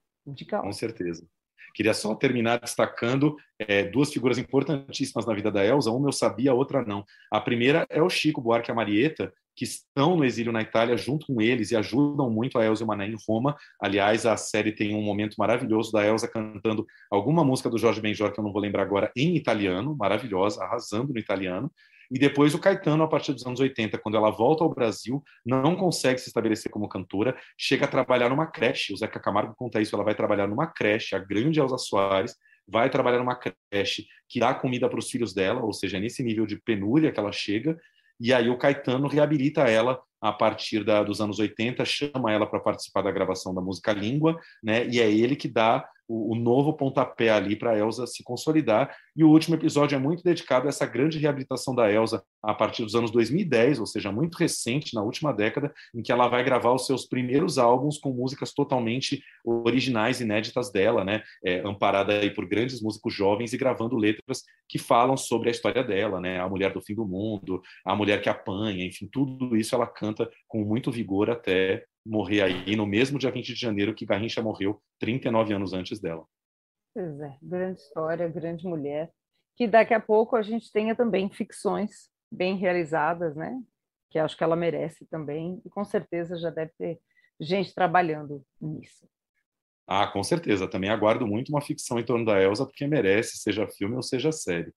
com 0.63 0.73
certeza. 0.73 1.27
Queria 1.75 1.95
só 1.95 2.15
terminar 2.15 2.61
destacando 2.61 3.37
é, 3.59 3.85
duas 3.85 4.13
figuras 4.13 4.39
importantíssimas 4.39 5.27
na 5.27 5.35
vida 5.35 5.51
da 5.51 5.65
Elsa. 5.65 5.91
Uma 5.91 6.09
eu 6.09 6.13
sabia, 6.13 6.51
a 6.51 6.55
outra 6.55 6.85
não. 6.85 7.05
A 7.31 7.41
primeira 7.41 7.87
é 7.89 8.03
o 8.03 8.11
Chico 8.11 8.41
Buarque 8.41 8.71
e 8.71 8.73
a 8.73 8.75
Marieta, 8.75 9.33
que 9.55 9.65
estão 9.65 10.17
no 10.17 10.25
exílio 10.25 10.53
na 10.53 10.63
Itália 10.63 10.97
junto 10.97 11.27
com 11.27 11.41
eles 11.41 11.71
e 11.71 11.77
ajudam 11.77 12.31
muito 12.31 12.59
a 12.59 12.65
Elsa 12.65 12.83
e 12.83 12.85
o 12.85 12.87
Mané 12.87 13.07
em 13.07 13.17
Roma. 13.29 13.57
Aliás, 13.81 14.25
a 14.27 14.37
série 14.37 14.73
tem 14.73 14.95
um 14.95 15.03
momento 15.03 15.35
maravilhoso 15.39 15.93
da 15.93 16.05
Elsa 16.05 16.27
cantando 16.27 16.87
alguma 17.11 17.45
música 17.45 17.69
do 17.69 17.79
Jorge 17.79 18.01
Benjor, 18.01 18.33
que 18.33 18.41
eu 18.41 18.45
não 18.45 18.53
vou 18.53 18.63
lembrar 18.63 18.83
agora, 18.83 19.13
em 19.15 19.37
italiano, 19.37 19.95
maravilhosa, 19.97 20.65
arrasando 20.65 21.13
no 21.13 21.19
italiano. 21.19 21.71
E 22.11 22.19
depois 22.19 22.55
o 22.55 22.59
Caetano, 22.59 23.05
a 23.05 23.09
partir 23.09 23.33
dos 23.33 23.47
anos 23.47 23.61
80, 23.61 23.97
quando 23.99 24.17
ela 24.17 24.31
volta 24.31 24.65
ao 24.65 24.75
Brasil, 24.75 25.23
não 25.47 25.77
consegue 25.77 26.21
se 26.21 26.29
estabelecer 26.29 26.71
como 26.71 26.89
cantora, 26.89 27.37
chega 27.57 27.85
a 27.85 27.89
trabalhar 27.89 28.29
numa 28.29 28.47
creche. 28.47 28.93
O 28.93 28.97
Zeca 28.97 29.21
Camargo 29.21 29.55
conta 29.55 29.81
isso, 29.81 29.95
ela 29.95 30.05
vai 30.05 30.15
trabalhar 30.15 30.49
numa 30.49 30.67
creche, 30.67 31.15
a 31.15 31.19
grande 31.19 31.61
Elza 31.61 31.79
Soares, 31.79 32.37
vai 32.67 32.91
trabalhar 32.91 33.19
numa 33.19 33.37
creche 33.37 34.07
que 34.29 34.41
dá 34.41 34.53
comida 34.55 34.89
para 34.89 34.99
os 34.99 35.11
filhos 35.11 35.33
dela, 35.33 35.63
ou 35.63 35.73
seja, 35.73 36.01
nesse 36.01 36.23
nível 36.23 36.47
de 36.47 36.61
penúria 36.61 37.13
que 37.13 37.21
ela 37.21 37.33
chega, 37.33 37.79
e 38.19 38.35
aí 38.35 38.51
o 38.51 38.59
Caetano 38.59 39.09
reabilita 39.09 39.63
ela 39.63 40.01
a 40.21 40.33
partir 40.33 40.85
da, 40.85 41.03
dos 41.03 41.21
anos 41.21 41.39
80, 41.39 41.83
chama 41.85 42.31
ela 42.31 42.47
para 42.47 42.61
participar 42.61 43.03
da 43.03 43.11
gravação 43.11 43.55
da 43.55 43.63
música 43.63 43.93
Língua, 43.93 44.39
né? 44.63 44.87
E 44.87 45.01
é 45.01 45.11
ele 45.11 45.35
que 45.35 45.49
dá 45.49 45.89
o, 46.11 46.33
o 46.33 46.35
novo 46.35 46.73
pontapé 46.73 47.31
ali 47.31 47.55
para 47.55 47.71
a 47.71 47.79
Elsa 47.79 48.05
se 48.05 48.25
consolidar. 48.25 48.93
E 49.15 49.23
o 49.23 49.29
último 49.29 49.55
episódio 49.55 49.95
é 49.95 49.99
muito 49.99 50.25
dedicado 50.25 50.67
a 50.67 50.69
essa 50.69 50.85
grande 50.85 51.19
reabilitação 51.19 51.73
da 51.73 51.91
Elsa 51.91 52.21
a 52.43 52.53
partir 52.53 52.83
dos 52.83 52.97
anos 52.97 53.13
2010, 53.13 53.79
ou 53.79 53.87
seja, 53.87 54.11
muito 54.11 54.37
recente, 54.37 54.93
na 54.93 55.03
última 55.03 55.33
década, 55.33 55.73
em 55.95 56.03
que 56.03 56.11
ela 56.11 56.27
vai 56.27 56.43
gravar 56.43 56.73
os 56.73 56.85
seus 56.85 57.07
primeiros 57.07 57.59
álbuns 57.59 57.97
com 57.97 58.13
músicas 58.13 58.53
totalmente 58.53 59.23
originais, 59.45 60.21
inéditas 60.21 60.73
dela, 60.73 61.05
né? 61.05 61.23
É, 61.45 61.61
amparada 61.61 62.15
aí 62.15 62.31
por 62.31 62.45
grandes 62.45 62.83
músicos 62.83 63.15
jovens 63.15 63.53
e 63.53 63.59
gravando 63.59 63.97
letras 63.97 64.43
que 64.69 64.79
falam 64.79 65.17
sobre 65.17 65.49
a 65.49 65.53
história 65.53 65.85
dela, 65.85 66.21
né? 66.21 66.41
A 66.41 66.49
mulher 66.49 66.73
do 66.73 66.81
fim 66.81 66.95
do 66.95 67.07
mundo, 67.07 67.63
a 67.85 67.95
mulher 67.95 68.21
que 68.21 68.29
apanha, 68.29 68.85
enfim, 68.85 69.09
tudo 69.11 69.57
isso 69.57 69.77
ela 69.77 69.87
canta 69.87 70.29
com 70.49 70.65
muito 70.65 70.91
vigor 70.91 71.31
até 71.31 71.85
morrer 72.05 72.43
aí 72.43 72.77
no 72.77 72.87
mesmo 72.87 73.19
dia 73.19 73.31
20 73.31 73.55
de 73.55 73.61
janeiro 73.61 73.95
que 73.95 74.07
Garrincha 74.07 74.43
morreu 74.43 74.83
39 74.99 75.55
anos 75.55 75.73
antes 75.73 76.01
dela. 76.01 76.25
Pois 76.95 77.21
é, 77.21 77.39
grande 77.43 77.81
história, 77.81 78.29
grande 78.29 78.67
mulher, 78.67 79.13
que 79.57 79.69
daqui 79.69 79.95
a 79.95 80.01
pouco 80.01 80.37
a 80.37 80.43
gente 80.43 80.73
tenha 80.73 80.95
também 80.95 81.31
ficções 81.31 82.11
bem 82.31 82.57
realizadas, 82.57 83.37
né? 83.37 83.61
Que 84.11 84.19
acho 84.19 84.37
que 84.37 84.43
ela 84.43 84.57
merece 84.57 85.07
também, 85.07 85.61
e 85.65 85.71
com 85.71 85.85
certeza 85.85 86.37
já 86.37 86.51
deve 86.51 86.73
ter 86.77 87.01
gente 87.41 87.75
trabalhando 87.75 88.45
nisso. 88.61 89.09
Ah, 89.87 90.07
com 90.07 90.23
certeza. 90.23 90.69
Também 90.69 90.91
aguardo 90.91 91.27
muito 91.27 91.49
uma 91.49 91.61
ficção 91.61 91.99
em 91.99 92.05
torno 92.05 92.25
da 92.25 92.41
Elsa, 92.41 92.65
porque 92.65 92.87
merece, 92.87 93.39
seja 93.39 93.67
filme 93.67 93.97
ou 93.97 94.03
seja 94.03 94.31
série. 94.31 94.73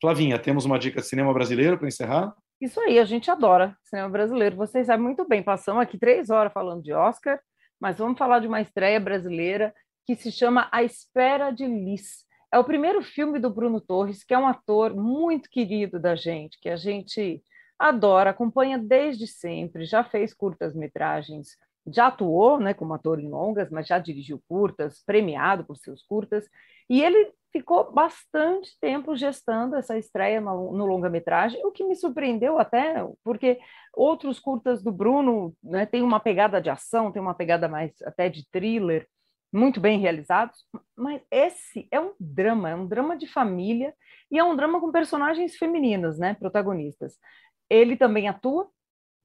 Flavinha, 0.00 0.38
temos 0.38 0.64
uma 0.64 0.78
dica 0.78 1.00
de 1.00 1.06
cinema 1.06 1.32
brasileiro 1.32 1.78
para 1.78 1.88
encerrar? 1.88 2.34
Isso 2.62 2.80
aí, 2.80 3.00
a 3.00 3.04
gente 3.04 3.28
adora 3.28 3.76
cinema 3.82 4.08
brasileiro. 4.08 4.54
Vocês 4.54 4.86
sabem 4.86 5.04
muito 5.04 5.26
bem, 5.26 5.42
passamos 5.42 5.82
aqui 5.82 5.98
três 5.98 6.30
horas 6.30 6.52
falando 6.52 6.80
de 6.80 6.92
Oscar, 6.92 7.40
mas 7.80 7.98
vamos 7.98 8.16
falar 8.16 8.38
de 8.38 8.46
uma 8.46 8.60
estreia 8.60 9.00
brasileira 9.00 9.74
que 10.06 10.14
se 10.14 10.30
chama 10.30 10.68
A 10.70 10.80
Espera 10.84 11.50
de 11.50 11.66
Liz. 11.66 12.24
É 12.52 12.60
o 12.60 12.64
primeiro 12.64 13.02
filme 13.02 13.40
do 13.40 13.50
Bruno 13.50 13.80
Torres, 13.80 14.22
que 14.22 14.32
é 14.32 14.38
um 14.38 14.46
ator 14.46 14.94
muito 14.94 15.50
querido 15.50 15.98
da 15.98 16.14
gente, 16.14 16.56
que 16.60 16.68
a 16.68 16.76
gente 16.76 17.42
adora, 17.76 18.30
acompanha 18.30 18.78
desde 18.78 19.26
sempre, 19.26 19.84
já 19.84 20.04
fez 20.04 20.32
curtas-metragens, 20.32 21.56
já 21.88 22.06
atuou 22.06 22.60
né, 22.60 22.72
como 22.72 22.94
ator 22.94 23.18
em 23.18 23.28
longas, 23.28 23.70
mas 23.70 23.88
já 23.88 23.98
dirigiu 23.98 24.40
curtas, 24.48 25.02
premiado 25.04 25.64
por 25.64 25.76
seus 25.76 26.00
curtas, 26.04 26.48
e 26.88 27.02
ele 27.02 27.32
ficou 27.52 27.92
bastante 27.92 28.76
tempo 28.80 29.14
gestando 29.14 29.76
essa 29.76 29.96
estreia 29.98 30.40
no, 30.40 30.72
no 30.72 30.86
longa-metragem, 30.86 31.64
o 31.64 31.70
que 31.70 31.84
me 31.84 31.94
surpreendeu 31.94 32.58
até, 32.58 33.06
porque 33.22 33.60
outros 33.92 34.40
curtas 34.40 34.82
do 34.82 34.90
Bruno 34.90 35.54
né, 35.62 35.84
têm 35.84 36.02
uma 36.02 36.18
pegada 36.18 36.60
de 36.60 36.70
ação, 36.70 37.12
tem 37.12 37.20
uma 37.20 37.34
pegada 37.34 37.68
mais 37.68 37.92
até 38.02 38.28
de 38.28 38.48
thriller, 38.50 39.06
muito 39.52 39.80
bem 39.80 39.98
realizados, 40.00 40.64
mas 40.96 41.20
esse 41.30 41.86
é 41.90 42.00
um 42.00 42.14
drama, 42.18 42.70
é 42.70 42.74
um 42.74 42.86
drama 42.86 43.16
de 43.16 43.26
família 43.26 43.94
e 44.30 44.38
é 44.38 44.44
um 44.44 44.56
drama 44.56 44.80
com 44.80 44.90
personagens 44.90 45.56
femininas, 45.56 46.18
né, 46.18 46.32
protagonistas. 46.34 47.18
Ele 47.68 47.96
também 47.96 48.28
atua, 48.28 48.70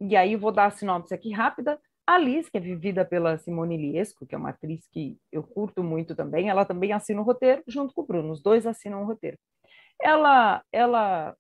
e 0.02 0.18
aí 0.18 0.36
vou 0.36 0.52
dar 0.52 0.66
a 0.66 0.72
sinopse 0.72 1.14
aqui 1.14 1.32
rápida. 1.32 1.80
A 2.08 2.18
que 2.50 2.58
é 2.58 2.60
vivida 2.60 3.04
pela 3.04 3.38
Simone 3.38 3.76
Liesco, 3.76 4.26
que 4.26 4.34
é 4.34 4.38
uma 4.38 4.52
atriz 4.52 4.88
que 4.88 5.20
eu 5.30 5.44
curto 5.44 5.84
muito 5.84 6.16
também, 6.16 6.50
ela 6.50 6.64
também 6.64 6.94
assina 6.94 7.20
o 7.20 7.24
roteiro 7.24 7.62
junto 7.68 7.94
com 7.94 8.02
o 8.02 8.06
Bruno, 8.06 8.32
os 8.32 8.42
dois 8.42 8.66
assinam 8.66 9.04
o 9.04 9.06
roteiro. 9.06 9.38
Ela, 10.02 10.64
ela, 10.72 11.36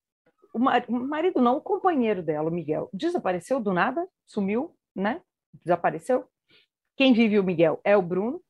o 0.54 0.60
marido 0.60 1.42
não, 1.42 1.58
o 1.58 1.62
companheiro 1.62 2.22
dela, 2.22 2.50
o 2.50 2.54
Miguel, 2.54 2.90
desapareceu 2.94 3.62
do 3.62 3.72
nada, 3.72 4.06
sumiu, 4.26 4.76
né? 4.94 5.22
Desapareceu. 5.64 6.26
Quem 6.98 7.14
vive 7.14 7.40
o 7.40 7.44
Miguel 7.44 7.80
é 7.86 7.96
o 7.96 8.02
Bruno, 8.02 8.42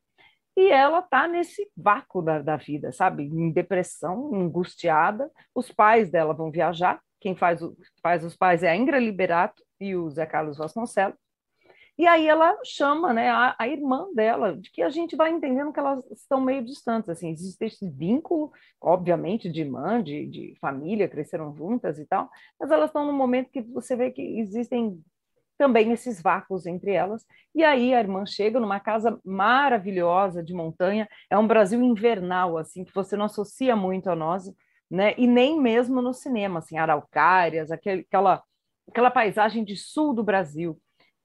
e 0.57 0.72
ela 0.72 1.03
tá 1.03 1.27
nesse 1.27 1.69
vácuo 1.77 2.19
da, 2.23 2.41
da 2.41 2.57
vida, 2.57 2.91
sabe? 2.91 3.26
Em 3.26 3.52
depressão, 3.52 4.34
angustiada. 4.34 5.30
Os 5.53 5.72
pais 5.72 6.10
dela 6.10 6.34
vão 6.34 6.49
viajar, 6.49 6.99
quem 7.19 7.35
faz, 7.35 7.61
o, 7.61 7.77
faz 8.02 8.23
os 8.23 8.35
pais 8.35 8.64
é 8.64 8.69
a 8.69 8.76
Ingra 8.76 8.98
Liberato 8.98 9.64
e 9.80 9.95
o 9.95 10.10
Zé 10.10 10.26
Carlos 10.26 10.57
Vasconcelos. 10.57 11.27
E 11.98 12.06
aí 12.06 12.28
ela 12.28 12.56
chama 12.64 13.11
né, 13.11 13.30
a, 13.30 13.56
a, 13.57 13.68
irmã 13.68 14.07
dela, 14.14 14.56
de 14.56 14.72
que 14.72 14.84
a 14.84 14.90
gente 14.90 15.15
vai 15.15 15.32
entendendo 15.32 15.74
que 15.74 15.80
elas 15.80 16.06
estão 16.11 16.40
meio 16.40 16.64
distantes, 16.64 17.10
assim, 17.10 17.30
existe 17.30 17.65
esse 17.65 17.90
vínculo, 17.90 18.52
obviamente, 18.80 19.49
de 19.49 19.61
irmã, 19.61 20.02
de, 20.03 20.28
de 20.28 20.56
família, 20.61 21.10
cresceram 21.10 21.56
juntas 21.56 21.98
e 21.98 22.06
tal, 22.06 22.30
mas 22.60 22.69
elas 22.69 22.90
estão 22.90 23.06
no 23.06 23.14
momento 23.14 23.49
que 23.49 23.61
você 23.61 23.95
vê 23.95 24.11
que 24.11 24.22
existem 24.22 25.03
também 25.57 25.91
esses 25.91 26.22
vácuos 26.22 26.68
entre 26.68 26.91
elas. 26.91 27.26
E 27.53 27.64
aí 27.64 27.94
a 27.94 27.99
irmã 27.99 28.26
chega 28.26 28.60
numa 28.60 28.80
casa 28.80 29.19
maravilhosa 29.26 30.44
de 30.44 30.53
montanha, 30.53 31.10
é 31.30 31.38
um 31.38 31.48
Brasil 31.48 31.82
invernal, 31.82 32.57
assim, 32.57 32.86
que 32.86 32.94
você 32.94 33.18
não 33.18 33.26
associa 33.26 33.76
muito 33.76 34.10
a 34.10 34.15
nós, 34.15 34.53
né? 34.90 35.15
E 35.18 35.26
nem 35.26 35.60
mesmo 35.60 36.02
no 36.02 36.14
cinema, 36.14 36.60
assim, 36.60 36.78
araucárias, 36.78 37.72
aquele, 37.72 38.02
aquela, 38.02 38.44
aquela 38.88 39.11
paisagem 39.11 39.64
de 39.64 39.76
sul 39.76 40.14
do 40.14 40.24
Brasil. 40.24 40.80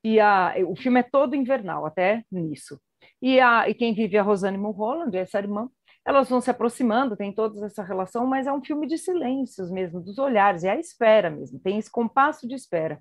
E 0.05 0.19
a, 0.19 0.55
o 0.67 0.75
filme 0.77 1.01
é 1.01 1.03
todo 1.03 1.37
invernal, 1.37 1.87
até 1.87 2.25
nisso. 2.31 2.81
E, 3.21 3.39
a, 3.41 3.69
e 3.69 3.75
quem 3.75 3.95
vive 3.95 4.17
é 4.17 4.21
a 4.21 4.23
Rosane 4.23 4.59
Mulholland, 4.59 5.17
essa 5.17 5.39
irmã, 5.39 5.69
elas 6.05 6.29
vão 6.29 6.41
se 6.41 6.51
aproximando, 6.51 7.17
tem 7.17 7.33
toda 7.33 7.65
essa 7.65 7.83
relação, 7.83 8.27
mas 8.27 8.47
é 8.47 8.53
um 8.53 8.65
filme 8.65 8.87
de 8.87 8.99
silêncios 8.99 9.71
mesmo, 9.71 10.01
dos 10.01 10.19
olhares, 10.19 10.65
é 10.65 10.71
a 10.71 10.79
espera 10.79 11.31
mesmo, 11.31 11.61
tem 11.61 11.79
esse 11.79 11.91
compasso 11.91 12.49
de 12.49 12.55
espera. 12.55 13.01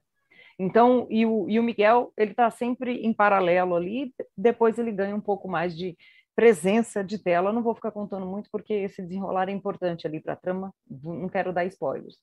Então, 0.60 1.08
e 1.10 1.26
o, 1.26 1.50
e 1.50 1.60
o 1.60 1.64
Miguel, 1.64 2.14
ele 2.16 2.32
está 2.32 2.52
sempre 2.52 3.00
em 3.02 3.12
paralelo 3.12 3.76
ali, 3.76 4.14
depois 4.38 4.78
ele 4.78 4.92
ganha 4.92 5.16
um 5.16 5.22
pouco 5.22 5.48
mais 5.48 5.76
de 5.76 5.98
presença 6.36 7.04
de 7.04 7.18
tela. 7.18 7.52
não 7.52 7.64
vou 7.64 7.74
ficar 7.74 7.92
contando 7.92 8.26
muito, 8.26 8.50
porque 8.52 8.74
esse 8.74 9.02
desenrolar 9.02 9.50
é 9.50 9.52
importante 9.52 10.06
ali 10.06 10.20
para 10.20 10.34
a 10.34 10.36
trama, 10.36 10.74
não 10.88 11.30
quero 11.30 11.52
dar 11.52 11.66
spoilers. 11.66 12.18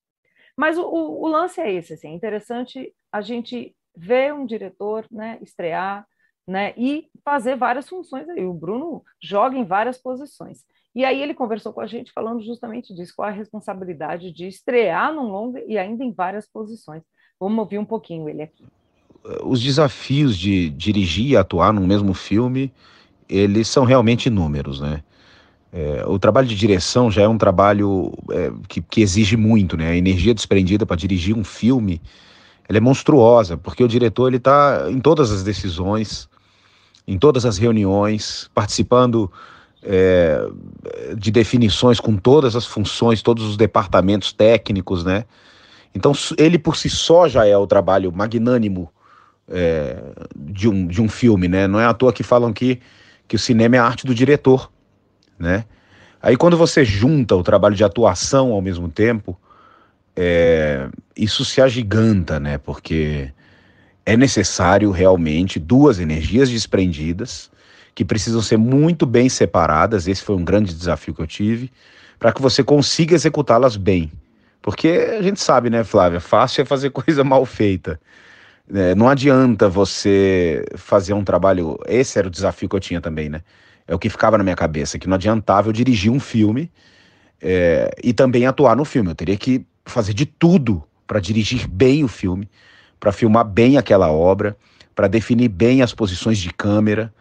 Mas 0.57 0.79
o, 0.79 0.83
o, 0.83 1.23
o, 1.25 1.29
lance 1.29 1.61
é 1.61 1.73
esse, 1.73 1.95
assim, 1.95 2.09
é 2.09 2.13
interessante 2.13 2.93
a 3.13 3.21
gente 3.21 3.77
ver 3.99 4.33
um 4.33 4.47
diretor 4.47 5.05
né, 5.11 5.39
estrear 5.43 6.07
né, 6.47 6.73
e 6.77 7.09
fazer 7.25 7.57
várias 7.57 7.89
funções 7.89 8.29
aí. 8.29 8.45
O 8.45 8.55
Bruno 8.55 9.03
joga 9.23 9.57
em 9.57 9.65
várias 9.65 9.99
posições. 9.99 10.65
E 10.95 11.05
aí 11.05 11.20
ele 11.20 11.35
conversou 11.35 11.73
com 11.73 11.81
a 11.81 11.87
gente 11.87 12.12
falando 12.12 12.43
justamente 12.43 12.95
disso, 12.95 13.12
qual 13.15 13.29
a 13.29 13.33
responsabilidade 13.33 14.33
de 14.33 14.47
estrear 14.47 15.12
num 15.12 15.31
longa 15.31 15.62
e 15.66 15.77
ainda 15.77 16.03
em 16.03 16.12
várias 16.12 16.47
posições. 16.49 17.03
Vamos 17.39 17.59
ouvir 17.59 17.79
um 17.79 17.85
pouquinho 17.85 18.29
ele 18.29 18.43
aqui. 18.43 18.65
Os 19.45 19.62
desafios 19.62 20.37
de 20.37 20.70
dirigir 20.70 21.33
e 21.33 21.37
atuar 21.37 21.73
no 21.73 21.87
mesmo 21.87 22.15
filme, 22.15 22.73
eles 23.29 23.69
são 23.69 23.85
realmente 23.85 24.27
inúmeros, 24.27 24.81
né? 24.81 25.03
É, 25.70 26.03
o 26.07 26.19
trabalho 26.19 26.49
de 26.49 26.57
direção 26.57 27.11
já 27.11 27.23
é 27.23 27.29
um 27.29 27.37
trabalho 27.37 28.11
é, 28.31 28.51
que, 28.66 28.81
que, 28.81 29.03
exige 29.03 29.37
muito, 29.37 29.77
né? 29.77 29.91
A 29.91 29.97
energia 29.97 30.33
desprendida 30.33 30.87
para 30.87 30.97
dirigir 30.97 31.37
um 31.37 31.45
filme, 31.45 32.01
ela 32.69 32.78
é 32.78 32.81
monstruosa, 32.81 33.57
porque 33.57 33.82
o 33.82 33.89
diretor 33.89 34.28
ele 34.28 34.36
está 34.36 34.86
em 34.90 35.01
todas 35.01 35.31
as 35.32 35.43
decisões, 35.43 36.28
em 37.07 37.19
todas 37.19 37.47
as 37.47 37.57
reuniões, 37.57 38.51
participando 38.55 39.32
é, 39.82 40.47
de 41.16 41.31
definições 41.31 41.99
com 41.99 42.16
todas 42.16 42.55
as 42.55 42.66
funções, 42.66 43.23
todos 43.23 43.45
os 43.45 43.57
departamentos 43.57 44.32
técnicos, 44.32 45.03
né? 45.03 45.24
Então, 45.95 46.12
ele 46.36 46.59
por 46.59 46.77
si 46.77 46.90
só 46.90 47.27
já 47.27 47.47
é 47.47 47.57
o 47.57 47.66
trabalho 47.66 48.12
magnânimo 48.12 48.93
é, 49.49 49.97
de, 50.36 50.69
um, 50.69 50.86
de 50.86 51.01
um 51.01 51.09
filme, 51.09 51.49
né? 51.49 51.66
Não 51.66 51.81
é 51.81 51.86
à 51.86 51.95
toa 51.95 52.12
que 52.12 52.23
falam 52.23 52.53
que, 52.53 52.78
que 53.27 53.36
o 53.36 53.39
cinema 53.39 53.77
é 53.77 53.78
a 53.78 53.85
arte 53.85 54.07
do 54.07 54.15
diretor, 54.15 54.70
né? 55.39 55.65
Aí 56.20 56.36
quando 56.36 56.57
você 56.57 56.85
junta 56.85 57.35
o 57.35 57.43
trabalho 57.43 57.74
de 57.74 57.85
atuação 57.85 58.53
ao 58.53 58.61
mesmo 58.61 58.89
tempo, 58.89 59.39
é, 60.20 60.89
isso 61.16 61.45
se 61.45 61.61
agiganta, 61.61 62.40
né? 62.40 62.59
Porque 62.59 63.32
é 64.05 64.16
necessário 64.16 64.90
realmente 64.90 65.61
duas 65.61 66.01
energias 66.01 66.51
desprendidas 66.51 67.49
que 67.95 68.05
precisam 68.05 68.43
ser 68.43 68.57
muito 68.57 69.07
bem 69.07 69.28
separadas. 69.28 70.09
Esse 70.09 70.24
foi 70.24 70.35
um 70.35 70.45
grande 70.45 70.74
desafio 70.74 71.15
que 71.15 71.23
eu 71.23 71.27
tive 71.27 71.70
para 72.19 72.32
que 72.32 72.43
você 72.43 72.65
consiga 72.65 73.15
executá-las 73.15 73.77
bem. 73.77 74.11
Porque 74.61 74.89
a 74.89 75.23
gente 75.23 75.40
sabe, 75.40 75.70
né, 75.70 75.85
Flávia? 75.85 76.19
Fácil 76.19 76.62
é 76.62 76.65
fazer 76.65 76.90
coisa 76.90 77.23
mal 77.23 77.47
feita. 77.47 78.01
É, 78.74 78.97
não 78.97 79.09
adianta 79.09 79.69
você 79.69 80.65
fazer 80.74 81.12
um 81.12 81.23
trabalho. 81.23 81.78
Esse 81.86 82.19
era 82.19 82.27
o 82.27 82.31
desafio 82.31 82.69
que 82.69 82.74
eu 82.74 82.81
tinha 82.81 83.01
também, 83.01 83.28
né? 83.28 83.40
É 83.86 83.95
o 83.95 83.99
que 84.01 84.11
ficava 84.11 84.36
na 84.36 84.43
minha 84.43 84.57
cabeça, 84.57 84.99
que 84.99 85.07
não 85.07 85.15
adiantava 85.15 85.69
eu 85.69 85.73
dirigir 85.73 86.11
um 86.11 86.19
filme 86.19 86.73
é, 87.40 87.89
e 88.03 88.12
também 88.12 88.47
atuar 88.47 88.74
no 88.74 88.85
filme. 88.85 89.11
Eu 89.11 89.15
teria 89.15 89.36
que 89.36 89.65
fazer 89.90 90.15
de 90.15 90.27
tudo 90.27 90.82
para 91.06 91.20
dirigir 91.20 91.66
bem 91.66 92.05
o 92.05 92.09
filme, 92.09 92.48
para 93.01 93.12
filmar 93.12 93.44
bem 93.44 93.77
aquela 93.77 94.10
obra, 94.10 94.56
para 94.94 95.09
definir 95.09 95.48
bem 95.48 95.82
as 95.82 95.93
posições 95.94 96.39
de 96.39 96.52
câmera, 96.52 97.12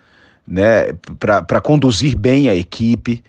né? 0.48 0.94
Para 1.19 1.61
conduzir 1.61 2.18
bem 2.18 2.49
a 2.49 2.56
equipe 2.56 3.23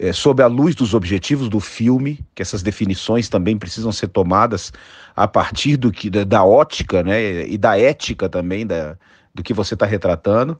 é, 0.00 0.12
sob 0.12 0.42
a 0.42 0.46
luz 0.46 0.74
dos 0.74 0.94
objetivos 0.94 1.48
do 1.48 1.60
filme, 1.60 2.24
que 2.34 2.40
essas 2.40 2.62
definições 2.62 3.28
também 3.28 3.58
precisam 3.58 3.92
ser 3.92 4.08
tomadas 4.08 4.72
a 5.14 5.28
partir 5.28 5.76
do 5.76 5.92
que, 5.92 6.08
da, 6.08 6.24
da 6.24 6.42
ótica 6.42 7.02
né, 7.02 7.46
e 7.46 7.58
da 7.58 7.78
ética 7.78 8.26
também 8.26 8.66
da, 8.66 8.96
do 9.34 9.42
que 9.42 9.52
você 9.52 9.74
está 9.74 9.84
retratando. 9.84 10.58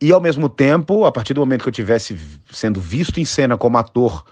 E 0.00 0.10
ao 0.10 0.20
mesmo 0.20 0.48
tempo, 0.48 1.04
a 1.04 1.12
partir 1.12 1.32
do 1.32 1.40
momento 1.40 1.62
que 1.62 1.68
eu 1.68 1.72
tivesse 1.72 2.18
sendo 2.50 2.80
visto 2.80 3.20
em 3.20 3.24
cena 3.24 3.56
como 3.56 3.78
ator, 3.78 4.24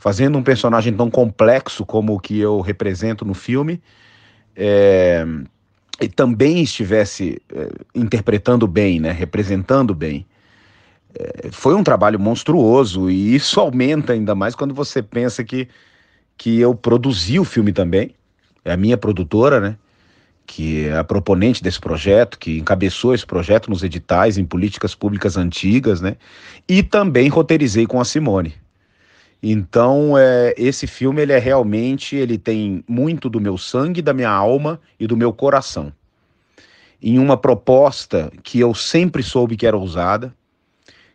fazendo 0.00 0.38
um 0.38 0.42
personagem 0.42 0.94
tão 0.94 1.10
complexo 1.10 1.84
como 1.84 2.14
o 2.14 2.18
que 2.18 2.40
eu 2.40 2.62
represento 2.62 3.22
no 3.22 3.34
filme, 3.34 3.82
é, 4.56 5.26
e 6.00 6.08
também 6.08 6.62
estivesse 6.62 7.40
é, 7.54 7.68
interpretando 7.94 8.66
bem, 8.66 8.98
né, 8.98 9.12
representando 9.12 9.94
bem, 9.94 10.26
é, 11.14 11.50
foi 11.52 11.74
um 11.74 11.84
trabalho 11.84 12.18
monstruoso 12.18 13.10
e 13.10 13.34
isso 13.34 13.60
aumenta 13.60 14.14
ainda 14.14 14.34
mais 14.34 14.54
quando 14.54 14.72
você 14.72 15.02
pensa 15.02 15.44
que, 15.44 15.68
que 16.38 16.58
eu 16.58 16.74
produzi 16.74 17.38
o 17.38 17.44
filme 17.44 17.70
também, 17.70 18.14
é 18.64 18.72
a 18.72 18.78
minha 18.78 18.96
produtora, 18.96 19.60
né? 19.60 19.76
Que 20.46 20.86
é 20.86 20.96
a 20.96 21.04
proponente 21.04 21.62
desse 21.62 21.78
projeto, 21.78 22.38
que 22.38 22.58
encabeçou 22.58 23.14
esse 23.14 23.26
projeto 23.26 23.70
nos 23.70 23.82
editais, 23.82 24.38
em 24.38 24.44
políticas 24.44 24.94
públicas 24.94 25.36
antigas, 25.36 26.00
né? 26.00 26.16
E 26.66 26.82
também 26.82 27.28
roteirizei 27.28 27.86
com 27.86 28.00
a 28.00 28.04
Simone. 28.04 28.54
Então, 29.42 30.18
é, 30.18 30.54
esse 30.56 30.86
filme, 30.86 31.22
ele 31.22 31.32
é 31.32 31.38
realmente, 31.38 32.14
ele 32.14 32.36
tem 32.36 32.84
muito 32.86 33.30
do 33.30 33.40
meu 33.40 33.56
sangue, 33.56 34.02
da 34.02 34.12
minha 34.12 34.30
alma 34.30 34.80
e 34.98 35.06
do 35.06 35.16
meu 35.16 35.32
coração. 35.32 35.92
Em 37.02 37.18
uma 37.18 37.36
proposta 37.36 38.30
que 38.42 38.60
eu 38.60 38.74
sempre 38.74 39.22
soube 39.22 39.56
que 39.56 39.66
era 39.66 39.76
ousada, 39.76 40.34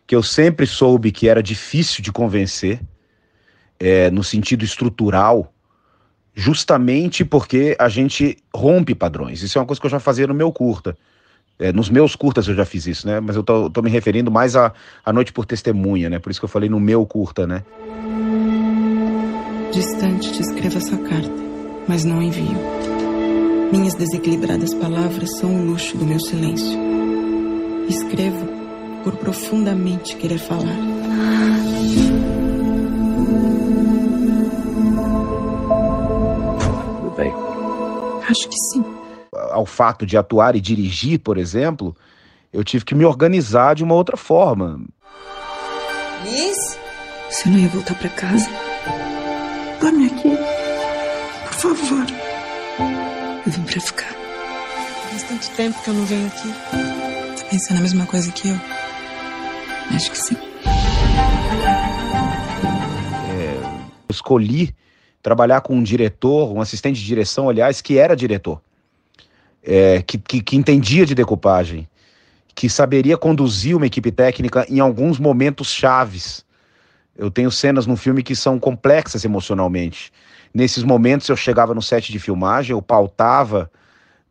que 0.06 0.14
eu 0.14 0.22
sempre 0.22 0.66
soube 0.66 1.12
que 1.12 1.28
era 1.28 1.42
difícil 1.42 2.02
de 2.02 2.10
convencer, 2.10 2.80
é, 3.78 4.10
no 4.10 4.24
sentido 4.24 4.64
estrutural, 4.64 5.52
justamente 6.34 7.24
porque 7.24 7.76
a 7.78 7.88
gente 7.88 8.36
rompe 8.54 8.94
padrões. 8.94 9.42
Isso 9.42 9.58
é 9.58 9.60
uma 9.60 9.66
coisa 9.66 9.80
que 9.80 9.86
eu 9.86 9.90
já 9.90 10.00
fazia 10.00 10.26
no 10.26 10.34
meu 10.34 10.52
curta. 10.52 10.96
É, 11.58 11.72
nos 11.72 11.88
meus 11.88 12.14
curtas 12.14 12.46
eu 12.48 12.54
já 12.54 12.64
fiz 12.66 12.86
isso, 12.86 13.06
né? 13.06 13.18
Mas 13.18 13.34
eu 13.34 13.42
tô, 13.42 13.70
tô 13.70 13.80
me 13.80 13.90
referindo 13.90 14.30
mais 14.30 14.54
à, 14.54 14.72
à 15.04 15.12
Noite 15.12 15.32
por 15.32 15.46
Testemunha, 15.46 16.10
né? 16.10 16.18
Por 16.18 16.30
isso 16.30 16.40
que 16.40 16.44
eu 16.44 16.48
falei 16.48 16.68
no 16.68 16.78
meu 16.78 17.06
curta, 17.06 17.46
né? 17.46 17.64
Distante 19.72 20.32
te 20.32 20.42
escrevo 20.42 20.76
essa 20.76 20.96
carta, 20.98 21.42
mas 21.88 22.04
não 22.04 22.22
envio. 22.22 22.58
Minhas 23.72 23.94
desequilibradas 23.94 24.74
palavras 24.74 25.38
são 25.38 25.54
o 25.54 25.66
luxo 25.66 25.96
do 25.96 26.04
meu 26.04 26.20
silêncio. 26.20 26.78
Escrevo 27.88 28.46
por 29.02 29.16
profundamente 29.16 30.16
querer 30.16 30.38
falar. 30.38 30.76
Tudo 37.00 37.16
bem. 37.16 37.32
Acho 38.28 38.48
que 38.48 38.56
sim. 38.72 38.95
Ao 39.50 39.66
fato 39.66 40.06
de 40.06 40.16
atuar 40.16 40.56
e 40.56 40.60
dirigir, 40.60 41.18
por 41.20 41.38
exemplo, 41.38 41.96
eu 42.52 42.64
tive 42.64 42.84
que 42.84 42.94
me 42.94 43.04
organizar 43.04 43.74
de 43.74 43.84
uma 43.84 43.94
outra 43.94 44.16
forma. 44.16 44.80
Liz? 46.24 46.78
Você 47.30 47.48
não 47.48 47.58
ia 47.58 47.68
voltar 47.68 47.94
pra 47.96 48.08
casa? 48.08 48.48
Dorme 49.80 50.06
aqui. 50.06 50.36
Por 51.44 51.54
favor. 51.54 52.06
Eu 53.44 53.52
vim 53.52 53.62
pra 53.62 53.80
ficar. 53.80 54.14
Faz 55.10 55.22
tanto 55.24 55.50
tempo 55.50 55.82
que 55.82 55.88
eu 55.88 55.94
não 55.94 56.04
venho 56.04 56.26
aqui. 56.26 56.48
Tá 57.38 57.44
pensando 57.50 57.78
a 57.78 57.82
mesma 57.82 58.06
coisa 58.06 58.32
que 58.32 58.48
eu? 58.48 58.56
Acho 59.94 60.10
que 60.10 60.18
sim. 60.18 60.36
É, 63.30 63.56
eu 63.62 64.10
escolhi 64.10 64.74
trabalhar 65.22 65.60
com 65.60 65.74
um 65.74 65.82
diretor, 65.82 66.52
um 66.52 66.60
assistente 66.60 67.00
de 67.00 67.06
direção, 67.06 67.48
aliás, 67.48 67.80
que 67.80 67.98
era 67.98 68.16
diretor, 68.16 68.60
é, 69.66 70.00
que, 70.02 70.16
que, 70.16 70.40
que 70.40 70.56
entendia 70.56 71.04
de 71.04 71.14
decupagem, 71.14 71.88
que 72.54 72.70
saberia 72.70 73.18
conduzir 73.18 73.76
uma 73.76 73.86
equipe 73.86 74.12
técnica 74.12 74.64
em 74.70 74.78
alguns 74.78 75.18
momentos 75.18 75.68
chaves. 75.68 76.44
Eu 77.18 77.30
tenho 77.30 77.50
cenas 77.50 77.86
no 77.86 77.96
filme 77.96 78.22
que 78.22 78.36
são 78.36 78.58
complexas 78.58 79.24
emocionalmente. 79.24 80.12
Nesses 80.54 80.84
momentos 80.84 81.28
eu 81.28 81.36
chegava 81.36 81.74
no 81.74 81.82
set 81.82 82.12
de 82.12 82.18
filmagem, 82.18 82.72
eu 82.72 82.80
pautava, 82.80 83.70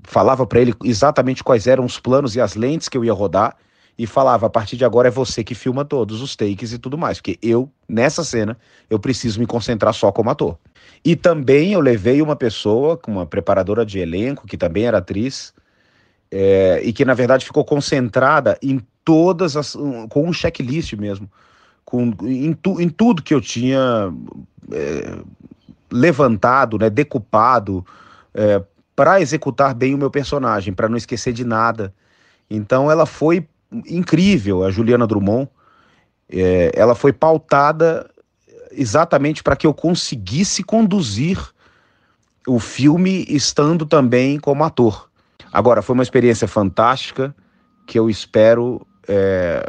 falava 0.01 0.47
para 0.47 0.61
ele 0.61 0.73
exatamente 0.83 1.43
quais 1.43 1.67
eram 1.67 1.83
os 1.83 1.99
planos 1.99 2.35
e 2.35 2.41
as 2.41 2.55
lentes 2.55 2.87
que 2.87 2.97
eu 2.97 3.03
ia 3.03 3.13
rodar 3.13 3.55
e 3.97 4.07
falava: 4.07 4.47
a 4.47 4.49
partir 4.49 4.77
de 4.77 4.85
agora 4.85 5.09
é 5.09 5.11
você 5.11 5.43
que 5.43 5.53
filma 5.53 5.83
todos 5.83 6.21
os 6.21 6.35
takes 6.35 6.73
e 6.73 6.79
tudo 6.79 6.97
mais, 6.97 7.19
porque 7.19 7.37
eu, 7.41 7.69
nessa 7.87 8.23
cena, 8.23 8.57
eu 8.89 8.99
preciso 8.99 9.39
me 9.39 9.45
concentrar 9.45 9.93
só 9.93 10.11
como 10.11 10.29
ator. 10.29 10.57
E 11.05 11.15
também 11.15 11.73
eu 11.73 11.79
levei 11.79 12.19
uma 12.19 12.35
pessoa, 12.35 12.99
uma 13.07 13.27
preparadora 13.27 13.85
de 13.85 13.99
elenco, 13.99 14.47
que 14.47 14.57
também 14.57 14.85
era 14.87 14.97
atriz, 14.97 15.53
é, 16.31 16.81
e 16.83 16.91
que 16.91 17.05
na 17.05 17.13
verdade 17.13 17.45
ficou 17.45 17.63
concentrada 17.63 18.57
em 18.59 18.81
todas 19.03 19.55
as. 19.55 19.77
com 20.09 20.27
um 20.27 20.33
checklist 20.33 20.93
mesmo, 20.93 21.29
com, 21.85 22.11
em, 22.23 22.53
tu, 22.53 22.81
em 22.81 22.89
tudo 22.89 23.21
que 23.21 23.35
eu 23.35 23.39
tinha 23.39 24.11
é, 24.71 25.19
levantado, 25.91 26.79
né, 26.79 26.89
decupado, 26.89 27.85
é, 28.33 28.63
para 28.95 29.21
executar 29.21 29.75
bem 29.75 29.93
o 29.93 29.99
meu 29.99 30.09
personagem, 30.09 30.73
para 30.73 30.89
não 30.89 30.97
esquecer 30.97 31.33
de 31.33 31.45
nada. 31.45 31.93
Então 32.49 32.89
ela 32.89 33.05
foi 33.05 33.47
incrível, 33.87 34.63
a 34.63 34.71
Juliana 34.71 35.05
Drummond. 35.05 35.47
Ela 36.73 36.95
foi 36.95 37.13
pautada 37.13 38.09
exatamente 38.75 39.43
para 39.43 39.55
que 39.55 39.67
eu 39.67 39.73
conseguisse 39.73 40.63
conduzir 40.63 41.39
o 42.47 42.59
filme 42.59 43.25
estando 43.27 43.85
também 43.85 44.39
como 44.39 44.63
ator. 44.63 45.09
Agora, 45.51 45.81
foi 45.81 45.93
uma 45.93 46.03
experiência 46.03 46.47
fantástica 46.47 47.35
que 47.87 47.97
eu 47.97 48.09
espero 48.09 48.85
é, 49.07 49.63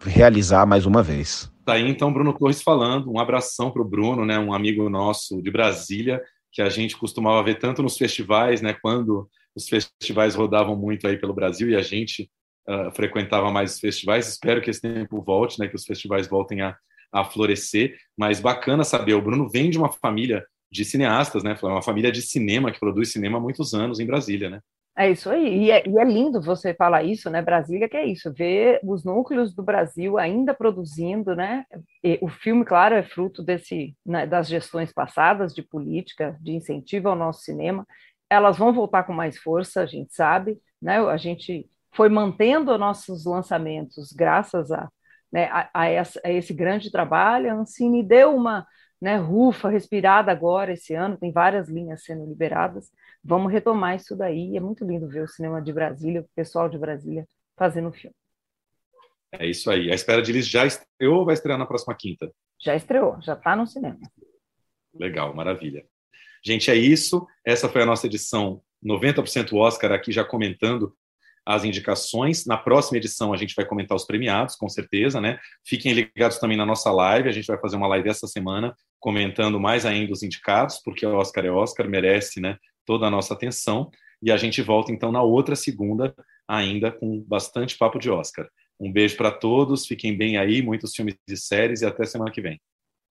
realizar 0.00 0.66
mais 0.66 0.86
uma 0.86 1.02
vez. 1.02 1.50
Tá 1.64 1.74
aí 1.74 1.88
então 1.88 2.12
Bruno 2.12 2.32
Torres 2.32 2.62
falando, 2.62 3.12
um 3.12 3.20
abração 3.20 3.70
para 3.70 3.82
o 3.82 3.84
Bruno, 3.84 4.24
né, 4.24 4.38
um 4.38 4.54
amigo 4.54 4.88
nosso 4.88 5.42
de 5.42 5.50
Brasília, 5.50 6.22
que 6.50 6.62
a 6.62 6.68
gente 6.70 6.96
costumava 6.96 7.42
ver 7.42 7.58
tanto 7.58 7.82
nos 7.82 7.98
festivais, 7.98 8.62
né, 8.62 8.74
quando 8.80 9.28
os 9.54 9.68
festivais 9.68 10.34
rodavam 10.34 10.74
muito 10.74 11.06
aí 11.06 11.18
pelo 11.18 11.34
Brasil 11.34 11.68
e 11.68 11.76
a 11.76 11.82
gente 11.82 12.30
uh, 12.66 12.90
frequentava 12.94 13.50
mais 13.50 13.74
os 13.74 13.80
festivais. 13.80 14.28
Espero 14.28 14.62
que 14.62 14.70
esse 14.70 14.80
tempo 14.80 15.20
volte, 15.20 15.58
né, 15.60 15.68
que 15.68 15.76
os 15.76 15.84
festivais 15.84 16.26
voltem 16.26 16.62
a, 16.62 16.74
a 17.12 17.24
florescer. 17.24 17.96
Mas 18.16 18.40
bacana 18.40 18.84
saber, 18.84 19.14
o 19.14 19.22
Bruno 19.22 19.48
vem 19.48 19.70
de 19.70 19.78
uma 19.78 19.90
família 19.90 20.44
de 20.70 20.84
cineastas, 20.84 21.42
né? 21.42 21.56
Uma 21.62 21.82
família 21.82 22.12
de 22.12 22.22
cinema 22.22 22.70
que 22.70 22.80
produz 22.80 23.10
cinema 23.10 23.38
há 23.38 23.40
muitos 23.40 23.74
anos 23.74 23.98
em 24.00 24.06
Brasília, 24.06 24.50
né? 24.50 24.60
É 25.00 25.08
isso 25.08 25.30
aí, 25.30 25.66
e 25.66 25.70
é, 25.70 25.88
e 25.88 25.96
é, 25.96 26.04
lindo 26.04 26.40
você 26.42 26.74
falar 26.74 27.04
isso, 27.04 27.30
né? 27.30 27.40
Brasília, 27.40 27.88
que 27.88 27.96
é 27.96 28.04
isso, 28.04 28.32
ver 28.32 28.80
os 28.82 29.04
núcleos 29.04 29.54
do 29.54 29.62
Brasil 29.62 30.18
ainda 30.18 30.52
produzindo, 30.52 31.36
né? 31.36 31.64
E 32.02 32.18
o 32.20 32.28
filme, 32.28 32.64
claro, 32.64 32.96
é 32.96 33.02
fruto 33.04 33.40
desse, 33.40 33.94
né, 34.04 34.26
das 34.26 34.48
gestões 34.48 34.92
passadas 34.92 35.54
de 35.54 35.62
política, 35.62 36.36
de 36.40 36.50
incentivo 36.50 37.08
ao 37.08 37.14
nosso 37.14 37.42
cinema. 37.42 37.86
Elas 38.28 38.58
vão 38.58 38.72
voltar 38.72 39.04
com 39.04 39.12
mais 39.12 39.38
força, 39.38 39.82
a 39.82 39.86
gente 39.86 40.12
sabe, 40.12 40.58
né? 40.82 40.98
A 40.98 41.16
gente 41.16 41.70
foi 41.92 42.08
mantendo 42.08 42.76
nossos 42.76 43.24
lançamentos 43.24 44.12
graças 44.12 44.72
a, 44.72 44.88
né, 45.32 45.44
a, 45.46 45.70
a, 45.72 45.86
essa, 45.86 46.20
a 46.24 46.30
esse 46.30 46.52
grande 46.52 46.90
trabalho. 46.90 47.50
A 47.50 47.54
Ancine 47.54 48.02
deu 48.02 48.34
uma 48.34 48.66
né, 49.00 49.16
rufa, 49.16 49.68
respirada 49.68 50.32
agora 50.32 50.72
esse 50.72 50.94
ano, 50.94 51.16
tem 51.16 51.30
várias 51.30 51.68
linhas 51.68 52.04
sendo 52.04 52.26
liberadas. 52.26 52.90
Vamos 53.22 53.52
retomar 53.52 53.96
isso 53.96 54.16
daí. 54.16 54.56
É 54.56 54.60
muito 54.60 54.84
lindo 54.84 55.08
ver 55.08 55.22
o 55.22 55.28
cinema 55.28 55.62
de 55.62 55.72
Brasília, 55.72 56.22
o 56.22 56.28
pessoal 56.34 56.68
de 56.68 56.78
Brasília 56.78 57.26
fazendo 57.56 57.88
o 57.88 57.92
filme. 57.92 58.14
É 59.32 59.46
isso 59.46 59.70
aí. 59.70 59.90
A 59.90 59.94
Espera 59.94 60.22
de 60.22 60.32
Liz 60.32 60.48
já 60.48 60.64
estreou 60.64 61.18
ou 61.18 61.24
vai 61.24 61.34
estrear 61.34 61.58
na 61.58 61.66
próxima 61.66 61.94
quinta? 61.94 62.32
Já 62.60 62.74
estreou, 62.74 63.20
já 63.20 63.34
está 63.34 63.54
no 63.54 63.66
cinema. 63.66 63.98
Legal, 64.94 65.34
maravilha. 65.34 65.84
Gente, 66.44 66.70
é 66.70 66.74
isso. 66.74 67.26
Essa 67.44 67.68
foi 67.68 67.82
a 67.82 67.86
nossa 67.86 68.06
edição 68.06 68.62
90% 68.84 69.52
Oscar 69.54 69.92
aqui 69.92 70.12
já 70.12 70.24
comentando 70.24 70.96
as 71.48 71.64
indicações. 71.64 72.44
Na 72.44 72.58
próxima 72.58 72.98
edição 72.98 73.32
a 73.32 73.36
gente 73.38 73.54
vai 73.54 73.64
comentar 73.64 73.96
os 73.96 74.04
premiados, 74.04 74.54
com 74.54 74.68
certeza, 74.68 75.18
né? 75.18 75.38
Fiquem 75.64 75.94
ligados 75.94 76.36
também 76.36 76.58
na 76.58 76.66
nossa 76.66 76.92
live, 76.92 77.26
a 77.26 77.32
gente 77.32 77.46
vai 77.46 77.58
fazer 77.58 77.76
uma 77.76 77.88
live 77.88 78.10
essa 78.10 78.26
semana 78.26 78.76
comentando 79.00 79.58
mais 79.58 79.86
ainda 79.86 80.12
os 80.12 80.22
indicados, 80.22 80.78
porque 80.84 81.06
o 81.06 81.16
Oscar 81.16 81.46
é 81.46 81.50
Oscar, 81.50 81.88
merece, 81.88 82.38
né, 82.38 82.58
toda 82.84 83.06
a 83.06 83.10
nossa 83.10 83.32
atenção. 83.32 83.90
E 84.20 84.30
a 84.30 84.36
gente 84.36 84.60
volta 84.60 84.92
então 84.92 85.10
na 85.10 85.22
outra 85.22 85.56
segunda, 85.56 86.14
ainda 86.46 86.92
com 86.92 87.18
bastante 87.22 87.78
papo 87.78 87.98
de 87.98 88.10
Oscar. 88.10 88.46
Um 88.78 88.92
beijo 88.92 89.16
para 89.16 89.30
todos, 89.30 89.86
fiquem 89.86 90.14
bem 90.14 90.36
aí, 90.36 90.60
muitos 90.60 90.94
filmes 90.94 91.16
e 91.26 91.36
séries 91.36 91.80
e 91.80 91.86
até 91.86 92.04
semana 92.04 92.30
que 92.30 92.42
vem. 92.42 92.60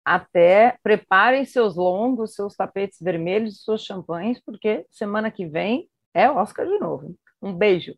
Até 0.04 0.78
preparem 0.82 1.44
seus 1.44 1.76
longos, 1.76 2.34
seus 2.34 2.56
tapetes 2.56 2.98
vermelhos, 2.98 3.62
suas 3.62 3.84
champanhes, 3.84 4.40
porque 4.40 4.86
semana 4.90 5.30
que 5.30 5.44
vem 5.44 5.88
é 6.14 6.30
Oscar 6.30 6.66
de 6.66 6.78
novo. 6.78 7.14
Um 7.42 7.52
beijo. 7.52 7.94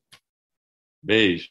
Beijo. 1.04 1.50